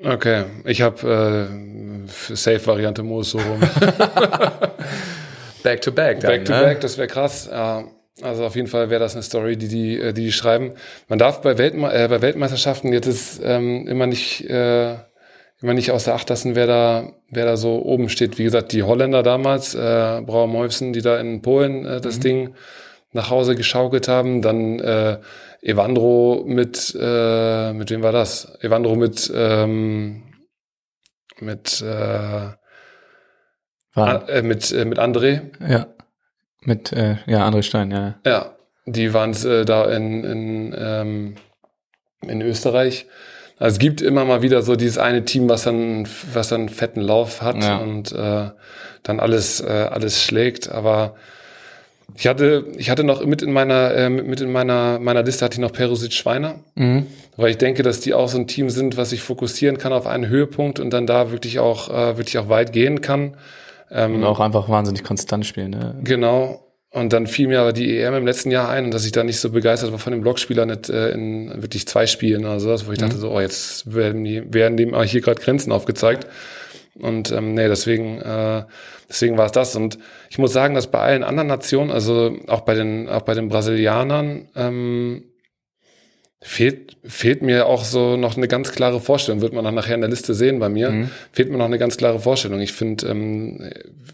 Okay, 0.00 0.44
ich 0.64 0.80
habe 0.80 1.48
äh, 2.08 2.35
Safe-Variante 2.35 3.02
Moos 3.02 3.30
so 3.30 3.38
rum. 3.38 3.61
Back 5.62 5.80
to 5.80 5.92
back, 5.92 6.20
dann, 6.20 6.30
back 6.30 6.44
to 6.44 6.52
ne? 6.52 6.61
back, 6.61 6.80
das 6.80 6.98
wäre 6.98 7.06
krass. 7.06 7.48
Ja, 7.50 7.85
also 8.20 8.44
auf 8.44 8.56
jeden 8.56 8.66
Fall 8.66 8.90
wäre 8.90 9.00
das 9.00 9.14
eine 9.14 9.22
Story, 9.22 9.56
die 9.56 9.68
die, 9.68 9.96
äh, 9.96 10.12
die 10.12 10.24
die 10.24 10.32
schreiben. 10.32 10.72
Man 11.08 11.20
darf 11.20 11.40
bei, 11.40 11.56
Weltme 11.56 11.92
äh, 11.92 12.08
bei 12.08 12.20
Weltmeisterschaften 12.20 12.92
jetzt 12.92 13.06
ist 13.06 13.40
ähm, 13.44 13.87
immer 13.87 14.06
nicht 14.06 14.48
äh, 14.50 14.96
immer 15.62 15.75
nicht 15.75 15.90
außer 15.90 16.14
Acht 16.14 16.29
lassen, 16.29 16.55
wer 16.55 16.66
da 16.66 17.12
wer 17.31 17.44
da 17.44 17.57
so 17.57 17.83
oben 17.83 18.09
steht. 18.09 18.38
Wie 18.38 18.44
gesagt, 18.44 18.72
die 18.72 18.83
Holländer 18.83 19.22
damals, 19.22 19.75
äh, 19.75 20.23
Brauer 20.25 20.46
Meufsen, 20.46 20.92
die 20.92 21.02
da 21.02 21.19
in 21.19 21.42
Polen 21.42 21.87
äh, 21.87 22.00
das 22.00 22.21
Ding 22.21 22.54
nach 23.13 23.31
Hause 23.31 23.54
geschaukelt 23.54 24.08
haben. 24.08 24.42
Dann 24.42 24.81
äh, 24.81 25.19
Evandro 25.60 26.44
mit 26.46 26.96
äh, 26.98 27.73
mit 27.73 27.90
wem 27.90 28.02
war 28.02 28.13
das? 28.13 28.58
Evandro 28.60 28.96
mit 28.96 29.33
ähm, 29.35 30.23
mit 31.40 31.81
äh, 31.83 32.48
War, 33.94 34.29
äh, 34.29 34.42
mit, 34.42 34.73
äh, 34.73 34.85
mit 34.85 34.98
André. 34.98 35.42
ja. 35.67 35.87
Mit, 36.65 36.92
äh, 36.92 37.17
ja, 37.27 37.46
André 37.46 37.63
Stein, 37.63 37.90
ja. 37.90 38.15
Ja, 38.25 38.56
die 38.87 39.13
waren 39.13 39.33
äh, 39.44 39.65
da 39.65 39.90
in, 39.90 40.23
in, 40.23 40.75
ähm, 40.79 41.35
in 42.21 42.40
Österreich. 42.40 43.06
Also 43.63 43.75
es 43.75 43.79
gibt 43.79 44.00
immer 44.02 44.25
mal 44.25 44.42
wieder 44.42 44.63
so 44.63 44.75
dieses 44.75 44.98
eine 44.98 45.25
Team, 45.25 45.48
was 45.48 45.63
dann, 45.63 46.08
was 46.33 46.48
dann 46.48 46.63
einen 46.63 46.69
fetten 46.69 47.00
Lauf 47.00 47.42
hat 47.42 47.63
Ja. 47.63 47.77
und 47.77 48.10
äh, 48.10 48.50
dann 49.04 49.21
alles, 49.21 49.60
äh, 49.60 49.69
alles 49.69 50.21
schlägt. 50.21 50.69
Aber 50.73 51.15
ich 52.17 52.27
hatte, 52.27 52.65
ich 52.77 52.90
hatte 52.90 53.04
noch 53.04 53.25
mit 53.25 53.40
in 53.40 53.52
meiner, 53.52 53.94
äh, 53.94 54.08
mit 54.10 54.40
in 54.40 54.50
meiner, 54.50 54.98
meiner 54.98 55.23
Liste 55.23 55.44
hatte 55.44 55.54
ich 55.54 55.60
noch 55.60 55.73
Perusic 55.73 56.13
Schweiner, 56.13 56.56
Mhm. 56.75 57.06
weil 57.37 57.50
ich 57.50 57.58
denke, 57.58 57.85
dass 57.85 58.00
die 58.00 58.15
auch 58.15 58.29
so 58.29 58.37
ein 58.37 58.48
Team 58.48 58.69
sind, 58.69 58.96
was 58.96 59.10
sich 59.10 59.23
fokussieren 59.23 59.79
kann 59.79 59.92
auf 59.92 60.08
einen 60.08 60.27
Höhepunkt 60.29 60.81
und 60.81 60.90
dann 60.90 61.06
da 61.06 61.31
wirklich 61.31 61.60
auch, 61.60 61.88
äh, 61.88 62.17
wirklich 62.19 62.38
auch 62.38 62.48
weit 62.48 62.73
gehen 62.73 63.00
kann. 63.00 63.37
Ähm, 63.92 64.17
Und 64.17 64.25
auch 64.25 64.40
einfach 64.40 64.69
wahnsinnig 64.69 65.04
konstant 65.04 65.46
spielen, 65.46 65.71
ne? 65.71 65.94
Genau. 66.02 66.65
Und 66.92 67.14
dann 67.14 67.26
fiel 67.26 67.48
mir 67.48 67.60
aber 67.62 67.72
die 67.72 67.98
EM 67.98 68.14
im 68.14 68.26
letzten 68.26 68.50
Jahr 68.50 68.68
ein 68.68 68.84
und 68.84 68.92
dass 68.92 69.06
ich 69.06 69.12
da 69.12 69.24
nicht 69.24 69.40
so 69.40 69.48
begeistert 69.48 69.92
war 69.92 69.98
von 69.98 70.12
dem 70.12 70.20
Blockspieler 70.20 70.66
nicht 70.66 70.90
äh, 70.90 71.10
in 71.12 71.50
wirklich 71.62 71.88
zwei 71.88 72.06
Spielen 72.06 72.44
oder 72.44 72.60
sowas, 72.60 72.86
wo 72.86 72.92
ich 72.92 72.98
dachte 72.98 73.16
so, 73.16 73.30
oh, 73.30 73.40
jetzt 73.40 73.94
werden 73.94 74.24
die, 74.24 74.52
werden 74.52 74.76
dem 74.76 75.00
hier 75.04 75.22
gerade 75.22 75.40
Grenzen 75.40 75.72
aufgezeigt. 75.72 76.26
Und 76.94 77.32
ähm, 77.32 77.54
nee, 77.54 77.66
deswegen, 77.66 78.20
äh, 78.20 78.64
deswegen 79.08 79.38
war 79.38 79.46
es 79.46 79.52
das. 79.52 79.74
Und 79.74 79.98
ich 80.28 80.36
muss 80.36 80.52
sagen, 80.52 80.74
dass 80.74 80.90
bei 80.90 80.98
allen 80.98 81.24
anderen 81.24 81.48
Nationen, 81.48 81.90
also 81.90 82.36
auch 82.48 82.60
bei 82.60 82.74
den, 82.74 83.08
auch 83.08 83.22
bei 83.22 83.32
den 83.32 83.48
Brasilianern, 83.48 84.48
ähm, 84.54 85.24
fehlt, 86.44 86.96
fehlt 87.04 87.40
mir 87.42 87.66
auch 87.66 87.84
so 87.84 88.16
noch 88.16 88.36
eine 88.36 88.48
ganz 88.48 88.72
klare 88.72 89.00
Vorstellung. 89.00 89.40
Wird 89.40 89.52
man 89.52 89.66
auch 89.66 89.70
nachher 89.72 89.94
in 89.94 90.00
der 90.00 90.10
Liste 90.10 90.34
sehen 90.34 90.58
bei 90.58 90.68
mir. 90.68 90.90
Mhm. 90.90 91.10
Fehlt 91.32 91.50
mir 91.50 91.56
noch 91.58 91.64
eine 91.66 91.78
ganz 91.78 91.96
klare 91.96 92.18
Vorstellung. 92.18 92.60
Ich 92.60 92.72
finde, 92.72 93.06
ähm, 93.06 93.70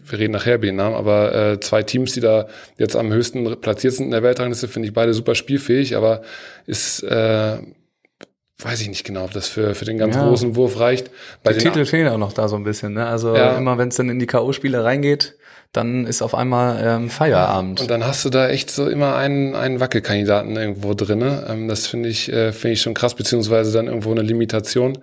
wir 0.07 0.19
reden 0.19 0.33
nachher 0.33 0.55
über 0.55 0.65
den 0.67 0.75
Namen, 0.75 0.95
aber 0.95 1.33
äh, 1.53 1.59
zwei 1.59 1.83
Teams, 1.83 2.13
die 2.13 2.19
da 2.21 2.47
jetzt 2.77 2.95
am 2.95 3.11
höchsten 3.11 3.59
platziert 3.59 3.93
sind 3.93 4.05
in 4.05 4.11
der 4.11 4.23
Weltrangliste, 4.23 4.67
finde 4.67 4.87
ich 4.87 4.93
beide 4.93 5.13
super 5.13 5.33
spielfähig, 5.35 5.95
aber 5.95 6.21
ist, 6.67 7.01
äh, 7.03 7.57
weiß 8.61 8.81
ich 8.81 8.89
nicht 8.89 9.05
genau, 9.05 9.23
ob 9.23 9.31
das 9.31 9.47
für, 9.47 9.73
für 9.73 9.85
den 9.85 9.97
ganz 9.97 10.15
Ja. 10.15 10.23
großen 10.23 10.55
Wurf 10.55 10.79
reicht. 10.79 11.09
Bei 11.43 11.53
Die 11.53 11.59
den 11.59 11.71
Titel 11.71 11.85
fehlen 11.85 12.07
auch 12.09 12.17
noch 12.17 12.33
da 12.33 12.47
so 12.47 12.57
ein 12.57 12.63
bisschen, 12.63 12.93
ne? 12.93 13.05
Also 13.07 13.35
Ja. 13.35 13.57
immer 13.57 13.77
wenn 13.77 13.87
es 13.87 13.95
dann 13.95 14.09
in 14.09 14.19
die 14.19 14.25
K.O.-Spiele 14.27 14.83
reingeht, 14.83 15.35
dann 15.71 16.07
ist 16.07 16.21
auf 16.21 16.33
einmal 16.33 16.81
ähm, 16.83 17.09
Feierabend. 17.09 17.81
Und 17.81 17.91
dann 17.91 18.05
hast 18.05 18.25
du 18.25 18.29
da 18.29 18.49
echt 18.49 18.71
so 18.71 18.89
immer 18.89 19.15
einen, 19.15 19.55
einen 19.55 19.79
Wackelkandidaten 19.79 20.55
irgendwo 20.55 20.95
drinne. 20.95 21.45
Ähm, 21.47 21.67
das 21.67 21.85
finde 21.85 22.09
ich, 22.09 22.31
äh, 22.31 22.51
finde 22.51 22.73
ich 22.73 22.81
schon 22.81 22.95
krass, 22.95 23.13
beziehungsweise 23.13 23.71
dann 23.71 23.85
irgendwo 23.85 24.09
eine 24.09 24.23
Limitation, 24.23 24.97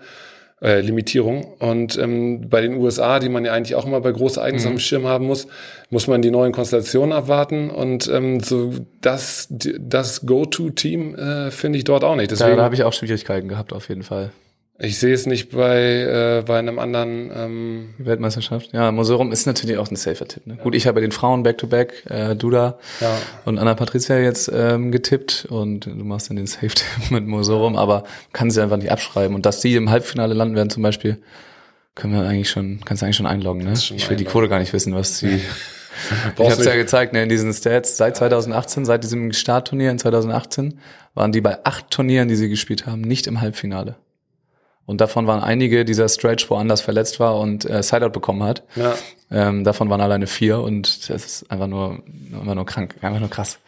äh, 0.61 0.81
Limitierung. 0.81 1.45
Und 1.61 1.97
ähm, 1.99 2.49
bei 2.49 2.63
den 2.63 2.77
USA, 2.79 3.21
die 3.21 3.29
man 3.29 3.45
ja 3.45 3.53
eigentlich 3.53 3.77
auch 3.77 3.87
immer 3.87 4.01
bei 4.01 4.11
großen 4.11 4.41
Ereignissen 4.41 4.73
am 4.73 4.79
Schirm 4.81 5.07
haben 5.07 5.27
muss, 5.27 5.47
muss 5.91 6.09
man 6.09 6.21
die 6.21 6.33
neuen 6.33 6.51
Konstellationen 6.51 7.13
abwarten. 7.13 7.71
Und 7.71 8.09
ähm, 8.09 8.41
so 8.41 8.73
das, 9.01 9.47
das 9.51 10.27
Go-To-Team 10.27 11.15
äh, 11.15 11.51
finde 11.53 11.79
ich 11.79 11.85
dort 11.85 12.03
auch 12.03 12.17
nicht. 12.17 12.33
Deswegen, 12.33 12.57
da 12.57 12.65
habe 12.65 12.75
ich 12.75 12.83
auch 12.83 12.93
Schwierigkeiten 12.93 13.47
gehabt, 13.47 13.73
auf 13.73 13.89
jeden 13.89 14.03
Fall. 14.03 14.33
Ich 14.79 14.99
sehe 14.99 15.15
es 15.15 15.25
nicht 15.25 15.53
bei, 15.53 15.79
äh, 15.81 16.43
bei 16.47 16.59
einem 16.59 16.79
anderen. 16.79 17.31
Ähm, 17.35 17.95
Die 17.99 18.05
Weltmeisterschaft. 18.05 18.73
Ja, 18.73 18.93
Moserum 18.93 19.33
ist 19.33 19.47
natürlich 19.47 19.79
auch 19.79 19.91
ein 19.91 19.97
safer 19.97 20.29
Tipp. 20.29 20.47
Ne? 20.47 20.57
Gut, 20.57 20.75
ich 20.75 20.87
habe 20.87 21.01
den 21.01 21.13
Frauen 21.13 21.43
Back-to-Back, 21.43 22.05
äh, 22.11 22.37
Duda 22.37 22.79
ja. 23.01 23.17
und 23.47 23.59
Anna 23.59 23.75
Patricia 23.75 24.19
jetzt 24.19 24.51
ähm, 24.53 24.93
getippt 24.93 25.47
und 25.49 25.87
du 25.87 26.05
machst 26.05 26.29
dann 26.29 26.37
den 26.37 26.47
Safe-Tipp 26.47 26.87
mit 27.11 27.27
Moserum, 27.27 27.77
aber 27.77 28.05
kann 28.33 28.51
sie 28.51 28.63
einfach 28.63 28.77
nicht 28.77 28.91
abschreiben. 28.91 29.35
Und 29.35 29.47
dass 29.47 29.61
die 29.61 29.75
im 29.77 29.89
Halbfinale 29.89 30.35
landen 30.35 30.57
werden 30.57 30.71
zum 30.71 30.83
Beispiel, 30.83 31.19
können 31.95 32.13
wir 32.13 32.29
eigentlich 32.29 32.51
schon, 32.51 32.81
kannst 32.85 33.03
du 33.03 33.07
eigentlich 33.07 33.17
schon 33.17 33.27
einloggen. 33.27 33.65
Ne? 33.65 33.77
schon 33.77 33.97
Ich 33.97 34.11
will 34.11 34.17
die 34.17 34.25
einloggen. 34.25 34.33
Quote 34.33 34.49
gar 34.49 34.59
nicht 34.59 34.73
wissen, 34.73 34.95
was 34.95 35.19
sie... 35.19 35.41
Ich 36.39 36.51
habe 36.51 36.61
es 36.61 36.67
ja 36.67 36.77
gezeigt, 36.77 37.15
ne, 37.15 37.23
in 37.23 37.31
diesen 37.31 37.51
Stats. 37.55 37.97
Seit 37.97 38.19
2018, 38.19 38.85
seit 38.85 39.03
diesem 39.03 39.33
Startturnier 39.33 39.91
in 39.91 39.99
2018, 39.99 40.79
waren 41.15 41.33
die 41.33 41.41
bei 41.41 41.65
acht 41.65 41.91
Turnieren, 41.91 42.29
die 42.29 42.37
sie 42.37 42.51
gespielt 42.51 42.85
haben, 42.85 43.01
nicht 43.01 43.27
im 43.27 43.41
Halbfinale. 43.41 43.97
Und 44.87 45.01
davon 45.01 45.27
waren 45.27 45.43
einige 45.43 45.85
dieser 45.85 46.09
Stretch, 46.09 46.49
wo 46.49 46.55
Anders 46.55 46.81
verletzt 46.81 47.19
war 47.19 47.39
und 47.39 47.69
äh, 47.69 47.83
Sideout 47.83 48.11
bekommen 48.11 48.43
hat. 48.45 48.63
ja. 48.77 48.95
Ähm, 49.29 49.65
davon 49.65 49.91
waren 49.91 50.01
alleine 50.01 50.29
vier 50.29 50.61
und 50.61 51.11
das 51.11 51.25
ist 51.25 51.51
einfach 51.51 51.67
nur, 51.67 51.99
einfach 52.33 52.55
nur 52.55 52.65
krank, 52.65 52.95
einfach 53.03 53.19
nur 53.19 53.29
krass. 53.29 53.59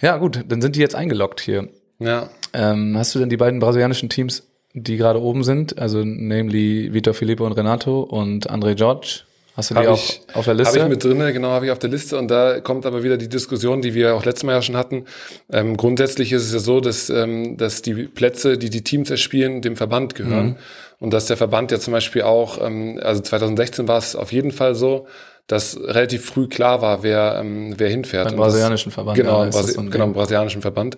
Ja, 0.00 0.18
gut, 0.18 0.44
dann 0.46 0.62
sind 0.62 0.76
die 0.76 0.80
jetzt 0.80 0.94
eingeloggt 0.94 1.40
hier. 1.40 1.68
Ja. 1.98 2.28
Ähm, 2.52 2.96
hast 2.96 3.12
du 3.12 3.18
denn 3.18 3.28
die 3.28 3.36
beiden 3.36 3.58
brasilianischen 3.58 4.08
Teams, 4.08 4.44
die 4.72 4.96
gerade 4.96 5.20
oben 5.20 5.42
sind, 5.42 5.78
also 5.80 6.04
namely 6.04 6.92
Vitor 6.92 7.12
Felipe 7.12 7.42
und 7.42 7.52
Renato 7.52 8.02
und 8.02 8.50
André 8.50 8.76
George? 8.76 9.22
Hast 9.56 9.70
du 9.70 9.74
die 9.74 9.86
auch 9.86 9.94
ich- 9.96 10.20
auf 10.34 10.44
der 10.46 10.54
Liste? 10.54 10.80
Habe 10.80 10.84
ich 10.90 10.96
mit 10.96 11.04
drinne, 11.04 11.32
genau, 11.32 11.50
habe 11.50 11.66
ich 11.66 11.70
auf 11.72 11.78
der 11.78 11.90
Liste. 11.90 12.18
Und 12.18 12.28
da 12.28 12.60
kommt 12.60 12.86
aber 12.86 13.02
wieder 13.04 13.16
die 13.16 13.28
Diskussion, 13.28 13.82
die 13.82 13.94
wir 13.94 14.14
auch 14.16 14.24
letztes 14.24 14.42
Mal 14.44 14.52
ja 14.52 14.62
schon 14.62 14.76
hatten. 14.76 15.04
Ähm, 15.52 15.76
grundsätzlich 15.76 16.32
ist 16.32 16.42
es 16.46 16.52
ja 16.52 16.58
so, 16.58 16.80
dass, 16.80 17.08
ähm, 17.10 17.56
dass 17.56 17.82
die 17.82 17.94
Plätze, 18.08 18.58
die 18.58 18.70
die 18.70 18.82
Teams 18.82 19.10
erspielen, 19.10 19.62
dem 19.62 19.76
Verband 19.76 20.14
gehören. 20.16 20.46
Mhm. 20.46 20.56
Und 20.98 21.12
dass 21.12 21.26
der 21.26 21.36
Verband 21.36 21.70
ja 21.70 21.78
zum 21.78 21.92
Beispiel 21.92 22.22
auch, 22.22 22.58
ähm, 22.64 22.98
also 23.02 23.20
2016 23.22 23.86
war 23.86 23.98
es 23.98 24.16
auf 24.16 24.32
jeden 24.32 24.50
Fall 24.52 24.74
so, 24.74 25.06
dass 25.46 25.78
relativ 25.78 26.24
früh 26.24 26.48
klar 26.48 26.80
war, 26.80 27.02
wer, 27.02 27.36
ähm, 27.40 27.74
wer 27.76 27.90
hinfährt. 27.90 28.28
Beim 28.28 28.36
brasilianischen 28.36 28.90
Verband, 28.90 29.16
Genau, 29.18 29.44
ja, 29.44 29.50
Brasi 29.50 29.74
genau, 29.74 30.04
im 30.06 30.12
brasilianischen 30.14 30.62
Verband. 30.62 30.96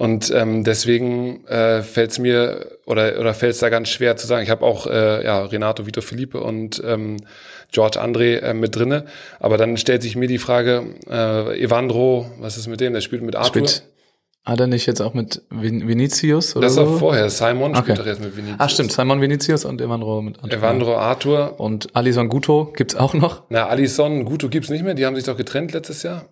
Und 0.00 0.30
ähm, 0.32 0.62
deswegen 0.62 1.44
äh, 1.48 1.82
fällt 1.82 2.12
es 2.12 2.20
mir 2.20 2.78
oder 2.86 3.18
oder 3.18 3.34
fällt 3.34 3.54
es 3.54 3.58
da 3.58 3.68
ganz 3.68 3.88
schwer 3.88 4.16
zu 4.16 4.28
sagen. 4.28 4.44
Ich 4.44 4.50
habe 4.50 4.64
auch 4.64 4.86
äh, 4.86 5.24
ja 5.24 5.44
Renato 5.44 5.86
Vito 5.86 6.02
Felipe 6.02 6.40
und 6.40 6.80
ähm, 6.86 7.16
George 7.72 8.00
André 8.00 8.36
äh, 8.38 8.54
mit 8.54 8.76
drinne, 8.76 9.06
aber 9.40 9.56
dann 9.56 9.76
stellt 9.76 10.02
sich 10.02 10.14
mir 10.14 10.28
die 10.28 10.38
Frage, 10.38 10.84
äh, 11.10 11.60
Evandro, 11.60 12.30
was 12.38 12.56
ist 12.56 12.68
mit 12.68 12.80
dem? 12.80 12.92
Der 12.92 13.00
spielt 13.00 13.22
mit 13.22 13.34
Arthur. 13.34 13.66
Spielt, 13.66 13.82
hat 14.44 14.60
er 14.60 14.68
nicht 14.68 14.86
jetzt 14.86 15.00
auch 15.02 15.14
mit 15.14 15.42
Vin 15.50 15.88
Vinicius 15.88 16.54
oder 16.54 16.66
das 16.66 16.74
so? 16.76 16.86
war 16.92 16.98
vorher. 16.98 17.28
Simon 17.28 17.72
Okay. 17.72 17.80
spielt 17.82 17.98
doch 17.98 18.06
jetzt 18.06 18.20
mit 18.20 18.36
Vinicius. 18.36 18.60
Ah, 18.60 18.68
stimmt. 18.68 18.92
Simon 18.92 19.20
Vinicius 19.20 19.64
und 19.64 19.80
Evandro 19.80 20.22
mit 20.22 20.36
Antonio. 20.36 20.58
Evandro 20.58 20.96
Arthur. 20.96 21.58
Und 21.58 21.88
Alison 21.96 22.28
Guto 22.28 22.72
gibt's 22.76 22.94
auch 22.94 23.14
noch. 23.14 23.42
Na, 23.48 23.66
Alisson, 23.66 24.24
Guto 24.24 24.48
gibt's 24.48 24.70
nicht 24.70 24.84
mehr. 24.84 24.94
Die 24.94 25.04
haben 25.04 25.16
sich 25.16 25.24
doch 25.24 25.36
getrennt 25.36 25.72
letztes 25.72 26.04
Jahr. 26.04 26.26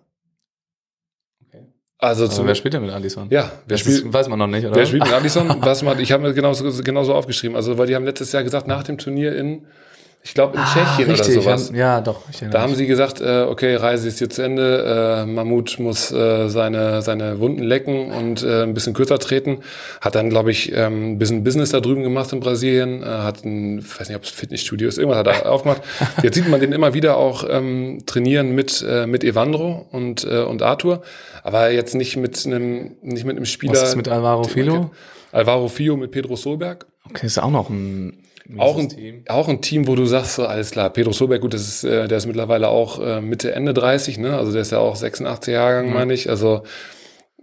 Also 1.99 2.27
zum 2.27 2.45
wer 2.45 2.53
spielt 2.53 2.75
denn 2.75 2.83
mit 2.83 2.91
Alison? 2.91 3.27
Ja, 3.31 3.43
wer 3.65 3.73
das 3.75 3.79
spielt- 3.79 4.05
ist, 4.05 4.13
weiß 4.13 4.27
man 4.29 4.37
noch 4.37 4.47
nicht, 4.47 4.65
oder? 4.67 4.75
Wer 4.75 4.85
spielt 4.85 5.03
mit 5.03 5.13
Alisson? 5.13 5.55
Was 5.61 5.81
man, 5.81 5.99
ich 5.99 6.11
habe 6.11 6.23
mir 6.23 6.33
genauso, 6.33 6.83
genauso 6.83 7.15
aufgeschrieben. 7.15 7.55
Also, 7.55 7.77
weil 7.79 7.87
die 7.87 7.95
haben 7.95 8.05
letztes 8.05 8.31
Jahr 8.31 8.43
gesagt, 8.43 8.67
nach 8.67 8.83
dem 8.83 8.99
Turnier 8.99 9.35
in, 9.35 9.65
ich 10.23 10.33
glaube, 10.33 10.57
in 10.57 10.63
Tschechien 10.65 11.09
oder 11.13 11.23
sowas. 11.23 11.67
haben- 11.69 11.75
Ja, 11.77 12.01
doch. 12.01 12.23
Ich 12.29 12.39
Da 12.51 12.59
haben 12.61 12.71
mich. 12.71 12.77
sie 12.79 12.87
gesagt, 12.87 13.21
äh, 13.21 13.43
okay, 13.49 13.75
Reise 13.75 14.09
ist 14.09 14.19
jetzt 14.19 14.35
zu 14.35 14.41
Ende, 14.43 15.23
äh, 15.23 15.25
Mammut 15.25 15.79
muss 15.79 16.11
äh, 16.11 16.49
seine, 16.49 17.01
seine 17.01 17.39
Wunden 17.39 17.63
lecken 17.63 18.11
und 18.11 18.43
äh, 18.43 18.63
ein 18.63 18.73
bisschen 18.73 18.93
kürzer 18.93 19.19
treten. 19.19 19.59
Hat 20.01 20.15
dann, 20.15 20.29
glaube 20.29 20.51
ich, 20.51 20.73
ähm, 20.75 21.11
ein 21.13 21.17
bisschen 21.17 21.45
Business 21.45 21.69
da 21.69 21.79
drüben 21.79 22.03
gemacht 22.03 22.33
in 22.33 22.41
Brasilien, 22.41 23.03
äh, 23.03 23.05
hat 23.05 23.45
ein, 23.45 23.79
weiß 23.81 24.09
nicht, 24.09 24.17
ob 24.17 24.23
es 24.23 24.29
Fitnessstudio 24.31 24.89
ist, 24.89 24.97
irgendwas 24.97 25.19
hat 25.19 25.27
er 25.27 25.49
aufgemacht. 25.51 25.81
Jetzt 26.21 26.35
sieht 26.35 26.49
man 26.49 26.59
den 26.59 26.73
immer 26.73 26.93
wieder 26.93 27.15
auch 27.15 27.45
ähm, 27.49 27.99
trainieren 28.05 28.53
mit, 28.53 28.85
äh, 28.85 29.07
mit 29.07 29.23
Evandro 29.23 29.87
und, 29.91 30.25
äh, 30.25 30.41
und 30.43 30.61
Arthur, 30.61 31.03
aber 31.43 31.71
jetzt 31.71 31.95
nicht 31.95 32.17
mit 32.17 32.45
einem, 32.45 32.97
nicht 33.01 33.23
mit 33.25 33.37
einem 33.37 33.45
Spieler. 33.45 33.73
Was 33.73 33.89
ist 33.89 33.95
mit 33.95 34.09
Alvaro 34.09 34.43
Filo? 34.43 34.91
Alvaro 35.31 35.69
Fio 35.69 35.95
mit 35.95 36.11
Pedro 36.11 36.35
Solberg. 36.35 36.85
Okay, 37.09 37.27
ist 37.27 37.37
auch 37.37 37.51
noch 37.51 37.69
ein 37.69 38.23
Auch 38.57 38.77
ein, 38.77 38.89
Team. 38.89 39.23
auch 39.27 39.49
ein 39.49 39.61
Team, 39.61 39.87
wo 39.87 39.95
du 39.95 40.05
sagst, 40.05 40.35
so, 40.35 40.45
alles 40.45 40.71
klar, 40.71 40.89
Pedro 40.89 41.11
Solberg, 41.11 41.41
gut, 41.41 41.53
das 41.53 41.67
ist, 41.67 41.83
äh, 41.83 42.07
der 42.07 42.17
ist 42.17 42.27
mittlerweile 42.27 42.69
auch 42.69 42.99
äh, 42.99 43.19
Mitte, 43.19 43.53
Ende 43.53 43.73
30, 43.73 44.19
ne? 44.19 44.37
Also 44.37 44.53
der 44.53 44.61
ist 44.61 44.71
ja 44.71 44.79
auch 44.79 44.95
86 44.95 45.53
Jahrgang, 45.53 45.91
meine 45.91 46.13
ich. 46.13 46.29
Also 46.29 46.63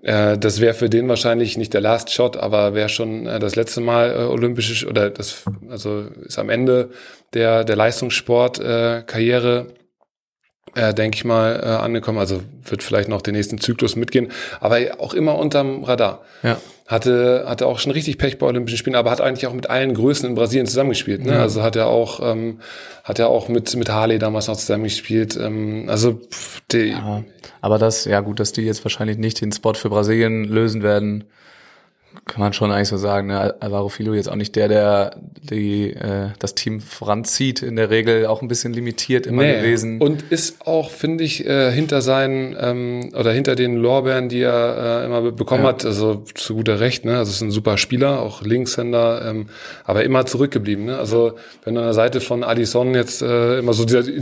äh, 0.03 0.39
das 0.39 0.61
wäre 0.61 0.75
für 0.75 0.89
den 0.89 1.09
wahrscheinlich 1.09 1.59
nicht 1.59 1.75
der 1.75 1.83
Last 1.83 2.11
Shot, 2.11 2.37
aber 2.37 2.75
wäre 2.75 2.89
schon 2.89 3.27
äh, 3.27 3.39
das 3.39 3.55
letzte 3.57 3.81
Mal 3.81 4.13
äh, 4.13 4.25
olympische 4.25 4.89
oder 4.89 5.11
das, 5.11 5.45
also 5.69 6.05
ist 6.25 6.39
am 6.39 6.49
Ende 6.49 6.91
der, 7.35 7.65
der 7.65 7.77
Leistungssport-Karriere. 7.77 8.99
Äh, 9.01 9.03
Karriere 9.03 9.67
äh, 10.75 10.95
denke 10.95 11.17
ich 11.17 11.25
mal, 11.25 11.61
äh, 11.63 11.67
angekommen. 11.67 12.19
Also 12.19 12.43
wird 12.65 12.83
vielleicht 12.83 13.09
noch 13.09 13.23
den 13.23 13.35
nächsten 13.35 13.59
Zyklus 13.59 13.97
mitgehen, 13.97 14.31
aber 14.61 14.79
auch 14.99 15.15
immer 15.15 15.37
unterm 15.39 15.85
Radar. 15.85 16.23
Ja. 16.43 16.59
Hatte, 16.87 17.45
hatte 17.47 17.67
auch 17.67 17.79
schon 17.79 17.93
richtig 17.93 18.19
Pech 18.19 18.39
bei 18.39 18.47
Olympischen 18.47 18.77
Spielen, 18.77 18.97
aber 18.97 19.11
hat 19.11 19.23
eigentlich 19.23 19.47
auch 19.47 19.55
mit 19.55 19.71
allen 19.71 19.95
Größen 19.95 20.29
in 20.29 20.35
Brasilien 20.35 20.67
zusammengespielt. 20.67 21.25
Ne? 21.25 21.41
Also 21.41 21.63
hat 21.63 21.77
er 21.77 21.87
auch, 21.87 22.21
ähm, 22.23 22.61
hat 23.05 23.19
er 23.19 23.29
auch 23.29 23.49
mit, 23.49 23.75
mit 23.75 23.89
Harley 23.89 24.19
damals 24.19 24.49
noch 24.49 24.57
zusammengespielt. 24.57 25.35
Ähm, 25.37 25.87
also 25.89 26.21
pff, 26.31 26.61
die, 26.71 26.91
Ja. 26.91 27.25
Aber 27.63 27.79
das, 27.79 28.05
ja 28.05 28.21
gut, 28.21 28.41
dass 28.41 28.53
die 28.53 28.63
jetzt 28.63 28.85
wahrscheinlich 28.85 29.17
nicht 29.17 29.41
den 29.41 29.51
Spot 29.51 29.73
für 29.73 29.89
Brasilien 29.89 30.45
lösen 30.45 30.83
werden, 30.83 31.25
kann 32.27 32.41
man 32.41 32.53
schon 32.55 32.73
eigentlich 32.73 32.89
so 32.89 32.97
sagen. 32.97 33.27
Ne? 33.29 33.55
Alvaro 33.61 33.91
Filo 33.91 34.15
jetzt 34.15 34.29
auch 34.31 34.35
nicht 34.37 34.57
der, 34.57 34.69
der 34.69 35.17
die, 35.43 35.91
äh, 35.93 36.29
das 36.39 36.55
Team 36.55 36.81
voranzieht, 36.81 37.63
in 37.63 37.77
der 37.77 37.91
Regel 37.91 38.25
auch 38.27 38.41
ein 38.41 38.49
bisschen 38.49 38.73
limitiert 38.73 39.27
immer 39.27 39.43
Nee. 39.43 39.57
gewesen. 39.59 40.01
Und 40.01 40.23
ist 40.31 40.67
auch, 40.67 40.91
finde 40.91 41.23
ich, 41.23 41.45
äh, 41.47 41.71
hinter 41.71 42.01
seinen 42.01 42.57
ähm, 42.59 43.11
oder 43.15 43.31
hinter 43.33 43.57
den 43.57 43.77
Lorbeeren, 43.77 44.31
die 44.31 44.41
er 44.41 45.03
äh, 45.03 45.05
immer 45.07 45.21
be- 45.21 45.33
bekommen 45.33 45.65
Ja. 45.65 45.69
hat, 45.69 45.85
also 45.85 46.25
zu 46.35 46.55
guter 46.55 46.81
Recht, 46.81 47.05
ne? 47.05 47.19
Also 47.19 47.31
ist 47.31 47.43
ein 47.43 47.51
super 47.51 47.77
Spieler, 47.77 48.21
auch 48.23 48.41
Linkshänder, 48.43 49.23
ähm, 49.29 49.47
aber 49.85 50.03
immer 50.05 50.25
zurückgeblieben. 50.25 50.87
Ne? 50.87 50.97
Also 50.99 51.35
wenn 51.65 51.75
du 51.75 51.81
an 51.81 51.87
der 51.89 51.95
Seite 51.95 52.23
von 52.23 52.43
Alisson 52.43 52.95
jetzt 52.95 53.21
äh, 53.21 53.59
immer 53.59 53.75
so 53.75 53.85
dieser, 53.85 54.03
die- 54.03 54.13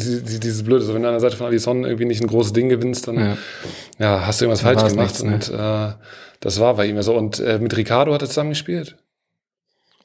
dieses 0.40 0.64
Blöde, 0.64 0.80
also 0.82 0.94
wenn 0.94 1.03
du 1.03 1.09
an 1.09 1.14
der 1.14 1.20
Seite 1.20 1.36
von 1.36 1.46
Alisson 1.46 1.84
irgendwie 1.84 2.07
nicht 2.07 2.20
ein 2.20 2.26
großes 2.26 2.53
Ding 2.53 2.68
gewinnst, 2.68 3.07
dann 3.07 3.16
Ja. 3.16 3.36
ja. 4.00 4.26
hast 4.26 4.40
du 4.40 4.46
irgendwas 4.46 4.62
Dann 4.64 4.74
falsch 4.76 4.90
gemacht. 4.92 5.22
nichts, 5.22 5.22
ne? 5.22 5.34
und 5.34 5.92
äh, 5.92 5.92
das 6.43 6.61
war 6.61 6.74
bei 6.74 6.84
ihm 6.86 6.97
ja 6.97 7.03
so. 7.03 7.14
Und 7.14 7.40
äh, 7.40 7.59
mit 7.59 7.74
Ricardo 7.76 8.12
hat 8.12 8.20
er 8.20 8.28
zusammen 8.28 8.51
gespielt. 8.51 8.97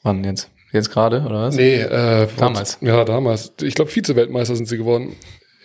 Wann 0.03 0.23
jetzt? 0.23 0.49
Jetzt 0.71 0.89
gerade, 0.91 1.21
oder 1.25 1.43
was? 1.43 1.55
Nee, 1.55 1.81
äh, 1.81 2.27
Damals. 2.37 2.77
Ja, 2.81 3.03
damals. 3.03 3.53
Ich 3.61 3.75
glaube, 3.75 3.91
Vize-Weltmeister 3.91 4.55
sind 4.55 4.67
sie 4.67 4.77
geworden. 4.77 5.15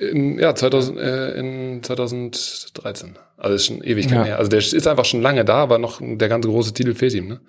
In, 0.01 0.39
ja, 0.39 0.55
2000, 0.55 0.99
äh, 0.99 1.31
in 1.39 1.83
2013. 1.83 3.17
Also 3.37 3.55
ist 3.57 3.67
schon 3.67 3.83
ewig 3.83 4.11
Ja. 4.11 4.25
her. 4.25 4.39
Also 4.39 4.49
der 4.51 4.59
ist 4.61 4.87
einfach 4.87 5.05
schon 5.05 5.23
lange 5.23 5.45
da, 5.45 5.57
aber 5.57 5.79
noch 5.79 6.01
der 6.03 6.29
ganze 6.29 6.49
große 6.49 6.73
Titel 6.75 6.95
fehlt 6.95 7.15
ihm. 7.15 7.29
Ne? 7.29 7.41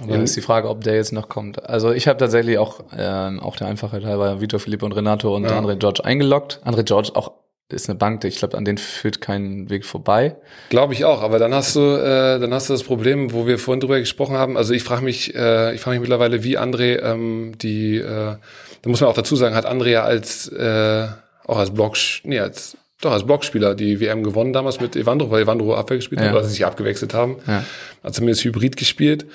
Aber 0.00 0.12
dann 0.12 0.22
ist 0.22 0.36
die 0.36 0.40
Frage, 0.40 0.68
ob 0.68 0.84
der 0.84 0.94
jetzt 0.94 1.12
noch 1.12 1.28
kommt. 1.28 1.68
Also 1.68 1.90
ich 1.92 2.06
habe 2.06 2.18
tatsächlich 2.18 2.58
auch, 2.58 2.84
ähm, 2.96 3.40
auch 3.40 3.56
der 3.56 3.66
Einfachheit 3.66 4.04
halber 4.04 4.40
Vitor 4.40 4.60
Felipe 4.60 4.84
und 4.84 4.92
Renato 4.92 5.34
und 5.34 5.44
Ja. 5.44 5.58
André 5.58 5.74
George 5.76 6.04
eingeloggt. 6.04 6.60
André 6.64 6.84
George 6.84 7.10
auch 7.14 7.32
ist 7.70 7.88
eine 7.90 7.98
Bank, 7.98 8.24
ich 8.24 8.38
glaube, 8.38 8.56
an 8.56 8.64
denen 8.64 8.78
führt 8.78 9.20
kein 9.20 9.68
Weg 9.68 9.84
vorbei. 9.84 10.36
Glaube 10.70 10.94
ich 10.94 11.04
auch. 11.04 11.20
Aber 11.22 11.38
dann 11.38 11.52
hast 11.54 11.76
du, 11.76 11.80
äh, 11.80 12.38
dann 12.40 12.52
hast 12.54 12.68
du 12.70 12.72
das 12.72 12.82
Problem, 12.82 13.32
wo 13.32 13.46
wir 13.46 13.58
vorhin 13.58 13.80
drüber 13.80 13.98
gesprochen 14.00 14.36
haben. 14.36 14.56
Also 14.56 14.72
ich 14.72 14.82
frage 14.82 15.04
mich, 15.04 15.34
äh, 15.34 15.74
ich 15.74 15.80
frage 15.82 15.96
mich 15.96 16.00
mittlerweile, 16.00 16.42
wie 16.44 16.58
André 16.58 17.02
ähm, 17.02 17.52
die, 17.60 17.96
äh, 17.98 18.36
da 18.82 18.90
muss 18.90 19.00
man 19.02 19.10
auch 19.10 19.14
dazu 19.14 19.36
sagen, 19.36 19.54
hat 19.54 19.66
André 19.66 19.90
ja 19.90 20.02
als 20.04 20.48
äh, 20.48 21.08
auch 21.44 21.58
als 21.58 21.72
Block, 21.72 21.96
nee, 22.24 22.40
als 22.40 22.76
doch 23.00 23.12
als 23.12 23.24
Blockspieler 23.24 23.74
die 23.74 24.00
WM 24.00 24.24
gewonnen 24.24 24.52
damals 24.52 24.80
mit 24.80 24.96
Evandro, 24.96 25.30
weil 25.30 25.42
Evandro 25.42 25.74
Abwehr 25.76 25.98
gespielt 25.98 26.20
Ja. 26.20 26.28
hat, 26.28 26.34
oder 26.34 26.44
sie 26.44 26.50
sich 26.52 26.64
abgewechselt 26.66 27.14
haben. 27.14 27.36
Ja. 27.46 27.64
hat 28.02 28.14
zumindest 28.14 28.44
Hybrid 28.44 28.76
gespielt. 28.76 29.26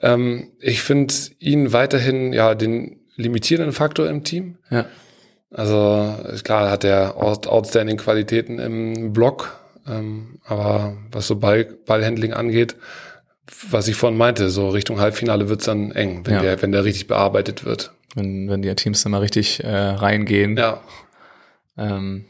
Ähm, 0.00 0.48
ich 0.60 0.80
finde 0.82 1.12
ihn 1.38 1.72
weiterhin 1.72 2.32
ja 2.32 2.54
den 2.54 3.00
limitierenden 3.16 3.72
Faktor 3.74 4.08
im 4.08 4.24
Team. 4.24 4.56
Ja. 4.70 4.86
Also 5.52 6.14
ist 6.32 6.44
klar 6.44 6.70
hat 6.70 6.84
er 6.84 7.16
out- 7.16 7.46
outstanding 7.48 7.96
Qualitäten 7.96 8.58
im 8.58 9.12
Block, 9.12 9.58
ähm, 9.88 10.38
aber 10.44 10.96
was 11.10 11.26
so 11.26 11.36
Ball, 11.36 11.64
Ballhandling 11.86 12.32
angeht, 12.32 12.76
was 13.68 13.88
ich 13.88 13.96
vorhin 13.96 14.16
meinte, 14.16 14.48
so 14.48 14.68
Richtung 14.68 15.00
Halbfinale 15.00 15.48
wird's 15.48 15.64
dann 15.64 15.90
eng, 15.90 16.22
wenn 16.24 16.34
Ja. 16.34 16.42
der 16.42 16.62
wenn 16.62 16.70
der 16.72 16.84
richtig 16.84 17.08
bearbeitet 17.08 17.64
wird. 17.64 17.92
Wenn, 18.14 18.48
wenn 18.48 18.62
die 18.62 18.72
Teams 18.76 19.02
dann 19.02 19.12
mal 19.12 19.18
richtig 19.18 19.62
äh, 19.64 19.68
reingehen. 19.68 20.56
Ja, 20.56 20.80
Ähm, 21.76 22.24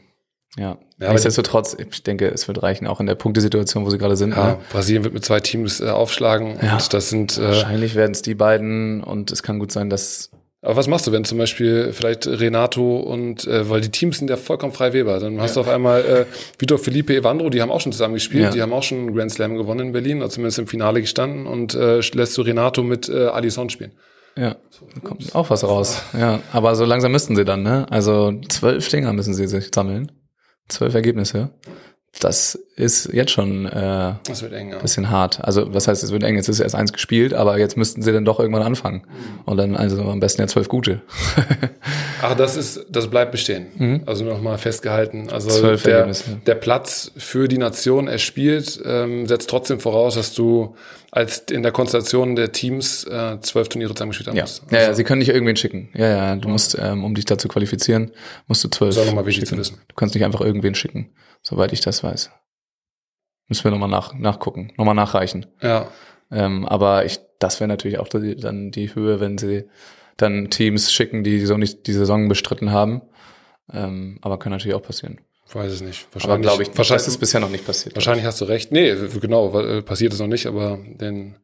ja. 0.57 0.77
Ja, 0.99 1.09
Nichtsdestotrotz, 1.11 1.75
ich 1.79 2.03
denke, 2.03 2.27
es 2.27 2.47
wird 2.47 2.61
reichen, 2.61 2.85
auch 2.85 2.99
in 2.99 3.07
der 3.07 3.15
Punktesituation, 3.15 3.85
wo 3.85 3.89
sie 3.89 3.97
gerade 3.97 4.15
sind. 4.15 4.35
ja 4.35 4.49
Ne? 4.51 4.57
Brasilien 4.71 5.03
wird 5.03 5.13
mit 5.15 5.25
zwei 5.25 5.39
Teams 5.39 5.79
äh, 5.81 5.89
aufschlagen 5.89 6.57
Ja. 6.61 6.73
und 6.73 6.93
das 6.93 7.09
sind 7.09 7.37
äh, 7.39 7.41
Wahrscheinlich 7.47 7.95
werden 7.95 8.11
es 8.11 8.21
die 8.21 8.35
beiden 8.35 9.03
und 9.03 9.31
es 9.31 9.41
kann 9.41 9.57
gut 9.59 9.71
sein, 9.71 9.89
dass 9.89 10.29
Aber 10.63 10.75
was 10.75 10.87
machst 10.87 11.07
du, 11.07 11.11
wenn 11.11 11.23
zum 11.25 11.39
Beispiel 11.39 11.91
vielleicht 11.91 12.27
Renato 12.27 12.97
und, 12.97 13.47
äh, 13.47 13.67
weil 13.69 13.81
die 13.81 13.89
Teams 13.89 14.19
sind 14.19 14.29
ja 14.29 14.37
vollkommen 14.37 14.73
frei 14.73 14.93
Weber, 14.93 15.19
dann 15.19 15.41
hast 15.41 15.55
du 15.55 15.59
auf 15.61 15.67
einmal 15.67 16.01
äh, 16.05 16.25
Vitor 16.59 16.77
Felipe 16.77 17.15
Evandro, 17.15 17.49
die 17.49 17.63
haben 17.63 17.71
auch 17.71 17.81
schon 17.81 17.91
zusammen 17.91 18.13
gespielt, 18.13 18.43
Ja. 18.43 18.51
die 18.51 18.61
haben 18.61 18.71
auch 18.71 18.83
schon 18.83 19.15
Grand 19.15 19.31
Slam 19.31 19.55
gewonnen 19.57 19.87
in 19.87 19.91
Berlin, 19.91 20.19
oder 20.19 20.29
zumindest 20.29 20.59
im 20.59 20.67
Finale 20.67 21.01
gestanden 21.01 21.47
und 21.47 21.73
äh, 21.73 21.99
lässt 22.13 22.37
du 22.37 22.43
Renato 22.43 22.83
mit 22.83 23.09
äh, 23.09 23.25
Alisson 23.25 23.71
spielen. 23.71 23.93
Ja, 24.37 24.55
da 24.93 24.99
kommt 25.03 25.33
auch 25.35 25.49
was 25.49 25.63
raus. 25.63 26.03
Ja, 26.17 26.39
aber 26.53 26.75
so 26.75 26.85
langsam 26.85 27.11
müssten 27.11 27.35
sie 27.35 27.43
dann, 27.43 27.63
ne? 27.63 27.87
Also 27.89 28.31
zwölf 28.47 28.87
Dinger 28.87 29.11
müssen 29.13 29.33
sie 29.33 29.47
sich 29.47 29.71
sammeln. 29.73 30.11
Zwölf 30.69 30.93
Ergebnisse. 30.93 31.49
Das 32.19 32.59
ist 32.75 33.13
jetzt 33.13 33.31
schon 33.31 33.65
äh, 33.65 34.13
eng, 34.51 34.71
ja. 34.71 34.79
bisschen 34.79 35.09
hart. 35.09 35.43
Also 35.43 35.73
was 35.73 35.87
heißt, 35.87 36.03
es 36.03 36.11
wird 36.11 36.23
eng, 36.23 36.35
jetzt 36.35 36.49
ist 36.49 36.59
erst 36.59 36.75
eins 36.75 36.91
gespielt, 36.91 37.33
aber 37.33 37.57
jetzt 37.57 37.77
müssten 37.77 38.01
sie 38.01 38.11
dann 38.11 38.25
doch 38.25 38.39
irgendwann 38.39 38.63
anfangen. 38.63 39.03
Mhm. 39.07 39.39
Und 39.45 39.57
dann 39.57 39.75
also 39.75 40.01
am 40.03 40.19
besten 40.19 40.41
ja 40.41 40.47
zwölf 40.47 40.67
gute. 40.67 41.01
Ach, 42.21 42.35
das 42.35 42.57
ist, 42.57 42.85
das 42.89 43.07
bleibt 43.09 43.31
bestehen. 43.31 44.03
Also 44.05 44.25
nochmal 44.25 44.57
festgehalten. 44.57 45.29
Also 45.31 45.49
Mhm. 45.49 45.53
Zwölf 45.53 45.83
der, 45.83 46.11
der 46.45 46.55
Platz 46.55 47.11
für 47.17 47.47
die 47.47 47.57
Nation 47.57 48.07
erspielt, 48.07 48.81
ähm, 48.85 49.25
setzt 49.27 49.49
trotzdem 49.49 49.79
voraus, 49.79 50.15
dass 50.15 50.33
du 50.33 50.75
als 51.11 51.39
in 51.51 51.61
der 51.61 51.71
Konstellation 51.73 52.35
der 52.37 52.51
Teams 52.53 53.03
äh, 53.03 53.37
zwölf 53.41 53.67
Turniere 53.69 53.93
zusammengespielt 53.93 54.29
haben 54.29 54.37
Ja. 54.37 54.43
musst. 54.43 54.63
ja, 54.71 54.79
ja, 54.81 54.93
sie 54.93 55.03
können 55.03 55.19
nicht 55.19 55.29
irgendwen 55.29 55.57
schicken. 55.57 55.89
Ja, 55.93 56.07
ja, 56.07 56.35
du 56.37 56.47
musst, 56.47 56.77
ähm, 56.79 57.03
um 57.03 57.13
dich 57.15 57.25
da 57.25 57.37
zu 57.37 57.47
qualifizieren, 57.49 58.11
musst 58.47 58.63
du 58.63 58.69
zwölf. 58.69 58.95
Das 58.95 58.97
ist 58.97 59.03
auch 59.03 59.07
nochmal 59.07 59.25
wichtig 59.25 59.45
zu 59.47 59.57
wissen. 59.57 59.79
Du 59.89 59.95
kannst 59.95 60.15
nicht 60.15 60.23
einfach 60.23 60.41
irgendwen 60.41 60.73
schicken, 60.73 61.13
soweit 61.41 61.73
ich 61.73 61.81
das 61.81 62.01
weiß. 62.03 62.31
Müssen 63.49 63.63
wir 63.65 63.71
nochmal 63.71 63.89
nach, 63.89 64.13
nachgucken, 64.13 64.71
nochmal 64.77 64.95
nachreichen. 64.95 65.45
Ja. 65.61 65.91
Ähm, 66.31 66.65
aber 66.65 67.03
ich, 67.05 67.19
das 67.39 67.59
wäre 67.59 67.67
natürlich 67.67 67.99
auch 67.99 68.07
die, 68.07 68.37
dann 68.37 68.71
die 68.71 68.95
Höhe, 68.95 69.19
wenn 69.19 69.37
sie 69.37 69.65
dann 70.15 70.49
Teams 70.49 70.93
schicken, 70.93 71.23
die 71.25 71.45
so 71.45 71.57
nicht 71.57 71.87
die 71.87 71.93
Saison 71.93 72.29
bestritten 72.29 72.71
haben. 72.71 73.01
Ähm, 73.73 74.17
aber 74.21 74.39
kann 74.39 74.51
natürlich 74.53 74.75
auch 74.75 74.81
passieren. 74.83 75.19
Weiß 75.53 75.71
es 75.71 75.81
nicht. 75.81 76.07
Wahrscheinlich, 76.13 76.41
glaube 76.47 76.63
ich, 76.63 76.77
wahrscheinlich, 76.77 77.03
das 77.03 77.13
ist 77.13 77.17
bisher 77.19 77.41
noch 77.41 77.49
nicht 77.49 77.65
passiert. 77.65 77.95
wahrscheinlich 77.95 78.25
hast 78.25 78.39
du 78.39 78.45
recht. 78.45 78.71
Nee, 78.71 78.95
genau, 79.19 79.59
äh, 79.59 79.81
passiert 79.81 80.13
es 80.13 80.19
noch 80.19 80.27
nicht, 80.27 80.45
aber 80.45 80.79
den 80.85 81.35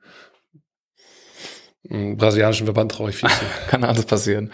mm, 1.83 2.15
brasilianischen 2.15 2.65
Verband 2.67 2.93
traue 2.93 3.09
ich 3.09 3.17
viel 3.17 3.29
zu. 3.29 3.43
Kann 3.67 3.83
alles 3.83 4.05
passieren. 4.05 4.51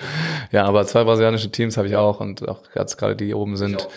Ja, 0.51 0.65
aber 0.65 0.87
zwei 0.87 1.03
brasilianische 1.03 1.51
Teams 1.51 1.77
habe 1.77 1.87
ich 1.87 1.95
auch 1.95 2.19
und 2.19 2.47
auch 2.47 2.63
gerade 2.71 3.15
die 3.15 3.33
oben 3.35 3.55
sind. 3.55 3.87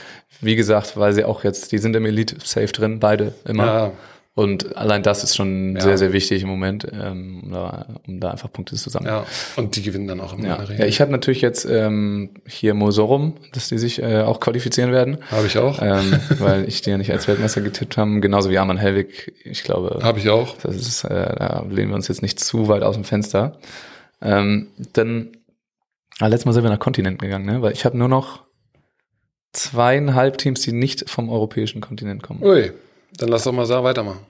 Wie 0.43 0.57
gesagt, 0.57 0.99
weil 0.99 1.15
sie 1.15 1.25
auch 1.25 1.43
jetzt, 1.43 1.73
die 1.73 1.79
sind 1.79 1.97
im 1.97 2.05
Elite 2.05 2.37
Safe 2.45 2.67
drin, 2.67 3.01
beide 3.01 3.35
immer. 3.47 3.67
Ja, 3.67 3.93
Und 4.39 4.76
allein 4.76 5.03
das 5.03 5.24
ist 5.24 5.34
schon 5.34 5.76
Ja. 5.76 5.80
sehr, 5.80 5.97
sehr 5.97 6.12
wichtig 6.12 6.43
im 6.43 6.49
Moment, 6.51 6.87
ähm, 6.93 7.41
um, 7.45 7.53
da, 7.53 7.87
um 8.07 8.20
da 8.20 8.30
einfach 8.32 8.53
Punkte 8.53 8.76
zu 8.76 8.91
sammeln. 8.91 9.11
ja. 9.14 9.26
Und 9.57 9.76
die 9.76 9.82
gewinnen 9.82 10.07
dann 10.07 10.20
auch 10.20 10.34
immer 10.34 10.47
Ja, 10.47 10.57
in 10.57 10.66
der 10.66 10.78
ja 10.80 10.84
ich 10.84 11.01
habe 11.01 11.11
natürlich 11.11 11.41
jetzt 11.41 11.64
ähm, 11.64 12.30
hier 12.47 12.74
Mosorum, 12.74 13.39
dass 13.55 13.68
die 13.70 13.78
sich 13.78 14.03
äh, 14.03 14.20
auch 14.20 14.39
qualifizieren 14.41 14.93
werden, 14.93 15.16
Habe 15.30 15.47
ich 15.47 15.57
auch. 15.57 15.80
ähm, 15.80 16.20
weil 16.39 16.68
ich 16.68 16.82
die 16.82 16.91
ja 16.91 16.99
nicht 16.99 17.11
als 17.12 17.26
Weltmeister 17.28 17.62
getippt 17.62 17.97
haben, 17.97 18.20
genauso 18.20 18.51
wie 18.51 18.59
Arman 18.59 18.76
Helwig. 18.76 19.32
Ich 19.45 19.64
glaube, 19.64 20.01
Habe 20.03 20.18
ich 20.18 20.28
auch. 20.28 20.55
das 20.59 20.76
ist, 20.76 21.05
äh, 21.05 21.09
da 21.09 21.64
lehnen 21.70 21.89
wir 21.89 21.97
uns 21.97 22.09
jetzt 22.09 22.20
nicht 22.20 22.39
zu 22.39 22.68
weit 22.68 22.82
aus 22.82 22.95
dem 22.95 23.05
Fenster. 23.05 23.59
Ähm, 24.20 24.66
dann, 24.93 25.28
ah, 26.20 26.26
letztes 26.26 26.45
Mal 26.45 26.53
sind 26.53 26.62
wir 26.62 26.68
nach 26.70 26.78
Kontinenten 26.78 27.22
gegangen, 27.24 27.47
ne? 27.47 27.62
weil 27.62 27.72
ich 27.72 27.87
habe 27.87 27.97
nur 27.97 28.09
noch 28.09 28.43
zweieinhalb 29.53 30.39
Teams, 30.39 30.61
die 30.61 30.72
nicht 30.72 31.09
vom 31.09 31.30
europäischen 31.30 31.80
Kontinent 31.80 32.22
kommen. 32.22 32.43
Ui, 32.43 32.72
dann 33.19 33.29
lass 33.29 33.45
doch 33.45 33.53
mal 33.53 33.67
sagen, 33.67 33.85
weitermachen. 33.85 34.21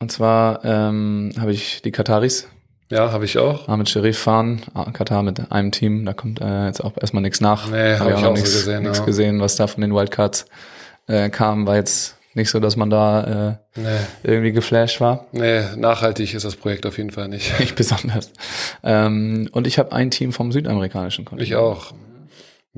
Und 0.00 0.10
zwar 0.10 0.64
ähm, 0.64 1.32
habe 1.38 1.52
ich 1.52 1.82
die 1.82 1.90
Kataris, 1.92 2.48
Ja, 2.90 3.12
habe 3.12 3.24
ich 3.26 3.36
auch. 3.38 3.68
Ahmed 3.68 3.88
Sherif 3.88 4.18
fahren, 4.18 4.62
ah, 4.74 4.90
Katar 4.92 5.22
mit 5.22 5.52
einem 5.52 5.72
Team, 5.72 6.04
da 6.06 6.12
kommt 6.14 6.40
äh, 6.40 6.66
jetzt 6.66 6.82
auch 6.82 6.92
erstmal 6.98 7.22
nichts 7.22 7.40
nach. 7.40 7.68
Nee, 7.70 7.96
hab 7.96 8.08
ich 8.08 8.14
auch 8.14 8.20
noch 8.20 8.26
so 8.28 8.32
nichts 8.32 8.52
gesehen, 8.54 8.82
nichts 8.82 8.98
ja. 8.98 9.04
gesehen, 9.04 9.40
was 9.40 9.56
da 9.56 9.66
von 9.66 9.82
den 9.82 9.94
Wildcards 9.94 10.46
äh, 11.06 11.28
kam, 11.28 11.66
war 11.66 11.76
jetzt 11.76 12.16
nicht 12.34 12.48
so, 12.50 12.60
dass 12.60 12.76
man 12.76 12.90
da 12.90 13.58
äh, 13.76 13.80
Nee, 13.80 13.98
irgendwie 14.22 14.52
geflasht 14.52 15.00
war. 15.00 15.26
nee, 15.32 15.62
nachhaltig 15.76 16.32
ist 16.32 16.44
das 16.44 16.56
Projekt 16.56 16.86
auf 16.86 16.96
jeden 16.96 17.10
Fall 17.10 17.28
nicht. 17.28 17.58
Nicht 17.60 17.74
besonders. 17.76 18.32
Ähm, 18.82 19.48
und 19.52 19.66
ich 19.66 19.78
habe 19.78 19.92
ein 19.92 20.10
Team 20.10 20.32
vom 20.32 20.50
südamerikanischen 20.52 21.24
Kontinent. 21.24 21.48
Ich 21.48 21.56
auch. 21.56 21.92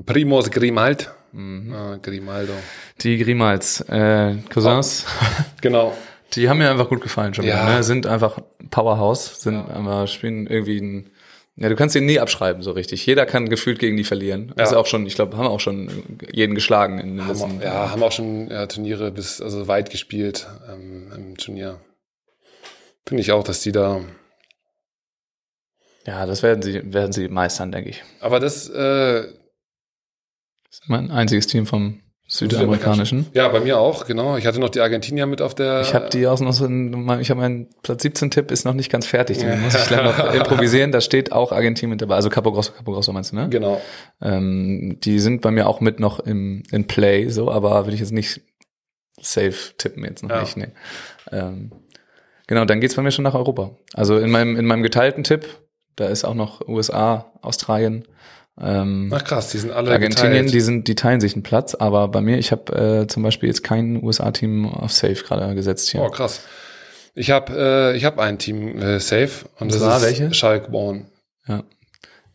Primos 0.05 0.49
Grimald. 0.49 1.11
Mhm. 1.31 1.73
Ah, 1.73 1.97
Grimaldo. 2.01 2.53
Die 3.01 3.17
Grimals, 3.17 3.81
äh, 3.89 4.35
Cousins, 4.53 5.05
Genau. 5.61 5.95
die 6.33 6.47
haben 6.47 6.59
mir 6.59 6.69
einfach 6.69 6.89
gut 6.89 7.01
gefallen 7.01 7.33
schon. 7.33 7.45
Ja. 7.45 7.63
wieder, 7.65 7.75
Ne? 7.77 7.83
Sind 7.83 8.05
einfach 8.05 8.39
Powerhouse, 8.69 9.41
sind 9.41 9.55
aber 9.69 10.05
spielen 10.07 10.45
irgendwie 10.47 10.79
ein, 10.79 11.09
ja, 11.55 11.69
du 11.69 11.75
kannst 11.75 11.95
den 11.95 12.05
nie 12.05 12.19
abschreiben 12.19 12.61
so 12.63 12.71
richtig. 12.71 13.05
Jeder 13.05 13.25
kann 13.25 13.49
gefühlt 13.49 13.79
gegen 13.79 13.97
die 13.97 14.03
verlieren. 14.03 14.53
Ja. 14.57 14.63
Ist 14.63 14.73
auch 14.73 14.85
schon, 14.85 15.05
ich 15.05 15.15
glaube, 15.15 15.37
haben 15.37 15.47
auch 15.47 15.59
schon 15.59 16.19
jeden 16.31 16.53
geschlagen 16.55 16.99
in 16.99 17.17
den 17.17 17.27
letzten. 17.27 17.61
ja, 17.61 17.91
haben 17.91 18.01
auch 18.03 18.11
schon 18.11 18.49
ja, 18.49 18.65
Turniere 18.67 19.11
bis 19.11 19.41
also 19.41 19.67
weit 19.67 19.89
gespielt 19.91 20.47
ähm, 20.71 21.11
im 21.15 21.37
Turnier. 21.37 21.79
Finde 23.07 23.21
ich 23.21 23.31
auch, 23.31 23.43
dass 23.43 23.61
die 23.61 23.71
da. 23.71 24.01
Ja, 26.05 26.25
das 26.25 26.43
werden 26.43 26.61
sie, 26.61 26.93
werden 26.93 27.11
sie 27.11 27.27
meistern, 27.27 27.71
denke 27.71 27.89
ich. 27.89 28.03
Aber 28.19 28.39
das 28.39 28.67
äh, 28.69 29.23
Das 29.23 29.33
ist 30.73 30.89
mein 30.89 31.11
einziges 31.11 31.47
Team 31.47 31.65
vom 31.65 31.99
südamerikanischen. 32.27 33.27
Ja, 33.33 33.47
bei 33.49 33.59
mir 33.59 33.77
auch, 33.79 34.05
genau. 34.05 34.37
Ich 34.37 34.47
hatte 34.47 34.59
noch 34.59 34.69
die 34.69 34.79
Argentinier 34.79 35.25
mit 35.27 35.41
auf 35.41 35.53
der. 35.53 35.81
Ich 35.81 35.93
habe 35.93 36.09
die 36.09 36.25
auch 36.25 36.39
noch 36.39 36.53
so, 36.53 36.65
in, 36.65 37.19
ich 37.19 37.29
habe 37.29 37.41
meinen 37.41 37.67
Platz 37.83 38.01
17 38.01 38.31
Tipp 38.31 38.49
ist 38.49 38.65
noch 38.65 38.73
nicht 38.73 38.91
ganz 38.91 39.05
fertig, 39.05 39.37
den 39.37 39.61
muss 39.61 39.75
ich 39.75 39.89
leider 39.89 40.03
noch 40.03 40.33
improvisieren. 40.33 40.91
Da 40.91 41.01
steht 41.01 41.31
auch 41.31 41.51
Argentinien 41.51 41.91
mit 41.91 42.01
dabei, 42.01 42.15
also 42.15 42.29
Capo 42.29 42.51
Grosso, 42.51 42.71
Capo 42.71 42.91
Grosso 42.91 43.11
meinst 43.13 43.33
du, 43.33 43.35
ne? 43.35 43.49
Genau. 43.49 43.79
Ähm, 44.21 44.97
die 45.03 45.19
sind 45.19 45.41
bei 45.41 45.51
mir 45.51 45.67
auch 45.67 45.79
mit 45.79 45.99
noch 45.99 46.19
im 46.19 46.63
in 46.71 46.87
Play, 46.87 47.29
so, 47.29 47.51
aber 47.51 47.85
will 47.85 47.93
ich 47.93 47.99
jetzt 47.99 48.11
nicht 48.13 48.41
safe 49.21 49.73
tippen 49.77 50.03
jetzt 50.03 50.23
noch 50.23 50.31
Ja. 50.31 50.41
nicht, 50.41 50.57
ne. 50.57 50.71
Ähm, 51.31 51.71
Genau, 52.47 52.65
dann 52.65 52.81
geht's 52.81 52.95
bei 52.95 53.01
mir 53.01 53.11
schon 53.11 53.23
nach 53.23 53.35
Europa. 53.35 53.71
Also 53.93 54.17
in 54.17 54.29
meinem, 54.29 54.57
in 54.57 54.65
meinem 54.65 54.83
geteilten 54.83 55.23
Tipp, 55.23 55.47
da 55.95 56.07
ist 56.07 56.25
auch 56.25 56.33
noch 56.33 56.67
USA, 56.67 57.31
Australien, 57.41 58.05
ähm, 58.61 59.11
Ach 59.13 59.23
krass, 59.23 59.49
die 59.49 59.57
sind 59.57 59.71
alle 59.71 59.91
Argentinien, 59.91 60.31
geteilt. 60.33 60.53
die 60.53 60.61
sind, 60.61 60.87
die 60.87 60.95
teilen 60.95 61.19
sich 61.21 61.33
einen 61.33 61.43
Platz, 61.43 61.73
aber 61.75 62.07
bei 62.07 62.21
mir, 62.21 62.37
ich 62.37 62.51
habe 62.51 63.01
äh, 63.03 63.07
zum 63.07 63.23
Beispiel 63.23 63.47
jetzt 63.49 63.63
kein 63.63 64.03
USA-Team 64.03 64.67
auf 64.67 64.91
Safe 64.91 65.15
gerade 65.15 65.55
gesetzt 65.55 65.89
hier. 65.89 66.01
Oh, 66.01 66.09
krass. 66.09 66.41
Ich 67.15 67.31
habe 67.31 67.53
äh, 67.93 67.97
ich 67.97 68.05
hab 68.05 68.19
ein 68.19 68.37
Team 68.39 68.79
äh, 68.81 68.99
safe 68.99 69.47
und 69.59 69.71
das 69.71 69.79
zwar 69.79 69.97
ist 69.97 70.03
welche? 70.03 70.33
Schalke 70.33 70.71
Born. 70.71 71.05
Ja. 71.47 71.63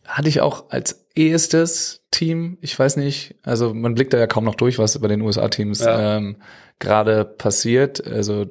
Hatte 0.05 0.29
ich 0.29 0.41
auch 0.41 0.69
als 0.71 1.05
ehestes 1.15 2.01
Team, 2.11 2.57
ich 2.61 2.77
weiß 2.79 2.95
nicht, 2.97 3.35
also 3.43 3.73
man 3.73 3.93
blickt 3.93 4.13
da 4.13 4.17
ja 4.17 4.25
kaum 4.27 4.45
noch 4.45 4.55
durch, 4.55 4.79
was 4.79 4.97
bei 4.99 5.07
den 5.07 5.21
USA-Teams 5.21 5.79
Ja. 5.81 6.17
ähm, 6.17 6.37
gerade 6.79 7.25
passiert. 7.25 8.05
Also 8.07 8.47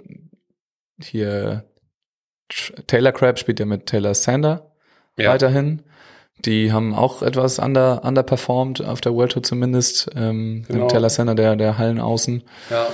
hier 1.02 1.64
Taylor 2.86 3.12
Crabb 3.12 3.38
spielt 3.38 3.60
ja 3.60 3.66
mit 3.66 3.86
Taylor 3.86 4.14
Sander 4.14 4.72
Ja. 5.18 5.30
weiterhin. 5.30 5.82
Die 6.44 6.72
haben 6.72 6.94
auch 6.94 7.22
etwas 7.22 7.58
under, 7.58 8.04
underperformed 8.04 8.82
auf 8.84 9.00
der 9.00 9.14
World 9.14 9.32
Tour 9.32 9.42
zumindest. 9.42 10.08
Ähm, 10.16 10.64
Genau. 10.68 10.86
Taylor 10.86 11.10
Sander, 11.10 11.34
der, 11.34 11.56
der 11.56 11.78
Hallenaußen. 11.78 12.42
Ja. 12.70 12.86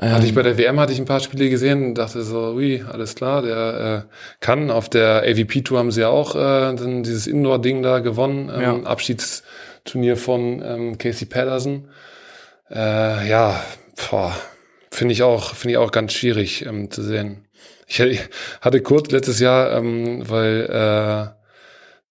Ähm, 0.00 0.12
Hatte 0.12 0.26
ich 0.26 0.34
bei 0.34 0.42
der 0.42 0.56
WM 0.56 0.80
hatte 0.80 0.92
ich 0.92 0.98
ein 0.98 1.04
paar 1.04 1.20
Spiele 1.20 1.50
gesehen 1.50 1.84
und 1.84 1.94
dachte 1.94 2.22
so, 2.22 2.52
ui, 2.54 2.82
alles 2.90 3.14
klar, 3.14 3.42
der 3.42 4.06
äh, 4.08 4.14
kann. 4.40 4.70
Auf 4.70 4.88
der 4.88 5.22
AVP 5.24 5.62
Tour 5.62 5.78
haben 5.78 5.90
sie 5.90 6.00
ja 6.00 6.08
auch 6.08 6.34
äh, 6.34 6.38
dann 6.74 7.02
dieses 7.02 7.26
Indoor-Ding 7.26 7.82
da 7.82 7.98
gewonnen, 7.98 8.50
ähm, 8.54 8.60
Ja. 8.62 8.76
Abschiedsturnier 8.84 10.16
von 10.16 10.62
ähm, 10.64 10.98
Casey 10.98 11.26
Patterson. 11.26 11.88
Äh, 12.70 13.28
ja, 13.28 13.62
boah, 14.10 14.34
finde 14.90 15.12
ich 15.12 15.22
auch, 15.22 15.54
finde 15.54 15.72
ich 15.72 15.78
auch 15.78 15.92
ganz 15.92 16.12
schwierig 16.14 16.64
ähm, 16.66 16.90
zu 16.90 17.02
sehen. 17.02 17.44
Ich, 17.86 18.00
ich 18.00 18.20
hatte 18.62 18.80
kurz 18.80 19.10
letztes 19.10 19.38
Jahr, 19.38 19.72
ähm, 19.76 20.28
weil 20.28 20.66
äh, 20.70 21.39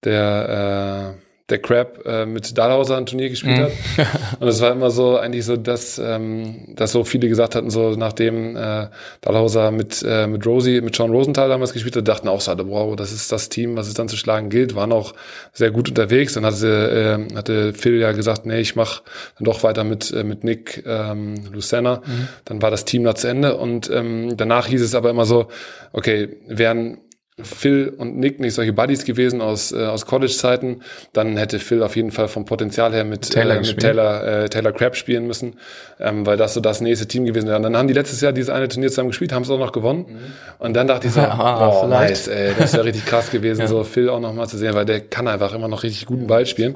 der 0.03 1.15
äh, 1.19 1.29
der 1.49 1.59
Crab 1.59 2.05
äh, 2.05 2.25
mit 2.25 2.57
Dahlhauser 2.57 2.97
ein 2.97 3.05
Turnier 3.05 3.29
gespielt 3.29 3.57
Mhm. 3.57 3.63
hat. 3.63 3.71
Und 4.39 4.47
es 4.47 4.61
war 4.61 4.71
immer 4.71 4.91
so, 4.91 5.17
eigentlich 5.17 5.45
so, 5.45 5.57
dass, 5.57 5.97
ähm, 5.97 6.75
dass 6.75 6.91
so 6.91 7.03
viele 7.03 7.27
gesagt 7.27 7.55
hatten, 7.55 7.69
so 7.69 7.91
nachdem 7.91 8.55
äh, 8.55 8.87
Dahlhauser 9.21 9.71
mit, 9.71 10.03
äh, 10.07 10.27
mit 10.27 10.45
Rosie, 10.45 10.81
mit 10.81 10.95
Sean 10.95 11.09
Rosenthal 11.11 11.49
damals 11.49 11.73
gespielt 11.73 11.95
hat, 11.95 12.07
dachten 12.07 12.27
auch 12.27 12.41
so, 12.41 12.51
alle, 12.51 12.67
wow, 12.69 12.95
das 12.95 13.11
ist 13.11 13.31
das 13.31 13.49
Team, 13.49 13.75
was 13.75 13.87
es 13.87 13.95
dann 13.95 14.07
zu 14.07 14.15
schlagen 14.15 14.49
gilt, 14.49 14.75
waren 14.75 14.91
auch 14.91 15.13
sehr 15.53 15.71
gut 15.71 15.89
unterwegs. 15.89 16.33
Dann 16.33 16.45
hatte, 16.45 17.27
äh, 17.31 17.35
hatte 17.35 17.73
Phil 17.73 17.99
ja 17.99 18.11
gesagt, 18.11 18.45
nee, 18.45 18.59
ich 18.59 18.75
mach 18.75 19.01
dann 19.37 19.45
doch 19.45 19.63
weiter 19.63 19.83
mit, 19.83 20.11
äh, 20.13 20.23
mit 20.23 20.43
Nick 20.43 20.83
ähm, 20.85 21.35
Lucena. 21.51 22.01
Dann 22.45 22.61
war 22.61 22.69
das 22.71 22.85
Team 22.85 23.03
da 23.03 23.15
zu 23.15 23.27
Ende 23.27 23.57
und 23.57 23.89
ähm, 23.89 24.37
danach 24.37 24.67
hieß 24.67 24.81
es 24.81 24.93
aber 24.93 25.09
immer 25.09 25.25
so, 25.25 25.47
okay, 25.93 26.37
wären 26.47 26.99
Phil 27.43 27.93
und 27.97 28.17
Nick 28.17 28.39
nicht 28.39 28.53
solche 28.53 28.73
Buddies 28.73 29.05
gewesen 29.05 29.41
aus, 29.41 29.71
äh, 29.71 29.85
aus 29.85 30.05
College-Zeiten, 30.05 30.81
dann 31.13 31.37
hätte 31.37 31.59
Phil 31.59 31.83
auf 31.83 31.95
jeden 31.95 32.11
Fall 32.11 32.27
vom 32.27 32.45
Potenzial 32.45 32.93
her 32.93 33.03
mit 33.05 33.29
Taylor 33.31 33.55
äh, 33.55 33.59
mit. 33.59 33.79
Taylor, 33.79 34.23
äh, 34.23 34.49
Taylor 34.49 34.71
Crabb 34.71 34.95
spielen 34.95 35.27
müssen, 35.27 35.55
ähm, 35.99 36.25
weil 36.25 36.37
das 36.37 36.53
so 36.53 36.61
das 36.61 36.81
nächste 36.81 37.07
Team 37.07 37.25
gewesen 37.25 37.47
wäre. 37.47 37.57
Und 37.57 37.63
dann 37.63 37.77
haben 37.77 37.87
die 37.87 37.93
letztes 37.93 38.21
Jahr 38.21 38.33
dieses 38.33 38.49
eine 38.49 38.67
Turnier 38.67 38.89
zusammen 38.89 39.09
gespielt, 39.09 39.33
haben 39.33 39.43
es 39.43 39.49
auch 39.49 39.59
noch 39.59 39.71
gewonnen. 39.71 40.19
Und 40.59 40.73
dann 40.73 40.87
dachte 40.87 41.07
ich 41.07 41.13
so, 41.13 41.19
Ah, 41.39 41.67
oh, 41.67 41.85
vielleicht. 41.85 42.09
nice, 42.09 42.27
ey, 42.27 42.53
das 42.57 42.73
wäre 42.73 42.85
richtig 42.85 43.05
krass 43.05 43.31
gewesen, 43.31 43.67
so 43.67 43.83
Phil 43.83 44.09
auch 44.09 44.19
noch 44.19 44.33
mal 44.33 44.47
zu 44.47 44.57
sehen, 44.57 44.73
weil 44.73 44.85
der 44.85 45.01
kann 45.01 45.27
einfach 45.27 45.53
immer 45.53 45.67
noch 45.67 45.83
richtig 45.83 46.05
guten 46.05 46.27
Ball 46.27 46.45
spielen. 46.45 46.75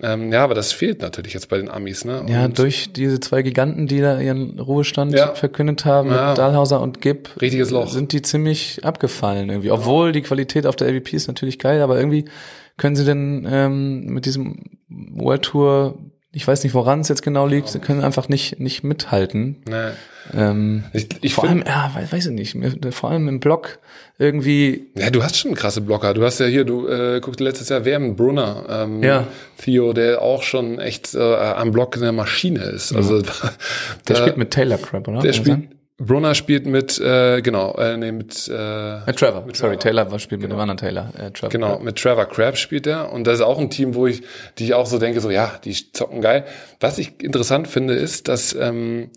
Ähm, 0.00 0.32
ja, 0.32 0.42
aber 0.42 0.54
das 0.54 0.72
fehlt 0.72 1.02
natürlich 1.02 1.34
jetzt 1.34 1.48
bei 1.50 1.58
den 1.58 1.68
Amis, 1.68 2.04
ne? 2.06 2.24
Ja, 2.26 2.46
Und 2.46 2.58
durch 2.58 2.92
diese 2.94 3.20
zwei 3.20 3.42
Giganten, 3.42 3.86
die 3.86 4.00
da 4.00 4.18
ihren 4.20 4.58
Ruhestand 4.58 5.12
Ja. 5.12 5.34
verkündet 5.34 5.84
haben, 5.84 6.08
Ja. 6.08 6.32
Dahlhauser 6.34 6.80
und 6.80 7.02
Gibb, 7.02 7.28
Richtiges 7.42 7.70
Loch. 7.70 7.88
sind 7.90 8.12
die 8.12 8.22
ziemlich 8.22 8.82
abgefallen 8.84 9.50
irgendwie. 9.50 9.70
Obwohl 9.70 10.12
die 10.12 10.22
Qualität 10.22 10.66
auf 10.66 10.76
der 10.76 10.88
LVP 10.88 11.14
ist 11.16 11.26
natürlich 11.28 11.58
geil, 11.58 11.82
aber 11.82 11.98
irgendwie 11.98 12.24
können 12.78 12.96
sie 12.96 13.04
denn 13.04 13.46
ähm, 13.50 14.06
mit 14.06 14.24
diesem 14.24 14.78
World 14.88 15.42
Tour, 15.42 15.98
ich 16.32 16.46
weiß 16.48 16.64
nicht, 16.64 16.72
woran 16.74 17.00
es 17.00 17.08
jetzt 17.08 17.22
genau 17.22 17.46
liegt, 17.46 17.68
sie 17.68 17.78
können 17.78 18.00
einfach 18.02 18.28
nicht 18.28 18.58
nicht 18.58 18.82
mithalten. 18.84 19.62
ne, 19.68 19.92
Ähm, 20.34 20.84
ich, 20.92 21.08
ich 21.20 21.34
vor 21.34 21.44
allem, 21.48 21.62
ja, 21.66 21.90
weiß, 21.94 22.12
weiß 22.12 22.26
ich 22.26 22.54
nicht, 22.54 22.56
vor 22.94 23.10
allem 23.10 23.28
im 23.28 23.38
Block 23.40 23.78
irgendwie 24.18 24.86
Ja, 24.96 25.10
du 25.10 25.22
hast 25.22 25.36
schon 25.36 25.54
krasse 25.54 25.80
Blocker. 25.80 26.14
Du 26.14 26.24
hast 26.24 26.38
ja 26.38 26.46
hier, 26.46 26.64
du 26.64 26.86
äh, 26.86 27.20
guckst 27.20 27.40
letztes 27.40 27.68
Jahr 27.68 27.84
WM 27.84 28.14
Brunner, 28.16 28.64
ähm, 28.68 29.02
Ja. 29.02 29.26
Theo, 29.58 29.92
der 29.92 30.22
auch 30.22 30.42
schon 30.42 30.78
echt 30.78 31.14
äh, 31.14 31.18
am 31.20 31.72
Block 31.72 31.96
eine 31.96 32.12
Maschine 32.12 32.60
ist. 32.60 32.94
Also 32.94 33.20
der 33.22 33.32
da- 34.06 34.14
spielt 34.16 34.36
mit 34.36 34.50
Taylor 34.52 34.78
Crab, 34.78 35.08
oder? 35.08 35.20
der 35.20 35.32
spielt? 35.32 35.68
Brunner 36.06 36.34
spielt 36.34 36.66
mit, 36.66 36.98
äh, 37.00 37.40
genau, 37.42 37.74
äh, 37.74 37.96
nee, 37.96 38.12
mit, 38.12 38.48
äh, 38.48 38.98
Äh, 38.98 39.12
Trevor, 39.12 39.44
sorry, 39.52 39.76
Taylor 39.76 40.10
war 40.10 40.18
spielt 40.18 40.40
mit 40.42 40.50
dem 40.50 40.58
anderen 40.58 40.78
Taylor. 40.78 41.12
Äh, 41.16 41.30
Trevor. 41.30 41.50
Genau, 41.50 41.78
mit 41.78 41.96
Trevor 41.96 42.26
Crabb 42.26 42.56
spielt 42.56 42.86
er. 42.86 43.12
Und 43.12 43.26
das 43.26 43.36
ist 43.36 43.42
auch 43.42 43.58
ein 43.58 43.70
Team, 43.70 43.94
wo 43.94 44.06
ich, 44.06 44.22
die 44.58 44.64
ich 44.64 44.74
auch 44.74 44.86
so 44.86 44.98
denke, 44.98 45.20
so, 45.20 45.30
ja, 45.30 45.52
die 45.64 45.74
zocken 45.92 46.20
geil. 46.20 46.44
Was 46.80 46.98
ich 46.98 47.22
interessant 47.22 47.68
finde, 47.68 47.94
ist, 47.94 48.28
dass 48.28 48.54
ähm, 48.54 49.10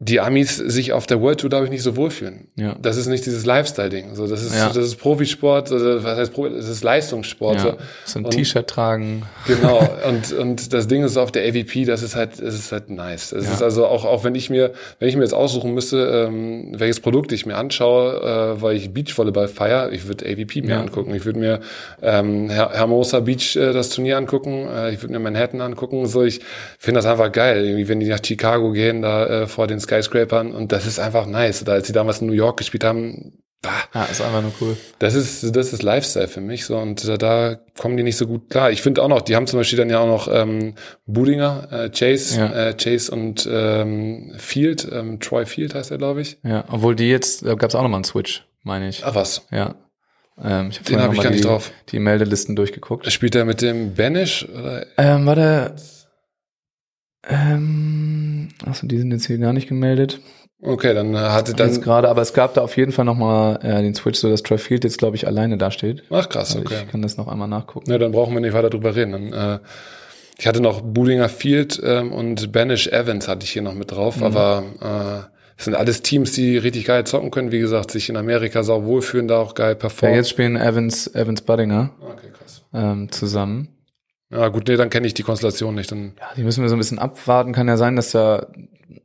die 0.00 0.20
Amis 0.20 0.56
sich 0.56 0.92
auf 0.92 1.06
der 1.06 1.20
World 1.20 1.40
Tour, 1.40 1.48
glaube 1.50 1.66
ich, 1.66 1.70
nicht 1.70 1.82
so 1.84 1.96
wohlfühlen. 1.96 2.48
Ja. 2.56 2.74
Das 2.82 2.96
ist 2.96 3.06
nicht 3.06 3.24
dieses 3.26 3.46
Lifestyle-Ding. 3.46 4.14
So, 4.16 4.26
das 4.26 4.42
ist, 4.42 4.54
Ja. 4.54 4.66
das 4.66 4.76
ist 4.78 4.96
Profisport, 4.96 5.70
was 5.70 6.18
heißt 6.18 6.32
Profi, 6.34 6.50
das 6.56 6.68
ist 6.68 6.82
Leistungssport. 6.82 7.64
Ja, 7.64 7.76
So. 8.04 8.18
ein 8.18 8.28
T-Shirt 8.28 8.66
tragen. 8.66 9.22
Genau, 9.46 9.78
und, 10.08 10.32
und 10.32 10.72
das 10.72 10.88
Ding 10.88 11.04
ist 11.04 11.16
auf 11.16 11.30
der 11.30 11.44
AVP, 11.48 11.84
das 11.84 12.02
ist 12.02 12.16
halt, 12.16 12.32
das 12.42 12.54
ist 12.54 12.72
halt 12.72 12.90
nice. 12.90 13.30
Es 13.32 13.46
Ja. 13.46 13.52
ist 13.52 13.62
also 13.62 13.86
auch, 13.86 14.04
auch 14.04 14.24
wenn 14.24 14.34
ich 14.34 14.50
mir, 14.50 14.72
wenn 14.98 15.08
ich 15.08 15.14
mir 15.16 15.22
jetzt 15.22 15.32
aussuchen 15.32 15.72
müsste, 15.74 16.26
ähm, 16.28 16.72
welches 16.76 16.98
Produkt 16.98 17.30
ich 17.30 17.46
mir 17.46 17.56
anschaue, 17.56 18.56
äh, 18.56 18.60
weil 18.62 18.76
ich 18.76 18.92
Beachvolleyball 18.92 19.46
feier, 19.46 19.92
ich 19.92 20.08
würde 20.08 20.26
AVP 20.26 20.62
mir 20.62 20.80
angucken. 20.80 21.14
Ich 21.14 21.24
würde 21.24 21.38
mir 21.38 21.60
ähm, 22.02 22.50
Her 22.50 22.70
Hermosa 22.74 23.20
Beach 23.20 23.54
äh, 23.56 23.72
das 23.72 23.90
Turnier 23.90 24.18
angucken, 24.18 24.66
äh, 24.68 24.92
ich 24.92 25.00
würde 25.02 25.12
mir 25.12 25.20
Manhattan 25.20 25.60
angucken. 25.60 26.06
So, 26.06 26.24
ich 26.24 26.40
finde 26.80 26.98
das 26.98 27.06
einfach 27.06 27.30
geil, 27.30 27.64
irgendwie, 27.64 27.88
wenn 27.88 28.00
die 28.00 28.08
nach 28.08 28.20
Chicago 28.22 28.72
gehen, 28.72 29.00
da 29.00 29.26
äh, 29.42 29.46
vor 29.46 29.68
den 29.68 29.78
Skyscrapern 29.84 30.52
und 30.52 30.72
das 30.72 30.86
ist 30.86 30.98
einfach 30.98 31.26
nice. 31.26 31.62
Oder 31.62 31.72
als 31.74 31.86
sie 31.86 31.92
damals 31.92 32.20
in 32.20 32.26
New 32.26 32.32
York 32.34 32.56
gespielt 32.58 32.84
haben, 32.84 33.38
bah, 33.62 33.70
Ja, 33.94 34.04
ist 34.04 34.20
einfach 34.20 34.42
nur 34.42 34.52
cool. 34.60 34.76
das 34.98 35.14
ist, 35.14 35.54
das 35.56 35.72
ist 35.72 35.82
Lifestyle 35.82 36.28
für 36.28 36.40
mich 36.42 36.66
so 36.66 36.76
und 36.76 37.06
da, 37.08 37.16
da 37.16 37.56
kommen 37.78 37.96
die 37.96 38.02
nicht 38.02 38.16
so 38.16 38.26
gut 38.26 38.50
klar. 38.50 38.70
Ich 38.70 38.82
finde 38.82 39.02
auch 39.02 39.08
noch, 39.08 39.22
die 39.22 39.36
haben 39.36 39.46
zum 39.46 39.58
Beispiel 39.60 39.78
dann 39.78 39.88
ja 39.90 40.00
auch 40.00 40.06
noch 40.06 40.28
ähm, 40.30 40.74
Budinger, 41.06 41.68
äh, 41.70 41.88
Chase, 41.90 42.38
Ja. 42.38 42.68
äh, 42.68 42.74
Chase 42.74 43.10
und 43.12 43.48
ähm, 43.50 44.34
Field, 44.38 44.86
ähm, 44.92 45.20
Troy 45.20 45.46
Field 45.46 45.74
heißt 45.74 45.90
er, 45.90 45.98
glaube 45.98 46.20
ich. 46.20 46.38
Ja, 46.42 46.64
obwohl 46.70 46.94
die 46.96 47.08
jetzt, 47.08 47.46
da 47.46 47.54
gab 47.54 47.70
es 47.70 47.74
auch 47.74 47.82
nochmal 47.82 47.98
einen 47.98 48.04
Switch, 48.04 48.44
meine 48.62 48.88
ich. 48.88 49.02
Ach 49.04 49.14
was, 49.14 49.46
Ja. 49.50 49.76
Ähm, 50.42 50.70
ich 50.70 50.78
hab 50.80 50.86
Den 50.86 50.94
vorhin 50.98 51.00
hab 51.02 51.12
ich 51.14 51.20
gar 51.22 51.30
nicht 51.30 51.44
die, 51.44 51.46
drauf. 51.48 51.70
Die 51.90 52.00
Meldelisten 52.00 52.56
durchgeguckt. 52.56 53.10
spielt 53.12 53.36
er 53.36 53.44
mit 53.44 53.62
dem 53.62 53.94
Banish 53.94 54.44
oder? 54.48 54.84
Ähm, 54.98 55.26
warte. 55.26 55.76
Ähm, 57.28 58.48
achso, 58.66 58.86
die 58.86 58.98
sind 58.98 59.10
jetzt 59.12 59.26
hier 59.26 59.38
gar 59.38 59.52
nicht 59.52 59.68
gemeldet. 59.68 60.20
Okay, 60.62 60.94
dann 60.94 61.14
äh, 61.14 61.18
hatte 61.18 61.52
Dann, 61.52 61.68
jetzt 61.68 61.82
gerade, 61.82 62.08
aber 62.08 62.22
es 62.22 62.32
gab 62.32 62.54
da 62.54 62.62
auf 62.62 62.76
jeden 62.76 62.92
Fall 62.92 63.04
nochmal 63.04 63.58
äh, 63.62 63.82
den 63.82 63.94
Switch, 63.94 64.18
so 64.18 64.30
dass 64.30 64.42
Troy 64.42 64.56
Field 64.58 64.84
jetzt, 64.84 64.98
glaube 64.98 65.16
ich, 65.16 65.26
alleine 65.26 65.58
dasteht. 65.58 66.02
Ach 66.10 66.28
krass, 66.28 66.50
Also 66.56 66.60
okay. 66.60 66.82
Ich 66.84 66.90
kann 66.90 67.02
das 67.02 67.16
noch 67.18 67.28
einmal 67.28 67.48
nachgucken. 67.48 67.90
Ne, 67.90 67.98
dann 67.98 68.12
brauchen 68.12 68.32
wir 68.34 68.40
nicht 68.40 68.54
weiter 68.54 68.70
drüber 68.70 68.96
reden. 68.96 69.12
Dann, 69.12 69.32
äh, 69.32 69.58
ich 70.38 70.46
hatte 70.46 70.60
noch 70.60 70.80
Budinger 70.80 71.28
Field 71.28 71.80
ähm, 71.84 72.12
und 72.12 72.50
Banish 72.52 72.88
Evans 72.88 73.28
hatte 73.28 73.44
ich 73.44 73.50
hier 73.52 73.62
noch 73.62 73.74
mit 73.74 73.90
drauf, 73.90 74.16
Mhm. 74.18 74.22
aber 74.22 74.62
äh, 74.80 75.30
das 75.56 75.66
sind 75.66 75.74
alles 75.74 76.02
Teams, 76.02 76.32
die 76.32 76.56
richtig 76.56 76.86
geil 76.86 77.04
zocken 77.04 77.30
können. 77.30 77.52
Wie 77.52 77.60
gesagt, 77.60 77.90
sich 77.90 78.08
in 78.08 78.16
Amerika 78.16 78.62
sau 78.62 78.84
wohlfühlen, 78.84 79.28
da 79.28 79.38
auch 79.38 79.54
geil 79.54 79.72
Ja, 79.72 79.74
performen. 79.74 80.16
jetzt 80.16 80.30
spielen 80.30 80.56
Evans, 80.56 81.14
Evans 81.14 81.42
Buddinger 81.42 81.90
okay, 82.00 82.28
krass. 82.36 82.62
ähm, 82.72 83.12
zusammen. 83.12 83.68
Ja, 84.34 84.48
gut, 84.48 84.66
nee, 84.66 84.76
dann 84.76 84.90
kenne 84.90 85.06
ich 85.06 85.14
die 85.14 85.22
Konstellation 85.22 85.74
nicht. 85.74 85.92
Dann, 85.92 86.12
Ja, 86.18 86.26
die 86.36 86.42
müssen 86.42 86.62
wir 86.62 86.68
so 86.68 86.74
ein 86.74 86.78
bisschen 86.78 86.98
abwarten. 86.98 87.52
Kann 87.52 87.68
ja 87.68 87.76
sein, 87.76 87.94
dass 87.94 88.10
da 88.10 88.48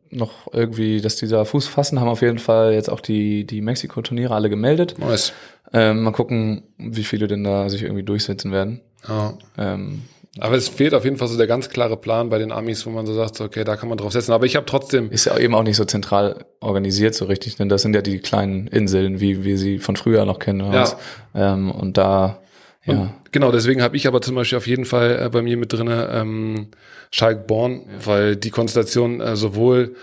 noch 0.09 0.51
irgendwie, 0.51 1.01
dass 1.01 1.17
die 1.17 1.27
da 1.27 1.45
Fuß 1.45 1.67
fassen, 1.67 1.99
haben 1.99 2.07
auf 2.07 2.21
jeden 2.21 2.39
Fall 2.39 2.73
jetzt 2.73 2.89
auch 2.89 2.99
die, 2.99 3.45
die 3.45 3.61
Mexiko-Turniere 3.61 4.34
alle 4.34 4.49
gemeldet. 4.49 4.97
nice. 4.97 5.34
Ähm, 5.71 6.01
mal 6.01 6.11
gucken, 6.11 6.63
wie 6.80 7.03
viele 7.03 7.27
denn 7.27 7.43
da 7.43 7.69
sich 7.69 7.84
irgendwie 7.84 8.01
durchsetzen 8.01 8.51
werden. 8.51 8.82
Ja. 9.07 9.36
Ähm, 9.59 10.01
Aber 10.39 10.55
es 10.55 10.67
fehlt 10.67 10.95
auf 10.95 11.03
jeden 11.03 11.17
Fall 11.17 11.27
so 11.27 11.38
der 11.38 11.45
ganz 11.45 11.69
klare 11.69 11.95
Plan 11.95 12.30
bei 12.30 12.39
den 12.39 12.51
Amis, 12.51 12.88
wo 12.88 12.89
man 12.89 13.05
so 13.05 13.13
sagt, 13.13 13.39
okay, 13.39 13.63
da 13.63 13.75
kann 13.75 13.88
man 13.88 13.99
drauf 13.99 14.11
setzen. 14.11 14.32
Aber 14.32 14.47
ich 14.47 14.55
habe 14.55 14.65
trotzdem, 14.65 15.11
ist 15.11 15.25
ja 15.25 15.38
eben 15.38 15.53
auch 15.53 15.61
nicht 15.61 15.77
so 15.77 15.86
zentral 15.86 16.43
organisiert 16.59 17.13
so 17.13 17.25
richtig, 17.25 17.55
denn 17.57 17.69
das 17.69 17.84
sind 17.84 17.93
ja 17.93 18.01
die 18.01 18.17
kleinen 18.17 18.65
Inseln, 18.65 19.19
wie 19.19 19.43
wir 19.43 19.59
sie 19.59 19.77
von 19.77 19.95
früher 19.95 20.25
noch 20.25 20.39
kennen. 20.39 20.73
Ja. 20.73 20.91
Ähm, 21.36 21.69
und 21.69 21.97
da, 21.97 22.39
ja, 22.86 23.13
genau, 23.32 23.51
deswegen 23.51 23.82
habe 23.82 23.97
ich 23.97 24.07
aber 24.07 24.21
zum 24.21 24.36
Beispiel 24.36 24.57
auf 24.57 24.67
jeden 24.67 24.86
Fall 24.86 25.19
äh, 25.25 25.30
bei 25.30 25.41
mir 25.41 25.57
mit 25.57 25.73
drinne 25.73 26.09
ähm, 26.11 26.67
Schalke 27.11 27.43
Born, 27.45 27.82
weil 28.03 28.36
die 28.36 28.49
Konstellation 28.49 29.21
äh, 29.21 29.36
sowohl 29.36 29.95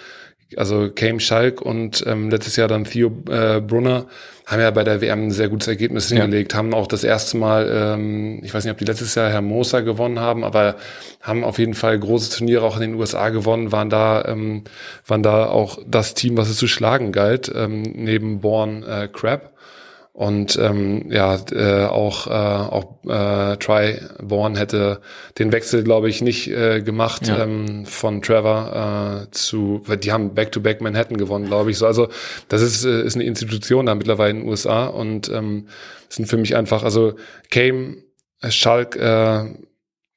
also 0.57 0.91
Cam 0.95 1.19
Schalk 1.19 1.61
und 1.61 2.05
ähm, 2.07 2.31
letztes 2.31 2.55
Jahr 2.55 2.69
dann 2.69 2.85
Theo 2.85 3.09
äh, 3.29 3.61
Brunner 3.61 4.07
haben 4.47 4.61
ja 4.61 4.71
bei 4.71 4.85
der 4.85 5.01
WM 5.01 5.27
ein 5.27 5.31
sehr 5.33 5.49
gutes 5.49 5.67
Ergebnis 5.67 6.09
Ja. 6.11 6.23
hingelegt, 6.23 6.55
haben 6.55 6.73
auch 6.73 6.87
das 6.87 7.03
erste 7.03 7.37
Mal, 7.37 7.69
ähm, 7.69 8.41
ich 8.45 8.55
weiß 8.55 8.63
nicht, 8.65 8.71
ob 8.71 8.79
die 8.79 8.85
letztes 8.85 9.17
Jahr 9.17 9.29
Hermosa 9.29 9.81
gewonnen 9.81 10.21
haben, 10.21 10.45
aber 10.45 10.77
haben 11.21 11.43
auf 11.43 11.59
jeden 11.59 11.75
Fall 11.75 11.99
große 11.99 12.39
Turniere 12.39 12.63
auch 12.65 12.77
in 12.77 12.83
den 12.83 12.95
USA 12.95 13.31
gewonnen, 13.31 13.73
waren 13.73 13.91
da, 13.91 14.25
ähm, 14.25 14.63
waren 15.05 15.25
da 15.25 15.47
auch 15.47 15.81
das 15.85 16.15
Team, 16.15 16.37
was 16.37 16.49
es 16.49 16.59
zu 16.59 16.69
schlagen 16.69 17.11
galt, 17.11 17.51
ähm, 17.53 17.83
neben 17.83 18.41
Born 18.41 18.85
äh, 18.85 19.09
Crab. 19.13 19.53
Und 20.17 20.59
ähm, 20.59 21.13
ja, 21.13 21.39
äh, 21.53 21.85
auch, 21.85 22.27
äh, 22.27 22.31
auch 22.31 23.05
äh, 23.05 23.59
Try 23.59 24.01
Born 24.23 24.57
hätte 24.57 25.03
den 25.39 25.53
Wechsel, 25.53 25.85
glaube 25.85 26.09
ich, 26.09 26.23
nicht 26.23 26.49
äh, 26.49 26.81
gemacht 26.81 27.29
Ja. 27.29 27.43
ähm, 27.43 27.85
von 27.85 28.23
Trevor 28.23 29.27
äh, 29.27 29.31
zu, 29.33 29.83
weil 29.85 29.99
die 29.99 30.13
haben 30.13 30.33
Back-to-Back 30.35 30.81
Manhattan 30.81 31.19
gewonnen, 31.19 31.45
glaube 31.45 31.71
ich. 31.71 31.77
So, 31.77 31.87
also 31.87 32.09
das 32.49 32.63
ist, 32.63 32.87
äh, 32.87 33.03
ist 33.03 33.17
eine 33.17 33.25
Institution 33.25 33.85
da 33.85 33.95
mittlerweile 33.95 34.31
in 34.31 34.39
den 34.39 34.49
USA 34.49 34.87
und 34.87 35.29
ähm, 35.29 35.69
sind 36.09 36.25
für 36.25 36.39
mich 36.39 36.57
einfach, 36.57 36.83
also 36.83 37.13
Came, 37.51 37.99
Schalk 38.49 38.97
äh, 38.97 39.45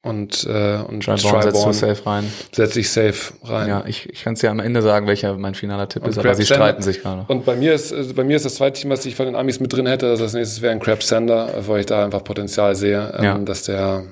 und, 0.02 0.44
äh, 0.46 0.78
und 0.88 1.04
Try 1.04 1.16
Born 1.20 1.42
setzt 1.42 1.66
du 1.66 1.72
safe 1.72 2.06
rein. 2.06 2.32
setze 2.52 2.80
ich 2.80 2.90
safe 2.90 3.34
rein. 3.44 3.68
Ja, 3.68 3.84
ich, 3.86 4.08
ich 4.08 4.22
kann 4.24 4.32
es 4.32 4.40
dir 4.40 4.50
am 4.50 4.58
Ende 4.60 4.80
sagen, 4.80 5.06
welcher 5.06 5.36
mein 5.36 5.54
finaler 5.54 5.88
Tipp 5.88 6.02
Und 6.02 6.10
ist, 6.10 6.18
aber 6.18 6.28
Crab 6.28 6.36
sie 6.36 6.44
Sander- 6.44 6.64
streiten 6.64 6.82
sich 6.82 7.02
gerade. 7.02 7.24
Und 7.28 7.44
bei 7.44 7.54
mir 7.54 7.74
ist 7.74 7.92
also 7.92 8.14
bei 8.14 8.24
mir 8.24 8.36
ist 8.36 8.44
das 8.46 8.54
zweite 8.54 8.80
Team, 8.80 8.90
was 8.90 9.04
ich 9.04 9.14
von 9.14 9.26
den 9.26 9.36
Amis 9.36 9.60
mit 9.60 9.72
drin 9.72 9.86
hätte, 9.86 10.08
also 10.08 10.24
das 10.24 10.32
nächste 10.32 10.62
wäre 10.62 10.72
ein 10.72 10.80
Crab 10.80 11.02
Sander, 11.02 11.52
weil 11.66 11.80
ich 11.80 11.86
da 11.86 12.04
einfach 12.04 12.24
Potenzial 12.24 12.74
sehe, 12.76 13.12
ähm, 13.18 13.24
Ja. 13.24 13.38
dass 13.38 13.64
der 13.64 14.04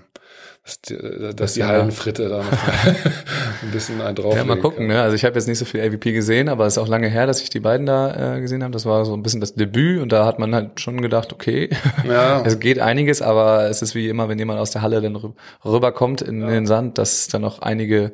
dass 0.68 0.80
die, 0.82 0.96
dass 0.96 1.34
Dass 1.36 1.54
die 1.54 1.64
Hallenfritte 1.64 2.28
da 2.28 2.38
noch 2.38 2.44
ein 3.62 3.70
bisschen 3.72 4.00
einen 4.02 4.14
drauf 4.16 4.34
Ja, 4.36 4.44
mal 4.44 4.58
gucken, 4.58 4.86
ne? 4.86 5.00
Also 5.00 5.14
ich 5.16 5.24
habe 5.24 5.34
jetzt 5.34 5.48
nicht 5.48 5.58
so 5.58 5.64
viel 5.64 5.80
AVP 5.80 6.12
gesehen, 6.12 6.48
aber 6.50 6.66
es 6.66 6.74
ist 6.74 6.78
auch 6.78 6.88
lange 6.88 7.08
her, 7.08 7.26
dass 7.26 7.40
ich 7.40 7.48
die 7.48 7.60
beiden 7.60 7.86
da 7.86 8.36
äh, 8.36 8.40
gesehen 8.40 8.62
habe. 8.62 8.72
Das 8.72 8.84
war 8.84 9.04
so 9.06 9.14
ein 9.14 9.22
bisschen 9.22 9.40
das 9.40 9.54
Debüt 9.54 10.00
und 10.02 10.12
da 10.12 10.26
hat 10.26 10.38
man 10.38 10.54
halt 10.54 10.80
schon 10.80 11.00
gedacht, 11.00 11.32
okay, 11.32 11.70
Ja. 12.08 12.42
es 12.44 12.60
geht 12.60 12.78
einiges, 12.80 13.22
aber 13.22 13.68
es 13.70 13.80
ist 13.80 13.94
wie 13.94 14.08
immer, 14.08 14.28
wenn 14.28 14.38
jemand 14.38 14.60
aus 14.60 14.70
der 14.70 14.82
Halle 14.82 15.00
dann 15.00 15.16
rü- 15.16 15.32
rüberkommt 15.64 16.20
in 16.22 16.46
den 16.46 16.66
Sand, 16.66 16.98
dass 16.98 17.28
dann 17.28 17.40
noch 17.42 17.60
einige 17.62 18.12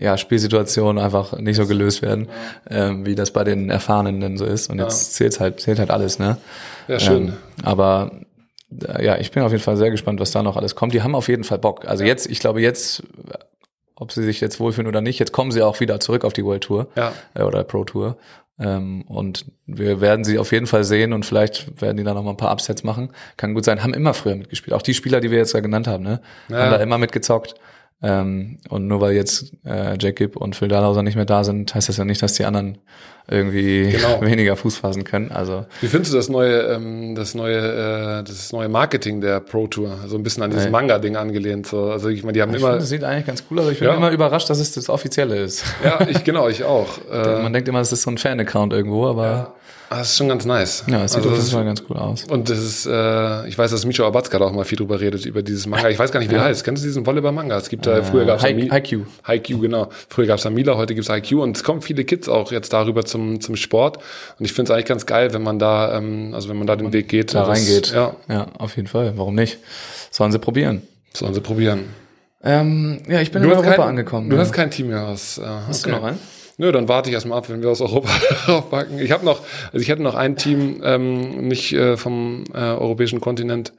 ja, 0.00 0.16
Spielsituationen 0.16 1.04
einfach 1.04 1.36
nicht 1.38 1.56
so 1.56 1.66
gelöst 1.66 2.00
werden, 2.00 2.28
ähm, 2.70 3.04
wie 3.04 3.14
das 3.14 3.30
bei 3.30 3.44
den 3.44 3.68
Erfahrenen 3.68 4.20
dann 4.22 4.38
so 4.38 4.46
ist. 4.46 4.70
Und 4.70 4.78
jetzt 4.78 5.12
zählt 5.12 5.38
halt, 5.38 5.60
zählt 5.60 5.78
halt 5.78 5.90
alles, 5.90 6.18
ne? 6.18 6.38
Ja, 6.88 6.98
schön. 6.98 7.28
Ähm, 7.28 7.32
aber 7.62 8.10
äh, 8.14 8.24
ja, 9.00 9.18
ich 9.18 9.30
bin 9.30 9.42
auf 9.42 9.52
jeden 9.52 9.62
Fall 9.62 9.76
sehr 9.76 9.90
gespannt, 9.90 10.20
was 10.20 10.30
da 10.30 10.42
noch 10.42 10.56
alles 10.56 10.74
kommt. 10.74 10.92
Die 10.94 11.02
haben 11.02 11.14
auf 11.14 11.28
jeden 11.28 11.44
Fall 11.44 11.58
Bock. 11.58 11.86
Also 11.86 12.04
jetzt, 12.04 12.26
ich 12.30 12.38
glaube 12.40 12.60
jetzt, 12.60 13.02
ob 13.96 14.12
sie 14.12 14.22
sich 14.22 14.40
jetzt 14.40 14.60
wohlfühlen 14.60 14.88
oder 14.88 15.00
nicht, 15.00 15.18
jetzt 15.18 15.32
kommen 15.32 15.50
sie 15.52 15.62
auch 15.62 15.80
wieder 15.80 16.00
zurück 16.00 16.24
auf 16.24 16.32
die 16.32 16.44
World 16.44 16.64
Tour 16.64 16.88
Ja. 16.96 17.12
äh, 17.34 17.42
oder 17.42 17.64
Pro 17.64 17.84
Tour. 17.84 18.16
Ähm, 18.58 19.02
und 19.08 19.46
wir 19.66 20.00
werden 20.00 20.24
sie 20.24 20.38
auf 20.38 20.52
jeden 20.52 20.66
Fall 20.66 20.84
sehen 20.84 21.12
und 21.12 21.24
vielleicht 21.24 21.80
werden 21.80 21.96
die 21.96 22.04
da 22.04 22.14
noch 22.14 22.22
mal 22.22 22.30
ein 22.30 22.36
paar 22.36 22.52
Upsets 22.52 22.82
machen. 22.84 23.10
Kann 23.36 23.54
gut 23.54 23.64
sein, 23.64 23.82
haben 23.82 23.94
immer 23.94 24.14
früher 24.14 24.36
mitgespielt. 24.36 24.74
Auch 24.74 24.82
die 24.82 24.94
Spieler, 24.94 25.20
die 25.20 25.30
wir 25.30 25.38
jetzt 25.38 25.54
ja 25.54 25.60
genannt 25.60 25.86
haben, 25.86 26.04
ne? 26.04 26.20
Ja. 26.48 26.58
Haben 26.58 26.70
da 26.72 26.76
immer 26.78 26.98
mitgezockt. 26.98 27.54
Ähm, 28.02 28.58
und 28.68 28.88
nur 28.88 29.00
weil 29.00 29.12
jetzt 29.12 29.52
äh, 29.64 29.96
Jack 29.98 30.16
Gibb 30.16 30.36
und 30.36 30.56
Phil 30.56 30.68
Dahlhauser 30.68 31.02
nicht 31.02 31.14
mehr 31.16 31.24
da 31.24 31.44
sind, 31.44 31.72
heißt 31.74 31.88
das 31.88 31.96
ja 31.96 32.04
nicht, 32.04 32.20
dass 32.22 32.34
die 32.34 32.44
anderen 32.44 32.78
irgendwie 33.30 33.90
Genau. 33.90 34.20
weniger 34.22 34.56
Fuß 34.56 34.76
fassen 34.78 35.04
können. 35.04 35.30
Also 35.32 35.64
Wie 35.80 35.86
findest 35.86 36.12
du 36.12 36.16
das 36.16 36.28
neue, 36.28 36.58
ähm, 36.62 37.14
das 37.14 37.34
neue, 37.34 38.20
äh, 38.20 38.22
das 38.24 38.52
neue 38.52 38.68
Marketing 38.68 39.20
der 39.20 39.40
Pro 39.40 39.66
Tour? 39.66 39.96
So 40.06 40.16
ein 40.16 40.22
bisschen 40.22 40.42
an 40.42 40.50
dieses. 40.50 40.70
Manga-Ding 40.70 41.16
angelehnt. 41.16 41.66
So. 41.66 41.90
Also 41.90 42.08
ich 42.08 42.22
meine, 42.22 42.32
die 42.34 42.42
haben 42.42 42.50
Ich 42.50 42.56
immer. 42.60 42.68
finde, 42.68 42.80
das 42.80 42.88
sieht 42.88 43.04
eigentlich 43.04 43.26
ganz 43.26 43.44
cool 43.50 43.60
aus. 43.60 43.70
Ich 43.70 43.78
bin 43.78 43.88
Ja. 43.88 43.94
immer 43.94 44.10
überrascht, 44.10 44.48
dass 44.50 44.58
es 44.58 44.72
das 44.72 44.88
Offizielle 44.88 45.36
ist. 45.36 45.64
ja, 45.84 46.06
ich 46.08 46.24
genau, 46.24 46.48
ich 46.48 46.64
auch. 46.64 46.88
Äh, 47.12 47.42
Man 47.42 47.52
denkt 47.52 47.68
immer, 47.68 47.80
es 47.80 47.92
ist 47.92 48.02
so 48.02 48.10
ein 48.10 48.16
Fan-Account 48.18 48.72
irgendwo, 48.72 49.06
aber 49.06 49.54
ah, 49.90 49.98
das 49.98 50.10
ist 50.10 50.16
schon 50.16 50.28
ganz 50.28 50.44
nice. 50.46 50.84
ja, 50.86 51.04
es 51.04 51.12
sieht 51.12 51.22
Also 51.24 51.36
das 51.36 51.50
Fall 51.50 51.64
ganz 51.64 51.82
cool 51.90 51.96
aus. 51.98 52.24
Und 52.24 52.48
das 52.48 52.58
ist, 52.58 52.86
äh, 52.86 53.46
ich 53.48 53.58
weiß, 53.58 53.70
dass 53.70 53.84
Micho 53.84 54.06
Abatzka 54.06 54.38
da 54.38 54.46
auch 54.46 54.52
mal 54.52 54.64
viel 54.64 54.78
drüber 54.78 54.98
redet, 55.00 55.26
über 55.26 55.42
dieses 55.42 55.66
Manga. 55.66 55.90
Ich 55.90 55.98
weiß 55.98 56.10
gar 56.10 56.20
nicht, 56.20 56.30
wie 56.30 56.34
der 56.34 56.44
heißt. 56.44 56.64
Kennst 56.64 56.82
du 56.82 56.86
diesen 56.86 57.04
Volleyball-Manga? 57.04 57.56
Es 57.58 57.68
gibt 57.68 57.84
da, 57.86 58.02
früher 58.02 58.24
gab's 58.24 58.42
Hi- 58.44 58.54
Mi- 58.54 58.70
Haikyuu. 58.70 59.02
Haikyuu, 59.26 59.58
genau. 59.60 59.88
Früher 60.08 60.26
gab's 60.26 60.44
da 60.44 60.50
Mila, 60.50 60.76
heute 60.78 60.94
gibt's 60.94 61.10
Haikyuu. 61.10 61.42
Und 61.42 61.56
es 61.58 61.64
kommen 61.64 61.82
viele 61.82 62.04
Kids 62.04 62.28
auch 62.30 62.50
jetzt 62.52 62.72
darüber 62.72 63.04
zum, 63.12 63.40
zum 63.40 63.54
Sport. 63.54 63.98
Und 64.38 64.44
ich 64.44 64.52
finde 64.52 64.72
es 64.72 64.74
eigentlich 64.74 64.86
ganz 64.86 65.06
geil, 65.06 65.32
wenn 65.32 65.42
man 65.44 65.60
da, 65.60 65.96
ähm, 65.96 66.32
also 66.34 66.48
wenn 66.48 66.56
man 66.58 66.66
da 66.66 66.74
den 66.74 66.92
Weg 66.92 67.08
geht. 67.08 67.32
Da 67.34 67.46
Das- 67.46 67.48
reingeht. 67.50 67.92
Ja, 67.92 68.16
ja, 68.28 68.48
auf 68.58 68.74
jeden 68.76 68.88
Fall. 68.88 69.12
Warum 69.16 69.36
nicht? 69.36 69.58
Sollen 70.10 70.32
sie 70.32 70.38
probieren. 70.40 70.82
sollen 71.14 71.34
sie 71.34 71.40
probieren. 71.40 71.84
Ähm, 72.42 73.02
ja, 73.08 73.20
ich 73.20 73.30
bin 73.30 73.42
in 73.42 73.50
hast 73.50 73.58
Europa 73.58 73.76
kein, 73.76 73.88
angekommen. 73.90 74.28
Du 74.28 74.34
ja. 74.36 74.42
hast 74.42 74.52
kein 74.52 74.70
Team 74.72 74.88
mehr 74.88 75.06
aus. 75.06 75.38
Äh, 75.38 75.42
Hast 75.44 75.84
okay. 75.84 75.94
du 75.94 76.00
noch 76.00 76.04
einen? 76.08 76.18
Nö, 76.58 76.72
dann 76.72 76.88
warte 76.88 77.08
ich 77.08 77.14
erstmal 77.14 77.38
ab, 77.38 77.48
wenn 77.48 77.62
wir 77.62 77.70
aus 77.70 77.80
Europa 77.80 78.08
draufpacken. 78.46 78.98
Ich 78.98 79.12
habe 79.12 79.24
noch, 79.24 79.40
also 79.72 79.78
ich 79.82 79.88
hätte 79.88 80.02
noch 80.02 80.14
ein 80.16 80.36
Team, 80.36 80.80
ähm, 80.84 81.46
nicht 81.48 81.72
äh, 81.72 81.96
vom 81.96 82.44
äh, 82.52 82.58
europäischen 82.58 83.20
Kontinent, 83.20 83.72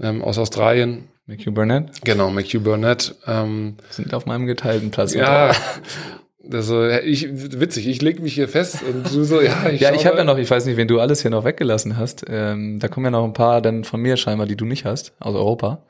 ähm, 0.00 0.22
aus 0.22 0.38
Australien. 0.38 1.08
McHugh 1.26 1.50
Burnett 1.52 1.90
Genau, 2.04 2.30
McHugh 2.30 2.60
Burnett. 2.60 3.14
Ähm, 3.26 3.76
sind 3.90 4.14
auf 4.14 4.24
meinem 4.26 4.46
geteilten 4.46 4.90
Platz. 4.90 5.12
ja, 5.14 5.52
also 6.52 6.88
ich, 6.88 7.28
witzig, 7.60 7.88
ich 7.88 8.00
leg 8.00 8.20
mich 8.20 8.34
hier 8.34 8.48
fest 8.48 8.82
und 8.82 9.12
du 9.12 9.24
so, 9.24 9.40
ja, 9.40 9.68
ich 9.68 9.80
Ja, 9.80 9.92
ich 9.92 10.06
habe 10.06 10.18
ja 10.18 10.24
noch, 10.24 10.38
ich 10.38 10.50
weiß 10.50 10.66
nicht, 10.66 10.76
wen 10.76 10.88
du 10.88 11.00
alles 11.00 11.22
hier 11.22 11.30
noch 11.30 11.44
weggelassen 11.44 11.96
hast. 11.96 12.24
Ähm, 12.28 12.78
da 12.78 12.88
kommen 12.88 13.06
ja 13.06 13.10
noch 13.10 13.24
ein 13.24 13.32
paar 13.32 13.60
dann 13.60 13.84
von 13.84 14.00
mir 14.00 14.16
scheinbar, 14.16 14.46
die 14.46 14.56
du 14.56 14.64
nicht 14.64 14.84
hast, 14.84 15.14
aus 15.18 15.34
Europa. 15.34 15.84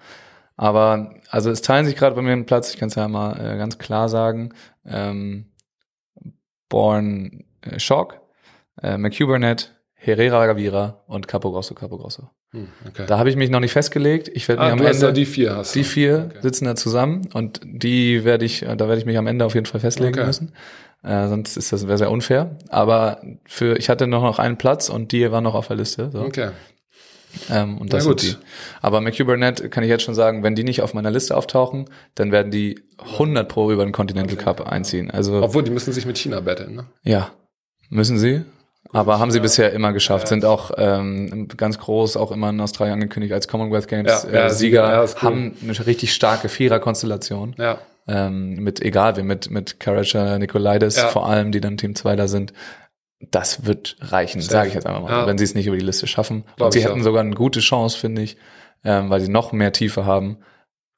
Aber 0.56 1.14
also 1.30 1.50
es 1.50 1.62
teilen 1.62 1.86
sich 1.86 1.96
gerade 1.96 2.16
bei 2.16 2.22
mir 2.22 2.32
einen 2.32 2.46
Platz, 2.46 2.72
ich 2.72 2.78
kann 2.78 2.88
es 2.88 2.94
ja 2.94 3.06
mal 3.08 3.38
äh, 3.38 3.56
ganz 3.58 3.78
klar 3.78 4.08
sagen. 4.08 4.54
Ähm, 4.84 5.46
Born 6.68 7.44
äh, 7.62 7.78
Shock, 7.78 8.20
äh, 8.82 8.98
McHugh 8.98 9.26
Burnett, 9.26 9.74
Herrera 9.94 10.46
Gavira 10.46 11.04
und 11.06 11.28
Capo 11.28 11.52
Grosso 11.52 11.74
Capo 11.74 11.98
Grosso. 11.98 12.22
Hm, 12.22 12.37
okay. 12.54 13.04
Da 13.06 13.18
habe 13.18 13.28
ich 13.30 13.36
mich 13.36 13.50
noch 13.50 13.60
nicht 13.60 13.72
festgelegt. 13.72 14.28
Ich 14.32 14.48
werde 14.48 14.62
ah, 14.62 14.64
mich 14.74 14.80
am 14.80 14.86
Ende 14.86 14.98
da 15.00 15.12
die 15.12 15.26
vier 15.26 15.56
hast 15.56 15.74
die 15.74 15.84
vier 15.84 16.26
Okay. 16.30 16.38
sitzen 16.42 16.64
da 16.64 16.74
zusammen 16.76 17.28
und 17.32 17.60
die 17.64 18.24
werde 18.24 18.44
ich, 18.44 18.62
äh, 18.62 18.76
da 18.76 18.88
werde 18.88 18.98
ich 19.00 19.06
mich 19.06 19.18
am 19.18 19.26
Ende 19.26 19.44
auf 19.44 19.54
jeden 19.54 19.66
Fall 19.66 19.80
festlegen 19.80 20.14
Okay. 20.14 20.26
müssen. 20.26 20.52
Äh, 21.02 21.28
sonst 21.28 21.56
ist 21.56 21.72
das 21.72 21.86
wäre 21.86 21.98
sehr 21.98 22.10
unfair. 22.10 22.56
Aber 22.70 23.20
für 23.46 23.76
ich 23.78 23.88
hatte 23.88 24.06
noch, 24.06 24.22
noch 24.22 24.38
einen 24.38 24.56
Platz 24.56 24.88
und 24.88 25.12
die 25.12 25.30
war 25.30 25.40
noch 25.40 25.54
auf 25.54 25.68
der 25.68 25.76
Liste. 25.76 26.10
So. 26.12 26.20
Okay. 26.22 26.50
Ähm, 27.50 27.78
und 27.78 27.92
das 27.92 28.04
Na 28.04 28.10
gut. 28.10 28.20
sind 28.20 28.38
die. 28.40 28.44
Aber 28.80 29.00
McHugh 29.00 29.24
Burnett 29.26 29.70
kann 29.70 29.84
ich 29.84 29.90
jetzt 29.90 30.02
schon 30.02 30.14
sagen, 30.14 30.42
wenn 30.42 30.54
die 30.54 30.64
nicht 30.64 30.80
auf 30.82 30.94
meiner 30.94 31.10
Liste 31.10 31.36
auftauchen, 31.36 31.88
dann 32.14 32.32
werden 32.32 32.50
die 32.50 32.80
100 32.98 33.46
pro 33.48 33.70
über 33.70 33.84
den 33.84 33.92
Continental 33.92 34.36
Cup 34.36 34.66
einziehen. 34.66 35.10
Also 35.10 35.42
Obwohl, 35.42 35.62
die 35.62 35.70
müssen 35.70 35.92
sich 35.92 36.06
mit 36.06 36.16
China 36.18 36.40
battlen, 36.40 36.74
ne? 36.74 36.86
ja, 37.04 37.30
müssen 37.90 38.18
sie. 38.18 38.44
Aber 38.92 39.18
haben 39.18 39.30
sie 39.30 39.40
bisher 39.40 39.72
immer 39.72 39.92
geschafft, 39.92 40.28
sind 40.28 40.44
auch 40.46 40.70
ähm, 40.78 41.48
ganz 41.56 41.78
groß, 41.78 42.16
auch 42.16 42.32
immer 42.32 42.48
in 42.50 42.60
Australien 42.60 42.94
angekündigt 42.94 43.34
als 43.34 43.46
Commonwealth 43.46 43.86
Games 43.88 44.24
Ja, 44.24 44.28
äh, 44.30 44.34
ja, 44.34 44.48
Sieger, 44.50 44.90
ja, 44.90 45.02
cool. 45.02 45.14
haben 45.22 45.56
eine 45.62 45.86
richtig 45.86 46.14
starke 46.14 46.48
Vierer-Konstellation. 46.48 47.54
Ja. 47.58 47.78
Ähm, 48.06 48.54
mit, 48.62 48.80
egal 48.80 49.16
wie, 49.18 49.22
mit, 49.22 49.50
mit 49.50 49.78
Karacha, 49.80 50.38
Nikolaides 50.38 50.96
Ja. 50.96 51.08
vor 51.08 51.28
allem, 51.28 51.52
die 51.52 51.60
dann 51.60 51.76
Team 51.76 51.94
2 51.94 52.16
da 52.16 52.28
sind. 52.28 52.54
Das 53.30 53.66
wird 53.66 53.96
reichen, 54.00 54.40
sage 54.40 54.68
ich 54.68 54.74
jetzt 54.74 54.86
einfach 54.86 55.02
mal, 55.02 55.10
Ja. 55.10 55.26
wenn 55.26 55.36
sie 55.36 55.44
es 55.44 55.54
nicht 55.54 55.66
über 55.66 55.76
die 55.76 55.84
Liste 55.84 56.06
schaffen. 56.06 56.44
Glaub 56.56 56.68
Und 56.68 56.72
sie 56.72 56.82
hätten 56.84 57.00
auch. 57.00 57.04
sogar 57.04 57.20
eine 57.20 57.34
gute 57.34 57.60
Chance, 57.60 57.98
finde 57.98 58.22
ich, 58.22 58.36
ähm, 58.84 59.10
weil 59.10 59.20
sie 59.20 59.28
noch 59.28 59.52
mehr 59.52 59.72
Tiefe 59.72 60.06
haben, 60.06 60.38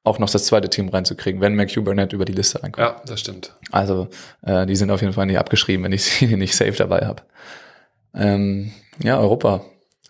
auch 0.03 0.17
noch 0.19 0.29
das 0.29 0.45
zweite 0.45 0.69
Team 0.69 0.87
reinzukriegen, 0.89 1.41
wenn 1.41 1.55
McHugh 1.55 1.81
Burnett 1.83 2.13
über 2.13 2.23
die 2.25 2.31
Liste 2.33 2.63
reinkommt. 2.63 2.87
Ja, 2.87 3.01
das 3.05 3.19
stimmt. 3.19 3.53
Also 3.71 4.07
äh, 4.43 4.65
die 4.65 4.75
sind 4.75 4.91
auf 4.91 5.01
jeden 5.01 5.13
Fall 5.13 5.25
nicht 5.25 5.39
abgeschrieben, 5.39 5.83
wenn 5.83 5.91
ich 5.91 6.03
sie 6.05 6.27
nicht 6.37 6.55
safe 6.55 6.71
dabei 6.73 6.99
habe. 7.05 7.23
Ähm, 8.13 8.71
ja, 9.01 9.19
Europa. 9.19 9.63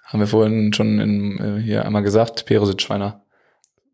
Haben 0.06 0.20
wir 0.20 0.28
vorhin 0.28 0.74
schon 0.74 1.00
in, 1.00 1.40
äh, 1.60 1.62
hier 1.62 1.86
einmal 1.86 2.02
gesagt, 2.04 2.46
Perosic, 2.46 2.82
Schweiner, 2.82 3.22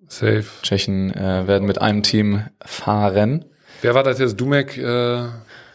Safe. 0.07 0.45
Tschechen 0.63 1.13
äh, 1.13 1.47
werden 1.47 1.67
mit 1.67 1.79
einem 1.81 2.01
Team 2.01 2.45
fahren. 2.65 3.45
Wer 3.81 3.93
war 3.93 4.03
das 4.03 4.19
jetzt? 4.19 4.39
Dumek, 4.39 4.77
äh, 4.77 5.23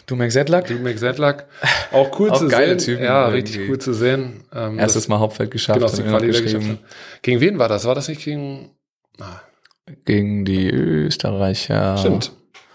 Dumek 0.06 0.32
Sedlak, 0.32 0.66
Dumek 0.66 0.98
Sedlak. 0.98 1.46
Auch 1.92 2.18
cool 2.18 2.30
Auch 2.30 2.38
zu 2.38 2.48
geile 2.48 2.80
sehen. 2.80 2.94
Typen 2.96 3.04
ja, 3.04 3.28
irgendwie. 3.28 3.40
richtig 3.52 3.68
cool 3.68 3.78
zu 3.78 3.92
sehen. 3.92 4.44
Ähm, 4.54 4.78
erstes 4.78 5.06
Mal 5.08 5.18
Hauptfeld 5.20 5.50
geschafft. 5.50 5.78
genau, 5.78 5.90
die 5.92 5.96
haben 5.98 6.04
wir 6.06 6.12
noch 6.12 6.18
Quali 6.18 6.32
der 6.32 6.42
geschrieben. 6.42 6.78
geschafft. 6.78 7.22
Gegen 7.22 7.40
wen 7.40 7.58
war 7.58 7.68
das? 7.68 7.84
War 7.84 7.94
das 7.94 8.08
nicht 8.08 8.24
gegen, 8.24 8.70
ah, 9.20 9.40
Gegen 10.06 10.44
die 10.44 10.70
Österreicher. 10.70 11.98
stimmt. 11.98 12.32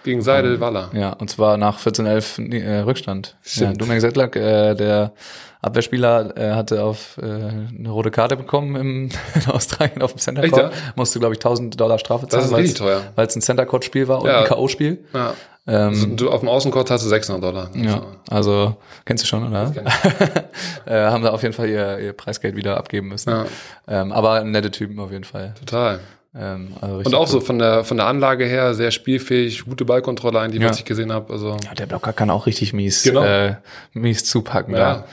Gegen 0.07 0.21
Seidel 0.21 0.61
Waller. 0.61 0.89
Ja, 0.93 1.11
und 1.11 1.29
zwar 1.29 1.57
nach 1.57 1.79
14-11 1.79 2.41
nee, 2.41 2.59
äh, 2.61 2.79
Rückstand. 2.79 3.35
Ja. 3.55 3.73
Dumek 3.73 3.99
Sedlak, 3.99 4.37
äh, 4.37 4.73
der 4.73 5.11
Abwehrspieler, 5.61 6.37
äh, 6.37 6.53
hatte 6.53 6.81
auf 6.81 7.17
äh, 7.21 7.25
eine 7.25 7.89
rote 7.89 8.09
Karte 8.09 8.37
bekommen 8.37 8.77
im, 8.77 9.09
in 9.35 9.51
Australien 9.51 10.01
auf 10.01 10.13
dem 10.13 10.19
Center 10.19 10.43
Echt, 10.45 10.53
Court. 10.53 10.71
ja? 10.73 10.79
Musste, 10.95 11.19
glaube 11.19 11.33
ich, 11.35 11.39
1000 11.39 11.77
Dollar 11.77 11.99
Strafe 11.99 12.25
zahlen, 12.29 12.49
weil 13.15 13.27
es 13.27 13.35
ein 13.35 13.41
Center 13.41 13.65
Court 13.65 13.83
Spiel 13.83 14.07
war 14.07 14.21
und 14.21 14.29
Ja. 14.29 14.39
ein 14.43 14.45
K.O.-Spiel. 14.45 14.99
Ja. 15.13 15.33
Ähm, 15.69 16.15
Du 16.15 16.29
auf 16.29 16.39
dem 16.39 16.47
Außencourt 16.47 16.89
hast 16.89 17.03
du 17.03 17.09
600 17.09 17.43
Dollar. 17.43 17.69
ja, 17.75 18.01
also 18.29 18.77
kennst 19.03 19.25
du 19.25 19.27
schon, 19.27 19.45
oder? 19.45 19.73
äh, 20.85 20.93
haben 21.11 21.21
da 21.21 21.31
auf 21.31 21.41
jeden 21.43 21.53
Fall 21.53 21.67
ihr, 21.67 21.99
ihr 21.99 22.13
Preisgeld 22.13 22.55
wieder 22.55 22.77
abgeben 22.77 23.09
müssen. 23.09 23.31
Ja. 23.31 23.45
Ähm, 23.89 24.13
aber 24.13 24.45
nette 24.45 24.71
Typen 24.71 24.97
auf 25.01 25.11
jeden 25.11 25.25
Fall. 25.25 25.53
Total. 25.59 25.99
Ähm, 26.39 26.73
also 26.81 26.97
Und 26.97 27.15
auch 27.15 27.21
gut. 27.21 27.29
so 27.29 27.39
von 27.41 27.57
der, 27.59 27.83
von 27.83 27.97
der 27.97 28.05
Anlage 28.07 28.45
her 28.45 28.73
sehr 28.75 28.91
spielfähig, 28.91 29.65
gute 29.65 29.85
Ballkontrolle 29.85 30.39
eigentlich, 30.39 30.61
Ja. 30.61 30.69
was 30.69 30.77
ich 30.79 30.85
gesehen 30.85 31.11
habe. 31.11 31.33
Also 31.33 31.57
Ja, 31.65 31.73
der 31.73 31.85
Blocker 31.87 32.13
kann 32.13 32.29
auch 32.29 32.45
richtig 32.45 32.73
mies, 32.73 33.03
Genau. 33.03 33.23
äh, 33.23 33.55
mies 33.93 34.23
zupacken. 34.25 34.73
Ja. 34.75 34.79
Da. 34.95 35.05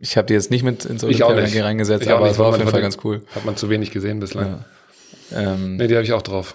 Ich 0.00 0.16
habe 0.16 0.26
die 0.28 0.34
jetzt 0.34 0.50
nicht 0.52 0.62
mit 0.62 0.84
ins 0.84 1.02
Ich 1.02 1.24
auch 1.24 1.30
Olympia 1.30 1.54
nicht. 1.54 1.62
reingesetzt, 1.64 2.04
Ich 2.06 2.12
aber 2.12 2.30
es 2.30 2.38
war 2.38 2.46
auf 2.46 2.56
jeden 2.58 2.70
Fall 2.70 2.80
ganz 2.80 2.98
cool. 3.02 3.22
hat 3.34 3.44
man 3.44 3.56
zu 3.56 3.68
wenig 3.68 3.90
gesehen 3.90 4.20
bislang. 4.20 4.64
Ähm, 5.34 5.76
Nee, 5.76 5.88
die 5.88 5.94
habe 5.94 6.04
ich 6.04 6.12
auch 6.12 6.22
drauf. 6.22 6.54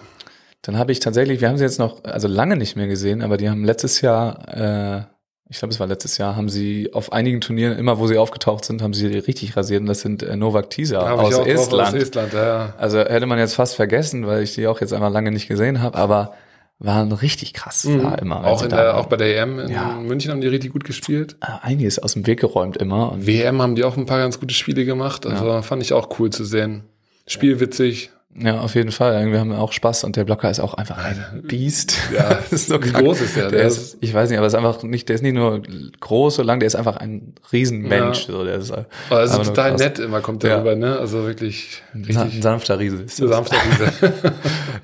Dann 0.62 0.78
habe 0.78 0.92
ich 0.92 1.00
tatsächlich, 1.00 1.42
wir 1.42 1.48
haben 1.50 1.58
sie 1.58 1.64
jetzt 1.64 1.78
noch, 1.78 2.02
also 2.04 2.26
lange 2.26 2.56
nicht 2.56 2.74
mehr 2.74 2.86
gesehen, 2.86 3.20
aber 3.20 3.36
die 3.36 3.50
haben 3.50 3.64
letztes 3.64 4.00
Jahr, 4.00 4.48
äh, 4.48 5.02
ich 5.48 5.58
glaube 5.58 5.72
es 5.72 5.80
war 5.80 5.86
letztes 5.86 6.18
Jahr, 6.18 6.36
haben 6.36 6.48
sie 6.48 6.92
auf 6.92 7.12
einigen 7.12 7.40
Turnieren, 7.40 7.78
immer 7.78 7.98
wo 7.98 8.06
sie 8.06 8.16
aufgetaucht 8.16 8.64
sind, 8.64 8.82
haben 8.82 8.94
sie 8.94 9.06
richtig 9.06 9.56
rasiert 9.56 9.80
und 9.82 9.86
das 9.86 10.00
sind 10.00 10.22
äh, 10.22 10.36
Novak 10.36 10.70
Tisa 10.70 11.12
aus 11.12 11.38
Estland. 11.38 11.88
Aus 11.88 12.02
Estland, 12.02 12.32
ja, 12.32 12.44
ja. 12.44 12.74
Also 12.78 12.98
hätte 12.98 13.26
man 13.26 13.38
jetzt 13.38 13.54
fast 13.54 13.76
vergessen, 13.76 14.26
weil 14.26 14.42
ich 14.42 14.54
die 14.54 14.66
auch 14.66 14.80
jetzt 14.80 14.92
einmal 14.92 15.12
lange 15.12 15.30
nicht 15.30 15.48
gesehen 15.48 15.82
habe, 15.82 15.98
aber 15.98 16.34
waren 16.78 17.12
richtig 17.12 17.52
krass 17.54 17.82
da 17.82 18.14
immer. 18.16 18.40
Mhm. 18.40 18.44
Auch, 18.44 18.62
in 18.62 18.68
der, 18.70 18.78
waren. 18.78 18.96
auch 18.96 19.06
bei 19.06 19.16
der 19.16 19.38
EM 19.38 19.58
in 19.60 19.68
Ja. 19.70 19.96
München 20.00 20.32
haben 20.32 20.40
die 20.40 20.48
richtig 20.48 20.72
gut 20.72 20.84
gespielt. 20.84 21.36
Äh, 21.40 21.46
einiges 21.62 21.98
aus 21.98 22.14
dem 22.14 22.26
Weg 22.26 22.40
geräumt 22.40 22.76
immer. 22.76 23.12
Und 23.12 23.26
WM 23.26 23.62
haben 23.62 23.74
die 23.74 23.84
auch 23.84 23.96
ein 23.96 24.06
paar 24.06 24.18
ganz 24.18 24.40
gute 24.40 24.54
Spiele 24.54 24.84
gemacht. 24.84 25.24
Also 25.26 25.62
fand 25.62 25.82
ich 25.82 25.92
auch 25.92 26.18
cool 26.18 26.30
zu 26.30 26.44
sehen. 26.44 26.84
Spielwitzig. 27.26 28.10
Ja, 28.36 28.60
auf 28.60 28.74
jeden 28.74 28.90
Fall. 28.90 29.14
Irgendwie 29.20 29.38
haben 29.38 29.50
wir 29.50 29.60
auch 29.60 29.70
Spaß 29.72 30.02
und 30.04 30.16
der 30.16 30.24
Blocker 30.24 30.50
ist 30.50 30.58
auch 30.58 30.74
einfach 30.74 30.98
ein 30.98 31.42
Biest. 31.46 31.96
Ja, 32.12 32.34
das 32.34 32.52
ist 32.52 32.68
so 32.68 32.80
krank. 32.80 33.04
groß 33.04 33.20
ist 33.20 33.36
der? 33.36 33.44
Der 33.48 33.58
Der 33.60 33.68
ist, 33.68 33.96
ich 34.00 34.12
weiß 34.12 34.28
nicht, 34.28 34.38
aber 34.38 34.46
ist 34.48 34.54
einfach 34.56 34.82
nicht, 34.82 35.08
der 35.08 35.14
ist 35.14 35.22
nicht 35.22 35.34
nur 35.34 35.62
groß 36.00 36.34
so 36.34 36.42
lang, 36.42 36.58
der 36.58 36.66
ist 36.66 36.74
einfach 36.74 36.96
ein 36.96 37.34
Riesenmensch. 37.52 38.26
Ja. 38.26 38.34
So, 38.34 38.44
der 38.44 38.56
ist 38.56 38.72
Aber 38.72 38.86
also 39.10 39.42
total 39.44 39.70
krass. 39.70 39.80
nett 39.80 39.98
immer 40.00 40.20
kommt 40.20 40.42
der 40.42 40.50
Ja. 40.50 40.58
rüber, 40.58 40.74
ne? 40.74 40.98
Also 40.98 41.24
wirklich 41.26 41.82
Sa- 41.92 41.98
Ein 41.98 42.04
richtig 42.04 42.42
sanfter 42.42 42.78
Riese 42.80 43.02
ist 43.02 43.20
das. 43.20 43.28
sanfter 43.30 43.56
Riese. 43.56 44.12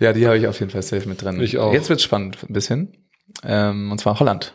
Ja, 0.01 0.12
die 0.12 0.26
habe 0.26 0.38
ich 0.38 0.46
auf 0.46 0.59
jeden 0.61 0.70
Fall 0.70 0.82
safe 0.82 1.09
mit 1.09 1.20
drin. 1.22 1.40
Ich 1.40 1.59
auch. 1.59 1.72
Jetzt 1.72 1.88
wird's 1.90 2.03
spannend 2.05 2.38
ein 2.48 2.53
bisschen. 2.53 2.92
Ähm, 3.44 3.90
und 3.92 3.98
zwar 4.01 4.18
Holland. 4.20 4.55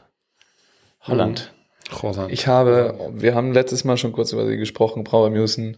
Holland. 1.02 1.52
Großartig. 1.92 2.34
Ich 2.34 2.48
habe, 2.48 2.98
wir 3.14 3.36
haben 3.36 3.52
letztes 3.54 3.84
Mal 3.84 3.98
schon 3.98 4.12
kurz 4.12 4.32
über 4.34 4.48
sie 4.48 4.58
gesprochen, 4.58 5.04
Brauer 5.04 5.30
Musen. 5.30 5.78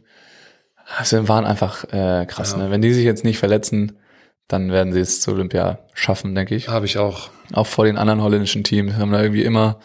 Sie 1.03 1.27
waren 1.27 1.45
einfach 1.45 1.83
äh, 1.91 2.25
krass. 2.25 2.51
Ja. 2.53 2.59
Ne? 2.59 2.71
Wenn 2.71 2.81
die 2.81 2.93
sich 2.93 3.03
jetzt 3.05 3.23
nicht 3.23 3.37
verletzen, 3.39 3.97
dann 4.47 4.71
werden 4.71 4.93
sie 4.93 5.01
es 5.01 5.19
zu 5.21 5.31
Olympia 5.31 5.79
schaffen, 5.93 6.33
denke 6.33 6.55
ich. 6.55 6.69
Habe 6.69 6.85
ich 6.85 6.97
auch. 6.97 7.29
Auch 7.53 7.67
vor 7.67 7.85
den 7.85 7.97
anderen 7.97 8.21
holländischen 8.21 8.63
Teams 8.63 8.93
haben 8.95 9.11
da 9.11 9.21
irgendwie 9.21 9.43
immer 9.43 9.79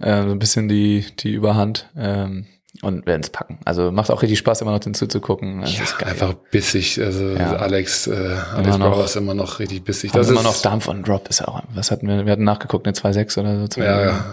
äh, 0.00 0.22
so 0.22 0.30
ein 0.30 0.38
bisschen 0.40 0.68
die 0.68 1.04
die 1.20 1.32
Überhand 1.32 1.88
ähm, 1.96 2.46
und 2.82 3.06
werden 3.06 3.20
es 3.22 3.30
packen. 3.30 3.58
Also 3.64 3.92
macht 3.92 4.10
auch 4.10 4.22
richtig 4.22 4.38
Spaß, 4.40 4.62
immer 4.62 4.72
noch 4.72 4.80
den 4.80 4.94
zuzugucken. 4.94 5.60
Das 5.60 5.76
Ja, 5.76 5.84
ist 5.84 5.98
geil. 5.98 6.08
einfach 6.10 6.34
bissig. 6.34 7.00
Also 7.00 7.28
Ja. 7.30 7.56
Alex, 7.56 8.08
äh, 8.08 8.36
Alex 8.54 8.76
Immer. 8.76 8.90
Bauer 8.90 9.04
ist 9.04 9.16
immer 9.16 9.34
noch 9.34 9.58
richtig 9.60 9.84
bissig. 9.84 10.10
Das 10.12 10.28
immer 10.28 10.40
ist 10.40 10.44
noch 10.44 10.60
Dampf 10.62 10.88
und 10.88 11.06
Drop 11.06 11.28
ist 11.28 11.46
auch. 11.46 11.62
Was 11.74 11.90
hatten 11.92 12.08
wir? 12.08 12.24
Wir 12.26 12.32
hatten 12.32 12.44
nachgeguckt, 12.44 12.86
eine 12.86 12.94
2,6 12.94 13.38
oder 13.40 13.68
so. 13.72 13.80
Ja, 13.80 14.04
ja. 14.04 14.24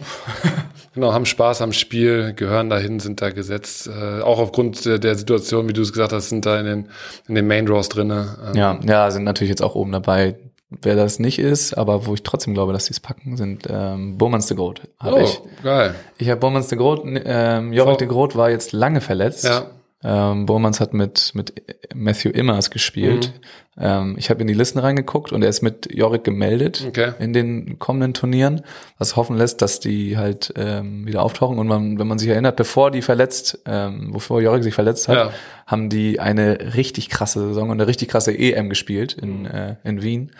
Genau, 1.00 1.14
haben 1.14 1.24
Spaß 1.24 1.62
am 1.62 1.72
Spiel, 1.72 2.34
gehören 2.34 2.68
dahin, 2.68 3.00
sind 3.00 3.22
da 3.22 3.30
gesetzt. 3.30 3.88
Äh, 3.88 4.20
auch 4.20 4.38
aufgrund 4.38 4.84
der, 4.84 4.98
der 4.98 5.14
Situation, 5.14 5.66
wie 5.66 5.72
du 5.72 5.80
es 5.80 5.92
gesagt 5.92 6.12
hast, 6.12 6.28
sind 6.28 6.44
da 6.44 6.60
in 6.60 6.66
den, 6.66 6.88
in 7.26 7.34
den 7.36 7.46
Main 7.46 7.64
Draws 7.64 7.88
drinne. 7.88 8.36
Ähm, 8.48 8.54
Ja, 8.54 8.78
ja, 8.86 9.10
sind 9.10 9.24
natürlich 9.24 9.48
jetzt 9.48 9.62
auch 9.62 9.74
oben 9.74 9.92
dabei. 9.92 10.36
Wer 10.82 10.96
das 10.96 11.18
nicht 11.18 11.38
ist, 11.38 11.72
aber 11.72 12.06
wo 12.06 12.12
ich 12.12 12.22
trotzdem 12.22 12.52
glaube, 12.52 12.74
dass 12.74 12.84
die 12.84 12.92
es 12.92 13.00
packen, 13.00 13.38
sind 13.38 13.66
ähm, 13.70 14.18
Bowmans 14.18 14.46
de 14.48 14.56
Groot. 14.58 14.82
Hab 15.00 15.14
Oh, 15.14 15.18
ich. 15.20 15.40
geil. 15.64 15.94
Ich 16.18 16.28
habe 16.28 16.38
Bowmans 16.38 16.68
de 16.68 16.76
Groot, 16.76 17.00
ähm, 17.24 17.72
Jorik 17.72 17.94
Oh. 17.94 17.96
de 17.96 18.06
Groot 18.06 18.36
war 18.36 18.50
jetzt 18.50 18.72
lange 18.72 19.00
verletzt. 19.00 19.44
Ja. 19.44 19.62
Ähm, 20.02 20.46
Bowmans 20.46 20.80
hat 20.80 20.94
mit, 20.94 21.32
mit 21.34 21.52
Matthew 21.94 22.30
Immers 22.30 22.70
gespielt. 22.70 23.32
Mhm. 23.76 23.82
Ähm, 23.82 24.14
ich 24.18 24.30
habe 24.30 24.40
in 24.40 24.46
die 24.46 24.54
Listen 24.54 24.78
reingeguckt 24.78 25.30
und 25.32 25.42
er 25.42 25.48
ist 25.50 25.60
mit 25.62 25.92
Jorik 25.94 26.24
gemeldet 26.24 26.84
Okay. 26.88 27.12
in 27.18 27.32
den 27.34 27.78
kommenden 27.78 28.14
Turnieren, 28.14 28.62
was 28.98 29.16
hoffen 29.16 29.36
lässt, 29.36 29.60
dass 29.60 29.78
die 29.78 30.16
halt 30.16 30.54
ähm, 30.56 31.06
wieder 31.06 31.22
auftauchen. 31.22 31.58
Und 31.58 31.66
man, 31.66 31.98
wenn 31.98 32.06
man 32.06 32.18
sich 32.18 32.28
erinnert, 32.30 32.56
bevor 32.56 32.90
die 32.90 33.02
verletzt, 33.02 33.58
ähm, 33.66 34.10
bevor 34.12 34.40
Jorik 34.40 34.62
sich 34.64 34.74
verletzt 34.74 35.06
hat, 35.08 35.16
Ja. 35.16 35.30
haben 35.66 35.90
die 35.90 36.18
eine 36.18 36.74
richtig 36.74 37.10
krasse 37.10 37.40
Saison 37.48 37.68
und 37.70 37.78
eine 37.78 37.86
richtig 37.86 38.08
krasse 38.08 38.32
EM 38.36 38.70
gespielt 38.70 39.12
in, 39.12 39.44
äh, 39.44 39.76
in 39.84 40.02
Wien. 40.02 40.30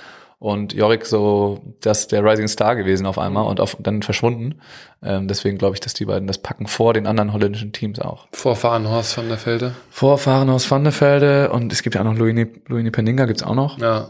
Und 0.40 0.72
Jorik 0.72 1.04
so, 1.04 1.60
das 1.82 2.08
der 2.08 2.24
Rising 2.24 2.48
Star 2.48 2.74
gewesen 2.74 3.04
auf 3.04 3.18
einmal 3.18 3.46
und 3.46 3.60
auf, 3.60 3.76
dann 3.78 4.00
verschwunden. 4.00 4.62
Ähm, 5.02 5.28
deswegen 5.28 5.58
glaube 5.58 5.76
ich, 5.76 5.80
dass 5.80 5.92
die 5.92 6.06
beiden 6.06 6.26
das 6.26 6.38
packen 6.38 6.66
vor 6.66 6.94
den 6.94 7.06
anderen 7.06 7.34
holländischen 7.34 7.72
Teams 7.72 8.00
auch. 8.00 8.26
Vorfahren 8.32 8.88
Horst 8.88 9.18
van 9.18 9.28
der 9.28 9.44
Velde. 9.44 9.74
Vorfahren 9.90 10.48
aus 10.48 10.70
Van 10.70 10.82
der 10.82 10.98
Velde 10.98 11.50
und 11.50 11.70
es 11.74 11.82
gibt 11.82 11.94
ja 11.94 12.00
auch 12.00 12.06
noch 12.06 12.16
Luini, 12.16 12.46
Luini 12.68 12.90
Penninga 12.90 13.26
gibt's 13.26 13.42
auch 13.42 13.54
noch. 13.54 13.78
Ja. 13.80 14.08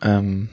Ähm, 0.00 0.48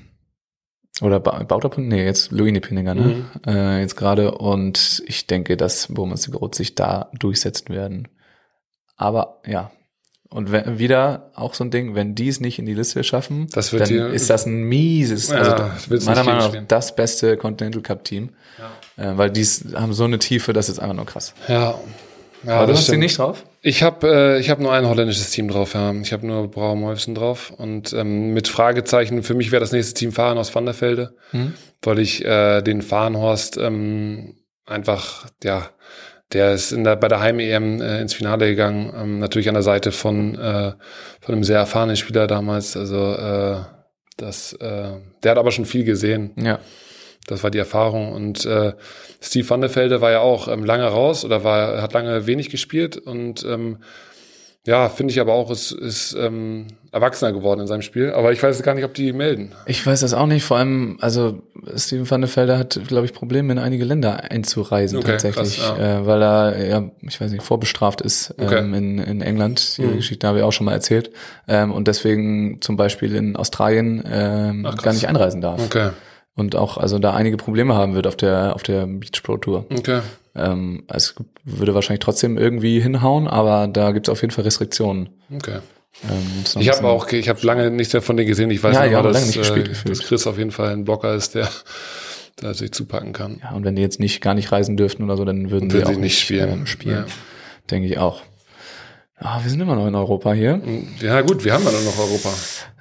oder 1.01 1.21
ba 1.21 1.43
Bauter, 1.43 1.71
nee, 1.79 2.03
jetzt 2.03 2.33
Luini 2.33 2.59
Penninga, 2.59 2.93
ne? 2.93 3.01
Mhm. 3.01 3.25
Äh, 3.47 3.79
jetzt 3.79 3.95
gerade. 3.95 4.31
Und 4.31 5.01
ich 5.07 5.27
denke, 5.27 5.55
dass 5.55 5.87
Bomas 5.87 6.29
Groot 6.29 6.55
sich 6.55 6.75
da 6.75 7.09
durchsetzen 7.17 7.69
werden. 7.69 8.09
Aber 8.97 9.39
ja. 9.45 9.71
Und 10.31 10.51
wenn, 10.51 10.77
wieder 10.77 11.31
auch 11.33 11.55
so 11.55 11.63
ein 11.63 11.71
Ding, 11.71 11.95
wenn 11.95 12.13
die 12.13 12.27
es 12.27 12.39
nicht 12.39 12.59
in 12.59 12.65
die 12.67 12.75
Liste 12.75 13.03
schaffen, 13.03 13.47
dann 13.51 14.13
ist 14.13 14.29
das 14.29 14.45
ein 14.45 14.63
mieses, 14.63 15.29
Ja, 15.29 15.71
also 15.89 16.05
meiner 16.05 16.23
Meinung 16.23 16.53
nach 16.53 16.63
das 16.67 16.95
beste 16.95 17.35
Continental 17.35 17.81
Cup 17.81 18.03
Team. 18.03 18.29
Äh, 18.95 19.13
weil 19.17 19.31
die 19.31 19.43
haben 19.73 19.93
so 19.93 20.03
eine 20.03 20.19
Tiefe, 20.19 20.53
das 20.53 20.69
ist 20.69 20.79
einfach 20.79 20.95
nur 20.95 21.05
krass. 21.05 21.33
Ja. 21.47 21.79
Ja, 22.45 22.53
Aber 22.59 22.67
du 22.67 22.73
hast 22.73 22.85
sie 22.85 22.95
nicht 22.95 23.17
drauf? 23.17 23.43
Ich 23.61 23.83
habe 23.83 24.07
äh, 24.07 24.39
ich 24.39 24.49
hab 24.49 24.59
nur 24.59 24.71
ein 24.71 24.87
holländisches 24.87 25.31
Team 25.31 25.49
drauf, 25.49 25.73
ja. 25.73 25.91
Ich 25.93 26.13
habe 26.13 26.25
nur 26.25 26.47
Molfsen 26.75 27.13
drauf. 27.15 27.51
Und 27.57 27.91
ähm, 27.91 28.33
mit 28.33 28.47
Fragezeichen, 28.47 29.23
für 29.23 29.33
mich 29.33 29.51
wäre 29.51 29.59
das 29.59 29.73
nächste 29.73 29.93
Team 29.95 30.13
Fahren 30.13 30.37
aus 30.37 30.53
Van 30.55 30.65
der 30.65 30.79
Velde, 30.79 31.15
Mhm. 31.33 31.53
weil 31.81 31.99
ich 31.99 32.23
äh, 32.23 32.61
den 32.61 32.81
Fahrenhorst 32.81 33.57
ähm, 33.57 34.35
einfach, 34.65 35.25
ja, 35.43 35.69
der 36.33 36.53
ist 36.53 36.71
in 36.71 36.83
der, 36.83 36.95
bei 36.95 37.07
der 37.07 37.19
Heim-EM 37.19 37.81
äh, 37.81 38.01
ins 38.01 38.13
Finale 38.13 38.47
gegangen, 38.47 38.93
ähm, 38.95 39.19
natürlich 39.19 39.47
an 39.47 39.55
der 39.55 39.63
Seite 39.63 39.91
von, 39.91 40.35
äh, 40.35 40.73
von 41.21 41.35
einem 41.35 41.43
sehr 41.43 41.57
erfahrenen 41.57 41.95
Spieler 41.95 42.27
damals. 42.27 42.77
Also 42.77 43.13
äh, 43.15 43.57
das, 44.17 44.53
äh, 44.53 44.91
der 45.23 45.31
hat 45.31 45.37
aber 45.37 45.51
schon 45.51 45.65
viel 45.65 45.83
gesehen. 45.83 46.31
Ja. 46.37 46.59
Das 47.27 47.43
war 47.43 47.51
die 47.51 47.57
Erfahrung. 47.57 48.11
Und 48.11 48.45
äh, 48.45 48.73
Steve 49.21 49.49
Van 49.49 49.61
der 49.61 49.75
Velde 49.75 50.01
war 50.01 50.11
ja 50.11 50.19
auch 50.19 50.47
ähm, 50.47 50.65
lange 50.65 50.85
raus 50.85 51.25
oder 51.25 51.43
war, 51.43 51.81
hat 51.81 51.93
lange 51.93 52.27
wenig 52.27 52.49
gespielt 52.49 52.97
und 52.97 53.43
ähm, 53.43 53.77
ja, 54.69 54.87
finde 54.89 55.11
ich 55.11 55.19
aber 55.19 55.33
auch, 55.33 55.49
ist, 55.49 55.71
ist 55.71 56.13
ähm, 56.19 56.67
erwachsener 56.91 57.33
geworden 57.33 57.61
in 57.61 57.67
seinem 57.67 57.81
Spiel. 57.81 58.11
Aber 58.11 58.31
ich 58.31 58.41
weiß 58.43 58.61
gar 58.61 58.75
nicht, 58.75 58.83
ob 58.85 58.93
die 58.93 59.11
melden. 59.13 59.51
Ich 59.65 59.85
weiß 59.85 60.01
das 60.01 60.13
auch 60.13 60.27
nicht. 60.27 60.43
Vor 60.43 60.57
allem, 60.57 60.97
also 61.01 61.41
Steven 61.75 62.09
van 62.09 62.21
der 62.21 62.35
Velde 62.35 62.57
hat, 62.57 62.79
glaube 62.87 63.05
ich, 63.05 63.13
Probleme, 63.13 63.51
in 63.51 63.57
einige 63.59 63.83
Länder 63.83 64.29
einzureisen 64.31 64.99
Okay, 64.99 65.11
tatsächlich, 65.11 65.57
krass, 65.59 65.79
äh, 65.79 66.05
weil 66.05 66.21
er, 66.21 66.67
ja, 66.67 66.91
ich 67.01 67.19
weiß 67.19 67.31
nicht, 67.31 67.43
vorbestraft 67.43 68.01
ist 68.01 68.33
Okay. 68.39 68.59
ähm, 68.59 68.73
in, 68.75 68.97
in 68.99 69.21
England. 69.21 69.77
Die 69.77 69.81
Mhm. 69.83 69.95
Geschichte 69.97 70.27
habe 70.27 70.37
ich 70.39 70.43
auch 70.43 70.51
schon 70.51 70.65
mal 70.65 70.73
erzählt. 70.73 71.11
Ähm, 71.47 71.71
und 71.71 71.87
deswegen 71.87 72.61
zum 72.61 72.77
Beispiel 72.77 73.15
in 73.15 73.35
Australien 73.35 74.03
ähm, 74.09 74.65
Ach, 74.69 74.75
gar 74.77 74.93
nicht 74.93 75.07
einreisen 75.07 75.41
darf. 75.41 75.61
Okay, 75.65 75.89
Und 76.35 76.55
auch 76.55 76.77
also 76.77 76.99
da 76.99 77.13
einige 77.13 77.37
Probleme 77.37 77.73
haben 77.75 77.95
wird 77.95 78.05
auf 78.07 78.15
der 78.15 78.53
auf 78.55 78.63
der 78.63 78.85
Beach 78.85 79.23
Pro 79.23 79.37
Tour. 79.37 79.65
okay. 79.75 80.01
Ähm, 80.39 80.83
es 80.87 81.15
würde 81.43 81.73
wahrscheinlich 81.75 81.99
trotzdem 82.01 82.37
irgendwie 82.37 82.79
hinhauen, 82.79 83.27
aber 83.27 83.67
da 83.67 83.91
gibt 83.91 84.07
es 84.07 84.11
auf 84.11 84.21
jeden 84.21 84.31
Fall 84.31 84.43
Restriktionen. 84.43 85.09
okay. 85.35 85.59
Ähm, 86.09 86.61
Ich 86.61 86.69
habe 86.69 86.87
auch, 86.87 87.07
ich 87.11 87.27
habe 87.29 87.39
lange 87.45 87.71
nichts 87.71 87.93
mehr 87.93 88.01
von 88.01 88.15
dir 88.15 88.25
gesehen. 88.25 88.49
Ich 88.51 88.63
weiß 88.63 88.75
Ja, 88.75 88.85
ja, 88.85 89.01
dass, 89.01 89.13
lange 89.13 89.25
nicht 89.25 89.37
gespielt, 89.37 89.69
äh, 89.85 89.89
dass 89.89 89.99
Chris 89.99 90.27
auf 90.27 90.37
jeden 90.37 90.51
Fall 90.51 90.71
ein 90.71 90.85
Blocker 90.85 91.13
ist, 91.13 91.35
der, 91.35 91.49
der 92.41 92.49
natürlich 92.49 92.71
zupacken 92.71 93.11
kann. 93.11 93.41
Ja, 93.43 93.51
und 93.51 93.65
wenn 93.65 93.75
die 93.75 93.81
jetzt 93.81 93.99
nicht 93.99 94.21
gar 94.21 94.33
nicht 94.33 94.51
reisen 94.51 94.77
dürften 94.77 95.03
oder 95.03 95.17
so, 95.17 95.25
dann 95.25 95.51
würden 95.51 95.69
sie 95.69 95.77
Würden 95.77 95.87
auch 95.87 95.89
sie 95.93 95.95
nicht 95.99 96.03
nicht 96.03 96.19
spielen. 96.19 96.49
Ähm, 96.49 96.65
spielen. 96.67 96.95
Ja. 96.95 97.05
Denke 97.69 97.87
ich 97.87 97.97
auch. 97.97 98.21
Ah, 99.19 99.43
wir 99.43 99.49
sind 99.49 99.59
immer 99.59 99.75
noch 99.75 99.87
in 99.87 99.95
Europa 99.95 100.33
hier. 100.33 100.61
Ja 101.01 101.21
gut, 101.21 101.43
wir 101.43 101.53
haben 101.53 101.63
ja 101.65 101.71
noch 101.71 101.99
Europa. 101.99 102.29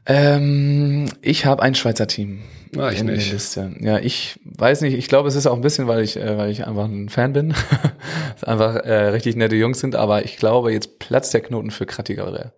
Ähm, 0.07 1.09
ich 1.21 1.45
habe 1.45 1.63
ein 1.63 1.75
Schweizer 1.75 2.07
Team 2.07 2.41
Na, 2.73 2.91
ich 2.93 3.03
nicht. 3.03 3.33
Liste. 3.33 3.75
Ja, 3.81 3.99
ich 3.99 4.39
weiß 4.45 4.81
nicht. 4.83 4.95
Ich 4.95 5.09
glaube, 5.09 5.29
es 5.29 5.35
ist 5.35 5.47
auch 5.47 5.55
ein 5.55 5.61
bisschen, 5.61 5.89
weil 5.89 6.03
ich, 6.03 6.17
äh, 6.17 6.39
weil 6.39 6.51
ich 6.51 6.67
einfach 6.67 6.85
ein 6.85 7.09
Fan 7.09 7.33
bin. 7.33 7.55
Einfach 8.47 8.77
äh, 8.77 9.09
richtig 9.09 9.35
nette 9.35 9.57
Jungs 9.57 9.81
sind. 9.81 9.97
Aber 9.97 10.25
ich 10.25 10.37
glaube, 10.37 10.73
jetzt 10.73 11.01
platzt 11.01 11.35
der 11.35 11.41
Knoten 11.41 11.73
für 11.73 11.87
Krattiger. 11.87 12.53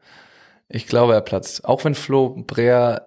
Ich 0.68 0.86
glaube, 0.86 1.14
er 1.14 1.22
platzt. 1.22 1.64
Auch 1.64 1.84
wenn 1.84 1.94
Flo 1.94 2.36
Breer, 2.46 3.06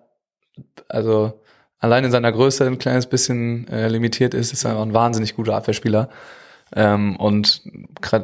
also 0.89 1.39
allein 1.79 2.03
in 2.03 2.11
seiner 2.11 2.31
Größe 2.31 2.65
ein 2.65 2.79
kleines 2.79 3.05
bisschen 3.05 3.67
äh, 3.67 3.87
limitiert 3.89 4.33
ist, 4.33 4.51
ist 4.51 4.63
er 4.65 4.71
einfach 4.71 4.83
ein 4.83 4.93
wahnsinnig 4.93 5.35
guter 5.35 5.55
Abwehrspieler. 5.55 6.09
Ähm, 6.75 7.15
und 7.17 7.61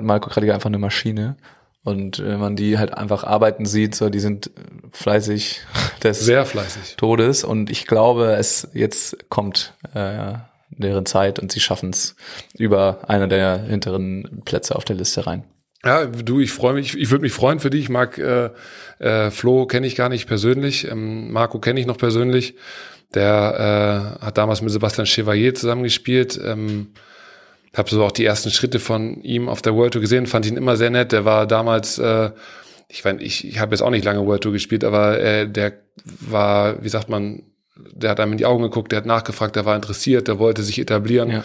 Marco 0.01 0.29
Krattiger 0.29 0.55
einfach 0.55 0.69
eine 0.69 0.79
Maschine. 0.79 1.37
Und 1.83 2.19
wenn 2.23 2.39
man 2.39 2.55
die 2.55 2.77
halt 2.77 2.93
einfach 2.93 3.23
arbeiten 3.23 3.65
sieht, 3.65 3.95
so 3.95 4.09
die 4.09 4.19
sind 4.19 4.51
fleißig 4.91 5.61
des 6.03 6.19
Sehr 6.19 6.45
fleißig. 6.45 6.97
Todes 6.97 7.43
und 7.43 7.69
ich 7.69 7.87
glaube, 7.87 8.33
es 8.33 8.67
jetzt 8.73 9.29
kommt 9.29 9.73
äh, 9.93 10.33
deren 10.69 11.05
Zeit 11.05 11.39
und 11.39 11.51
sie 11.51 11.59
schaffen 11.59 11.91
es 11.91 12.15
über 12.53 13.09
einer 13.09 13.27
der 13.27 13.57
hinteren 13.57 14.41
Plätze 14.45 14.75
auf 14.75 14.85
der 14.85 14.95
Liste 14.95 15.25
rein. 15.25 15.43
Ja, 15.83 16.05
du, 16.05 16.41
ich 16.41 16.51
freue 16.51 16.73
mich, 16.73 16.97
ich 16.97 17.09
würde 17.09 17.21
mich 17.21 17.31
freuen 17.31 17.59
für 17.61 17.69
dich. 17.69 17.83
Ich 17.83 17.89
mag 17.89 18.17
äh, 18.17 18.49
äh, 18.99 19.31
Flo 19.31 19.65
kenne 19.65 19.87
ich 19.87 19.95
gar 19.95 20.09
nicht 20.09 20.27
persönlich, 20.27 20.89
ähm, 20.89 21.31
Marco 21.31 21.59
kenne 21.59 21.79
ich 21.79 21.85
noch 21.85 21.97
persönlich. 21.97 22.55
Der 23.15 24.19
äh, 24.21 24.25
hat 24.25 24.37
damals 24.37 24.61
mit 24.61 24.71
Sebastian 24.71 25.07
Chevalier 25.07 25.55
zusammengespielt. 25.55 26.39
Ähm, 26.43 26.89
habe 27.77 27.89
so 27.89 28.03
auch 28.03 28.11
die 28.11 28.25
ersten 28.25 28.51
Schritte 28.51 28.79
von 28.79 29.21
ihm 29.21 29.47
auf 29.47 29.61
der 29.61 29.75
World 29.75 29.93
Tour 29.93 30.01
gesehen, 30.01 30.27
fand 30.27 30.45
ihn 30.45 30.57
immer 30.57 30.77
sehr 30.77 30.89
nett. 30.89 31.11
Der 31.11 31.25
war 31.25 31.45
damals, 31.45 31.99
äh, 31.99 32.31
ich 32.87 33.03
meine, 33.03 33.21
ich, 33.21 33.47
ich 33.47 33.59
habe 33.59 33.73
jetzt 33.73 33.81
auch 33.81 33.91
nicht 33.91 34.05
lange 34.05 34.25
World 34.25 34.41
Tour 34.41 34.53
gespielt, 34.53 34.83
aber 34.83 35.19
äh, 35.19 35.47
der 35.49 35.73
war, 36.03 36.83
wie 36.83 36.89
sagt 36.89 37.09
man, 37.09 37.43
der 37.75 38.11
hat 38.11 38.19
einem 38.19 38.33
in 38.33 38.37
die 38.37 38.45
Augen 38.45 38.63
geguckt, 38.63 38.91
der 38.91 38.97
hat 38.97 39.05
nachgefragt, 39.05 39.55
der 39.55 39.65
war 39.65 39.75
interessiert, 39.75 40.27
der 40.27 40.39
wollte 40.39 40.63
sich 40.63 40.79
etablieren. 40.79 41.29
Ja. 41.29 41.43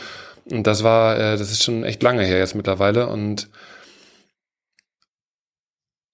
Und 0.51 0.66
das 0.66 0.83
war, 0.83 1.16
äh, 1.16 1.37
das 1.37 1.51
ist 1.51 1.62
schon 1.62 1.85
echt 1.85 2.03
lange 2.03 2.25
her 2.25 2.39
jetzt 2.39 2.55
mittlerweile. 2.55 3.09
Und 3.09 3.49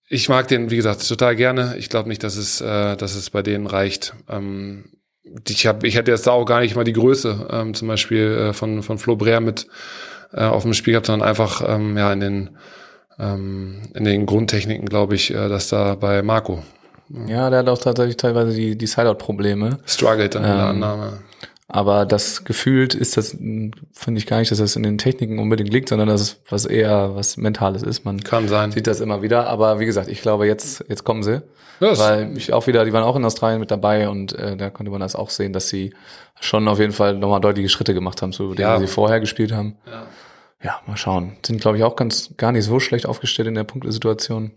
ich 0.09 0.29
mag 0.29 0.49
den, 0.49 0.71
wie 0.71 0.77
gesagt, 0.77 1.07
total 1.07 1.37
gerne. 1.37 1.77
Ich 1.79 1.89
glaube 1.89 2.09
nicht, 2.09 2.23
dass 2.23 2.37
es, 2.37 2.61
äh, 2.61 2.97
dass 2.97 3.15
es 3.15 3.31
bei 3.31 3.43
denen 3.43 3.67
reicht. 3.67 4.15
Ähm, 4.29 4.91
ich 5.49 5.67
habe, 5.67 5.87
ich 5.87 5.95
hätte 5.97 6.11
jetzt 6.11 6.27
da 6.27 6.33
auch 6.33 6.45
gar 6.45 6.61
nicht 6.61 6.77
mal 6.77 6.85
die 6.85 6.93
Größe, 6.93 7.49
ähm, 7.51 7.75
zum 7.75 7.89
Beispiel 7.89 8.49
äh, 8.51 8.53
von 8.53 8.83
von 8.83 8.99
Flo 8.99 9.17
Breer 9.17 9.41
mit 9.41 9.67
äh, 10.33 10.43
auf 10.45 10.63
dem 10.63 10.75
Spiel 10.75 10.93
gehabt, 10.93 11.07
sondern 11.07 11.29
einfach 11.29 11.63
ähm, 11.67 11.97
ja 11.97 12.13
in 12.13 12.21
den 12.21 12.51
ähm, 13.19 13.83
in 13.95 14.05
den 14.05 14.27
Grundtechniken, 14.27 14.89
glaube 14.89 15.15
ich, 15.15 15.31
äh, 15.33 15.49
dass 15.49 15.69
da 15.69 15.95
bei 15.95 16.23
Marco 16.23 16.63
Ja, 17.27 17.51
der 17.51 17.61
hat 17.61 17.69
auch 17.69 17.79
tatsächlich 17.79 18.17
teilweise 18.17 18.55
die, 18.55 18.77
die 18.79 18.87
Sideout-Probleme. 18.87 19.79
struggelt 19.87 20.35
dann 20.35 20.45
in 20.45 20.49
der 20.51 20.59
Ähm, 20.59 20.71
Annahme. 20.83 21.19
Aber 21.73 22.05
das 22.05 22.43
gefühlt 22.45 22.95
ist 22.95 23.17
das, 23.17 23.31
finde 23.31 23.85
ich 24.19 24.27
gar 24.27 24.41
nicht, 24.41 24.51
dass 24.51 24.59
das 24.59 24.75
in 24.75 24.83
den 24.83 24.99
Techniken 24.99 25.39
unbedingt 25.39 25.73
liegt, 25.73 25.89
sondern 25.89 26.09
dass 26.09 26.21
es 26.21 26.41
was 26.49 26.67
eher 26.67 27.15
was 27.15 27.37
Mentales 27.37 27.83
ist. 27.85 28.05
Man 28.05 28.23
Kann 28.25 28.49
sein. 28.49 28.73
sieht 28.73 28.89
das 28.89 28.99
immer 29.01 29.23
wieder. 29.23 29.47
Aber 29.47 29.79
wie 29.79 29.87
gesagt, 29.87 30.09
ich 30.09 30.21
glaube, 30.21 30.47
jetzt, 30.49 30.85
jetzt 30.89 31.05
kommen 31.05 31.23
sie. 31.23 31.43
Ja, 31.79 31.93
es- 31.93 31.99
weil 32.01 32.37
ich 32.37 32.53
auch 32.53 32.67
wieder, 32.67 32.85
die 32.85 32.93
waren 32.93 33.05
auch 33.05 33.15
in 33.15 33.25
Australien 33.25 33.61
mit 33.61 33.71
dabei 33.71 34.09
und 34.09 34.33
äh, 34.33 34.57
da 34.57 34.69
konnte 34.69 34.91
man 34.91 35.01
das 35.01 35.15
auch 35.15 35.31
sehen, 35.31 35.53
dass 35.53 35.69
sie 35.69 35.95
schon 36.41 36.67
auf 36.67 36.81
jeden 36.81 36.93
Fall 36.93 37.15
nochmal 37.17 37.41
deutliche 37.41 37.69
Schritte 37.69 37.95
gemacht 37.95 38.21
haben, 38.21 38.33
zu 38.33 38.49
denen 38.55 38.69
Ja. 38.69 38.79
sie 38.81 38.87
vorher 38.89 39.21
gespielt 39.21 39.53
haben. 39.53 39.77
Ja. 39.87 40.07
Ja, 40.63 40.81
mal 40.87 40.97
schauen. 40.97 41.37
Sind, 41.47 41.61
glaube 41.61 41.79
ich, 41.79 41.85
auch 41.85 41.95
ganz 41.97 42.35
gar 42.37 42.51
nicht 42.53 42.65
so 42.65 42.81
schlecht 42.81 43.07
aufgestellt 43.07 43.49
in 43.49 43.55
der 43.55 43.65
Punktesituation. 43.65 44.51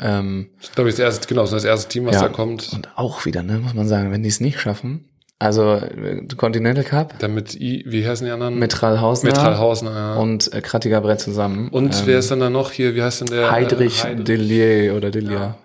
Ähm, 0.00 0.48
Ich 0.60 0.72
glaube, 0.72 0.90
das 0.90 0.98
erste, 0.98 1.28
genau, 1.28 1.42
das 1.42 1.50
ist 1.50 1.56
das 1.56 1.64
erste 1.64 1.88
Team, 1.90 2.06
was 2.06 2.14
Ja. 2.16 2.22
da 2.22 2.28
kommt. 2.28 2.72
und 2.72 2.88
auch 2.96 3.24
wieder, 3.26 3.42
ne, 3.42 3.58
muss 3.58 3.74
man 3.74 3.86
sagen, 3.86 4.10
wenn 4.10 4.22
die 4.22 4.28
es 4.28 4.40
nicht 4.40 4.58
schaffen, 4.60 5.08
also 5.42 5.74
äh, 5.74 6.24
Continental 6.36 6.84
Cup, 6.84 7.18
Damit, 7.18 7.54
I, 7.54 7.84
wie 7.86 8.06
heißen 8.06 8.24
die 8.24 8.32
anderen? 8.32 8.58
Metral 8.58 9.00
Hausner 9.00 9.30
Metralhausen, 9.30 9.88
ja. 9.88 10.14
Und, 10.14 10.48
und 10.48 10.54
äh, 10.54 10.60
Kratiger 10.60 11.00
Brett 11.00 11.20
zusammen. 11.20 11.68
Ähm, 11.72 11.90
wer 12.04 12.18
ist 12.20 12.30
denn 12.30 12.38
da 12.40 12.48
noch 12.48 12.70
hier? 12.70 12.94
Wie 12.94 13.02
heißt 13.02 13.22
denn 13.22 13.28
der? 13.28 13.50
Heidrich 13.50 14.04
Äh. 14.04 14.14
Delier 14.14 14.94
oder 14.94 15.10
Delia. 15.10 15.56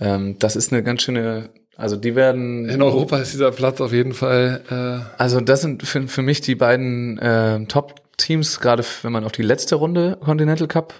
Ähm, 0.00 0.36
das 0.38 0.54
ist 0.54 0.72
eine 0.72 0.82
ganz 0.84 1.02
schöne, 1.02 1.48
also 1.76 1.96
die 1.96 2.14
werden, 2.14 2.68
In 2.68 2.80
Europa 2.80 3.18
ist 3.18 3.32
dieser 3.32 3.50
Platz 3.50 3.80
auf 3.80 3.92
jeden 3.92 4.14
Fall. 4.14 4.62
Äh, 4.70 5.20
also 5.20 5.40
das 5.40 5.62
sind 5.62 5.82
für, 5.82 6.06
für 6.06 6.22
mich 6.22 6.40
die 6.40 6.54
beiden 6.54 7.18
äh, 7.18 7.64
Top-Teams, 7.66 8.60
gerade 8.60 8.84
wenn 9.02 9.12
man 9.12 9.24
auf 9.24 9.32
die 9.32 9.42
letzte 9.42 9.74
Runde 9.74 10.16
Continental 10.20 10.68
Cup 10.68 10.94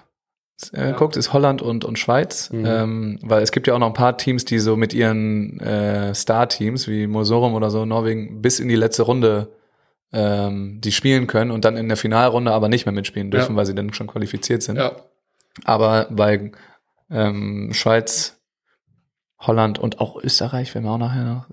äh, 0.73 0.93
guckt, 0.93 1.17
ist 1.17 1.33
Holland 1.33 1.63
und, 1.63 1.85
und 1.85 1.99
Schweiz. 1.99 2.51
Mhm. 2.51 2.65
Ähm, 2.67 3.19
weil 3.23 3.43
es 3.43 3.53
gibt 3.53 3.67
ja 3.67 3.75
auch 3.75 3.79
noch 3.79 3.89
ein 3.89 3.93
paar 3.95 4.17
Teams, 4.17 4.45
die 4.45 4.59
so 4.59 4.77
mit 4.77 4.95
ihren 4.95 5.61
äh, 5.61 6.15
Star-Teams 6.15 6.89
wie 6.89 7.07
Mosorum 7.07 7.55
oder 7.55 7.71
so 7.71 7.85
Norwegen 7.85 8.41
bis 8.43 8.61
in 8.61 8.69
die 8.69 8.77
letzte 8.77 9.03
Runde 9.03 9.49
ähm, 10.13 10.81
die 10.81 10.93
spielen 10.93 11.27
können 11.27 11.51
und 11.51 11.65
dann 11.65 11.77
in 11.77 11.89
der 11.89 11.97
Finalrunde 11.97 12.53
aber 12.53 12.69
nicht 12.69 12.87
mehr 12.87 12.93
mitspielen 12.93 13.31
dürfen, 13.33 13.53
Ja. 13.53 13.57
weil 13.57 13.67
sie 13.67 13.75
dann 13.75 13.93
schon 13.93 14.07
qualifiziert 14.07 14.63
sind. 14.63 14.77
ja, 14.77 14.93
Aber 15.65 16.07
bei 16.11 16.53
ähm, 17.11 17.71
Schweiz, 17.73 18.39
Holland 19.41 19.79
und 19.81 20.01
auch 20.01 20.23
Österreich, 20.23 20.73
werden 20.75 20.85
wir 20.85 20.93
auch 20.93 20.99
nachher 20.99 21.25
noch 21.25 21.47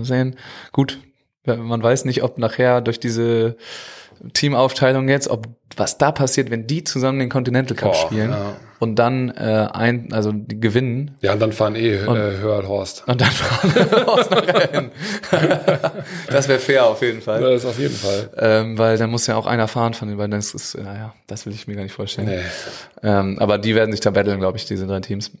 äh, 0.00 0.04
sehen. 0.04 0.36
Gut, 0.70 1.00
man 1.44 1.82
weiß 1.82 2.04
nicht, 2.04 2.22
ob 2.22 2.38
nachher 2.38 2.80
durch 2.80 3.00
diese 3.00 3.56
Teamaufteilung 4.32 5.08
jetzt, 5.08 5.28
ob 5.28 5.48
was 5.76 5.98
da 5.98 6.12
passiert, 6.12 6.50
wenn 6.50 6.66
die 6.66 6.84
zusammen 6.84 7.18
den 7.18 7.28
Continental 7.28 7.76
Cup 7.76 7.92
Boah, 7.92 7.98
spielen 8.06 8.30
ja. 8.30 8.56
und 8.78 8.96
dann 8.96 9.30
äh, 9.30 9.68
ein, 9.72 10.12
also 10.12 10.30
die 10.32 10.60
gewinnen 10.60 11.16
ja, 11.20 11.32
und 11.32 11.40
dann 11.40 11.52
fahren 11.52 11.74
eh 11.74 11.96
äh, 11.96 12.06
Und- 12.06 12.16
Hörl 12.16 12.68
Horst. 12.68 13.02
und 13.08 13.20
dann 13.20 13.30
fahren 13.30 14.04
aus 14.06 14.30
nachher 14.30 14.70
hin. 14.70 14.90
das 16.28 16.48
wäre 16.48 16.58
fair 16.60 16.86
auf 16.86 17.02
jeden 17.02 17.20
Fall. 17.22 17.40
Das 17.40 17.64
auf 17.64 17.78
jeden 17.78 17.94
Fall. 17.94 18.30
Ähm, 18.36 18.78
weil 18.78 18.96
dann 18.98 19.10
muss 19.10 19.26
ja 19.26 19.36
auch 19.36 19.46
einer 19.46 19.68
fahren 19.68 19.94
von 19.94 20.08
den 20.08 20.16
beiden. 20.16 20.32
Das 20.32 20.54
ist, 20.54 20.76
naja, 20.78 21.14
das 21.26 21.44
will 21.46 21.52
ich 21.52 21.66
mir 21.66 21.74
gar 21.76 21.82
nicht 21.82 21.92
vorstellen. 21.94 22.28
Nee. 22.28 22.40
Ähm, 23.02 23.38
aber 23.38 23.58
die 23.58 23.74
werden 23.74 23.90
sich 23.90 24.00
da 24.00 24.10
battlen, 24.10 24.38
glaube 24.40 24.58
ich, 24.58 24.66
diese 24.66 24.86
drei 24.86 25.00
Teams. 25.00 25.32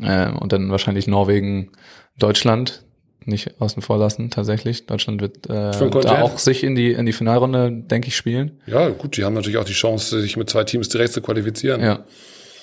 Ähm, 0.00 0.38
und 0.38 0.52
dann 0.52 0.70
wahrscheinlich 0.70 1.06
Norwegen, 1.06 1.72
Deutschland 2.18 2.84
nicht 3.26 3.60
außen 3.60 3.82
vor 3.82 3.98
lassen, 3.98 4.30
tatsächlich. 4.30 4.86
Deutschland 4.86 5.20
wird 5.20 5.46
äh, 5.48 5.70
da 6.02 6.22
auch 6.22 6.38
sich 6.38 6.64
in 6.64 6.74
die, 6.74 6.92
in 6.92 7.06
die 7.06 7.12
Finalrunde, 7.12 7.70
denke 7.72 8.08
ich, 8.08 8.16
spielen. 8.16 8.60
Ja, 8.66 8.88
gut, 8.90 9.16
die 9.16 9.24
haben 9.24 9.34
natürlich 9.34 9.58
auch 9.58 9.64
die 9.64 9.72
Chance, 9.72 10.20
sich 10.20 10.36
mit 10.36 10.50
zwei 10.50 10.64
Teams 10.64 10.88
direkt 10.88 11.12
zu 11.12 11.20
qualifizieren. 11.22 11.80
Ja. 11.82 12.00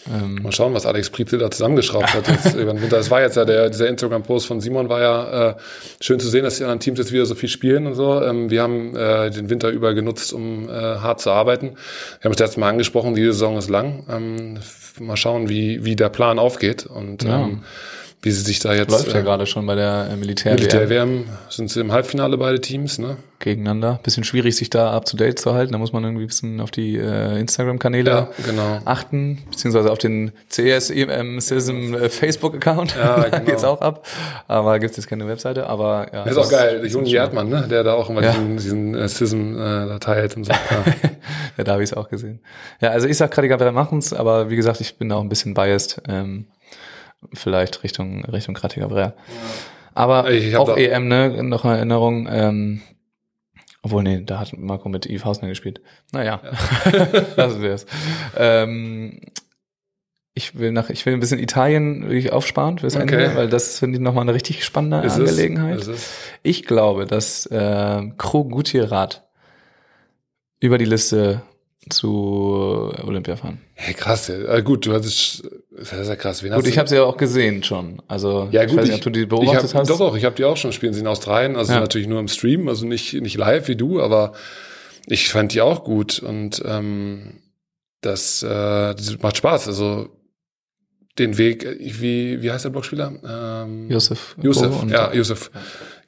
Ähm, 0.09 0.39
Mal 0.41 0.51
schauen, 0.53 0.73
was 0.73 0.85
Alex 0.85 1.09
Prietzel 1.09 1.39
da 1.39 1.51
zusammengeschraubt 1.51 2.13
hat 2.13 2.27
jetzt 2.29 2.55
über 2.57 2.71
den 2.73 2.81
Winter. 2.81 2.95
Das 2.97 3.11
war 3.11 3.21
jetzt 3.21 3.35
ja 3.35 3.43
der, 3.45 3.69
dieser 3.69 3.87
Instagram-Post 3.89 4.47
von 4.47 4.61
Simon 4.61 4.87
war 4.89 5.01
ja 5.01 5.49
äh, 5.49 5.55
schön 5.99 6.19
zu 6.19 6.29
sehen, 6.29 6.43
dass 6.45 6.57
die 6.57 6.63
anderen 6.63 6.79
Teams 6.79 6.99
jetzt 6.99 7.11
wieder 7.11 7.25
so 7.25 7.35
viel 7.35 7.49
spielen 7.49 7.85
und 7.85 7.95
so. 7.95 8.21
Ähm, 8.23 8.49
wir 8.49 8.61
haben 8.63 8.95
äh, 8.95 9.29
den 9.29 9.49
Winter 9.49 9.69
über 9.69 9.93
genutzt, 9.93 10.31
um 10.33 10.69
äh, 10.69 10.71
hart 10.71 11.19
zu 11.19 11.31
arbeiten. 11.31 11.71
Wir 12.21 12.23
haben 12.25 12.31
es 12.31 12.39
letztes 12.39 12.57
Mal 12.57 12.69
angesprochen, 12.69 13.13
die 13.13 13.25
Saison 13.25 13.57
ist 13.57 13.69
lang. 13.69 14.05
Ähm, 14.09 14.59
mal 14.99 15.17
schauen, 15.17 15.49
wie, 15.49 15.83
wie 15.85 15.95
der 15.95 16.09
Plan 16.09 16.39
aufgeht 16.39 16.85
und 16.85 17.23
Ja. 17.23 17.43
ähm, 17.43 17.63
wie 18.21 18.31
sie 18.31 18.41
sich 18.41 18.59
da 18.59 18.73
jetzt 18.73 18.91
läuft 18.91 19.13
ja 19.13 19.19
äh, 19.19 19.23
gerade 19.23 19.45
schon 19.45 19.65
bei 19.65 19.75
der 19.75 20.09
äh, 20.11 20.15
Militär, 20.15 20.53
Militär-WM 20.55 21.25
sind 21.49 21.69
sie 21.69 21.79
im 21.79 21.91
Halbfinale 21.91 22.37
beide 22.37 22.59
Teams, 22.59 22.97
ne? 22.99 23.17
gegeneinander. 23.39 23.99
Bisschen 24.03 24.23
schwierig, 24.23 24.55
sich 24.55 24.69
da 24.69 24.91
up 24.91 25.05
to 25.05 25.17
date 25.17 25.39
zu 25.39 25.53
halten. 25.53 25.71
Da 25.71 25.77
muss 25.77 25.93
man 25.93 26.03
irgendwie 26.03 26.25
ein 26.25 26.27
bisschen 26.27 26.59
auf 26.61 26.71
die 26.71 26.97
äh, 26.97 27.39
Instagram-Kanäle 27.39 28.09
Ja, 28.09 28.29
genau. 28.45 28.79
achten, 28.85 29.39
beziehungsweise 29.49 29.91
auf 29.91 29.97
den 29.97 30.31
CSM 30.49 31.39
Sism 31.39 31.93
äh, 31.93 32.09
Facebook-Account. 32.09 32.95
Ja, 32.97 33.15
da 33.21 33.29
genau. 33.29 33.45
geht's 33.45 33.63
auch 33.63 33.81
ab. 33.81 34.05
Aber 34.47 34.77
gibt's 34.79 34.97
jetzt 34.97 35.07
keine 35.07 35.27
Webseite, 35.27 35.67
aber 35.67 36.07
ja. 36.13 36.23
Das 36.25 36.33
ist 36.33 36.37
auch 36.37 36.49
geil, 36.51 36.85
Juni 36.85 37.13
Erdmann, 37.13 37.49
ne? 37.49 37.65
Der 37.69 37.83
da 37.83 37.93
auch 37.93 38.09
immer 38.09 38.21
Ja. 38.21 38.31
diesen, 38.31 38.57
diesen 38.57 38.95
äh, 38.95 39.07
Sism 39.07 39.55
äh, 39.55 39.87
da 39.87 39.99
teilt 39.99 40.35
und 40.37 40.43
so. 40.43 40.51
Ja. 40.69 41.09
Ja, 41.57 41.63
da 41.63 41.71
habe 41.73 41.83
ich 41.83 41.91
es 41.91 41.97
auch 41.97 42.09
gesehen. 42.09 42.39
Ja, 42.79 42.89
also 42.91 43.07
ich 43.07 43.17
sag 43.17 43.31
gerade, 43.31 43.49
wir 43.49 43.71
machen's, 43.71 44.13
aber 44.13 44.49
wie 44.49 44.55
gesagt, 44.55 44.79
ich 44.81 44.97
bin 44.97 45.09
da 45.09 45.15
auch 45.15 45.21
ein 45.21 45.29
bisschen 45.29 45.53
biased. 45.53 46.01
Ähm, 46.07 46.45
vielleicht 47.33 47.83
Richtung 47.83 48.25
Richtung 48.25 48.55
Kratiger 48.55 48.87
Brer. 48.87 49.13
Aber 49.93 50.29
Ich 50.31 50.53
hab 50.53 50.61
auch 50.61 50.77
EM, 50.77 51.07
ne? 51.07 51.43
Noch 51.43 51.65
eine 51.65 51.77
Erinnerung. 51.77 52.27
Ähm, 52.31 52.81
obwohl, 53.81 54.03
nee, 54.03 54.21
da 54.25 54.39
hat 54.39 54.57
Marco 54.57 54.89
mit 54.89 55.05
Yves 55.05 55.25
Hausner 55.25 55.47
gespielt. 55.47 55.81
Naja, 56.11 56.41
lassen 57.35 57.61
wir 57.61 57.71
es. 57.71 57.85
Ähm, 58.35 59.21
ich 60.33 60.57
will 60.57 60.71
nach, 60.71 60.89
ich 60.89 61.05
will 61.05 61.13
ein 61.13 61.19
bisschen 61.19 61.39
Italien 61.39 62.03
wirklich 62.03 62.31
aufsparen 62.31 62.79
fürs 62.79 62.95
Okay. 62.95 63.23
Ende, 63.25 63.35
weil 63.35 63.49
das 63.49 63.79
finde 63.79 63.97
ich 63.97 64.01
nochmal 64.01 64.23
eine 64.23 64.33
richtig 64.33 64.63
spannende 64.63 65.05
Ist? 65.05 65.15
Angelegenheit. 65.15 65.79
Ist 65.79 65.87
es? 65.87 66.13
Ich 66.43 66.65
glaube, 66.65 67.05
dass 67.05 67.45
äh, 67.47 68.03
Krug 68.17 68.51
Gutierrad 68.51 69.27
über 70.59 70.77
die 70.77 70.85
Liste 70.85 71.41
zu 71.89 72.93
Olympia 73.03 73.35
fahren. 73.35 73.59
Hey, 73.73 73.93
krass. 73.93 74.27
Ja. 74.27 74.55
Äh, 74.55 74.61
gut, 74.63 74.85
du 74.85 74.93
hattest, 74.93 75.43
das 75.77 75.91
ist 75.93 76.07
ja 76.07 76.15
krass. 76.15 76.43
Wen 76.43 76.53
Gut, 76.53 76.67
ich 76.67 76.77
habe 76.77 76.87
sie 76.89 76.95
ja 76.95 77.03
auch 77.03 77.17
gesehen 77.17 77.63
schon. 77.63 78.01
Also 78.07 78.47
ja, 78.51 78.63
ich 78.63 78.69
gut, 78.69 78.79
weiß 78.79 78.87
nicht, 78.87 78.95
ob 78.97 79.01
du 79.01 79.09
die 79.09 79.21
ich 79.21 79.29
beobachtet 79.29 79.73
hab, 79.73 79.81
hast. 79.81 79.89
Doch, 79.89 79.97
doch, 79.97 80.15
ich 80.15 80.25
habe 80.25 80.35
die 80.35 80.45
auch 80.45 80.57
schon 80.57 80.71
spielen 80.71 80.93
sie 80.93 80.99
in 80.99 81.07
Australien, 81.07 81.55
also 81.55 81.73
Ja. 81.73 81.79
natürlich 81.79 82.07
nur 82.07 82.19
im 82.19 82.27
Stream, 82.27 82.67
also 82.67 82.85
nicht 82.85 83.13
nicht 83.13 83.37
live 83.37 83.67
wie 83.67 83.75
du, 83.75 84.01
aber 84.01 84.33
ich 85.07 85.29
fand 85.29 85.53
die 85.53 85.61
auch 85.61 85.83
gut 85.83 86.19
und 86.19 86.61
ähm, 86.65 87.41
das, 88.01 88.43
äh, 88.43 88.47
das 88.47 89.17
macht 89.21 89.37
Spaß. 89.37 89.67
Also 89.67 90.09
den 91.17 91.37
Weg, 91.37 91.65
äh, 91.65 91.77
wie 91.79 92.41
wie 92.41 92.51
heißt 92.51 92.65
der 92.65 92.69
Blockspieler? 92.69 93.63
Ähm, 93.65 93.89
Josef. 93.89 94.35
Josef, 94.41 94.85
ja, 94.89 95.13
Josef. 95.13 95.51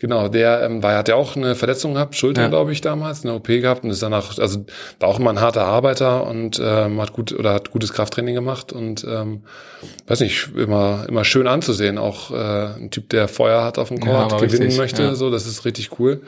Genau, 0.01 0.29
der 0.29 0.63
ähm, 0.63 0.81
war, 0.81 0.95
hat 0.97 1.09
ja 1.09 1.15
auch 1.15 1.35
eine 1.35 1.53
Verletzung 1.53 1.93
gehabt, 1.93 2.15
Schulter, 2.15 2.41
Ja. 2.41 2.47
glaube 2.47 2.71
ich, 2.71 2.81
damals, 2.81 3.23
eine 3.23 3.35
OP 3.35 3.45
gehabt 3.45 3.83
und 3.83 3.91
ist 3.91 4.01
danach, 4.01 4.39
also 4.39 4.65
war 4.99 5.09
auch 5.09 5.19
immer 5.19 5.29
ein 5.29 5.39
harter 5.39 5.63
Arbeiter 5.65 6.25
und 6.25 6.59
ähm, 6.59 6.99
hat 6.99 7.13
gut 7.13 7.31
oder 7.33 7.53
hat 7.53 7.69
gutes 7.69 7.93
Krafttraining 7.93 8.33
gemacht 8.33 8.73
und 8.73 9.03
ähm, 9.03 9.43
weiß 10.07 10.21
nicht, 10.21 10.49
immer 10.57 11.05
immer 11.07 11.23
schön 11.23 11.45
anzusehen. 11.45 11.99
Auch 11.99 12.31
äh, 12.31 12.79
ein 12.79 12.89
Typ, 12.89 13.09
der 13.09 13.27
Feuer 13.27 13.63
hat 13.63 13.77
auf 13.77 13.89
dem 13.89 13.97
Ja, 13.97 14.05
Court, 14.05 14.33
aber 14.33 14.41
gewinnen 14.41 14.63
richtig, 14.63 14.79
möchte, 14.79 15.03
ja. 15.03 15.13
so, 15.15 15.29
das 15.29 15.45
ist 15.45 15.65
richtig 15.65 15.99
cool. 15.99 16.21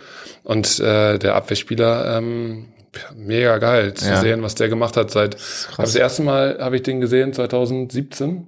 Und 0.43 0.79
äh, 0.79 1.17
der 1.17 1.33
Abwehrspieler, 1.33 2.17
ähm, 2.17 2.67
mega 3.15 3.57
geil 3.57 3.95
zu 3.95 4.05
Ja. 4.07 4.21
sehen, 4.21 4.43
was 4.43 4.53
der 4.53 4.69
gemacht 4.69 4.97
hat 4.97 5.09
seit. 5.09 5.35
krass. 5.35 5.77
Das 5.77 5.95
erste 5.95 6.21
Mal 6.21 6.59
habe 6.59 6.75
ich 6.75 6.83
den 6.83 7.01
gesehen 7.01 7.33
2017 7.33 8.45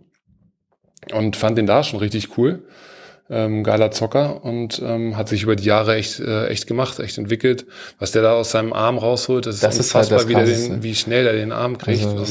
und 1.13 1.35
fand 1.35 1.57
den 1.57 1.65
da 1.65 1.81
schon 1.83 1.99
richtig 1.99 2.37
cool. 2.37 2.61
Ähm, 3.29 3.63
geiler 3.63 3.91
Zocker 3.91 4.43
und 4.43 4.81
ähm, 4.85 5.17
hat 5.17 5.29
sich 5.29 5.43
über 5.43 5.55
die 5.55 5.63
Jahre 5.63 5.95
echt, 5.95 6.19
äh, 6.19 6.47
echt 6.47 6.67
gemacht, 6.67 6.99
echt 6.99 7.17
entwickelt. 7.17 7.65
Was 7.97 8.11
der 8.11 8.21
da 8.21 8.33
aus 8.33 8.51
seinem 8.51 8.71
Arm 8.71 8.97
rausholt, 8.97 9.45
das 9.47 9.55
ist 9.55 9.63
Das 9.63 9.79
ist 9.79 9.95
halt 9.95 10.11
unfassbar, 10.11 10.41
das 10.41 10.49
wie, 10.49 10.53
der 10.61 10.69
den, 10.69 10.83
wie 10.83 10.95
schnell 10.95 11.25
er 11.25 11.33
den 11.33 11.51
Arm 11.51 11.77
kriegt 11.77 12.03
Also 12.03 12.17
und 12.17 12.23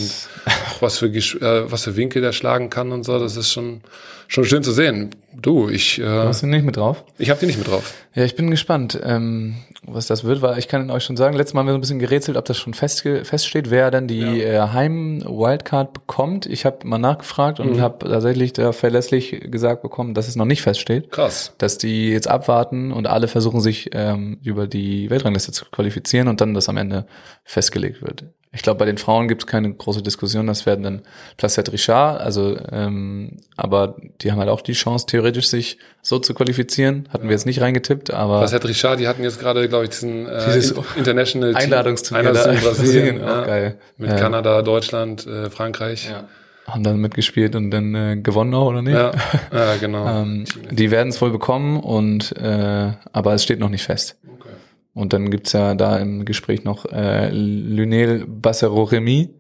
auch 0.47 0.83
was 0.83 0.99
für, 0.99 1.07
äh, 1.07 1.71
was 1.71 1.85
für 1.85 1.97
Winkel 1.97 2.23
der 2.23 2.33
schlagen 2.33 2.71
kann 2.71 2.93
und 2.93 3.05
so. 3.05 3.19
Das 3.19 3.37
ist 3.37 3.51
schon, 3.53 3.81
schon 4.29 4.45
schön 4.45 4.63
zu 4.63 4.73
sehen. 4.73 5.11
Du, 5.33 5.69
ich, 5.69 6.01
äh, 6.01 6.05
Hast 6.07 6.43
du 6.43 6.47
nicht 6.47 6.65
mit 6.65 6.77
drauf? 6.77 7.05
ich 7.19 7.31
habe 7.31 7.41
die 7.41 7.47
nicht 7.47 7.59
mit 7.59 7.67
drauf. 7.69 7.93
Ja, 8.15 8.25
ich 8.25 8.37
bin 8.37 8.51
gespannt, 8.51 8.99
ähm, 9.03 9.57
was 9.87 10.07
das 10.07 10.25
wird, 10.25 10.43
weil 10.43 10.59
ich 10.59 10.69
kann 10.69 10.91
euch 10.91 11.05
schon 11.05 11.17
sagen, 11.17 11.37
letztes 11.37 11.55
Mal 11.55 11.61
haben 11.61 11.67
wir 11.67 11.73
so 11.73 11.79
ein 11.79 11.81
bisschen 11.83 11.99
gerätselt, 11.99 12.37
ob 12.37 12.45
das 12.45 12.57
schon 12.59 12.75
festge 12.75 13.25
feststeht, 13.25 13.71
wer 13.71 13.91
dann 13.91 14.09
die 14.09 14.43
äh, 14.43 14.59
Heim-Wildcard 14.61 15.93
bekommt. 15.93 16.47
Ich 16.47 16.65
habe 16.65 16.87
mal 16.87 16.99
nachgefragt 16.99 17.59
Mhm. 17.59 17.69
und 17.69 17.81
habe 17.81 18.09
tatsächlich 18.09 18.53
da 18.53 18.73
verlässlich 18.73 19.41
gesagt 19.51 19.83
bekommen, 19.83 20.15
dass 20.15 20.29
es 20.29 20.37
noch 20.37 20.45
nicht 20.47 20.63
feststeht. 20.63 21.11
Krass. 21.11 21.53
Dass 21.59 21.79
die 21.79 22.11
jetzt 22.11 22.29
abwarten 22.29 22.93
und 22.93 23.07
alle 23.07 23.29
versuchen 23.29 23.61
sich 23.61 23.91
ähm, 23.93 24.39
über 24.43 24.67
die 24.67 25.11
Weltrangliste 25.11 25.53
zu 25.53 25.65
qualifizieren 25.67 26.29
und 26.29 26.41
dann 26.41 26.55
das 26.55 26.69
am 26.69 26.77
Ende 26.77 27.07
festgelegt 27.45 28.03
wird. 28.03 28.25
Ich 28.55 28.63
glaube, 28.63 28.79
bei 28.79 28.85
den 28.85 28.99
Frauen 28.99 29.27
gibt 29.29 29.43
es 29.43 29.47
keine 29.47 29.73
große 29.73 30.01
Diskussion, 30.03 30.47
das 30.47 30.65
werden 30.65 30.83
dann 30.85 31.03
Placette 31.37 31.73
Richard, 31.73 32.21
also 32.21 32.57
ähm, 32.71 33.39
aber 33.57 33.97
die 34.23 34.31
haben 34.31 34.39
halt 34.39 34.49
auch 34.49 34.61
die 34.61 34.75
Chance, 34.75 35.07
theoretisch 35.07 35.49
sich 35.49 35.79
so 36.03 36.19
zu 36.21 36.35
qualifizieren. 36.35 37.09
Hatten 37.13 37.25
wir 37.25 37.33
jetzt 37.33 37.47
nicht 37.47 37.61
reingetippt, 37.61 38.13
aber 38.13 38.49
hat 38.49 38.65
Richard, 38.65 39.01
die 39.01 39.09
hatten 39.09 39.25
jetzt 39.25 39.41
gerade, 39.41 39.69
glaube 39.69 39.85
ich, 39.85 39.91
diesen 39.91 40.27
äh, 40.29 40.45
Dieses 40.47 40.71
In- 40.71 40.85
International 40.97 41.55
Einladungsturnier 41.57 42.33
da 42.33 42.45
in 42.53 42.61
Brasilien. 42.63 43.23
auch 43.23 43.27
ja. 43.27 43.45
geil. 43.45 43.79
Mit 43.99 44.11
Ja. 44.11 44.17
Kanada, 44.17 44.63
Deutschland, 44.63 45.27
äh, 45.27 45.51
Frankreich. 45.51 46.09
ja, 46.09 46.25
haben 46.67 46.83
dann 46.85 46.99
mitgespielt 46.99 47.57
und 47.57 47.71
dann 47.73 47.95
äh, 47.95 48.17
gewonnen 48.17 48.55
auch, 48.55 48.69
oder 48.69 48.83
nicht? 48.83 48.95
Ja, 48.95 49.11
ja 49.53 49.77
genau. 49.81 50.07
Ähm, 50.23 50.45
die 50.71 50.91
werden 50.93 51.09
es 51.09 51.21
wohl 51.21 51.31
bekommen 51.31 51.81
und 51.81 52.37
äh, 52.37 52.93
aber 53.13 53.35
es 53.35 53.43
steht 53.43 53.59
noch 53.59 53.69
nicht 53.69 53.83
fest. 53.85 54.17
Okay. 54.27 54.49
Und 54.95 55.13
dann 55.13 55.31
gibt's 55.31 55.53
ja 55.53 55.75
da 55.75 55.97
im 55.99 56.25
Gespräch 56.25 56.63
noch 56.65 56.87
äh, 56.87 57.29
Lunel 57.31 58.25
Bassero-Remy 58.29 59.31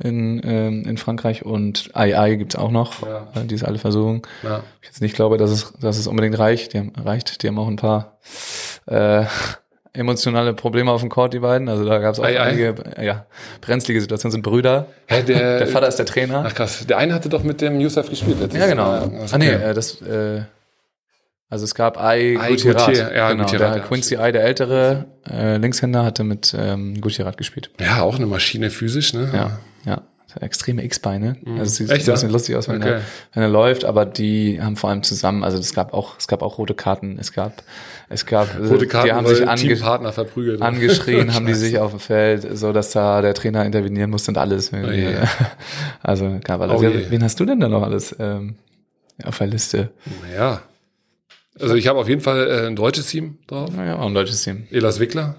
Mhm. 0.00 0.06
in, 0.08 0.40
ähm, 0.44 0.82
in 0.86 0.96
Frankreich 0.98 1.44
und 1.46 1.90
AI 1.94 2.34
gibt's 2.34 2.56
auch 2.56 2.70
noch, 2.70 3.06
Ja. 3.06 3.28
äh, 3.34 3.44
die 3.46 3.54
es 3.54 3.62
alle 3.64 3.78
versuchen. 3.78 4.22
Ja. 4.42 4.62
Ich 4.82 4.88
jetzt 4.88 5.00
nicht 5.00 5.14
glaube, 5.14 5.36
dass 5.38 5.50
es, 5.50 5.72
dass 5.80 5.96
es 5.98 6.06
unbedingt 6.08 6.38
reicht. 6.38 6.72
Die 6.74 6.78
haben, 6.78 6.92
reicht. 7.02 7.42
Die 7.42 7.48
haben 7.48 7.58
auch 7.58 7.68
ein 7.68 7.76
paar 7.76 8.18
äh, 8.86 9.24
emotionale 9.92 10.52
Probleme 10.52 10.90
auf 10.90 11.00
dem 11.00 11.08
Court, 11.08 11.32
die 11.32 11.38
beiden. 11.38 11.68
Also 11.68 11.84
da 11.86 11.98
gab's 11.98 12.18
auch 12.18 12.24
Ei, 12.24 12.38
ei. 12.38 12.42
einige 12.42 12.74
ja, 13.00 13.26
brenzlige 13.62 14.00
Situationen, 14.00 14.32
sind 14.32 14.42
Brüder. 14.42 14.88
Hä, 15.06 15.22
der, 15.22 15.58
Der 15.60 15.66
Vater 15.68 15.88
ist 15.88 15.96
der 15.98 16.06
Trainer. 16.06 16.44
Ach 16.46 16.54
krass, 16.54 16.84
der 16.86 16.98
eine 16.98 17.14
hatte 17.14 17.28
doch 17.28 17.42
mit 17.44 17.60
dem 17.62 17.80
Yusuf 17.80 18.10
gespielt 18.10 18.38
letztes 18.40 18.60
Ja, 18.60 18.66
genau. 18.66 18.84
Mal. 18.84 19.10
Ah, 19.32 19.38
nee, 19.38 19.54
okay. 19.54 19.70
äh, 19.70 19.74
das, 19.74 20.02
äh, 20.02 20.42
also 21.48 21.64
es 21.64 21.74
gab 21.74 21.98
Ai 21.98 22.36
Ai 22.38 22.50
Gutierrez. 22.50 22.82
Gutier- 22.86 23.14
ja, 23.16 23.30
genau, 23.30 23.44
Gutierrez, 23.44 23.68
der 23.72 23.76
ja, 23.82 23.82
Quincy 23.86 24.16
Ai, 24.16 24.32
der 24.32 24.44
ältere 24.44 25.06
äh, 25.30 25.56
Linkshänder, 25.58 26.04
hatte 26.04 26.24
mit 26.24 26.54
ähm, 26.58 27.00
Gutierrez 27.00 27.36
gespielt. 27.36 27.70
ja, 27.80 28.02
auch 28.02 28.16
eine 28.16 28.26
Maschine 28.26 28.70
physisch, 28.70 29.12
ne? 29.14 29.30
Ja, 29.32 29.58
ja. 29.84 30.02
Extreme 30.38 30.84
X-Beine. 30.84 31.36
Also 31.52 31.62
es 31.62 31.76
sieht 31.76 31.90
Echt, 31.90 32.06
ein 32.06 32.12
bisschen 32.12 32.28
ja? 32.28 32.32
lustig 32.34 32.56
aus, 32.56 32.68
wenn, 32.68 32.82
Okay. 32.82 32.90
er, 32.96 33.00
wenn 33.32 33.42
er 33.44 33.48
läuft, 33.48 33.86
aber 33.86 34.04
die 34.04 34.60
haben 34.60 34.76
vor 34.76 34.90
allem 34.90 35.02
zusammen, 35.02 35.42
also 35.42 35.56
es 35.56 35.72
gab 35.72 35.94
auch, 35.94 36.18
es 36.18 36.28
gab 36.28 36.42
auch 36.42 36.58
rote 36.58 36.74
Karten, 36.74 37.16
es 37.18 37.32
gab, 37.32 37.62
es 38.10 38.26
gab, 38.26 38.54
äh, 38.60 38.66
Rote 38.66 38.86
Karten, 38.86 39.06
die 39.06 39.12
haben 39.14 39.26
sich 39.26 39.48
ange 39.48 40.12
verprügelt. 40.12 40.60
angeschrien, 40.60 41.32
haben 41.34 41.46
die 41.46 41.54
sich 41.54 41.78
auf 41.78 41.92
dem 41.92 42.00
Feld, 42.00 42.46
so 42.54 42.74
dass 42.74 42.90
da 42.90 43.22
der 43.22 43.32
Trainer 43.32 43.64
intervenieren 43.64 44.10
musste 44.10 44.30
und 44.30 44.36
alles. 44.36 44.72
irgendwie. 44.74 44.96
je. 45.04 45.14
Also 46.02 46.38
gab 46.44 46.60
alles. 46.60 46.80
Oh 46.80 46.82
je. 46.82 47.10
Wen 47.10 47.22
hast 47.24 47.40
du 47.40 47.46
denn 47.46 47.58
da 47.58 47.68
noch 47.68 47.82
alles 47.82 48.14
ähm, 48.18 48.56
auf 49.24 49.38
der 49.38 49.46
Liste? 49.46 49.90
Ja. 50.36 50.60
Also 51.60 51.74
ich 51.74 51.86
habe 51.86 51.98
auf 51.98 52.08
jeden 52.08 52.20
Fall 52.20 52.48
äh, 52.48 52.66
ein 52.66 52.76
deutsches 52.76 53.06
Team 53.06 53.38
drauf. 53.46 53.70
Naja, 53.74 53.96
auch 53.96 54.06
ein 54.06 54.14
deutsches 54.14 54.42
Team. 54.42 54.66
Elas 54.70 55.00
Wickler. 55.00 55.36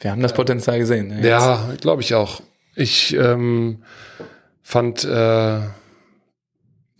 Wir 0.00 0.12
haben 0.12 0.22
das 0.22 0.32
Potenzial 0.32 0.78
gesehen. 0.78 1.08
ne? 1.08 1.26
Ja, 1.26 1.74
glaube 1.80 2.02
ich 2.02 2.14
auch. 2.14 2.40
Ich 2.76 3.14
ähm, 3.14 3.82
fand, 4.62 5.04
äh, 5.04 5.60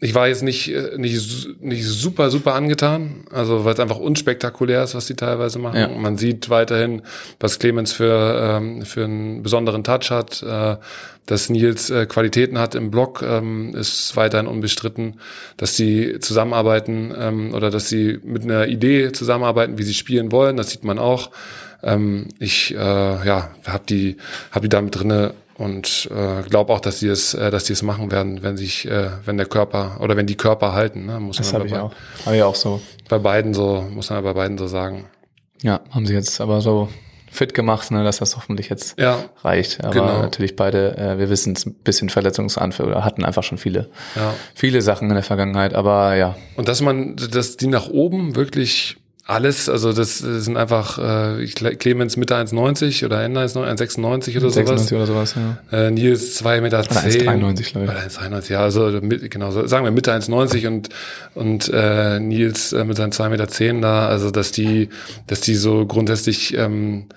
ich 0.00 0.14
war 0.14 0.28
jetzt 0.28 0.42
nicht, 0.42 0.72
äh, 0.72 0.96
nicht, 0.96 1.60
nicht 1.60 1.84
super, 1.84 2.30
super 2.30 2.54
angetan, 2.54 3.24
also 3.32 3.64
weil 3.64 3.74
es 3.74 3.80
einfach 3.80 3.98
unspektakulär 3.98 4.84
ist, 4.84 4.94
was 4.94 5.06
die 5.06 5.16
teilweise 5.16 5.58
machen. 5.58 5.80
Ja. 5.80 5.88
Man 5.88 6.16
sieht 6.16 6.50
weiterhin, 6.50 7.02
was 7.40 7.58
Clemens 7.58 7.92
für, 7.92 8.58
ähm, 8.58 8.82
für 8.82 9.04
einen 9.04 9.42
besonderen 9.42 9.82
Touch 9.82 10.10
hat, 10.10 10.42
äh, 10.42 10.76
dass 11.26 11.50
Nils 11.50 11.90
äh, 11.90 12.06
Qualitäten 12.06 12.58
hat 12.58 12.76
im 12.76 12.90
Block, 12.90 13.22
ähm, 13.22 13.74
ist 13.74 14.16
weiterhin 14.16 14.46
unbestritten, 14.46 15.20
dass 15.56 15.74
die 15.74 16.20
zusammenarbeiten 16.20 17.12
ähm, 17.18 17.54
oder 17.54 17.70
dass 17.70 17.88
sie 17.88 18.20
mit 18.22 18.44
einer 18.44 18.68
Idee 18.68 19.10
zusammenarbeiten, 19.12 19.78
wie 19.78 19.82
sie 19.82 19.94
spielen 19.94 20.30
wollen, 20.30 20.56
das 20.56 20.70
sieht 20.70 20.84
man 20.84 20.98
auch. 20.98 21.30
Ähm, 21.82 22.28
ich 22.38 22.72
äh, 22.72 22.76
ja, 22.76 23.50
habe 23.66 23.84
die, 23.88 24.16
hab 24.52 24.62
die 24.62 24.68
da 24.68 24.80
mit 24.80 24.94
drinne 24.94 25.34
und 25.58 26.08
äh, 26.14 26.42
glaube 26.48 26.72
auch, 26.72 26.80
dass 26.80 27.00
die 27.00 27.08
es, 27.08 27.34
äh, 27.34 27.50
dass 27.50 27.64
die 27.64 27.72
es 27.74 27.82
machen 27.82 28.10
werden, 28.10 28.42
wenn 28.42 28.56
sich, 28.56 28.88
äh, 28.88 29.10
wenn 29.24 29.36
der 29.36 29.46
Körper 29.46 29.98
oder 30.00 30.16
wenn 30.16 30.26
die 30.26 30.36
Körper 30.36 30.72
halten, 30.72 31.06
ne, 31.06 31.20
muss 31.20 31.36
Das 31.36 31.52
man 31.52 31.62
habe 31.62 31.70
bei, 31.70 31.76
ich 31.76 31.82
auch. 31.82 31.92
Habe 32.26 32.36
ich 32.36 32.42
auch 32.42 32.54
so. 32.54 32.80
bei 33.08 33.18
beiden 33.18 33.52
so, 33.54 33.84
muss 33.90 34.08
man 34.10 34.22
bei 34.24 34.32
beiden 34.32 34.56
so 34.56 34.66
sagen. 34.66 35.06
Ja, 35.62 35.80
haben 35.90 36.06
sie 36.06 36.14
jetzt 36.14 36.40
aber 36.40 36.60
so 36.60 36.88
fit 37.30 37.52
gemacht, 37.52 37.90
ne, 37.90 38.04
dass 38.04 38.18
das 38.18 38.36
hoffentlich 38.36 38.68
jetzt 38.70 38.98
Ja, 38.98 39.18
reicht. 39.42 39.84
Aber 39.84 39.92
Genau. 39.92 40.22
natürlich 40.22 40.56
beide, 40.56 40.96
äh, 40.96 41.18
wir 41.18 41.28
wissen 41.28 41.54
es, 41.54 41.66
ein 41.66 41.74
bisschen 41.74 42.08
Verletzungsanfälle 42.08 42.88
oder 42.88 43.04
hatten 43.04 43.24
einfach 43.24 43.42
schon 43.42 43.58
viele, 43.58 43.90
ja. 44.16 44.32
viele 44.54 44.80
Sachen 44.80 45.08
in 45.08 45.14
der 45.14 45.22
Vergangenheit. 45.24 45.74
Aber 45.74 46.14
ja, 46.14 46.36
Und 46.56 46.68
dass 46.68 46.80
man, 46.80 47.16
dass 47.16 47.56
die 47.56 47.66
nach 47.66 47.88
oben 47.88 48.34
wirklich 48.36 48.96
alles, 49.28 49.68
also 49.68 49.92
das 49.92 50.18
sind 50.18 50.56
einfach 50.56 50.98
äh, 51.38 51.46
Clemens 51.46 52.16
Mitte 52.16 52.34
1,90 52.34 53.04
oder 53.04 53.22
Ende 53.22 53.42
1,96 53.42 54.38
oder 54.38 54.48
96 54.48 54.88
sowas. 54.88 54.92
oder 54.92 55.06
sowas, 55.06 55.34
ja. 55.36 55.58
Äh, 55.86 55.90
Nils 55.90 56.42
2,10 56.42 56.60
Meter. 56.62 56.78
Oder 56.80 56.90
1,93, 56.92 57.72
glaube 57.72 57.84
ich. 57.84 57.90
Oder 57.90 58.36
1,93, 58.38 58.52
ja, 58.52 58.60
also 58.60 58.88
mit, 59.02 59.30
genau, 59.30 59.50
so, 59.50 59.66
sagen 59.66 59.84
wir 59.84 59.90
Mitte 59.90 60.14
1,90 60.14 60.66
und, 60.66 60.88
und 61.34 61.70
äh, 61.74 62.18
Nils 62.20 62.72
äh, 62.72 62.84
mit 62.84 62.96
seinen 62.96 63.12
2,10 63.12 63.28
Meter 63.28 63.80
da, 63.82 64.08
also 64.08 64.30
dass 64.30 64.50
die, 64.50 64.88
dass 65.26 65.42
die 65.42 65.56
so 65.56 65.84
grundsätzlich 65.84 66.56
ähm, 66.56 67.08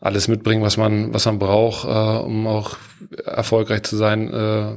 alles 0.00 0.28
mitbringen, 0.28 0.62
was 0.62 0.76
man, 0.76 1.12
was 1.12 1.26
man 1.26 1.40
braucht, 1.40 1.84
äh, 1.84 2.24
um 2.24 2.46
auch 2.46 2.76
erfolgreich 3.24 3.82
zu 3.82 3.96
sein, 3.96 4.32
äh, 4.32 4.76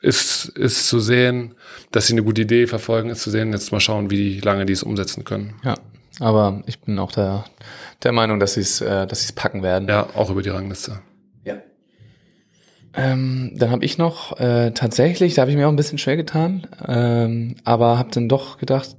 ist, 0.00 0.46
ist 0.56 0.88
zu 0.88 0.98
sehen, 0.98 1.56
dass 1.92 2.06
sie 2.06 2.14
eine 2.14 2.22
gute 2.22 2.40
Idee 2.40 2.66
verfolgen, 2.66 3.10
ist 3.10 3.20
zu 3.20 3.30
sehen, 3.30 3.52
jetzt 3.52 3.70
mal 3.70 3.80
schauen, 3.80 4.10
wie 4.10 4.40
lange 4.40 4.64
die 4.64 4.72
es 4.72 4.82
umsetzen 4.82 5.24
können. 5.24 5.56
Ja, 5.62 5.74
aber 6.20 6.62
ich 6.66 6.80
bin 6.80 6.98
auch 6.98 7.12
der, 7.12 7.44
der 8.02 8.12
Meinung, 8.12 8.38
dass 8.40 8.54
sie 8.54 8.60
es 8.60 8.80
äh, 8.80 9.06
dass 9.06 9.20
sie 9.22 9.26
es 9.26 9.32
packen 9.32 9.62
werden. 9.62 9.88
Ja, 9.88 10.06
auch 10.14 10.30
über 10.30 10.42
die 10.42 10.50
Rangliste. 10.50 11.00
Ja. 11.44 11.54
Ähm, 12.94 13.52
dann 13.56 13.70
habe 13.70 13.84
ich 13.84 13.98
noch 13.98 14.38
äh, 14.40 14.72
tatsächlich, 14.72 15.34
da 15.34 15.42
habe 15.42 15.50
ich 15.50 15.56
mir 15.56 15.66
auch 15.66 15.72
ein 15.72 15.76
bisschen 15.76 15.98
schwer 15.98 16.16
getan, 16.16 16.66
ähm, 16.86 17.56
aber 17.64 17.98
habe 17.98 18.10
dann 18.12 18.28
doch 18.28 18.58
gedacht, 18.58 18.96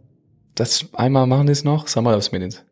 das 0.56 0.86
einmal 0.94 1.28
machen 1.28 1.46
die 1.48 1.52
es 1.54 1.64
noch, 1.64 1.88
Samuels 1.88 2.32
Medins. 2.32 2.64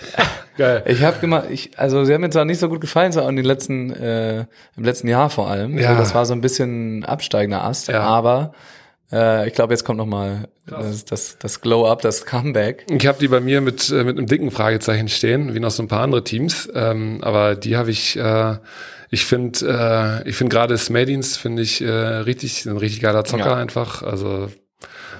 Geil. 0.56 0.82
Ich 0.86 1.02
habe 1.02 1.18
gemacht, 1.18 1.46
ich, 1.50 1.78
also 1.78 2.04
sie 2.04 2.12
haben 2.14 2.20
mir 2.20 2.30
zwar 2.30 2.44
nicht 2.44 2.58
so 2.58 2.68
gut 2.68 2.80
gefallen, 2.80 3.12
so 3.12 3.20
in 3.26 3.36
den 3.36 3.44
letzten, 3.44 3.90
äh, 3.92 4.40
im 4.76 4.84
letzten 4.84 5.08
Jahr 5.08 5.30
vor 5.30 5.48
allem. 5.48 5.78
Ja. 5.78 5.92
So, 5.92 5.98
das 5.98 6.14
war 6.14 6.24
so 6.26 6.34
ein 6.34 6.40
bisschen 6.40 7.04
absteigender 7.04 7.64
Ast, 7.64 7.88
Ja. 7.88 8.02
aber 8.02 8.52
äh, 9.12 9.48
ich 9.48 9.54
glaube, 9.54 9.72
jetzt 9.72 9.84
kommt 9.84 9.98
noch 9.98 10.06
mal 10.06 10.48
das, 10.66 11.04
das, 11.04 11.38
das 11.38 11.60
Glow-Up, 11.60 12.02
das 12.02 12.24
Comeback. 12.26 12.86
Ich 12.90 13.06
habe 13.06 13.18
die 13.18 13.28
bei 13.28 13.40
mir 13.40 13.60
mit, 13.60 13.90
äh, 13.90 14.04
mit 14.04 14.16
einem 14.18 14.26
dicken 14.26 14.50
Fragezeichen 14.50 15.08
stehen, 15.08 15.54
wie 15.54 15.60
noch 15.60 15.70
so 15.70 15.82
ein 15.82 15.88
paar 15.88 16.02
andere 16.02 16.22
Teams. 16.24 16.68
Ähm, 16.74 17.18
aber 17.22 17.56
die 17.56 17.76
habe 17.76 17.90
ich, 17.90 18.16
äh, 18.16 18.56
ich 19.10 19.24
finde, 19.24 20.22
äh, 20.24 20.28
ich 20.28 20.36
finde 20.36 20.54
gerade 20.54 20.76
Smedins 20.78 21.36
finde 21.36 21.62
ich 21.62 21.80
äh, 21.80 21.88
richtig, 21.90 22.66
ein 22.66 22.76
richtig 22.76 23.00
geiler 23.00 23.24
Zocker 23.24 23.46
Ja. 23.46 23.54
einfach. 23.56 24.02
Also 24.02 24.48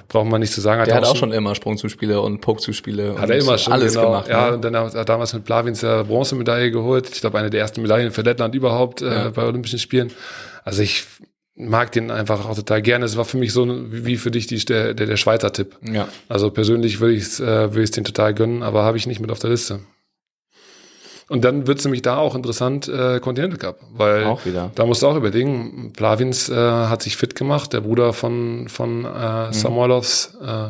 braucht 0.07 0.27
man 0.27 0.41
nicht 0.41 0.53
zu 0.53 0.61
sagen. 0.61 0.83
Der 0.85 0.95
hat 0.95 1.05
auch 1.05 1.15
schon 1.15 1.31
immer 1.31 1.55
Sprungzuspiele 1.55 2.19
und 2.21 2.41
Pokezuspiele 2.41 3.15
Hat 3.17 3.23
und 3.23 3.29
er 3.31 3.37
immer 3.39 3.57
schon 3.57 3.73
alles 3.73 3.93
genau. 3.93 4.07
gemacht. 4.07 4.27
Ja, 4.29 4.47
ne? 4.49 4.55
und 4.55 4.63
dann 4.65 4.75
hat 4.75 4.93
er 4.93 5.05
damals 5.05 5.33
mit 5.33 5.45
Plavins 5.45 5.81
ja 5.81 6.03
Bronzemedaille 6.03 6.71
geholt. 6.71 7.09
Ich 7.13 7.21
glaube, 7.21 7.39
eine 7.39 7.49
der 7.49 7.61
ersten 7.61 7.81
Medaillen 7.81 8.11
für 8.11 8.21
Lettland 8.21 8.53
überhaupt 8.55 9.01
äh, 9.01 9.05
Ja. 9.09 9.29
bei 9.29 9.43
Olympischen 9.43 9.79
Spielen. 9.79 10.11
Also 10.63 10.81
ich 10.81 11.05
mag 11.69 11.91
den 11.91 12.11
einfach 12.11 12.47
auch 12.47 12.55
total 12.55 12.81
gerne. 12.81 13.05
Es 13.05 13.17
war 13.17 13.25
für 13.25 13.37
mich 13.37 13.53
so 13.53 13.67
wie 13.91 14.17
für 14.17 14.31
dich 14.31 14.47
die, 14.47 14.63
der, 14.65 14.93
der, 14.93 15.17
Schweizer 15.17 15.51
Tipp. 15.53 15.77
ja. 15.81 16.07
Also 16.29 16.49
persönlich 16.51 16.99
würde 16.99 17.13
ich 17.15 17.23
es 17.23 17.39
äh, 17.39 17.67
ich's 17.81 17.91
den 17.91 18.03
total 18.03 18.33
gönnen, 18.33 18.63
aber 18.63 18.83
habe 18.83 18.97
ich 18.97 19.07
nicht 19.07 19.19
mit 19.19 19.31
auf 19.31 19.39
der 19.39 19.49
Liste. 19.51 19.79
Und 21.29 21.45
dann 21.45 21.65
wird 21.65 21.79
es 21.79 21.85
nämlich 21.85 22.01
da 22.01 22.17
auch 22.17 22.35
interessant, 22.35 22.89
äh, 22.89 23.21
Continental 23.21 23.57
Cup, 23.57 23.79
weil 23.93 24.25
Auch 24.25 24.45
wieder. 24.45 24.69
da 24.75 24.85
musst 24.85 25.01
du 25.01 25.07
auch 25.07 25.15
überlegen, 25.15 25.93
Plavins 25.93 26.49
äh, 26.49 26.55
hat 26.55 27.01
sich 27.03 27.15
fit 27.15 27.35
gemacht, 27.35 27.71
der 27.71 27.79
Bruder 27.81 28.11
von, 28.11 28.67
von 28.67 28.99
Mhm. 28.99 29.05
äh, 29.05 29.53
Samoilovs, 29.53 30.35
äh, 30.45 30.69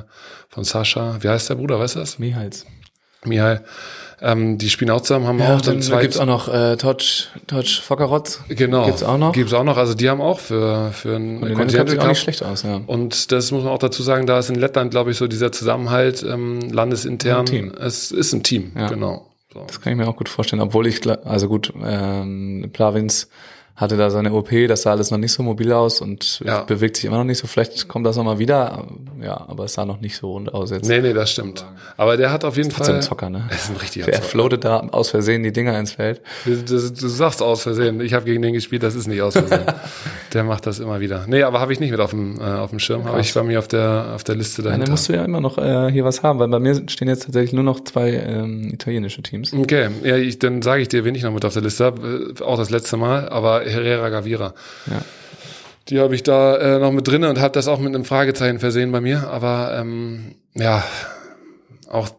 von 0.50 0.64
Sascha, 0.64 1.18
wie 1.22 1.30
heißt 1.30 1.50
der 1.50 1.56
Bruder, 1.56 1.80
weißt 1.80 1.96
du 1.96 2.00
das? 2.00 2.20
Mihals. 2.20 2.68
Mihai. 3.26 3.62
Ähm, 4.24 4.57
die 4.59 4.69
spielen 4.69 4.91
auch 4.91 5.01
zusammen, 5.01 5.26
haben 5.26 5.39
Ja, 5.39 5.55
auch 5.55 5.61
dann 5.61 5.76
dann 5.76 5.82
zwei. 5.82 6.01
gibt's 6.01 6.17
auch 6.19 6.28
noch 6.28 6.47
äh, 6.47 6.78
Todge, 6.78 7.24
Todge 7.47 7.82
Fockerotz. 7.84 8.39
genau. 8.49 8.86
Gibt's 8.86 9.01
auch 9.01 9.17
noch. 9.17 9.32
Gibt's 9.34 9.51
auch 9.53 9.63
noch. 9.63 9.78
Also 9.78 9.95
die 9.95 10.09
haben 10.09 10.22
auch 10.22 10.39
für, 10.39 10.91
für 10.93 11.15
einen 11.15 11.41
Und 11.41 11.53
kommt 11.55 11.76
auch 11.99 12.07
nicht 12.07 12.19
schlecht 12.22 12.43
aus, 12.43 12.61
ja. 12.61 12.82
Und 12.86 13.32
das 13.32 13.51
muss 13.51 13.63
man 13.63 13.72
auch 13.74 13.80
dazu 13.80 14.03
sagen, 14.03 14.28
da 14.28 14.38
ist 14.38 14.49
in 14.49 14.55
Lettland, 14.55 14.91
glaube 14.91 15.09
ich, 15.11 15.17
so 15.17 15.28
dieser 15.28 15.51
Zusammenhalt 15.51 16.22
ähm, 16.24 16.59
landesintern. 16.71 17.39
Ein 17.39 17.46
Team. 17.47 17.74
Es 17.79 18.12
ist 18.12 18.33
ein 18.33 18.43
Team, 18.43 18.71
Ja. 18.78 18.87
genau. 18.89 19.25
So. 19.54 19.63
Das 19.67 19.82
kann 19.82 19.91
ich 19.93 19.97
mir 19.97 20.08
auch 20.08 20.16
gut 20.16 20.29
vorstellen, 20.29 20.62
obwohl 20.62 20.86
ich, 20.87 21.01
also 21.25 21.47
gut, 21.50 21.74
ähm, 21.83 22.70
Plavins 22.71 23.28
hatte 23.82 23.97
da 23.97 24.09
seine 24.12 24.32
OP, 24.33 24.49
das 24.67 24.83
sah 24.83 24.91
alles 24.91 25.12
noch 25.12 25.17
nicht 25.17 25.33
so 25.33 25.43
mobil 25.43 25.74
aus 25.74 25.99
und 26.01 26.39
Ja. 26.45 26.62
bewegt 26.63 26.95
sich 26.97 27.05
immer 27.05 27.17
noch 27.17 27.24
nicht 27.24 27.39
so. 27.39 27.47
Vielleicht 27.47 27.87
kommt 27.87 28.05
das 28.05 28.16
nochmal 28.16 28.39
wieder, 28.39 28.86
ja, 29.21 29.43
aber 29.47 29.66
es 29.66 29.74
sah 29.74 29.86
noch 29.86 29.99
nicht 29.99 30.16
so 30.16 30.32
rund 30.33 30.53
aus 30.53 30.70
jetzt. 30.71 30.87
Nee, 30.87 31.01
nee, 31.01 31.13
das 31.13 31.32
stimmt. 31.32 31.66
Aber 31.97 32.16
der 32.16 32.32
hat 32.32 32.45
auf 32.45 32.55
jeden 32.58 32.71
Fall. 32.71 32.89
ein 32.95 33.01
Zocker, 33.01 33.29
ne? 33.29 33.43
Er 33.49 33.55
ist 33.55 33.70
ein 33.70 33.75
richtiger 33.78 34.05
Der 34.05 34.16
Zocker. 34.16 34.28
floatet 34.28 34.63
da 34.63 34.79
aus 34.91 35.09
Versehen 35.09 35.43
die 35.43 35.51
Dinger 35.51 35.78
ins 35.79 35.93
Feld. 35.93 36.21
Du, 36.45 36.55
du, 36.55 36.63
du 36.91 37.08
sagst 37.08 37.41
aus 37.41 37.63
Versehen. 37.63 37.99
Ich 38.01 38.13
habe 38.13 38.25
gegen 38.25 38.41
den 38.41 38.53
gespielt, 38.53 38.83
das 38.83 38.95
ist 38.95 39.08
nicht 39.08 39.21
aus 39.21 39.33
Versehen. 39.33 39.66
der 40.33 40.43
macht 40.43 40.66
das 40.67 40.79
immer 40.79 40.99
wieder. 40.99 41.25
Nee, 41.28 41.43
aber 41.43 41.59
habe 41.59 41.74
ich 41.74 41.79
nicht 41.79 41.91
mit 41.91 41.99
auf 41.99 42.12
dem, 42.12 42.39
äh, 42.39 42.43
auf 42.43 42.70
dem 42.70 42.79
Schirm. 42.79 43.05
Aber 43.08 43.20
ich 43.20 43.36
war 43.36 43.43
mir 43.43 43.59
auf 43.59 43.67
der, 43.67 44.12
auf 44.16 44.24
der 44.24 44.36
Liste 44.36 44.62
Ja, 44.62 44.70
dann 44.70 44.79
dahinter. 44.79 44.91
musst 44.91 45.09
du 45.09 45.13
ja 45.13 45.25
immer 45.25 45.41
noch 45.41 45.58
äh, 45.58 45.91
hier 45.91 46.05
was 46.05 46.24
haben, 46.24 46.39
weil 46.39 46.47
bei 46.49 46.59
mir 46.59 46.82
stehen 46.87 47.08
jetzt 47.08 47.24
tatsächlich 47.25 47.53
nur 47.53 47.63
noch 47.63 47.79
zwei 47.83 48.12
ähm, 48.12 48.70
italienische 48.71 49.21
Teams. 49.24 49.53
Okay, 49.53 49.89
ja, 50.03 50.17
ich, 50.17 50.37
dann 50.39 50.62
sage 50.62 50.82
ich 50.83 50.87
dir, 50.87 51.03
wen 51.03 51.16
ich 51.16 51.24
noch 51.24 51.33
mit 51.33 51.45
auf 51.45 51.53
der 51.53 51.63
Liste 51.63 51.86
habe. 51.86 52.33
Äh, 52.39 52.43
Auch 52.43 52.58
das 52.58 52.70
letzte 52.70 52.97
Mal, 52.97 53.29
aber 53.29 53.66
Herrera 53.72 54.10
Gavira. 54.10 54.54
Ja. 54.88 55.02
Die 55.89 56.00
habe 56.00 56.14
ich 56.16 56.24
da 56.24 56.58
äh, 56.58 56.80
noch 56.80 56.92
mit 56.92 57.08
drin 57.08 57.24
und 57.24 57.39
habe 57.39 57.52
das 57.54 57.68
auch 57.68 57.80
mit 57.80 57.93
einem 57.93 58.06
Fragezeichen 58.06 58.60
versehen 58.60 58.92
bei 58.92 59.02
mir. 59.02 59.28
Aber 59.30 59.76
ähm, 59.80 60.36
ja, 60.54 60.84
auch 61.89 62.10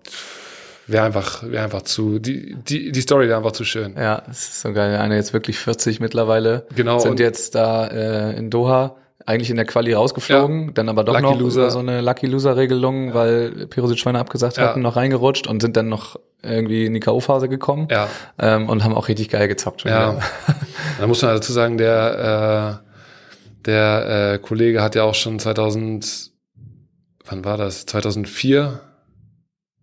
wäre 0.87 1.05
einfach, 1.05 1.43
wäre 1.45 1.65
einfach 1.65 1.83
zu, 1.83 2.19
die, 2.19 2.55
die, 2.57 2.93
die 2.93 3.01
Story 3.01 3.29
wäre 3.29 3.39
einfach 3.39 3.53
zu 3.53 3.65
schön. 3.65 3.95
Ja, 3.97 4.23
es 4.31 4.41
ist 4.49 4.61
so 4.63 4.73
geil. 4.73 4.97
Einer 4.97 5.15
jetzt 5.17 5.33
wirklich 5.33 5.59
40 5.59 6.01
mittlerweile. 6.01 6.67
Genau, 6.75 6.99
Sind 6.99 7.21
jetzt 7.21 7.55
da 7.55 7.87
äh, 7.87 8.37
in 8.37 8.51
Doha 8.51 8.97
eigentlich 9.25 9.51
in 9.51 9.57
der 9.57 9.65
Quali 9.65 9.93
rausgeflogen, 9.93 10.75
dann 10.75 10.89
aber 10.89 11.05
doch 11.05 11.13
Lucky 11.15 11.23
noch 11.35 11.39
Loser. 11.39 11.71
so 11.71 11.79
eine 11.79 12.01
Lucky 12.01 12.27
Loser 12.27 12.57
Regelung, 12.57 13.15
weil 13.15 13.69
Perusic 13.69 14.01
Schweine 14.01 14.19
abgesagt 14.19 14.57
Ja. 14.57 14.65
hatten, 14.65 14.81
noch 14.83 14.97
reingerutscht 14.97 15.47
und 15.47 15.63
sind 15.63 15.77
dann 15.77 15.89
noch 15.89 16.19
irgendwie 16.43 16.87
in 16.87 16.95
die 16.95 17.01
K.O.-Phase 17.01 17.49
gekommen 17.49 17.89
Ja. 17.91 18.09
ähm, 18.39 18.69
und 18.69 18.85
haben 18.85 18.95
auch 18.95 19.09
richtig 19.09 19.29
geil 19.29 19.49
gezockt. 19.49 19.83
schon 19.83 19.91
Ja, 19.91 20.19
da 20.99 21.07
muss 21.07 21.23
man 21.23 21.35
dazu 21.35 21.53
sagen, 21.53 21.79
der, 21.79 22.81
äh, 22.85 23.67
der 23.67 24.33
äh, 24.35 24.39
Kollege 24.39 24.83
hat 24.83 24.95
ja 24.95 25.05
auch 25.05 25.15
schon 25.15 25.39
2000, 25.39 26.31
wann 27.27 27.45
war 27.45 27.57
das? 27.57 27.87
2004 27.87 28.81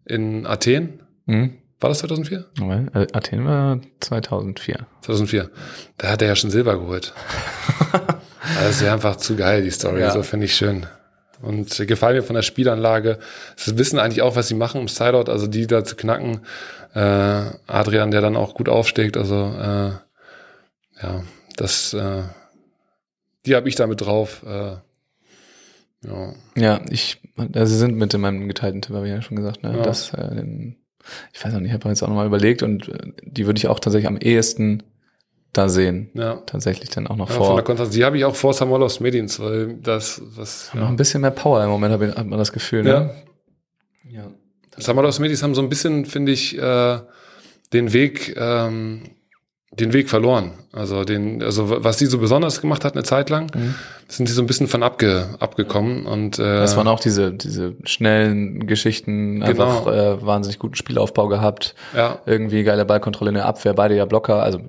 in 0.05 0.45
Athen? 0.45 1.03
Mhm. 1.25 1.55
War 1.79 1.89
das 1.89 1.99
2004? 1.99 2.45
Moment, 2.59 2.93
äh, 2.93 3.07
Athen 3.13 3.45
war 3.45 3.79
2004. 4.01 4.85
2004. 5.01 5.49
Da 5.97 6.09
hat 6.09 6.21
er 6.21 6.27
ja 6.27 6.35
schon 6.35 6.49
Silber 6.51 6.77
geholt. 6.77 7.13
das 8.59 8.71
ist 8.71 8.81
ja 8.81 8.93
einfach 8.93 9.15
zu 9.15 9.37
geil, 9.37 9.63
die 9.63 9.71
Story. 9.71 10.01
Ja. 10.01 10.11
So 10.11 10.23
finde 10.23 10.45
ich 10.47 10.55
schön. 10.55 10.85
Und 11.41 11.87
gefallen 11.87 12.17
mir 12.17 12.23
von 12.23 12.35
der 12.35 12.41
Spielanlage. 12.41 13.19
Sie 13.55 13.77
wissen 13.77 13.97
eigentlich 13.97 14.21
auch, 14.21 14.35
was 14.35 14.47
sie 14.47 14.55
machen, 14.55 14.81
um 14.81 14.87
Sideout, 14.87 15.31
also 15.31 15.47
die 15.47 15.67
da 15.67 15.83
zu 15.83 15.95
knacken. 15.95 16.41
Äh, 16.93 17.51
Adrian, 17.67 18.11
der 18.11 18.21
dann 18.21 18.35
auch 18.35 18.53
gut 18.53 18.67
aufsteigt. 18.67 19.15
Also 19.15 19.35
äh, 19.35 19.91
ja, 21.01 21.23
das, 21.55 21.93
äh, 21.93 22.23
die 23.45 23.55
habe 23.55 23.69
ich 23.69 23.75
damit 23.75 24.01
drauf. 24.01 24.43
Äh, 24.45 24.75
ja. 26.05 26.33
Ja, 26.55 26.81
ich, 26.89 27.21
also 27.53 27.73
sie 27.73 27.79
sind 27.79 27.95
mit 27.95 28.13
in 28.13 28.21
meinem 28.21 28.47
geteilten 28.47 28.81
Tipp, 28.81 28.95
habe 28.95 29.07
ich 29.07 29.13
ja 29.13 29.21
schon 29.21 29.37
gesagt, 29.37 29.63
ne? 29.63 29.75
Ja. 29.77 29.83
Das, 29.83 30.13
äh, 30.13 30.73
ich 31.33 31.43
weiß 31.43 31.53
noch 31.53 31.59
nicht, 31.59 31.69
ich 31.69 31.73
habe 31.73 31.89
jetzt 31.89 32.03
auch 32.03 32.07
nochmal 32.07 32.27
überlegt 32.27 32.63
und 32.63 32.89
äh, 32.89 33.13
die 33.23 33.45
würde 33.45 33.57
ich 33.57 33.67
auch 33.67 33.79
tatsächlich 33.79 34.07
am 34.07 34.17
ehesten 34.17 34.83
da 35.53 35.67
sehen. 35.69 36.09
Ja. 36.13 36.35
Tatsächlich 36.45 36.89
dann 36.89 37.07
auch 37.07 37.15
noch 37.15 37.29
Ja, 37.29 37.35
von 37.35 37.45
vor. 37.45 37.55
der 37.55 37.63
Kontrast, 37.63 37.93
die 37.93 38.05
habe 38.05 38.17
ich 38.17 38.25
auch 38.25 38.35
vor 38.35 38.53
Samolos 38.53 38.99
Medins, 38.99 39.39
weil 39.39 39.75
das, 39.81 40.21
was, 40.35 40.71
Noch 40.73 40.83
ja. 40.83 40.87
ein 40.87 40.95
bisschen 40.95 41.21
mehr 41.21 41.31
Power 41.31 41.63
im 41.63 41.69
Moment, 41.69 41.93
hat 42.17 42.27
man 42.27 42.37
das 42.39 42.51
Gefühl, 42.51 42.83
ne? 42.83 43.11
Ja. 44.11 44.27
Samados 44.77 45.19
Medis 45.19 45.43
haben 45.43 45.55
so 45.55 45.61
ein 45.61 45.69
bisschen, 45.69 46.05
finde 46.05 46.31
ich, 46.31 46.57
äh, 46.57 46.99
den 47.73 47.93
Weg, 47.93 48.35
ähm, 48.37 49.01
den 49.71 49.93
Weg 49.93 50.09
verloren. 50.09 50.53
Also 50.71 51.03
den, 51.03 51.43
also 51.43 51.83
was 51.83 51.97
die 51.97 52.05
so 52.05 52.17
besonders 52.17 52.61
gemacht 52.61 52.85
hat 52.85 52.93
eine 52.93 53.03
Zeit 53.03 53.29
lang, 53.29 53.51
sind 54.07 54.27
die 54.27 54.31
so 54.31 54.41
ein 54.41 54.47
bisschen 54.47 54.67
von 54.67 54.83
abge, 54.83 55.35
abgekommen 55.39 56.05
und 56.05 56.39
äh, 56.39 56.43
Das 56.43 56.77
waren 56.77 56.87
auch 56.87 56.99
diese, 56.99 57.33
diese 57.33 57.75
schnellen 57.83 58.67
Geschichten, 58.67 59.43
einfach 59.43 59.85
äh, 59.87 60.25
wahnsinnig 60.25 60.59
guten 60.59 60.75
Spielaufbau 60.75 61.27
gehabt, 61.27 61.75
ja, 61.95 62.19
irgendwie 62.25 62.63
geile 62.63 62.85
Ballkontrolle 62.85 63.29
in 63.29 63.35
der 63.35 63.45
Abwehr, 63.45 63.73
beide 63.73 63.95
ja 63.95 64.05
Blocker, 64.05 64.41
also 64.41 64.59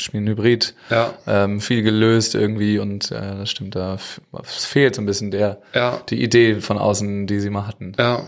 spielen 0.00 0.26
Hybrid, 0.26 0.74
ja, 0.90 1.14
ähm, 1.26 1.60
viel 1.60 1.82
gelöst 1.82 2.34
irgendwie 2.34 2.78
und 2.78 3.10
äh, 3.10 3.36
das 3.38 3.50
stimmt, 3.50 3.76
da 3.76 3.98
fehlt 4.42 4.94
so 4.94 5.02
ein 5.02 5.06
bisschen 5.06 5.30
der, 5.30 5.58
ja, 5.74 6.00
die 6.08 6.22
Idee 6.22 6.60
von 6.60 6.78
außen, 6.78 7.26
die 7.26 7.40
sie 7.40 7.50
mal 7.50 7.66
hatten. 7.66 7.92
ja. 7.98 8.22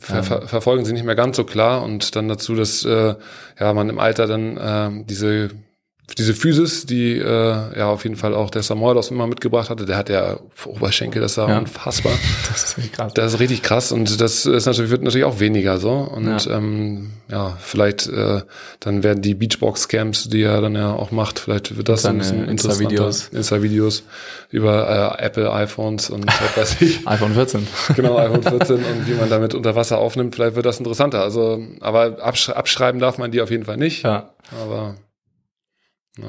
Ver 0.00 0.22
ver 0.22 0.46
verfolgen 0.46 0.84
sie 0.84 0.92
nicht 0.92 1.04
mehr 1.04 1.16
ganz 1.16 1.36
so 1.36 1.42
klar 1.42 1.82
und 1.82 2.14
dann 2.14 2.28
dazu, 2.28 2.54
dass 2.54 2.84
äh, 2.84 3.16
ja 3.58 3.72
man 3.72 3.88
im 3.88 3.98
Alter 3.98 4.28
dann 4.28 4.56
äh, 4.56 5.04
diese 5.04 5.50
diese 6.16 6.32
Physis, 6.34 6.86
die 6.86 7.18
äh, 7.18 7.24
ja 7.78 7.88
auf 7.88 8.04
jeden 8.04 8.16
Fall 8.16 8.34
auch 8.34 8.50
der 8.50 8.62
Samoilos 8.62 9.10
immer 9.10 9.26
mitgebracht 9.26 9.68
hatte, 9.68 9.84
der 9.84 9.96
hat 9.96 10.08
ja 10.08 10.38
Oberschenkel, 10.64 11.20
das 11.20 11.36
war 11.36 11.48
Ja. 11.50 11.58
unfassbar. 11.58 12.12
Das 12.48 12.64
ist 12.64 12.76
wirklich 12.78 12.92
krass. 12.92 13.14
Das 13.14 13.34
ist 13.34 13.40
richtig 13.40 13.62
krass 13.62 13.92
und 13.92 14.20
das 14.20 14.46
ist 14.46 14.64
natürlich, 14.66 14.90
wird 14.90 15.02
natürlich 15.02 15.24
auch 15.26 15.38
weniger 15.38 15.78
so. 15.78 15.90
Und 15.92 16.46
Ja. 16.46 16.56
ähm, 16.56 17.10
ja, 17.30 17.56
vielleicht 17.60 18.06
äh, 18.08 18.40
dann 18.80 19.02
werden 19.02 19.20
die 19.20 19.34
Beachbox-Camps, 19.34 20.28
die 20.30 20.42
er 20.42 20.60
dann 20.62 20.74
ja 20.74 20.92
auch 20.92 21.10
macht, 21.10 21.38
vielleicht 21.38 21.76
wird 21.76 21.88
das 21.90 22.04
Und 22.04 22.10
ein 22.10 22.18
dann, 22.18 22.18
bisschen 22.18 22.48
Insta-Videos. 22.48 23.28
Insta-Videos 23.28 24.02
über 24.50 25.16
äh, 25.18 25.24
Apple 25.24 25.52
iPhones 25.52 26.08
und 26.10 26.26
was 26.26 26.56
weiß 26.56 26.80
ich. 26.80 27.06
iPhone 27.06 27.34
14. 27.34 27.66
genau, 27.96 28.16
iPhone 28.16 28.42
14 28.42 28.76
und 28.76 29.06
wie 29.06 29.12
man 29.14 29.28
damit 29.28 29.52
unter 29.54 29.74
Wasser 29.74 29.98
aufnimmt, 29.98 30.34
vielleicht 30.34 30.56
wird 30.56 30.64
das 30.66 30.78
interessanter. 30.78 31.22
Also, 31.22 31.60
aber 31.80 32.16
absch 32.22 32.48
abschreiben 32.48 32.98
darf 33.00 33.18
man 33.18 33.30
die 33.30 33.42
auf 33.42 33.50
jeden 33.50 33.64
Fall 33.66 33.76
nicht. 33.76 34.04
ja, 34.04 34.30
Aber 34.64 34.94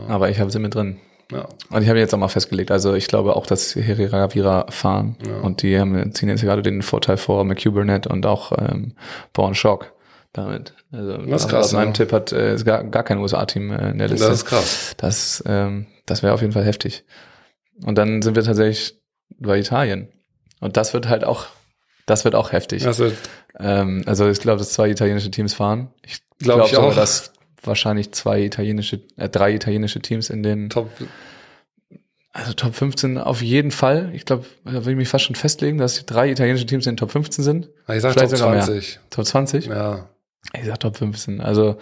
aber 0.08 0.30
ich 0.30 0.40
habe 0.40 0.52
sie 0.52 0.60
mit 0.60 0.76
drin. 0.76 0.98
ja, 1.32 1.48
Und 1.70 1.82
ich 1.84 1.90
habe 1.90 2.00
jetzt 2.00 2.14
auch 2.14 2.18
mal 2.18 2.28
festgelegt, 2.28 2.72
also 2.72 2.94
ich 2.94 3.08
glaube 3.08 3.36
auch, 3.36 3.46
dass 3.46 3.76
Herrera 3.76 4.20
Gavira 4.20 4.66
fahren 4.70 5.16
Ja. 5.26 5.38
und 5.42 5.62
die 5.62 5.80
haben, 5.80 6.14
ziehen 6.14 6.30
jetzt 6.30 6.42
gerade 6.42 6.62
den 6.62 6.82
Vorteil 6.82 7.18
vor 7.18 7.44
McHugh 7.46 7.72
Burnett 7.74 8.08
und 8.08 8.26
auch 8.26 8.52
ähm, 8.58 8.94
Born 9.34 9.56
Shock 9.56 9.94
damit. 10.34 10.74
Also 10.92 11.18
Das 11.18 11.24
ist 11.46 11.52
laut 11.52 11.62
krass, 11.62 11.74
meinem 11.74 11.88
ja. 11.88 11.94
Tipp 11.94 12.12
hat 12.12 12.32
äh, 12.34 12.56
gar, 12.64 12.84
gar 12.84 13.04
kein 13.04 13.18
USA-Team 13.20 13.72
äh, 13.72 13.92
in 13.92 13.98
der 14.00 14.08
Liste. 14.10 14.28
das 14.28 14.38
ist 14.38 14.46
krass. 14.46 14.94
Das, 14.98 15.44
ähm, 15.48 15.88
das 16.06 16.24
wäre 16.24 16.34
auf 16.34 16.42
jeden 16.42 16.54
Fall 16.54 16.64
heftig. 16.66 17.04
Und 17.84 17.96
dann 17.98 18.22
sind 18.22 18.36
wir 18.36 18.44
tatsächlich 18.44 18.96
bei 19.40 19.58
Italien. 19.60 20.10
Und 20.60 20.78
das 20.78 20.94
wird 20.94 21.08
halt 21.08 21.24
auch, 21.24 21.46
das 22.06 22.26
wird 22.26 22.36
auch 22.36 22.52
heftig. 22.52 22.84
Das 22.84 23.00
wird, 23.00 23.16
Ähm, 23.60 24.04
also 24.06 24.28
ich 24.30 24.40
glaube, 24.40 24.60
dass 24.60 24.72
zwei 24.74 24.90
italienische 24.90 25.32
Teams 25.32 25.54
fahren. 25.54 25.90
Ich 26.06 26.20
Glaub 26.40 26.56
glaube 26.58 26.66
ich 26.70 26.76
sogar, 26.76 26.90
auch. 26.92 26.96
dass 26.96 27.34
wahrscheinlich 27.64 28.12
zwei 28.12 28.42
italienische, 28.44 29.02
äh, 29.18 29.30
drei 29.30 29.54
italienische 29.54 30.00
Teams 30.02 30.30
in 30.30 30.44
den 30.44 30.70
top. 30.70 30.90
also 32.32 32.54
Top 32.54 32.76
15 32.76 33.18
auf 33.18 33.42
jeden 33.42 33.72
Fall. 33.72 34.12
Ich 34.14 34.26
glaube, 34.26 34.46
da 34.66 34.74
würde 34.74 34.92
ich 34.92 34.98
mich 34.98 35.10
fast 35.10 35.26
schon 35.26 35.36
festlegen, 35.36 35.78
dass 35.78 36.06
drei 36.06 36.30
italienische 36.32 36.66
Teams 36.66 36.86
in 36.86 36.94
den 36.94 36.98
Top 36.98 37.12
15 37.12 37.44
sind. 37.44 37.70
Ich 37.88 38.02
sag 38.02 38.14
Vielleicht 38.14 38.32
Top 38.32 38.38
sogar 38.38 38.54
mehr. 38.54 38.64
20. 38.64 39.00
Top 39.10 39.26
20? 39.26 39.66
Ja. 39.68 40.10
Ich 40.58 40.66
sag 40.66 40.80
Top 40.80 40.98
15. 40.98 41.42
Also 41.42 41.78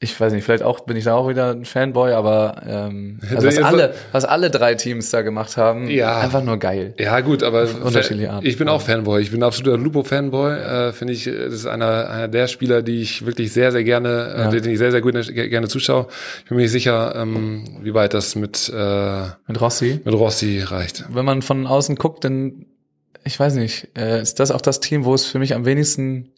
ich 0.00 0.20
weiß 0.20 0.32
nicht, 0.32 0.44
vielleicht 0.44 0.62
auch 0.62 0.80
bin 0.80 0.96
ich 0.96 1.02
da 1.04 1.14
auch 1.14 1.28
wieder 1.28 1.50
ein 1.50 1.64
Fanboy, 1.64 2.12
aber 2.12 2.62
ähm, 2.64 3.18
also 3.34 3.48
was 3.48 3.58
alle, 3.58 3.94
was 4.12 4.24
alle 4.24 4.48
drei 4.48 4.76
Teams 4.76 5.10
da 5.10 5.22
gemacht 5.22 5.56
haben, 5.56 5.88
Ja. 5.90 6.20
einfach 6.20 6.44
nur 6.44 6.56
geil. 6.58 6.94
Ja, 7.00 7.18
gut, 7.20 7.42
aber 7.42 7.66
unterschiedliche 7.84 8.30
Arten. 8.30 8.46
ich 8.46 8.56
bin 8.56 8.68
auch 8.68 8.80
Fanboy. 8.80 9.20
Ich 9.20 9.32
bin 9.32 9.42
absoluter 9.42 9.76
Lupo-Fanboy. 9.76 10.52
Äh, 10.52 10.92
Finde 10.92 11.14
ich, 11.14 11.24
das 11.24 11.52
ist 11.52 11.66
einer, 11.66 12.08
einer 12.10 12.28
der 12.28 12.46
Spieler, 12.46 12.82
die 12.82 13.02
ich 13.02 13.26
wirklich 13.26 13.52
sehr, 13.52 13.72
sehr 13.72 13.82
gerne, 13.82 14.08
Ja. 14.38 14.48
äh, 14.52 14.60
den 14.60 14.70
ich 14.72 14.78
sehr, 14.78 14.92
sehr 14.92 15.00
gut 15.00 15.14
ge- 15.14 15.48
gerne 15.48 15.66
zuschaue. 15.66 16.06
Ich 16.44 16.48
bin 16.48 16.56
mir 16.58 16.62
nicht 16.62 16.70
sicher, 16.72 17.14
ähm, 17.16 17.64
wie 17.82 17.92
weit 17.92 18.14
das 18.14 18.36
mit, 18.36 18.72
äh, 18.72 19.22
Mit 19.48 19.60
Rossi. 19.60 20.00
mit 20.04 20.14
Rossi 20.14 20.60
reicht. 20.60 21.06
Wenn 21.10 21.24
man 21.24 21.42
von 21.42 21.66
außen 21.66 21.96
guckt, 21.96 22.22
dann, 22.22 22.66
ich 23.24 23.40
weiß 23.40 23.54
nicht, 23.54 23.88
äh, 23.98 24.22
ist 24.22 24.38
das 24.38 24.52
auch 24.52 24.60
das 24.60 24.78
Team, 24.78 25.04
wo 25.04 25.12
es 25.12 25.26
für 25.26 25.40
mich 25.40 25.54
am 25.56 25.64
wenigsten 25.64 26.30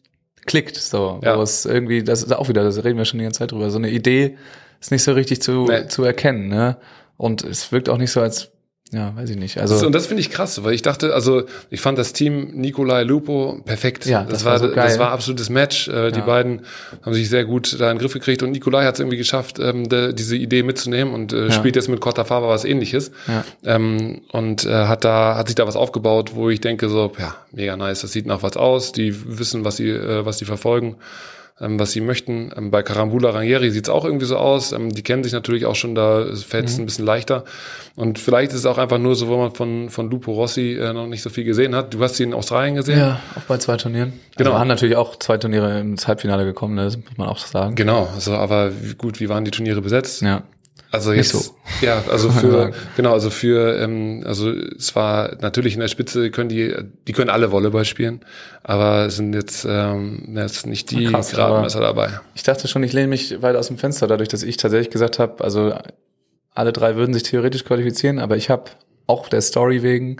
klickt, 0.45 0.75
so, 0.77 1.19
Ja. 1.23 1.37
wo 1.37 1.41
es 1.41 1.65
irgendwie, 1.65 2.03
das 2.03 2.23
ist 2.23 2.31
auch 2.33 2.49
wieder, 2.49 2.63
das 2.63 2.83
reden 2.83 2.97
wir 2.97 3.05
schon 3.05 3.19
die 3.19 3.23
ganze 3.25 3.39
Zeit 3.39 3.51
drüber, 3.51 3.69
so 3.69 3.77
eine 3.77 3.89
Idee 3.89 4.37
ist 4.79 4.91
nicht 4.91 5.03
so 5.03 5.13
richtig 5.13 5.41
zu, 5.41 5.65
Nee. 5.69 5.87
zu 5.87 6.03
erkennen, 6.03 6.47
ne? 6.47 6.77
Und 7.17 7.43
es 7.43 7.71
wirkt 7.71 7.87
auch 7.89 7.97
nicht 7.97 8.11
so 8.11 8.21
als, 8.21 8.49
ja, 8.93 9.15
weiß 9.15 9.29
ich 9.29 9.37
nicht, 9.37 9.55
Das, 9.55 9.71
also, 9.71 9.85
und 9.85 9.93
das 9.95 10.05
finde 10.07 10.19
ich 10.21 10.29
krass, 10.29 10.63
weil 10.63 10.73
ich 10.73 10.81
dachte, 10.81 11.13
also 11.13 11.43
ich 11.69 11.79
fand 11.79 11.97
das 11.97 12.11
Team 12.13 12.51
Nikolai 12.55 13.03
Lupo 13.03 13.61
perfekt. 13.65 14.05
Ja, 14.05 14.23
das, 14.23 14.33
das 14.33 14.45
war, 14.45 14.51
war 14.51 14.59
so 14.59 14.67
das 14.75 14.99
war 14.99 15.11
absolutes 15.11 15.49
Match. 15.49 15.87
Äh, 15.87 16.11
Die 16.11 16.19
Ja. 16.19 16.25
beiden 16.25 16.61
haben 17.01 17.13
sich 17.13 17.29
sehr 17.29 17.45
gut 17.45 17.79
da 17.79 17.89
in 17.89 17.95
den 17.97 18.01
Griff 18.01 18.13
gekriegt 18.13 18.43
und 18.43 18.51
Nikolai 18.51 18.83
hat 18.85 18.95
es 18.95 18.99
irgendwie 18.99 19.17
geschafft, 19.17 19.59
ähm, 19.59 19.87
de, 19.87 20.13
diese 20.13 20.35
Idee 20.35 20.63
mitzunehmen 20.63 21.13
und 21.13 21.31
äh, 21.31 21.45
Ja. 21.45 21.51
spielt 21.51 21.75
jetzt 21.77 21.87
mit 21.87 22.01
Cotta 22.01 22.25
Faber 22.25 22.49
was 22.49 22.65
ähnliches. 22.65 23.11
ja, 23.27 23.43
Ähm, 23.63 24.21
und 24.33 24.65
äh, 24.65 24.69
hat 24.87 25.05
da 25.05 25.35
hat 25.37 25.47
sich 25.47 25.55
da 25.55 25.65
was 25.65 25.75
aufgebaut, 25.77 26.31
wo 26.35 26.49
ich 26.49 26.59
denke 26.59 26.89
so, 26.89 27.13
ja, 27.17 27.35
mega 27.51 27.77
nice, 27.77 28.01
das 28.01 28.11
sieht 28.11 28.25
nach 28.25 28.43
was 28.43 28.57
aus, 28.57 28.91
die 28.91 29.15
wissen, 29.39 29.63
was 29.63 29.77
sie 29.77 29.89
äh, 29.89 30.25
was 30.25 30.37
sie 30.39 30.45
verfolgen. 30.45 30.97
Ähm, 31.59 31.79
was 31.79 31.91
sie 31.91 32.01
möchten. 32.01 32.51
Ähm, 32.55 32.71
bei 32.71 32.81
Carambula 32.83 33.31
Ranieri 33.31 33.71
sieht's 33.71 33.89
auch 33.89 34.05
irgendwie 34.05 34.25
so 34.25 34.37
aus. 34.37 34.71
Ähm, 34.71 34.89
die 34.91 35.03
kennen 35.03 35.23
sich 35.23 35.33
natürlich 35.33 35.65
auch 35.65 35.75
schon, 35.75 35.95
da 35.95 36.25
fällt 36.35 36.65
es 36.69 36.77
Mhm. 36.77 36.83
ein 36.83 36.85
bisschen 36.85 37.05
leichter. 37.05 37.43
Und 37.95 38.19
vielleicht 38.19 38.51
ist 38.51 38.59
es 38.59 38.65
auch 38.65 38.77
einfach 38.77 38.97
nur 38.99 39.15
so, 39.15 39.27
wo 39.27 39.37
man 39.37 39.51
von, 39.51 39.89
von 39.89 40.09
Lupo 40.09 40.31
Rossi 40.31 40.73
äh, 40.73 40.93
noch 40.93 41.07
nicht 41.07 41.21
so 41.21 41.29
viel 41.29 41.43
gesehen 41.43 41.75
hat. 41.75 41.93
Du 41.93 42.01
hast 42.01 42.15
sie 42.15 42.23
in 42.23 42.33
Australien 42.33 42.75
gesehen. 42.75 42.99
Ja, 42.99 43.19
auch 43.35 43.41
bei 43.43 43.57
zwei 43.57 43.77
Turnieren. 43.77 44.13
Genau. 44.37 44.51
Also 44.51 44.55
wir 44.55 44.59
haben 44.59 44.67
natürlich 44.69 44.95
auch 44.95 45.17
zwei 45.17 45.37
Turniere 45.37 45.79
ins 45.81 46.07
Halbfinale 46.07 46.45
gekommen, 46.45 46.75
ne, 46.75 46.85
das 46.85 46.97
muss 46.97 47.17
man 47.17 47.27
auch 47.27 47.37
sagen. 47.37 47.75
Genau, 47.75 48.07
also 48.15 48.33
aber 48.33 48.71
gut, 48.97 49.19
wie 49.19 49.27
waren 49.29 49.43
die 49.45 49.51
Turniere 49.51 49.81
besetzt? 49.81 50.21
Ja. 50.21 50.43
Also 50.91 51.13
jetzt, 51.13 51.31
so. 51.31 51.55
ja, 51.81 52.03
also 52.11 52.29
für, 52.41 52.71
genau, 52.97 53.13
also 53.13 53.29
für, 53.29 53.79
ähm, 53.79 54.23
also 54.25 54.51
es 54.51 54.93
war 54.95 55.37
natürlich 55.39 55.73
in 55.75 55.79
der 55.79 55.87
Spitze 55.87 56.31
können 56.31 56.49
die, 56.49 56.75
die 57.07 57.13
können 57.13 57.29
alle 57.29 57.51
Volleyball 57.51 57.85
spielen, 57.85 58.19
aber 58.61 59.05
es 59.05 59.15
sind 59.15 59.33
jetzt, 59.33 59.65
ähm, 59.67 60.33
jetzt 60.35 60.67
nicht 60.67 60.91
die 60.91 61.05
Krass, 61.05 61.31
Gradmesser 61.31 61.79
dabei. 61.79 62.19
Ich 62.35 62.43
dachte 62.43 62.67
schon, 62.67 62.83
ich 62.83 62.91
lehne 62.91 63.07
mich 63.07 63.41
weit 63.41 63.55
aus 63.55 63.67
dem 63.67 63.77
Fenster, 63.77 64.05
dadurch, 64.07 64.27
dass 64.29 64.43
ich 64.43 64.57
tatsächlich 64.57 64.89
gesagt 64.89 65.17
habe, 65.17 65.41
also 65.43 65.73
alle 66.53 66.73
drei 66.73 66.97
würden 66.97 67.13
sich 67.13 67.23
theoretisch 67.23 67.63
qualifizieren, 67.63 68.19
aber 68.19 68.35
ich 68.35 68.49
habe 68.49 68.65
auch 69.07 69.29
der 69.29 69.41
Story 69.41 69.83
wegen 69.83 70.17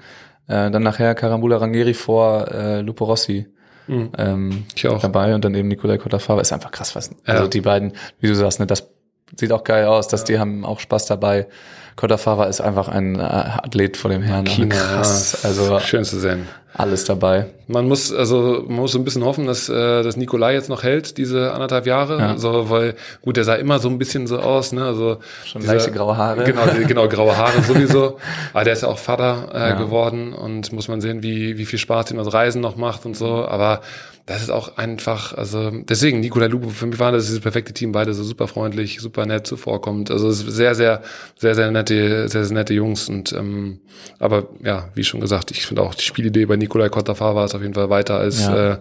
äh, 0.47 0.71
dann 0.71 0.83
nachher 0.83 1.15
Carambula 1.15 1.57
Ranieri 1.57 1.93
vor 1.93 2.47
äh, 2.49 2.79
Lupo 2.81 3.03
Rossi 3.05 3.47
ähm, 3.89 4.63
Ich 4.73 4.87
auch. 4.87 5.01
dabei 5.01 5.35
und 5.35 5.43
dann 5.43 5.53
eben 5.53 5.67
Nikolai 5.67 5.97
Kotafava. 5.97 6.39
Ist 6.39 6.53
einfach 6.53 6.71
krass, 6.71 6.95
was. 6.95 7.09
Also 7.25 7.43
Ja. 7.43 7.49
die 7.49 7.59
beiden, 7.61 7.91
wie 8.21 8.27
du 8.27 8.35
sagst, 8.35 8.61
ne, 8.61 8.67
das 8.67 8.89
sieht 9.35 9.51
auch 9.51 9.63
geil 9.63 9.85
aus, 9.85 10.07
dass 10.07 10.23
die 10.23 10.39
haben 10.39 10.65
auch 10.65 10.79
Spaß 10.79 11.05
dabei. 11.05 11.47
Kotafava 11.95 12.45
ist 12.45 12.61
einfach 12.61 12.87
ein 12.87 13.15
äh, 13.19 13.21
Athlet 13.23 13.97
vor 13.97 14.09
dem 14.09 14.21
Herrn. 14.21 14.45
China, 14.45 14.75
krass, 14.75 15.43
also 15.43 15.79
schön 15.81 16.03
zu 16.05 16.19
sehen. 16.19 16.47
alles 16.73 17.03
dabei. 17.03 17.47
Man 17.67 17.85
muss 17.87 18.13
also 18.13 18.63
man 18.65 18.77
muss 18.77 18.93
so 18.93 18.97
ein 18.97 19.03
bisschen 19.03 19.25
hoffen, 19.25 19.45
dass 19.45 19.67
äh, 19.67 20.01
dass 20.01 20.15
Nikolai 20.15 20.53
jetzt 20.53 20.69
noch 20.69 20.83
hält 20.83 21.17
diese 21.17 21.51
anderthalb 21.51 21.85
Jahre, 21.85 22.17
Ja. 22.17 22.37
so 22.37 22.69
weil 22.69 22.95
gut, 23.21 23.35
der 23.35 23.43
sah 23.43 23.55
immer 23.55 23.79
so 23.79 23.89
ein 23.89 23.97
bisschen 23.97 24.25
so 24.25 24.39
aus, 24.39 24.71
ne? 24.71 24.85
Also 24.85 25.17
Schon 25.45 25.63
leichte 25.65 25.91
graue 25.91 26.15
Haare. 26.15 26.45
Genau, 26.45 26.61
genau 26.87 27.07
graue 27.09 27.35
Haare 27.37 27.61
sowieso. 27.67 28.17
Aber 28.53 28.63
der 28.63 28.73
ist 28.73 28.83
ja 28.83 28.87
auch 28.87 28.97
Vater 28.97 29.49
äh, 29.53 29.59
Ja. 29.59 29.75
geworden 29.75 30.31
und 30.33 30.71
muss 30.71 30.87
man 30.87 31.01
sehen, 31.01 31.21
wie 31.23 31.57
wie 31.57 31.65
viel 31.65 31.77
Spaß 31.77 32.09
ihm 32.11 32.17
das 32.17 32.33
Reisen 32.33 32.61
noch 32.61 32.77
macht 32.77 33.05
und 33.05 33.17
so. 33.17 33.45
Aber 33.45 33.81
das 34.25 34.41
ist 34.43 34.49
auch 34.51 34.77
einfach, 34.77 35.33
also 35.33 35.71
deswegen 35.71 36.19
Nikolai 36.19 36.47
Lupo 36.47 36.69
für 36.69 36.85
mich 36.85 36.99
war 36.99 37.11
das 37.11 37.25
dieses 37.25 37.39
perfekte 37.39 37.73
Team, 37.73 37.91
beide 37.91 38.13
so 38.13 38.23
super 38.23 38.47
freundlich, 38.47 38.99
super 39.01 39.25
nett 39.25 39.47
zuvorkommt. 39.47 40.11
Also 40.11 40.29
es 40.29 40.43
ist 40.43 40.55
sehr 40.55 40.75
sehr 40.75 41.01
sehr 41.37 41.55
sehr 41.55 41.71
nette 41.71 42.29
sehr 42.29 42.45
sehr 42.45 42.53
nette 42.53 42.73
Jungs 42.73 43.09
und 43.09 43.33
ähm, 43.33 43.79
aber 44.19 44.47
ja, 44.63 44.89
wie 44.93 45.03
schon 45.03 45.21
gesagt, 45.21 45.51
ich 45.51 45.65
finde 45.65 45.81
auch 45.81 45.95
die 45.95 46.03
Spielidee 46.03 46.45
bei 46.45 46.55
Nikolai 46.55 46.89
Kottafava 46.89 47.45
ist 47.45 47.55
auf 47.55 47.61
jeden 47.61 47.73
Fall 47.73 47.89
weiter 47.89 48.17
als 48.17 48.41
Ja. 48.41 48.73
äh, 48.73 48.77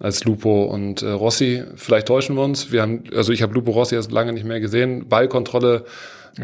als 0.00 0.24
Lupo 0.24 0.64
und 0.64 1.02
äh, 1.02 1.10
Rossi. 1.10 1.62
Vielleicht 1.76 2.08
täuschen 2.08 2.34
wir 2.36 2.42
uns. 2.42 2.72
Wir 2.72 2.82
haben, 2.82 3.04
also 3.14 3.32
ich 3.32 3.42
habe 3.42 3.54
Lupo 3.54 3.70
Rossi 3.70 3.94
erst 3.94 4.10
lange 4.10 4.32
nicht 4.32 4.44
mehr 4.44 4.58
gesehen. 4.60 5.08
Ballkontrolle, 5.08 5.84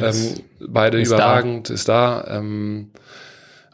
ähm, 0.01 0.35
beide 0.61 1.01
ist 1.01 1.11
da. 1.11 1.16
überragend, 1.16 1.69
ist 1.69 1.89
da. 1.89 2.24
Ähm, 2.28 2.90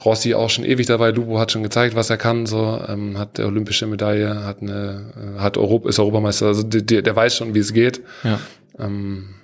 Rossi 0.04 0.34
auch 0.34 0.50
schon 0.50 0.64
ewig 0.64 0.86
dabei. 0.86 1.10
Lupo 1.10 1.38
hat 1.38 1.52
schon 1.52 1.62
gezeigt, 1.62 1.94
was 1.94 2.10
er 2.10 2.18
kann. 2.18 2.46
So 2.46 2.80
ähm, 2.86 3.18
hat 3.18 3.38
der 3.38 3.46
olympische 3.46 3.86
Medaille, 3.86 4.44
hat 4.44 4.60
eine, 4.60 5.12
äh, 5.36 5.40
hat 5.40 5.56
Europa, 5.56 5.88
ist 5.88 5.98
Europameister. 5.98 6.46
Also 6.46 6.62
der, 6.62 7.02
der 7.02 7.16
weiß 7.16 7.36
schon, 7.36 7.54
wie 7.54 7.60
es 7.60 7.72
geht. 7.72 8.02
Ja. 8.22 8.38
Ähm, 8.78 9.36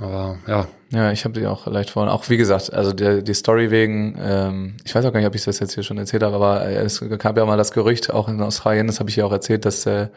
aber 0.00 0.38
ja, 0.46 0.68
Ja, 0.90 1.12
ich 1.12 1.24
habe 1.24 1.38
die 1.38 1.46
auch 1.46 1.66
leicht 1.66 1.90
vorhin. 1.90 2.10
Auch 2.10 2.28
wie 2.30 2.36
gesagt, 2.36 2.72
also 2.72 2.92
der, 2.92 3.20
die 3.20 3.34
Story 3.34 3.70
wegen, 3.70 4.16
ähm, 4.20 4.76
ich 4.84 4.94
weiß 4.94 5.04
auch 5.04 5.12
gar 5.12 5.20
nicht, 5.20 5.28
ob 5.28 5.34
ich 5.34 5.44
das 5.44 5.58
jetzt 5.60 5.74
hier 5.74 5.82
schon 5.82 5.98
erzählt 5.98 6.22
habe, 6.22 6.34
aber 6.34 6.64
äh, 6.66 6.76
es 6.76 7.02
gab 7.18 7.36
ja 7.36 7.44
mal 7.44 7.58
das 7.58 7.72
Gerücht, 7.72 8.10
auch 8.12 8.28
in 8.28 8.40
Australien, 8.40 8.86
das 8.86 9.00
habe 9.00 9.10
ich 9.10 9.16
ja 9.16 9.26
auch 9.26 9.32
erzählt, 9.32 9.64
dass, 9.64 9.84
äh, 9.86 10.08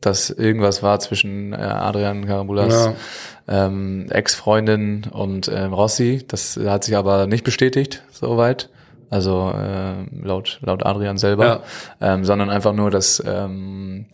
dass 0.00 0.30
irgendwas 0.30 0.82
war 0.82 1.00
zwischen 1.00 1.52
äh, 1.52 1.56
Adrian 1.56 2.26
Karambulas 2.26 2.90
ähm, 3.48 4.06
Ex-Freundin 4.10 5.06
und 5.10 5.50
ähm, 5.52 5.72
Rossi. 5.72 6.24
Das 6.28 6.56
hat 6.56 6.84
sich 6.84 6.96
aber 6.96 7.26
nicht 7.26 7.42
bestätigt, 7.42 8.02
soweit. 8.12 8.68
Also 9.12 9.52
äh, 9.54 10.06
laut, 10.26 10.58
laut 10.62 10.86
Adrian 10.86 11.18
selber, 11.18 11.64
ähm, 12.00 12.24
sondern 12.24 12.48
einfach 12.48 12.72
nur, 12.72 12.90
dass 12.90 13.22
ähm, 13.26 14.06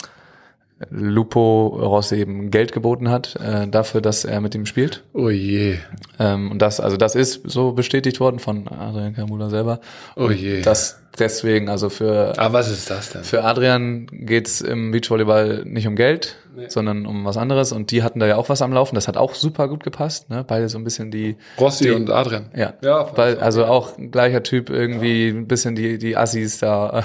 Lupo 0.90 1.68
Rossi 1.68 2.16
eben 2.16 2.50
Geld 2.50 2.72
geboten 2.72 3.08
hat 3.08 3.36
äh, 3.36 3.68
dafür, 3.68 4.00
dass 4.00 4.24
er 4.24 4.40
mit 4.40 4.56
ihm 4.56 4.66
spielt. 4.66 5.04
oh 5.12 5.30
je, 5.30 5.78
Ähm, 6.18 6.50
und 6.50 6.60
das, 6.60 6.80
also 6.80 6.96
das 6.96 7.14
ist 7.14 7.42
so 7.44 7.72
bestätigt 7.72 8.18
worden 8.18 8.40
von 8.40 8.66
Adrian 8.66 9.14
Kamula 9.14 9.50
selber. 9.50 9.78
oh 10.16 10.30
je. 10.30 10.62
Das 10.62 11.00
deswegen, 11.18 11.68
also 11.68 11.88
für, 11.88 12.34
Aber 12.38 12.54
was 12.58 12.70
ist 12.70 12.90
das 12.90 13.10
denn? 13.10 13.24
für 13.24 13.44
Adrian 13.44 14.06
geht's 14.12 14.60
im 14.60 14.90
Beachvolleyball 14.90 15.62
nicht 15.64 15.86
um 15.86 15.96
Geld, 15.96 16.36
sondern 16.68 17.06
um 17.06 17.24
was 17.24 17.36
anderes. 17.36 17.70
Und 17.72 17.90
die 17.92 18.02
hatten 18.02 18.18
da 18.18 18.26
ja 18.26 18.36
auch 18.36 18.48
was 18.48 18.62
am 18.62 18.72
Laufen. 18.72 18.94
Das 18.96 19.06
hat 19.06 19.16
auch 19.16 19.34
super 19.34 19.68
gut 19.68 19.84
gepasst. 19.84 20.28
Ne? 20.28 20.44
Beide 20.46 20.68
so 20.68 20.76
ein 20.78 20.82
bisschen 20.84 21.10
die, 21.10 21.36
Rossi 21.60 21.84
die, 21.84 21.90
und 21.90 22.10
Adrian. 22.10 22.50
ja, 22.56 22.74
Ja, 22.82 23.10
weil, 23.16 23.38
also 23.38 23.64
auch 23.64 23.92
gleicher 24.10 24.42
Typ 24.42 24.68
irgendwie 24.70 25.28
ein 25.28 25.46
bisschen 25.46 25.74
die 25.76 25.98
die 25.98 26.16
Assis 26.16 26.58
da, 26.58 27.04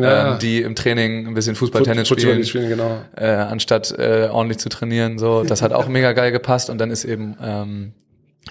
Ja. 0.00 0.32
ähm, 0.32 0.38
die 0.40 0.62
im 0.62 0.74
Training 0.74 1.28
ein 1.28 1.34
bisschen 1.34 1.54
Fußball, 1.54 1.82
Tennis 1.82 2.08
Futsal 2.08 2.30
spielen, 2.42 2.44
spielen, 2.44 2.68
genau. 2.70 2.98
äh, 3.16 3.26
anstatt 3.28 3.96
äh, 3.96 4.28
ordentlich 4.32 4.58
zu 4.58 4.68
trainieren. 4.68 5.18
So, 5.18 5.44
das 5.44 5.62
hat 5.62 5.72
auch 5.72 5.86
mega 5.88 6.12
geil 6.12 6.32
gepasst. 6.32 6.68
Und 6.70 6.78
dann 6.78 6.90
ist 6.90 7.04
eben 7.04 7.36
ähm, 7.40 7.92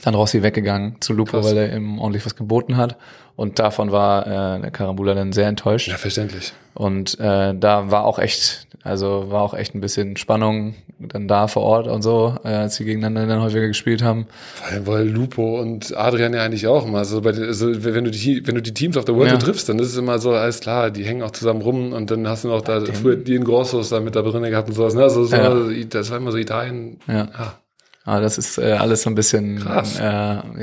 dann 0.04 0.16
Rossi 0.16 0.44
weggegangen 0.44 0.96
zu 1.00 1.14
Lupo, 1.14 1.32
Krass. 1.32 1.46
weil 1.46 1.58
er 1.58 1.74
eben 1.74 2.00
ordentlich 2.00 2.26
was 2.26 2.36
geboten 2.36 2.78
hat. 2.78 2.98
Und 3.36 3.60
davon 3.60 3.92
war 3.92 4.26
äh, 4.58 4.62
der 4.62 4.72
Karambula 4.72 5.14
dann 5.14 5.32
sehr 5.32 5.48
enttäuscht. 5.48 5.88
Ja, 5.90 5.98
verständlich. 5.98 6.54
Und 6.74 7.20
äh, 7.20 7.54
da 7.56 7.92
war 7.92 8.04
auch 8.06 8.18
echt, 8.18 8.68
also 8.84 9.26
war 9.30 9.44
auch 9.44 9.54
echt 9.54 9.76
ein 9.76 9.80
bisschen 9.82 10.18
Spannung 10.18 10.74
dann 11.00 11.28
da 11.28 11.46
vor 11.48 11.62
Ort 11.62 11.86
und 11.88 12.02
so, 12.02 12.36
äh, 12.44 12.48
als 12.48 12.78
sie 12.78 12.86
gegeneinander 12.86 13.28
dann 13.28 13.44
häufiger 13.44 13.68
gespielt 13.68 14.02
haben. 14.02 14.26
Vor 14.56 14.68
allem, 14.68 14.88
weil 14.88 15.08
Lupo 15.08 15.60
und 15.62 15.96
Adrian 15.96 16.34
ja 16.34 16.42
eigentlich 16.42 16.66
auch 16.66 16.88
immer. 16.88 16.98
Also, 16.98 17.22
bei, 17.22 17.32
den- 17.32 17.44
also 17.46 17.68
wenn 17.84 18.06
du 18.06 18.10
die, 18.10 18.42
wenn 18.48 18.56
du 18.56 18.62
die 18.64 18.74
Teams 18.74 18.98
auf 18.98 19.06
der 19.06 19.16
World 19.16 19.30
Ja. 19.32 19.38
Triffst, 19.38 19.70
dann 19.70 19.78
ist 19.78 19.90
es 19.90 19.98
immer 19.98 20.18
so, 20.18 20.32
alles 20.32 20.60
klar, 20.60 20.90
die 20.90 21.04
hängen 21.04 21.22
auch 21.22 21.30
zusammen 21.32 21.62
rum 21.62 21.94
und 21.94 22.10
dann 22.10 22.28
hast 22.28 22.44
du 22.44 22.48
noch 22.48 22.62
da 22.64 22.82
früher 22.86 23.18
die 23.18 23.36
in 23.36 23.44
Grossos 23.44 23.90
da 23.90 24.00
mit 24.00 24.16
da 24.16 24.24
drin 24.24 24.42
gehabt 24.42 24.68
und 24.70 24.74
sowas. 24.74 24.96
Ne? 24.96 25.04
Also, 25.04 25.26
so, 25.26 25.36
Ja. 25.36 25.54
das 25.92 26.10
war 26.10 26.18
immer 26.18 26.32
so 26.32 26.40
Italien. 26.40 27.00
Ja. 27.08 27.14
Ja. 27.38 27.54
Aber 28.08 28.22
das 28.22 28.38
ist 28.38 28.58
äh, 28.58 28.72
alles 28.72 29.02
so 29.02 29.10
ein 29.10 29.16
bisschen 29.16 29.60
Krass. 29.60 30.00
äh, 30.00 30.04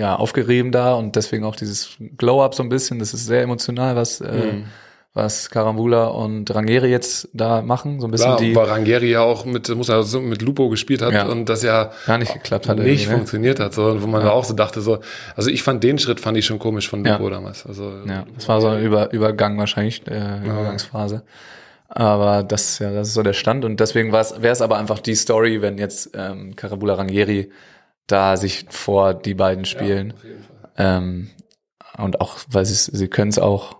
ja, 0.01 0.17
aufgerieben 0.17 0.73
da 0.73 0.95
und 0.95 1.15
deswegen 1.15 1.45
auch 1.45 1.57
dieses 1.57 1.91
Glow-Up 2.17 2.55
so 2.55 2.63
ein 2.63 2.71
bisschen. 2.71 2.99
Das 3.01 3.13
ist 3.13 3.27
sehr 3.27 3.43
emotional, 3.43 3.97
was, 3.97 4.23
äh, 4.23 4.33
Mhm. 4.33 4.65
was 5.13 5.51
Karambula 5.51 6.07
und 6.07 6.53
Rangeri 6.55 6.89
jetzt 6.89 7.29
da 7.35 7.61
machen. 7.61 8.01
So 8.01 8.09
ein 8.09 8.13
bisschen 8.13 8.29
Klar, 8.37 8.39
die 8.41 8.57
weil 8.57 8.65
Rangeri 8.69 9.11
ja 9.11 9.21
auch 9.21 9.45
mit, 9.45 9.69
muss 9.77 9.89
ja 9.89 10.03
so 10.03 10.21
mit 10.23 10.41
Lupo 10.41 10.71
gespielt 10.71 11.03
hat 11.03 11.13
Ja. 11.13 11.27
und 11.27 11.47
das 11.51 11.63
ja 11.63 11.91
gar 12.07 12.17
nicht 12.17 12.33
geklappt 12.33 12.67
hat. 12.67 12.79
nicht 12.79 13.09
ne? 13.09 13.15
funktioniert 13.15 13.61
hat, 13.61 13.75
so, 13.75 14.03
wo 14.03 14.07
man 14.07 14.27
auch 14.27 14.45
so 14.45 14.55
dachte, 14.55 14.81
so, 14.81 15.01
also 15.37 15.51
ich 15.51 15.63
fand 15.63 15.85
den 15.85 15.99
Schritt 15.99 16.21
fand 16.21 16.39
ich 16.39 16.47
schon 16.47 16.59
komisch 16.59 16.89
von 16.89 17.05
Lupo 17.05 17.25
Ja. 17.25 17.31
damals. 17.31 17.67
Also, 17.67 17.93
Ja, 18.09 18.25
das 18.35 18.49
war 18.49 18.63
so 18.63 18.69
ein 18.69 18.83
Über 18.83 19.13
Übergang 19.13 19.59
wahrscheinlich, 19.59 20.01
äh, 20.09 20.39
Übergangsphase. 20.43 21.23
Aber 21.97 22.43
das, 22.43 22.81
ja, 22.81 22.93
das 22.93 23.09
ist 23.09 23.15
so 23.15 23.23
der 23.23 23.35
Stand 23.35 23.65
und 23.65 23.79
deswegen 23.79 24.11
wäre 24.13 24.49
es 24.49 24.61
aber 24.61 24.79
einfach 24.79 24.99
die 24.99 25.15
Story, 25.15 25.63
wenn 25.63 25.79
jetzt 25.79 26.11
ähm, 26.15 26.57
Karabula 26.57 26.95
Rangieri 26.95 27.53
da 28.09 28.37
sich 28.37 28.67
vor 28.69 29.15
die 29.15 29.35
beiden 29.35 29.65
spielen. 29.65 30.13
ähm, 30.77 31.31
und 31.97 32.21
auch, 32.21 32.39
weil 32.49 32.65
sie 32.65 32.75
sie 32.75 33.07
können 33.07 33.31
es 33.31 33.39
auch. 33.39 33.77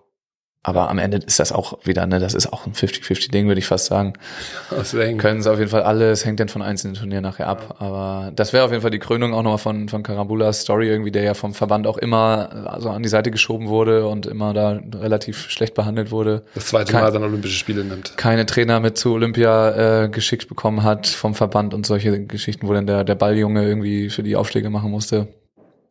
Aber 0.67 0.89
am 0.89 0.99
Ende 0.99 1.19
ist 1.19 1.39
das 1.41 1.53
auch 1.53 1.79
wieder, 1.85 2.07
ne, 2.07 2.19
das 2.19 2.33
ist 2.33 2.51
auch 2.51 2.67
ein 2.67 2.73
50-50-Ding, 2.73 3.47
würde 3.49 3.59
ich 3.59 3.67
fast 3.67 3.85
sagen. 3.85 4.15
Deswegen. 4.71 5.19
Können 5.19 5.41
es 5.41 5.47
auf 5.47 5.59
jeden 5.59 5.71
Fall 5.71 5.83
alle, 5.83 6.11
es 6.11 6.25
hängt 6.25 6.41
dann 6.41 6.49
von 6.49 6.63
einzelnen 6.63 6.95
Turnieren 6.95 7.23
nachher 7.23 7.49
ab. 7.49 7.77
Aber 7.81 8.33
das 8.35 8.55
wäre 8.55 8.65
auf 8.65 8.71
jeden 8.71 8.81
Fall 8.81 8.91
die 8.91 8.99
Krönung 8.99 9.35
auch 9.35 9.43
nochmal 9.43 9.59
von, 9.59 9.91
von 9.91 10.03
Karambulas 10.03 10.63
Story 10.63 10.89
irgendwie, 10.89 11.11
der 11.11 11.23
ja 11.23 11.35
vom 11.35 11.53
Verband 11.53 11.87
auch 11.87 11.99
immer 11.99 12.67
also 12.73 12.89
an 12.89 13.03
die 13.03 13.11
Seite 13.11 13.31
geschoben 13.31 13.69
wurde 13.69 14.07
und 14.09 14.25
immer 14.25 14.55
da 14.55 14.81
relativ 14.95 15.51
schlecht 15.51 15.75
behandelt 15.75 16.11
wurde. 16.11 16.45
das 16.55 16.67
zweite 16.69 16.93
Kein- 16.93 17.03
Mal 17.03 17.13
dann 17.13 17.25
Olympische 17.25 17.59
Spiele 17.59 17.85
nimmt. 17.85 18.17
Keine 18.17 18.47
Trainer 18.47 18.81
mit 18.81 18.97
zu 18.97 19.13
Olympia 19.13 20.05
äh, 20.05 20.09
geschickt 20.09 20.49
bekommen 20.49 20.83
hat 20.83 21.07
vom 21.07 21.35
Verband 21.35 21.75
und 21.75 21.85
solche 21.85 22.25
Geschichten, 22.25 22.67
wo 22.67 22.73
dann 22.73 22.87
der, 22.87 23.05
der 23.05 23.17
Balljunge 23.17 23.69
irgendwie 23.69 24.09
für 24.09 24.23
die 24.23 24.35
Aufschläge 24.35 24.71
machen 24.71 24.91
musste. 24.91 25.29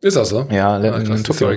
Ist 0.00 0.16
das 0.16 0.30
so? 0.30 0.48
Ja, 0.50 0.78
Ah, 0.78 0.98
in, 0.98 1.06
in 1.12 1.22
Tokio. 1.22 1.50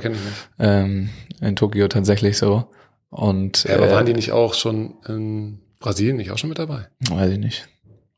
Ähm, 0.59 1.09
in 1.41 1.55
Tokio 1.55 1.87
tatsächlich 1.87 2.37
so. 2.37 2.65
Und 3.09 3.63
Ja, 3.63 3.75
aber 3.75 3.87
äh, 3.87 3.91
waren 3.91 4.05
die 4.05 4.13
nicht 4.13 4.31
auch 4.31 4.53
schon 4.53 4.95
in 5.07 5.59
Brasilien 5.79 6.17
nicht 6.17 6.31
auch 6.31 6.37
schon 6.37 6.49
mit 6.49 6.59
dabei? 6.59 6.87
weiß 7.09 7.31
ich 7.31 7.39
nicht. 7.39 7.67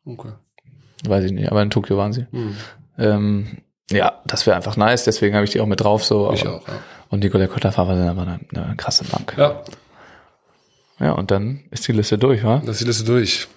Okay. 0.06 0.32
Weiß 1.07 1.24
ich 1.26 1.32
nicht, 1.32 1.49
aber 1.52 1.61
in 1.61 1.70
Tokio 1.70 1.98
waren 1.98 2.14
sie. 2.14 2.26
Hm. 2.32 2.56
Ähm, 2.98 3.48
ja, 3.91 4.22
das 4.26 4.45
wäre 4.45 4.56
einfach 4.56 4.78
nice, 4.78 5.03
deswegen 5.06 5.36
habe 5.36 5.45
ich 5.45 5.52
die 5.52 5.61
auch 5.61 5.66
mit 5.66 5.82
drauf 5.82 6.03
so. 6.03 6.32
Ich 6.34 6.45
aber- 6.45 6.57
auch, 6.57 6.68
ja. 6.68 6.74
Und 7.10 7.20
Nikolai 7.24 7.48
Kotterfahrer 7.48 7.95
sind 7.98 8.07
aber 8.07 8.22
eine, 8.24 8.40
eine 8.53 8.76
krasse 8.76 9.03
Bank. 9.06 9.34
Ja. 9.38 9.64
Ja, 10.99 11.14
und 11.14 11.32
dann 11.32 11.61
ist 11.72 11.88
die 11.88 11.91
Liste 11.94 12.18
durch, 12.18 12.44
wa? 12.44 12.57
das 12.66 12.76
ist 12.76 12.82
die 12.82 12.86
Liste 12.86 13.03
durch. 13.06 13.48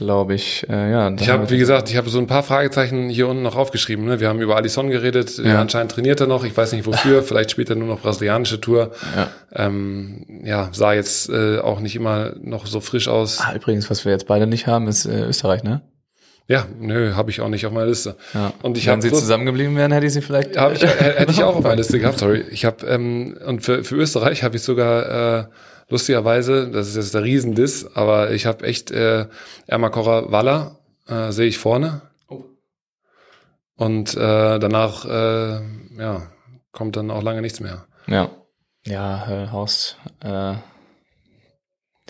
Glaube 0.00 0.34
ich. 0.34 0.66
Äh, 0.68 0.90
ja, 0.90 1.10
Ich 1.18 1.28
habe, 1.28 1.48
wie 1.50 1.58
gesagt, 1.58 1.90
ich 1.90 1.96
habe 1.96 2.08
so 2.10 2.18
ein 2.18 2.26
paar 2.26 2.42
Fragezeichen 2.42 3.08
hier 3.10 3.28
unten 3.28 3.42
noch 3.42 3.54
aufgeschrieben. 3.56 4.06
Ne? 4.06 4.18
Wir 4.18 4.28
haben 4.28 4.40
über 4.40 4.56
Alisson 4.56 4.90
geredet. 4.90 5.38
Ja. 5.38 5.60
Anscheinend 5.60 5.92
trainiert 5.92 6.20
er 6.20 6.26
noch. 6.26 6.42
Ich 6.44 6.56
weiß 6.56 6.72
nicht 6.72 6.86
wofür. 6.86 7.22
Vielleicht 7.30 7.50
spielt 7.50 7.70
er 7.70 7.76
nur 7.76 7.86
noch 7.88 8.00
brasilianische 8.00 8.60
Tour. 8.60 8.90
Ja. 9.16 9.28
Ähm, 9.54 10.26
ja, 10.42 10.70
sah 10.72 10.92
jetzt 10.94 11.28
äh, 11.28 11.58
auch 11.58 11.80
nicht 11.80 11.94
immer 11.96 12.32
noch 12.42 12.66
so 12.66 12.80
frisch 12.80 13.08
aus. 13.08 13.40
Ah, 13.40 13.54
übrigens, 13.54 13.90
was 13.90 14.04
wir 14.04 14.12
jetzt 14.12 14.26
beide 14.26 14.46
nicht 14.46 14.66
haben, 14.66 14.88
ist 14.88 15.04
äh, 15.06 15.24
Österreich, 15.26 15.62
ne? 15.62 15.82
Ja, 16.48 16.66
nö, 16.80 17.12
habe 17.14 17.30
ich 17.30 17.40
auch 17.42 17.48
nicht 17.48 17.64
auf 17.66 17.72
meiner 17.72 17.86
Liste. 17.86 18.16
Ja. 18.34 18.52
Und 18.62 18.76
ich 18.76 18.86
Wenn 18.88 19.00
sie 19.00 19.08
bloß- 19.10 19.20
zusammengeblieben 19.20 19.76
wären, 19.76 19.92
hätte 19.92 20.06
ich 20.06 20.12
sie 20.12 20.20
vielleicht. 20.20 20.56
Hab 20.58 20.72
ich, 20.74 20.82
hätte 20.82 21.30
ich 21.30 21.44
auch 21.44 21.54
auf 21.54 21.62
meiner 21.62 21.76
Liste 21.76 22.00
gehabt, 22.00 22.18
sorry. 22.18 22.44
Ich 22.50 22.64
habe 22.64 22.84
ähm, 22.86 23.36
und 23.46 23.60
für, 23.62 23.84
für 23.84 23.94
Österreich 23.94 24.42
habe 24.42 24.56
ich 24.56 24.62
sogar 24.62 25.38
äh, 25.40 25.44
lustigerweise, 25.90 26.70
das 26.70 26.88
ist 26.88 26.96
jetzt 26.96 27.14
der 27.14 27.24
Riesendiss, 27.24 27.86
aber 27.94 28.30
ich 28.30 28.46
habe 28.46 28.64
echt 28.64 28.90
äh, 28.90 29.26
Ermakora 29.66 30.30
Walla 30.32 30.78
äh, 31.08 31.32
sehe 31.32 31.48
ich 31.48 31.58
vorne. 31.58 32.02
Oh. 32.28 32.44
Und 33.76 34.14
äh, 34.14 34.58
danach 34.58 35.04
äh, 35.04 35.60
ja, 35.98 36.22
kommt 36.72 36.96
dann 36.96 37.10
auch 37.10 37.22
lange 37.22 37.42
nichts 37.42 37.60
mehr. 37.60 37.86
Ja. 38.06 38.30
Ja, 38.86 39.44
äh, 39.44 39.50
Horst. 39.50 39.98
Äh, 40.20 40.54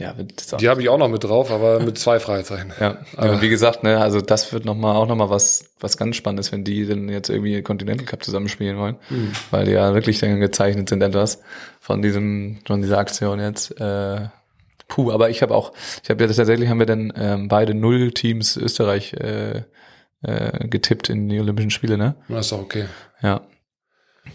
ja, 0.00 0.14
auch. 0.52 0.56
Die 0.56 0.68
habe 0.68 0.82
ich 0.82 0.88
auch 0.88 0.98
noch 0.98 1.08
mit 1.08 1.22
drauf, 1.22 1.50
aber 1.50 1.80
mit 1.80 1.98
zwei 1.98 2.18
Fragezeichen. 2.18 2.72
Ja, 2.80 2.98
aber 3.16 3.40
wie 3.42 3.48
gesagt, 3.48 3.82
ne, 3.82 4.00
also 4.00 4.20
das 4.20 4.52
wird 4.52 4.64
noch 4.64 4.74
mal 4.74 4.96
auch 4.96 5.06
noch 5.06 5.16
mal 5.16 5.30
was 5.30 5.66
was 5.78 5.96
ganz 5.96 6.16
Spannendes, 6.16 6.52
wenn 6.52 6.64
die 6.64 6.86
dann 6.86 7.08
jetzt 7.08 7.28
irgendwie 7.28 7.62
Continental 7.62 8.06
Cup 8.06 8.24
zusammenspielen 8.24 8.78
wollen, 8.78 8.96
weil 9.50 9.66
die 9.66 9.72
ja 9.72 9.94
wirklich 9.94 10.18
dann 10.18 10.40
gezeichnet 10.40 10.88
sind 10.88 11.02
etwas 11.02 11.42
von 11.80 12.02
diesem 12.02 12.58
von 12.66 12.82
dieser 12.82 12.98
Aktion 12.98 13.40
jetzt. 13.40 13.78
Äh, 13.80 14.28
puh, 14.88 15.12
aber 15.12 15.30
ich 15.30 15.42
habe 15.42 15.54
auch, 15.54 15.72
ich 16.02 16.10
habe 16.10 16.24
ja 16.24 16.32
tatsächlich 16.32 16.68
haben 16.68 16.78
wir 16.78 16.86
dann 16.86 17.12
ähm, 17.16 17.48
beide 17.48 17.74
null 17.74 18.12
Teams 18.12 18.56
Österreich 18.56 19.12
äh, 19.14 19.62
äh, 20.22 20.68
getippt 20.68 21.08
in 21.08 21.28
die 21.28 21.40
Olympischen 21.40 21.70
Spiele, 21.70 21.96
ne? 21.96 22.14
Das 22.28 22.46
ist 22.46 22.52
doch 22.52 22.60
okay. 22.60 22.86
Ja. 23.22 23.42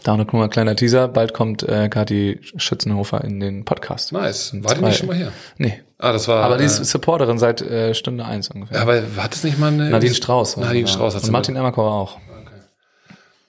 Da 0.04 0.18
noch 0.18 0.32
mal 0.34 0.44
ein 0.44 0.50
kleiner 0.50 0.76
Teaser. 0.76 1.08
Bald 1.08 1.34
kommt 1.34 1.64
äh, 1.64 1.90
Kathi 1.90 2.40
Schützenhofer 2.58 3.24
in 3.24 3.40
den 3.40 3.66
Podcast. 3.66 4.12
Nice. 4.12 4.54
War 4.62 4.76
die 4.76 4.84
nicht 4.84 4.98
schon 4.98 5.08
mal 5.08 5.16
hier? 5.16 5.32
Nee. 5.58 5.82
Ah, 5.98 6.12
das 6.12 6.28
war. 6.28 6.44
Aber 6.44 6.58
die 6.58 6.66
ist 6.66 6.80
äh, 6.80 6.84
Supporterin 6.84 7.40
seit 7.40 7.62
äh, 7.62 7.94
Stunde 7.94 8.26
eins 8.26 8.50
ungefähr. 8.50 8.82
aber 8.82 9.02
hat 9.18 9.34
es 9.34 9.44
nicht 9.44 9.58
mal 9.58 9.72
eine. 9.72 9.90
Nadine 9.90 10.14
Strauß. 10.14 10.58
Nadine. 10.58 10.88
Strauß 10.88 11.16
hat 11.16 11.24
Und 11.24 11.32
Martin 11.32 11.56
Emmerkauer 11.56 11.92
auch. 11.92 12.18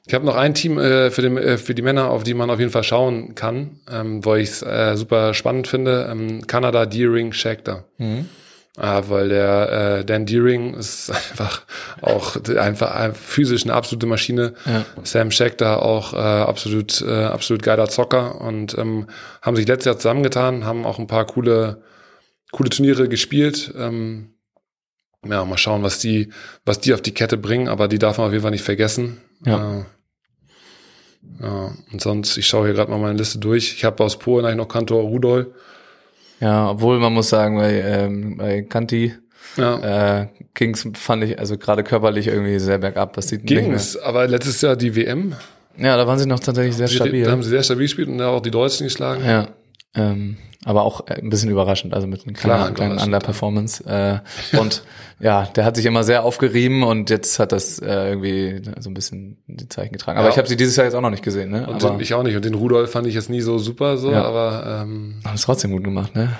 Ich 0.09 0.15
habe 0.15 0.25
noch 0.25 0.37
ein 0.37 0.55
Team 0.55 0.79
äh, 0.79 1.11
für, 1.11 1.23
den, 1.23 1.37
äh, 1.37 1.59
für 1.59 1.75
die 1.75 1.83
Männer, 1.83 2.11
auf 2.11 2.23
die 2.23 2.35
man 2.35 2.49
auf 2.49 2.61
jeden 2.61 2.71
Fall 2.71 2.85
schauen 2.85 3.35
kann, 3.35 3.81
ähm, 3.91 4.25
wo 4.25 4.37
ich 4.37 4.51
es 4.51 4.63
äh, 4.63 4.97
super 4.97 5.35
spannend 5.35 5.67
finde. 5.67 6.09
Ähm, 6.11 6.47
Kanada 6.47 6.87
Deering 6.87 7.33
Scheckter. 7.33 7.85
Mhm. 7.99 8.29
Äh, 8.77 9.03
weil 9.09 9.31
der 9.31 9.99
äh, 10.01 10.05
Dan 10.05 10.27
Deering 10.27 10.75
ist 10.75 11.11
einfach 11.31 11.63
auch 12.03 12.37
einfach 12.57 13.15
physisch 13.17 13.65
eine 13.65 13.75
absolute 13.75 14.07
Maschine. 14.07 14.55
Ja. 14.67 14.85
Sam 15.03 15.31
Scheckter 15.31 15.83
auch 15.83 16.13
äh, 16.13 16.17
absolut 16.17 17.01
äh, 17.01 17.25
absolut 17.25 17.63
geiler 17.63 17.89
Zocker 17.89 18.41
und 18.41 18.77
ähm, 18.77 19.07
haben 19.41 19.57
sich 19.57 19.67
letztes 19.67 19.87
Jahr 19.87 19.97
zusammengetan, 19.97 20.65
haben 20.65 20.85
auch 20.85 20.99
ein 20.99 21.07
paar 21.07 21.27
coole 21.27 21.83
coole 22.53 22.69
Turniere 22.69 23.09
gespielt. 23.09 23.73
Ähm, 23.79 24.35
ja, 25.27 25.45
mal 25.45 25.59
schauen, 25.59 25.83
was 25.83 25.99
die 25.99 26.33
was 26.67 26.79
die 26.79 26.93
auf 26.93 27.01
die 27.01 27.15
Kette 27.15 27.39
bringen, 27.39 27.69
aber 27.69 27.89
die 27.89 27.99
darf 27.99 28.19
man 28.19 28.27
auf 28.27 28.33
jeden 28.33 28.43
Fall 28.43 28.51
nicht 28.51 28.63
vergessen. 28.63 29.23
Ja. 29.45 29.81
Äh, 29.81 29.85
ja, 31.41 31.75
und 31.93 32.01
sonst, 32.01 32.37
ich 32.37 32.47
schaue 32.47 32.67
hier 32.67 32.75
gerade 32.75 32.91
mal 32.91 32.99
meine 32.99 33.19
Liste 33.19 33.39
durch. 33.39 33.75
Ich 33.75 33.85
habe 33.85 34.03
aus 34.05 34.19
Polen 34.19 34.45
eigentlich 34.45 34.57
noch 34.57 34.69
Kantor 34.69 35.03
Rudol. 35.03 35.55
Ja, 36.41 36.71
obwohl 36.71 36.99
man 36.99 37.13
muss 37.15 37.29
sagen, 37.31 37.57
bei, 37.57 37.73
ähm, 37.81 38.37
bei 38.37 38.63
Kanti, 38.63 39.15
Ja, 39.57 40.21
äh, 40.21 40.27
Kings 40.55 40.87
fand 40.95 41.25
ich 41.25 41.39
also 41.39 41.57
gerade 41.57 41.83
körperlich 41.83 42.27
irgendwie 42.27 42.59
sehr 42.59 42.79
bergab. 42.79 43.15
Das 43.15 43.29
sieht 43.29 43.47
ging's. 43.47 43.97
Aber 43.97 44.27
letztes 44.29 44.61
Jahr 44.61 44.77
die 44.77 44.95
WM, 44.97 45.35
Ja, 45.79 45.97
da 45.97 46.07
waren 46.07 46.19
sie 46.19 46.27
noch 46.27 46.41
tatsächlich 46.41 46.77
sehr 46.77 46.89
stabil. 46.89 47.25
da 47.25 47.31
haben 47.31 47.43
sie 47.43 47.51
sehr 47.51 47.63
stabil 47.63 47.85
gespielt 47.85 48.09
und 48.09 48.19
da 48.19 48.29
auch 48.29 48.41
die 48.41 48.51
Deutschen 48.51 48.85
geschlagen. 48.85 49.25
Ja, 49.25 49.49
ähm, 49.95 50.37
aber 50.65 50.83
auch 50.83 51.07
äh, 51.09 51.15
ein 51.23 51.31
bisschen 51.31 51.49
überraschend, 51.49 51.95
also 51.95 52.07
mit 52.09 52.25
einem 52.27 52.35
kleinen, 52.35 52.75
kleinen 52.75 52.99
Underperformance. 52.99 53.85
Äh, 53.85 54.59
und 54.59 54.83
ja, 55.21 55.45
der 55.55 55.65
hat 55.65 55.77
sich 55.77 55.87
immer 55.87 56.03
sehr 56.03 56.25
aufgerieben 56.25 56.83
und 56.83 57.09
jetzt 57.09 57.39
hat 57.39 57.53
das 57.53 57.79
äh, 57.79 58.09
irgendwie 58.11 58.63
so 58.81 58.91
ein 58.91 58.95
bisschen 58.95 59.39
die 59.47 59.69
Zeichen 59.69 59.93
getragen. 59.93 60.19
Aber 60.19 60.27
Ja. 60.27 60.33
ich 60.33 60.39
habe 60.39 60.49
sie 60.49 60.57
dieses 60.57 60.75
Jahr 60.77 60.85
jetzt 60.85 60.95
auch 60.95 61.01
noch 61.01 61.11
nicht 61.11 61.23
gesehen, 61.23 61.51
ne? 61.51 61.67
Und 61.69 61.83
aber 61.85 62.01
ich 62.01 62.13
auch 62.15 62.25
nicht. 62.25 62.35
Und 62.37 62.45
den 62.45 62.55
Rudolf 62.55 62.91
fand 62.91 63.07
ich 63.07 63.15
jetzt 63.15 63.31
nie 63.31 63.41
so 63.41 63.59
super, 63.59 63.97
so, 63.97 64.11
Ja. 64.11 64.25
aber 64.25 64.83
ähm, 64.83 65.21
haben 65.25 65.35
es 65.37 65.43
trotzdem 65.43 65.71
gut 65.71 65.85
gemacht, 65.85 66.15
ne? 66.17 66.31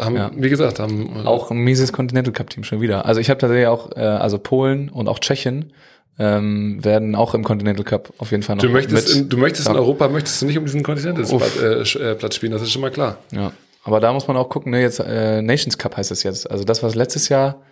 haben, 0.00 0.16
Ja. 0.16 0.30
wie 0.36 0.50
gesagt, 0.50 0.80
haben 0.80 1.16
äh, 1.24 1.26
Auch 1.26 1.50
ein 1.52 1.58
mieses 1.58 1.92
Continental 1.92 2.32
Cup 2.32 2.50
Team 2.50 2.64
schon 2.64 2.80
wieder. 2.80 3.06
Also 3.06 3.20
ich 3.20 3.30
habe 3.30 3.38
tatsächlich 3.38 3.68
auch, 3.68 3.92
äh, 3.96 4.00
also 4.00 4.38
Polen 4.38 4.88
und 4.88 5.08
auch 5.08 5.20
Tschechien 5.20 5.72
ähm, 6.18 6.82
werden 6.84 7.14
auch 7.14 7.34
im 7.34 7.44
Continental 7.44 7.84
Cup 7.84 8.12
auf 8.18 8.30
jeden 8.30 8.42
Fall 8.42 8.56
noch 8.56 8.62
Du 8.62 8.70
möchtest, 8.70 9.08
mit. 9.08 9.16
in, 9.24 9.28
du 9.28 9.36
möchtest 9.36 9.68
in. 9.68 9.76
Europa, 9.76 10.08
möchtest 10.08 10.40
du 10.42 10.46
nicht 10.46 10.58
um 10.58 10.64
diesen 10.64 10.82
Kontinentalplatz 10.82 11.96
äh, 11.96 12.10
äh, 12.10 12.14
Platz 12.14 12.34
spielen, 12.36 12.52
das 12.52 12.62
ist 12.62 12.72
schon 12.72 12.82
mal 12.82 12.90
klar. 12.90 13.18
ja, 13.32 13.52
aber 13.84 14.00
da 14.00 14.12
muss 14.12 14.26
man 14.26 14.36
auch 14.36 14.48
gucken, 14.48 14.72
ne, 14.72 14.80
jetzt 14.80 14.98
äh, 15.00 15.42
Nations 15.42 15.78
Cup 15.78 15.96
heißt 15.96 16.10
es 16.10 16.22
jetzt. 16.22 16.50
Also 16.50 16.64
das, 16.64 16.82
was 16.82 16.94
letztes 16.94 17.28
Jahr 17.28 17.62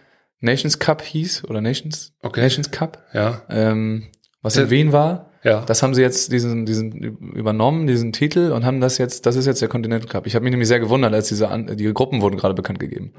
Nations 0.40 0.78
Cup 0.78 1.02
hieß 1.02 1.44
oder 1.48 1.60
Nations 1.60 2.12
Okay. 2.22 2.40
Nations 2.40 2.70
Cup, 2.70 3.02
Ja, 3.14 3.42
ähm, 3.48 4.08
was 4.42 4.56
Ja. 4.56 4.64
in 4.64 4.70
Wien 4.70 4.92
war, 4.92 5.30
ja. 5.42 5.62
das 5.64 5.82
haben 5.82 5.94
sie 5.94 6.02
jetzt 6.02 6.30
diesen, 6.32 6.66
diesen 6.66 6.92
übernommen, 6.92 7.86
diesen 7.86 8.12
Titel 8.12 8.52
und 8.52 8.64
haben 8.66 8.80
das 8.80 8.98
jetzt, 8.98 9.24
das 9.26 9.36
ist 9.36 9.46
jetzt 9.46 9.62
der 9.62 9.68
Continental 9.68 10.08
Cup. 10.08 10.26
Ich 10.26 10.34
habe 10.34 10.42
mich 10.44 10.50
nämlich 10.50 10.68
sehr 10.68 10.80
gewundert, 10.80 11.14
als 11.14 11.28
diese 11.28 11.48
An 11.48 11.74
die 11.76 11.92
Gruppen 11.94 12.20
wurden 12.20 12.36
gerade 12.36 12.54
bekannt 12.54 12.78
gegeben 12.78 13.14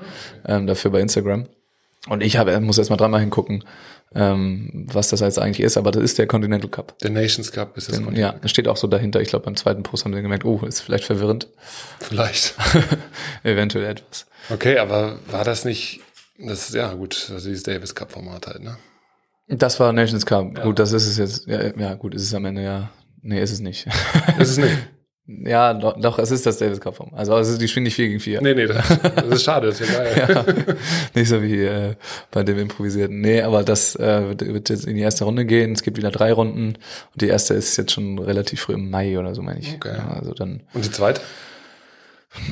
ähm, 0.45 0.67
dafür 0.67 0.91
bei 0.91 1.01
Instagram. 1.01 1.47
Und 2.07 2.21
ich 2.21 2.37
habe, 2.37 2.59
muss 2.59 2.77
erst 2.77 2.89
mal 2.89 2.97
dreimal 2.97 3.19
hingucken, 3.19 3.63
ähm, 4.13 4.87
was 4.91 5.09
das 5.09 5.21
jetzt 5.21 5.39
eigentlich 5.39 5.59
ist, 5.65 5.75
aber 5.77 5.91
das 5.91 6.03
ist 6.03 6.17
der 6.17 6.27
Continental 6.27 6.69
Cup. 6.69 6.97
der 6.99 7.09
Nations 7.09 7.51
Cup 7.51 7.75
ist 7.77 7.89
das 7.89 7.97
Den, 7.97 8.15
ja, 8.15 8.33
das 8.33 8.51
steht 8.51 8.67
auch 8.67 8.77
so 8.77 8.87
dahinter. 8.87 9.21
Ich 9.21 9.29
glaube, 9.29 9.45
beim 9.45 9.55
zweiten 9.55 9.83
Post 9.83 10.05
haben 10.05 10.13
sie 10.13 10.21
gemerkt, 10.21 10.45
oh, 10.45 10.61
ist 10.65 10.81
vielleicht 10.81 11.05
verwirrend. 11.05 11.47
Vielleicht. 11.99 12.55
Eventuell 13.43 13.85
etwas. 13.85 14.27
Okay, 14.49 14.77
aber 14.77 15.17
war 15.29 15.43
das 15.43 15.65
nicht, 15.65 16.01
das 16.37 16.69
ist 16.69 16.75
ja 16.75 16.93
gut, 16.93 17.29
also 17.33 17.49
dieses 17.49 17.63
Davis 17.63 17.95
Cup 17.95 18.11
Format 18.11 18.47
halt, 18.47 18.63
ne? 18.63 18.77
Das 19.47 19.79
war 19.79 19.93
Nations 19.93 20.25
Cup. 20.25 20.61
Gut, 20.63 20.79
das 20.79 20.91
ist 20.91 21.07
es 21.07 21.17
jetzt. 21.17 21.47
Ja, 21.47 21.75
ja, 21.77 21.93
gut, 21.93 22.15
ist 22.15 22.23
es 22.23 22.33
am 22.33 22.45
Ende 22.45 22.63
ja. 22.63 22.89
Nee, 23.21 23.41
ist 23.41 23.51
es 23.51 23.59
nicht. 23.59 23.87
Ist 24.39 24.57
nicht. 24.57 24.75
ja, 25.27 25.73
doch, 25.73 25.99
doch, 25.99 26.19
es 26.19 26.29
ist 26.29 26.45
das 26.45 26.57
Davis 26.59 26.79
Cup 26.79 26.95
Form. 26.95 27.11
Also 27.15 27.35
ist, 27.37 27.59
die 27.59 27.67
spielen 27.67 27.85
nicht 27.85 27.95
4 27.95 28.07
gegen 28.07 28.19
4. 28.19 28.41
Nee, 28.41 28.53
nee, 28.53 28.67
das, 28.67 28.87
das 28.99 29.25
ist 29.27 29.43
schade, 29.43 29.67
das 29.67 29.81
ist 29.81 29.91
ja 29.91 30.03
geil. 30.03 30.45
ja, 30.67 30.73
nicht 31.15 31.29
so 31.29 31.41
wie 31.41 31.63
äh, 31.63 31.95
bei 32.29 32.43
dem 32.43 32.59
improvisierten. 32.59 33.21
Nee, 33.21 33.41
aber 33.41 33.63
das 33.63 33.95
äh, 33.95 34.27
wird, 34.27 34.45
wird 34.45 34.69
jetzt 34.69 34.85
in 34.85 34.95
die 34.95 35.01
erste 35.01 35.23
Runde 35.23 35.45
gehen. 35.45 35.71
Es 35.71 35.81
gibt 35.81 35.97
wieder 35.97 36.11
drei 36.11 36.31
Runden 36.31 36.75
und 37.13 37.21
die 37.21 37.27
erste 37.27 37.55
ist 37.55 37.75
jetzt 37.77 37.91
schon 37.91 38.19
relativ 38.19 38.61
früh 38.61 38.73
im 38.73 38.91
Mai 38.91 39.17
oder 39.17 39.33
so, 39.33 39.41
meine 39.41 39.59
ich. 39.59 39.73
Okay. 39.73 39.95
Ja, 39.97 40.09
also 40.09 40.33
dann, 40.33 40.61
Und 40.73 40.85
die 40.85 40.91
zweite? 40.91 41.21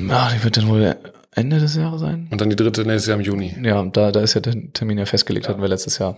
ja, 0.08 0.30
die 0.34 0.42
wird 0.42 0.56
dann 0.56 0.68
wohl 0.68 0.96
Ende 1.32 1.58
des 1.58 1.76
Jahres 1.76 2.00
sein. 2.00 2.28
Und 2.30 2.40
dann 2.40 2.50
die 2.50 2.56
dritte 2.56 2.82
nächstes 2.82 3.06
Jahr 3.06 3.18
im 3.18 3.24
Juni. 3.24 3.54
Ja, 3.62 3.82
da, 3.84 4.10
da 4.10 4.20
ist 4.20 4.34
ja 4.34 4.40
der 4.40 4.54
Termin 4.72 4.98
ja 4.98 5.06
festgelegt, 5.06 5.48
hatten 5.48 5.60
wir 5.60 5.68
letztes 5.68 5.98
Jahr, 5.98 6.16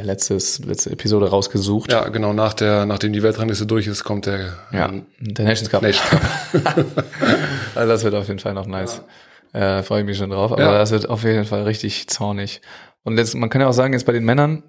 letztes, 0.00 0.58
letzte 0.64 0.90
Episode 0.90 1.28
rausgesucht. 1.28 1.92
Ja, 1.92 2.08
genau, 2.08 2.32
nach 2.32 2.54
der, 2.54 2.86
nachdem 2.86 3.12
die 3.12 3.22
Weltrangliste 3.22 3.66
durch 3.66 3.86
ist, 3.86 4.04
kommt 4.04 4.24
der 4.26 4.54
Ja, 4.72 4.88
ähm, 4.88 5.06
der 5.20 5.44
Nations 5.44 5.68
Cup. 5.70 5.82
Nations 5.82 6.08
Cup. 6.10 6.22
Also 7.74 7.88
das 7.92 8.04
wird 8.04 8.14
auf 8.14 8.28
jeden 8.28 8.38
Fall 8.40 8.54
noch 8.54 8.66
nice. 8.66 9.02
Äh, 9.52 9.82
Freue 9.82 10.00
ich 10.00 10.06
mich 10.06 10.16
schon 10.18 10.30
drauf. 10.30 10.52
Aber 10.52 10.62
Ja. 10.62 10.78
das 10.78 10.90
wird 10.92 11.08
auf 11.10 11.24
jeden 11.24 11.44
Fall 11.44 11.62
richtig 11.64 12.08
zornig. 12.08 12.60
Und 13.04 13.18
jetzt, 13.18 13.34
man 13.34 13.50
kann 13.50 13.60
ja 13.60 13.68
auch 13.68 13.72
sagen, 13.72 13.92
jetzt 13.92 14.06
bei 14.06 14.12
den 14.12 14.24
Männern, 14.24 14.62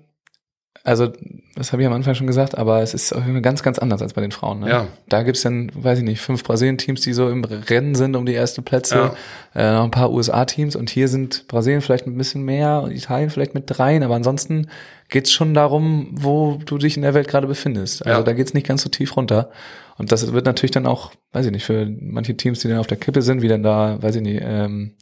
also 0.84 1.08
das 1.56 1.72
habe 1.72 1.82
ich 1.82 1.88
am 1.88 1.94
Anfang 1.94 2.14
schon 2.16 2.28
gesagt, 2.28 2.58
aber 2.58 2.82
es 2.82 2.94
ist 2.94 3.14
auf 3.14 3.22
jeden 3.22 3.34
Fall 3.34 3.42
ganz, 3.42 3.64
ganz 3.64 3.80
anders 3.80 4.02
als 4.02 4.14
bei 4.14 4.22
den 4.22 4.32
Frauen. 4.32 4.62
Ne? 4.62 4.70
Ja. 4.70 4.88
Da 5.08 5.24
gibt's 5.24 5.42
dann, 5.42 5.72
weiß 5.74 6.00
ich 6.00 6.04
nicht, 6.04 6.20
fünf 6.20 6.44
Brasilien-Teams, 6.44 7.00
die 7.02 7.14
so 7.14 7.30
im 7.30 7.44
Rennen 7.44 7.96
sind 7.96 8.16
um 8.16 8.26
die 8.26 8.34
erste 8.34 8.62
Plätze, 8.62 9.12
äh, 9.56 9.72
noch 9.72 9.86
ein 9.86 9.92
paar 9.92 10.12
USA-Teams 10.12 10.76
und 10.76 10.90
hier 10.90 11.08
sind 11.08 11.48
Brasilien 11.48 11.82
vielleicht 11.82 12.06
ein 12.08 12.18
bisschen 12.18 12.44
mehr 12.44 12.82
und 12.82 12.92
Italien 12.92 13.30
vielleicht 13.30 13.54
mit 13.54 13.64
dreien, 13.68 14.04
aber 14.04 14.16
ansonsten 14.16 14.68
geht's 15.10 15.32
schon 15.32 15.54
darum, 15.54 16.10
wo 16.12 16.60
du 16.66 16.78
dich 16.78 16.98
in 16.98 17.04
der 17.04 17.14
Welt 17.14 17.28
gerade 17.28 17.48
befindest. 17.48 18.06
Also 18.06 18.20
Ja. 18.20 18.24
da 18.24 18.34
geht's 18.34 18.54
nicht 18.54 18.68
ganz 18.68 18.82
so 18.84 18.90
tief 18.90 19.16
runter. 19.16 19.52
Und 19.98 20.12
das 20.12 20.34
wird 20.34 20.46
natürlich 20.48 20.72
dann 20.72 20.88
auch, 20.88 21.12
weiß 21.34 21.46
ich 21.46 21.52
nicht, 21.52 21.66
für 21.66 21.88
manche 22.02 22.36
Teams, 22.36 22.60
die 22.60 22.68
dann 22.68 22.80
auf 22.80 22.88
der 22.88 22.98
Kippe 22.98 23.22
sind, 23.22 23.42
wie 23.44 23.48
dann 23.48 23.62
da, 23.62 24.02
weiß 24.02 24.16
ich 24.16 24.22
nicht, 24.24 24.42
ähm, 24.44 24.94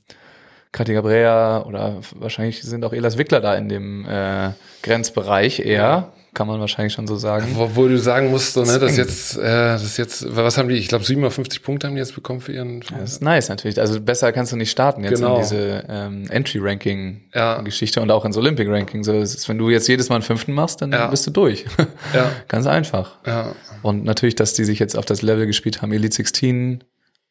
Katia 0.72 0.96
Gabrea 0.96 1.64
oder 1.66 1.98
wahrscheinlich 2.16 2.62
sind 2.64 2.86
auch 2.86 2.94
Elas 2.94 3.18
Wickler 3.18 3.42
da 3.42 3.56
in 3.56 3.68
dem 3.68 4.06
äh, 4.08 4.52
Grenzbereich 4.84 5.60
eher, 5.60 6.14
kann 6.34 6.48
man 6.48 6.62
wahrscheinlich 6.62 6.94
schon 6.94 7.08
so 7.08 7.18
sagen. 7.18 7.48
Wo, 7.56 7.70
wo 7.76 7.88
du 7.90 7.98
sagen 8.00 8.32
musst, 8.32 8.54
so, 8.54 8.64
ne, 8.64 8.80
dass 8.80 8.96
jetzt, 8.96 9.38
äh, 9.38 9.42
das 9.42 9.98
jetzt, 9.98 10.34
was 10.34 10.58
haben 10.58 10.70
die? 10.70 10.76
Ich 10.76 10.88
glaube, 10.88 11.04
750 11.04 11.62
Punkte 11.62 11.88
haben 11.88 11.96
die 11.96 12.00
jetzt 12.00 12.16
bekommen 12.16 12.40
für 12.40 12.54
ihren. 12.54 12.80
Das 12.98 13.12
ist 13.12 13.22
nice 13.22 13.50
natürlich. 13.50 13.82
Also 13.82 14.00
besser 14.00 14.32
kannst 14.32 14.54
du 14.54 14.56
nicht 14.56 14.72
starten 14.72 15.04
jetzt 15.04 15.16
Genau. 15.20 15.36
in 15.36 15.42
diese 15.42 15.84
ähm, 15.90 16.26
Entry-Ranking-Geschichte 16.30 18.00
Ja. 18.00 18.04
und 18.04 18.12
auch 18.12 18.24
ins 18.24 18.38
Olympic-Ranking. 18.38 19.04
So, 19.04 19.12
ist, 19.14 19.48
wenn 19.50 19.58
du 19.58 19.70
jetzt 19.70 19.90
jedes 19.90 20.08
Mal 20.08 20.16
einen 20.16 20.24
fünften 20.24 20.54
machst, 20.54 20.82
dann 20.82 20.94
Ja. 20.94 21.08
bist 21.08 21.28
du 21.28 21.32
durch. 21.32 21.66
Ja, 22.14 22.32
Ganz 22.48 22.66
einfach. 22.66 23.18
ja. 23.26 23.54
Und 23.82 24.04
natürlich, 24.06 24.36
dass 24.36 24.54
die 24.54 24.64
sich 24.64 24.80
jetzt 24.80 24.98
auf 24.98 25.06
das 25.06 25.22
Level 25.22 25.48
gespielt 25.48 25.82
haben, 25.82 25.92
Elite 25.92 26.16
16 26.16 26.84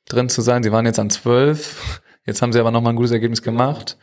drin 0.08 0.28
zu 0.28 0.42
sein. 0.42 0.62
Sie 0.62 0.72
waren 0.72 0.84
jetzt 0.86 0.98
an 0.98 1.08
12. 1.10 2.02
Jetzt 2.30 2.42
haben 2.42 2.52
sie 2.52 2.60
aber 2.60 2.70
nochmal 2.70 2.92
ein 2.92 2.96
gutes 2.96 3.10
Ergebnis 3.10 3.42
gemacht. 3.42 3.96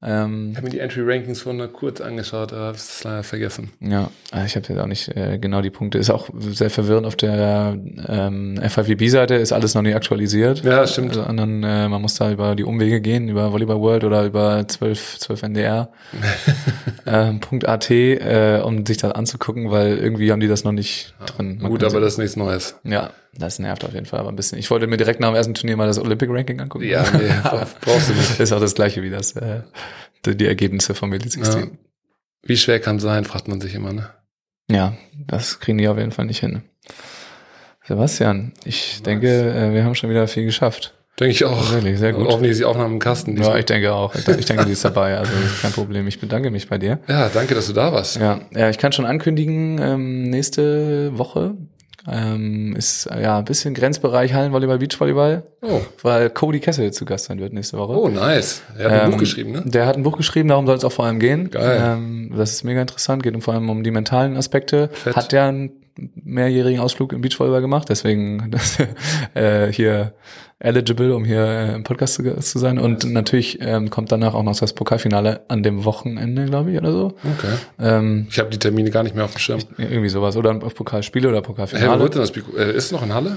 Ähm, 0.00 0.50
Ich 0.52 0.56
habe 0.56 0.66
mir 0.66 0.70
die 0.72 0.78
Entry 0.80 1.00
Rankings 1.04 1.40
vorhin 1.42 1.58
nur 1.58 1.68
kurz 1.72 2.00
angeschaut, 2.00 2.52
aber 2.52 2.66
habe 2.66 2.76
es 2.76 3.02
leider 3.02 3.22
vergessen. 3.24 3.70
ja, 3.80 4.10
äh, 4.32 4.46
ich 4.46 4.54
habe 4.56 4.66
jetzt 4.68 4.78
auch 4.80 4.86
nicht 4.86 5.08
äh, 5.16 5.38
genau 5.38 5.60
die 5.60 5.70
Punkte. 5.70 5.98
Ist 5.98 6.10
auch 6.10 6.28
sehr 6.50 6.70
verwirrend 6.70 7.04
auf 7.06 7.16
der 7.16 7.76
ähm, 8.06 8.60
FIVB-Seite, 8.62 9.34
ist 9.34 9.52
alles 9.52 9.74
noch 9.74 9.82
nicht 9.82 9.96
aktualisiert. 9.96 10.64
Ja, 10.64 10.86
stimmt. 10.86 11.10
Also 11.10 11.22
anderen, 11.24 11.64
äh, 11.64 11.88
man 11.88 12.00
muss 12.02 12.14
da 12.14 12.30
über 12.30 12.54
die 12.56 12.62
Umwege 12.64 13.00
gehen, 13.00 13.28
über 13.28 13.52
Volleyball 13.52 13.80
World 13.80 14.04
oder 14.04 14.24
über 14.24 14.66
12, 14.68 15.18
12 15.18 15.42
NDR. 15.42 15.88
ähm, 17.06 17.40
.at, 17.64 17.90
äh, 17.90 18.60
um 18.64 18.84
sich 18.86 18.98
das 18.98 19.12
anzugucken, 19.12 19.70
weil 19.70 19.98
irgendwie 19.98 20.30
haben 20.32 20.40
die 20.40 20.48
das 20.48 20.64
noch 20.64 20.72
nicht 20.72 21.14
drin. 21.26 21.58
Man 21.60 21.70
Gut, 21.72 21.82
aber 21.82 21.90
sie- 21.94 22.00
das 22.00 22.12
ist 22.14 22.18
nichts 22.18 22.36
Neues. 22.36 22.76
Ja, 22.84 23.10
das 23.38 23.58
nervt 23.58 23.84
auf 23.84 23.94
jeden 23.94 24.06
Fall 24.06 24.20
aber 24.20 24.30
ein 24.30 24.36
bisschen. 24.36 24.58
Ich 24.58 24.70
wollte 24.70 24.86
mir 24.86 24.96
direkt 24.96 25.20
nach 25.20 25.28
dem 25.28 25.36
ersten 25.36 25.54
Turnier 25.54 25.76
mal 25.76 25.86
das 25.86 25.98
Olympic 25.98 26.30
Ranking 26.30 26.60
angucken. 26.60 26.84
Ja, 26.84 27.04
nee, 27.12 27.32
brauchst 27.80 28.08
du 28.08 28.14
nicht. 28.14 28.40
Ist 28.40 28.52
auch 28.52 28.60
das 28.60 28.74
gleiche 28.74 29.02
wie 29.02 29.10
das, 29.10 29.32
äh, 29.32 29.62
die, 30.26 30.36
die 30.36 30.46
Ergebnisse 30.46 30.94
vom 30.94 31.12
Elite 31.12 31.30
16. 31.30 31.60
Ja. 31.60 31.66
Wie 32.42 32.56
schwer 32.56 32.80
kann 32.80 32.96
es 32.96 33.02
sein, 33.02 33.24
fragt 33.24 33.48
man 33.48 33.60
sich 33.60 33.74
immer, 33.74 33.92
ne? 33.92 34.10
Ja. 34.70 34.94
das 35.26 35.60
kriegen 35.60 35.78
die 35.78 35.88
auf 35.88 35.96
jeden 35.96 36.12
Fall 36.12 36.26
nicht 36.26 36.40
hin. 36.40 36.62
Sebastian, 37.86 38.52
ich 38.64 39.02
denke, 39.02 39.28
äh, 39.28 39.72
wir 39.72 39.84
haben 39.84 39.94
schon 39.94 40.10
wieder 40.10 40.28
viel 40.28 40.44
geschafft. 40.44 40.94
Denke 41.18 41.32
ich 41.32 41.44
auch. 41.44 41.72
Wirklich, 41.72 41.98
sehr 41.98 42.12
gut. 42.12 42.28
Hoffentlich 42.28 42.52
ist 42.52 42.58
die 42.58 42.64
Aufnahme 42.64 42.92
im 42.92 43.00
Kasten. 43.00 43.36
Ja, 43.42 43.56
ich 43.56 43.64
denke 43.64 43.92
auch. 43.92 44.14
Ich, 44.14 44.24
denke, 44.24 44.66
die 44.66 44.72
ist 44.72 44.84
dabei, 44.84 45.18
also 45.18 45.32
kein 45.62 45.72
Problem. 45.72 46.06
Ich 46.06 46.20
bedanke 46.20 46.50
mich 46.50 46.68
bei 46.68 46.78
dir. 46.78 47.00
ja, 47.08 47.28
danke, 47.28 47.54
dass 47.54 47.66
du 47.66 47.72
da 47.72 47.92
warst. 47.92 48.16
Ja, 48.16 48.40
ja 48.52 48.68
ich 48.68 48.78
kann 48.78 48.92
schon 48.92 49.06
ankündigen, 49.06 49.80
ähm, 49.80 50.22
nächste 50.24 51.16
Woche 51.18 51.56
ähm, 52.10 52.74
ist 52.76 53.06
ja 53.06 53.38
ein 53.38 53.44
bisschen 53.44 53.74
Grenzbereich 53.74 54.32
Hallenvolleyball, 54.34 54.78
Beachvolleyball, 54.78 55.42
Oh. 55.62 55.80
weil 56.02 56.30
Cody 56.30 56.60
Kessel 56.60 56.92
zu 56.92 57.04
Gast 57.04 57.26
sein 57.26 57.40
wird 57.40 57.52
nächste 57.52 57.76
Woche. 57.78 57.92
Oh, 57.98 58.08
nice. 58.08 58.62
Er 58.78 58.84
hat 58.90 58.92
ein 59.00 59.04
Ähm, 59.06 59.10
Buch 59.12 59.18
geschrieben, 59.18 59.52
ne? 59.52 59.62
Der 59.64 59.86
hat 59.86 59.96
ein 59.96 60.02
Buch 60.02 60.16
geschrieben, 60.16 60.48
darum 60.48 60.66
soll 60.66 60.76
es 60.76 60.84
auch 60.84 60.92
vor 60.92 61.04
allem 61.06 61.18
gehen. 61.18 61.50
Geil. 61.50 61.80
Ähm, 61.82 62.32
das 62.36 62.52
ist 62.52 62.64
mega 62.64 62.80
interessant, 62.80 63.22
geht 63.22 63.40
vor 63.42 63.54
allem 63.54 63.68
um 63.70 63.82
die 63.82 63.90
mentalen 63.90 64.36
Aspekte. 64.36 64.88
Fett. 64.92 65.16
Hat 65.16 65.32
der 65.32 65.44
einen 65.44 65.70
mehrjährigen 66.14 66.80
Ausflug 66.80 67.12
im 67.12 67.20
Beachvolleyball 67.20 67.60
gemacht, 67.60 67.88
deswegen 67.88 68.50
das, 68.50 68.78
äh, 69.34 69.72
hier 69.72 70.12
eligible, 70.60 71.14
um 71.14 71.24
hier 71.24 71.44
äh, 71.44 71.74
im 71.74 71.84
Podcast 71.84 72.14
zu, 72.14 72.36
zu 72.40 72.58
sein. 72.58 72.78
Und 72.78 73.04
natürlich 73.12 73.58
ähm, 73.60 73.90
kommt 73.90 74.10
danach 74.10 74.34
auch 74.34 74.42
noch 74.42 74.58
das 74.58 74.72
Pokalfinale 74.72 75.42
an 75.48 75.62
dem 75.62 75.84
Wochenende, 75.84 76.46
glaube 76.46 76.72
ich, 76.72 76.78
oder 76.78 76.92
so. 76.92 77.06
Okay. 77.38 77.54
Ähm, 77.78 78.26
Ich 78.30 78.38
habe 78.38 78.50
die 78.50 78.58
Termine 78.58 78.90
gar 78.90 79.02
nicht 79.04 79.14
mehr 79.14 79.24
auf 79.24 79.32
dem 79.32 79.38
Schirm. 79.38 79.60
irgendwie 79.76 80.08
sowas. 80.08 80.36
Oder 80.36 80.54
Pokalspiele 80.54 81.28
oder 81.28 81.38
Hey, 81.38 81.42
wo 81.44 81.46
Pokalfinale. 81.52 82.00
wird 82.00 82.14
denn 82.14 82.20
das? 82.22 82.30
Äh, 82.56 82.76
ist 82.76 82.86
es 82.86 82.92
noch 82.92 83.02
in 83.04 83.14
Halle? 83.14 83.36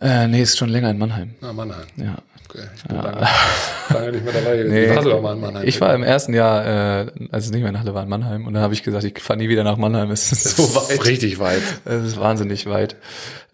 Äh, 0.00 0.28
nee, 0.28 0.42
ist 0.42 0.58
schon 0.58 0.68
länger 0.68 0.90
in 0.90 0.98
Mannheim. 0.98 1.34
Ah, 1.42 1.52
Mannheim. 1.52 1.86
Ja. 1.96 2.16
Okay, 2.48 2.62
ich 2.76 2.84
bin 2.84 2.96
lange, 2.96 3.26
lange 3.92 4.12
nicht 4.12 4.24
mehr 4.24 4.32
dabei 4.32 4.56
gewesen. 4.56 4.72
Nee, 4.72 4.84
ich 4.84 4.94
war 4.94 5.02
sogar 5.02 5.20
mal 5.20 5.34
in 5.34 5.40
Mannheim. 5.40 5.66
ich 5.66 5.80
war 5.80 5.92
im 5.94 6.04
ersten 6.04 6.32
Jahr, 6.32 6.64
äh, 7.00 7.06
als 7.32 7.46
es 7.46 7.50
nicht 7.50 7.60
mehr 7.62 7.70
in 7.70 7.78
Halle 7.80 7.92
war, 7.92 8.04
in 8.04 8.08
Mannheim. 8.08 8.46
Und 8.46 8.54
dann 8.54 8.62
habe 8.62 8.72
ich 8.72 8.84
gesagt, 8.84 9.02
ich 9.02 9.18
fahre 9.20 9.38
nie 9.38 9.48
wieder 9.48 9.64
nach 9.64 9.76
Mannheim. 9.78 10.10
Es 10.12 10.30
ist 10.30 10.44
Das 10.46 10.56
so 10.56 10.62
ist 10.62 10.76
weit. 10.90 11.04
Richtig 11.06 11.40
weit. 11.40 11.60
Es 11.84 12.04
ist 12.04 12.20
wahnsinnig 12.20 12.66
weit. 12.66 12.94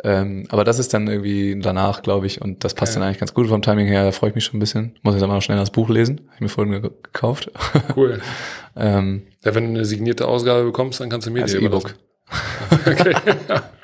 Ähm, 0.04 0.44
aber 0.50 0.64
das 0.64 0.78
ist 0.78 0.92
dann 0.92 1.06
irgendwie 1.08 1.58
danach, 1.58 2.02
glaube 2.02 2.26
ich, 2.26 2.42
und 2.42 2.64
das 2.64 2.74
passt 2.74 2.92
Ja. 2.94 3.00
dann 3.00 3.08
eigentlich 3.08 3.20
ganz 3.20 3.32
gut 3.32 3.46
vom 3.48 3.62
Timing 3.62 3.86
her. 3.86 4.04
Da 4.04 4.12
freue 4.12 4.28
ich 4.30 4.34
mich 4.34 4.44
schon 4.44 4.56
ein 4.58 4.60
bisschen. 4.60 4.94
Muss 5.02 5.14
jetzt 5.14 5.22
aber 5.22 5.32
noch 5.34 5.42
schnell 5.42 5.56
das 5.58 5.70
Buch 5.70 5.88
lesen. 5.88 6.20
Habe 6.26 6.34
ich 6.34 6.40
mir 6.42 6.48
vorhin 6.50 6.72
ge 6.82 6.90
gekauft. 7.02 7.50
Cool. 7.96 8.20
ähm, 8.76 9.22
Ja, 9.42 9.54
wenn 9.54 9.64
du 9.64 9.70
eine 9.70 9.84
signierte 9.86 10.28
Ausgabe 10.28 10.64
bekommst, 10.64 11.00
dann 11.00 11.08
kannst 11.08 11.26
du 11.26 11.30
mir 11.30 11.42
als 11.42 11.52
die 11.52 11.58
E-Book. 11.64 11.94
Okay. 12.86 13.14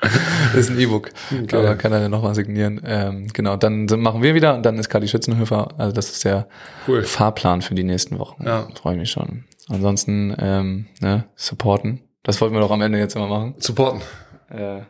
Das 0.01 0.55
ist 0.55 0.71
ein 0.71 0.79
E-Book. 0.79 1.09
Okay. 1.43 1.55
Aber 1.55 1.75
kann 1.75 1.91
er 1.91 2.09
nochmal 2.09 2.33
signieren. 2.35 2.81
Ähm, 2.85 3.27
genau, 3.33 3.55
dann 3.55 3.85
machen 3.85 4.23
wir 4.23 4.33
wieder 4.33 4.55
und 4.55 4.63
dann 4.65 4.77
ist 4.79 4.89
Kali 4.89 5.07
Schützenhöfer. 5.07 5.69
Also 5.77 5.93
das 5.93 6.09
ist 6.09 6.25
der 6.25 6.47
Cool. 6.87 7.03
Fahrplan 7.03 7.61
für 7.61 7.75
die 7.75 7.83
nächsten 7.83 8.17
Wochen. 8.19 8.43
Ja. 8.45 8.67
Freue 8.81 8.97
mich 8.97 9.11
schon. 9.11 9.43
Ansonsten, 9.69 10.35
ähm, 10.39 10.87
ne, 10.99 11.25
supporten. 11.35 12.01
Das 12.23 12.41
wollten 12.41 12.55
wir 12.55 12.61
doch 12.61 12.71
am 12.71 12.81
Ende 12.81 12.97
jetzt 12.97 13.15
immer 13.15 13.27
machen. 13.27 13.55
Supporten. 13.59 14.01
Äh, 14.49 14.81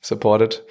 supported. 0.00 0.62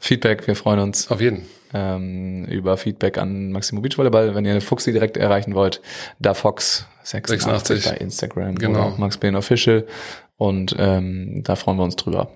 Feedback, 0.00 0.46
wir 0.46 0.54
freuen 0.54 0.78
uns. 0.78 1.10
Auf 1.10 1.20
jeden. 1.20 1.46
ähm, 1.74 2.44
über 2.44 2.76
Feedback 2.76 3.18
an 3.18 3.50
Maximo 3.50 3.80
Beachvolleyball. 3.80 4.34
Wenn 4.36 4.44
ihr 4.44 4.60
Fuxi 4.60 4.92
direkt 4.92 5.16
erreichen 5.16 5.54
wollt, 5.54 5.82
da 6.20 6.34
Fox 6.34 6.86
86, 7.02 7.42
86. 7.42 7.90
bei 7.90 7.96
Instagram 7.96 8.54
Genau. 8.54 8.94
Max 8.98 9.18
Bane 9.18 9.36
Official 9.36 9.86
und 10.36 10.74
ähm, 10.78 11.42
da 11.44 11.56
freuen 11.56 11.78
wir 11.78 11.84
uns 11.84 11.96
drüber. 11.96 12.28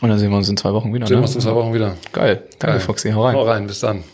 Und 0.00 0.08
dann 0.08 0.18
sehen 0.18 0.30
wir 0.30 0.36
uns 0.36 0.48
in 0.48 0.56
zwei 0.56 0.72
Wochen 0.72 0.94
wieder. 0.94 1.06
Sehen 1.06 1.16
wir 1.16 1.20
ne? 1.20 1.26
uns 1.26 1.34
in 1.34 1.40
zwei 1.40 1.54
Wochen 1.54 1.74
wieder. 1.74 1.96
Geil. 2.12 2.36
Danke, 2.58 2.78
Geil. 2.78 2.80
Foxy. 2.80 3.10
Hau 3.10 3.24
rein. 3.24 3.34
Hau 3.34 3.42
rein, 3.42 3.66
bis 3.66 3.80
dann. 3.80 4.04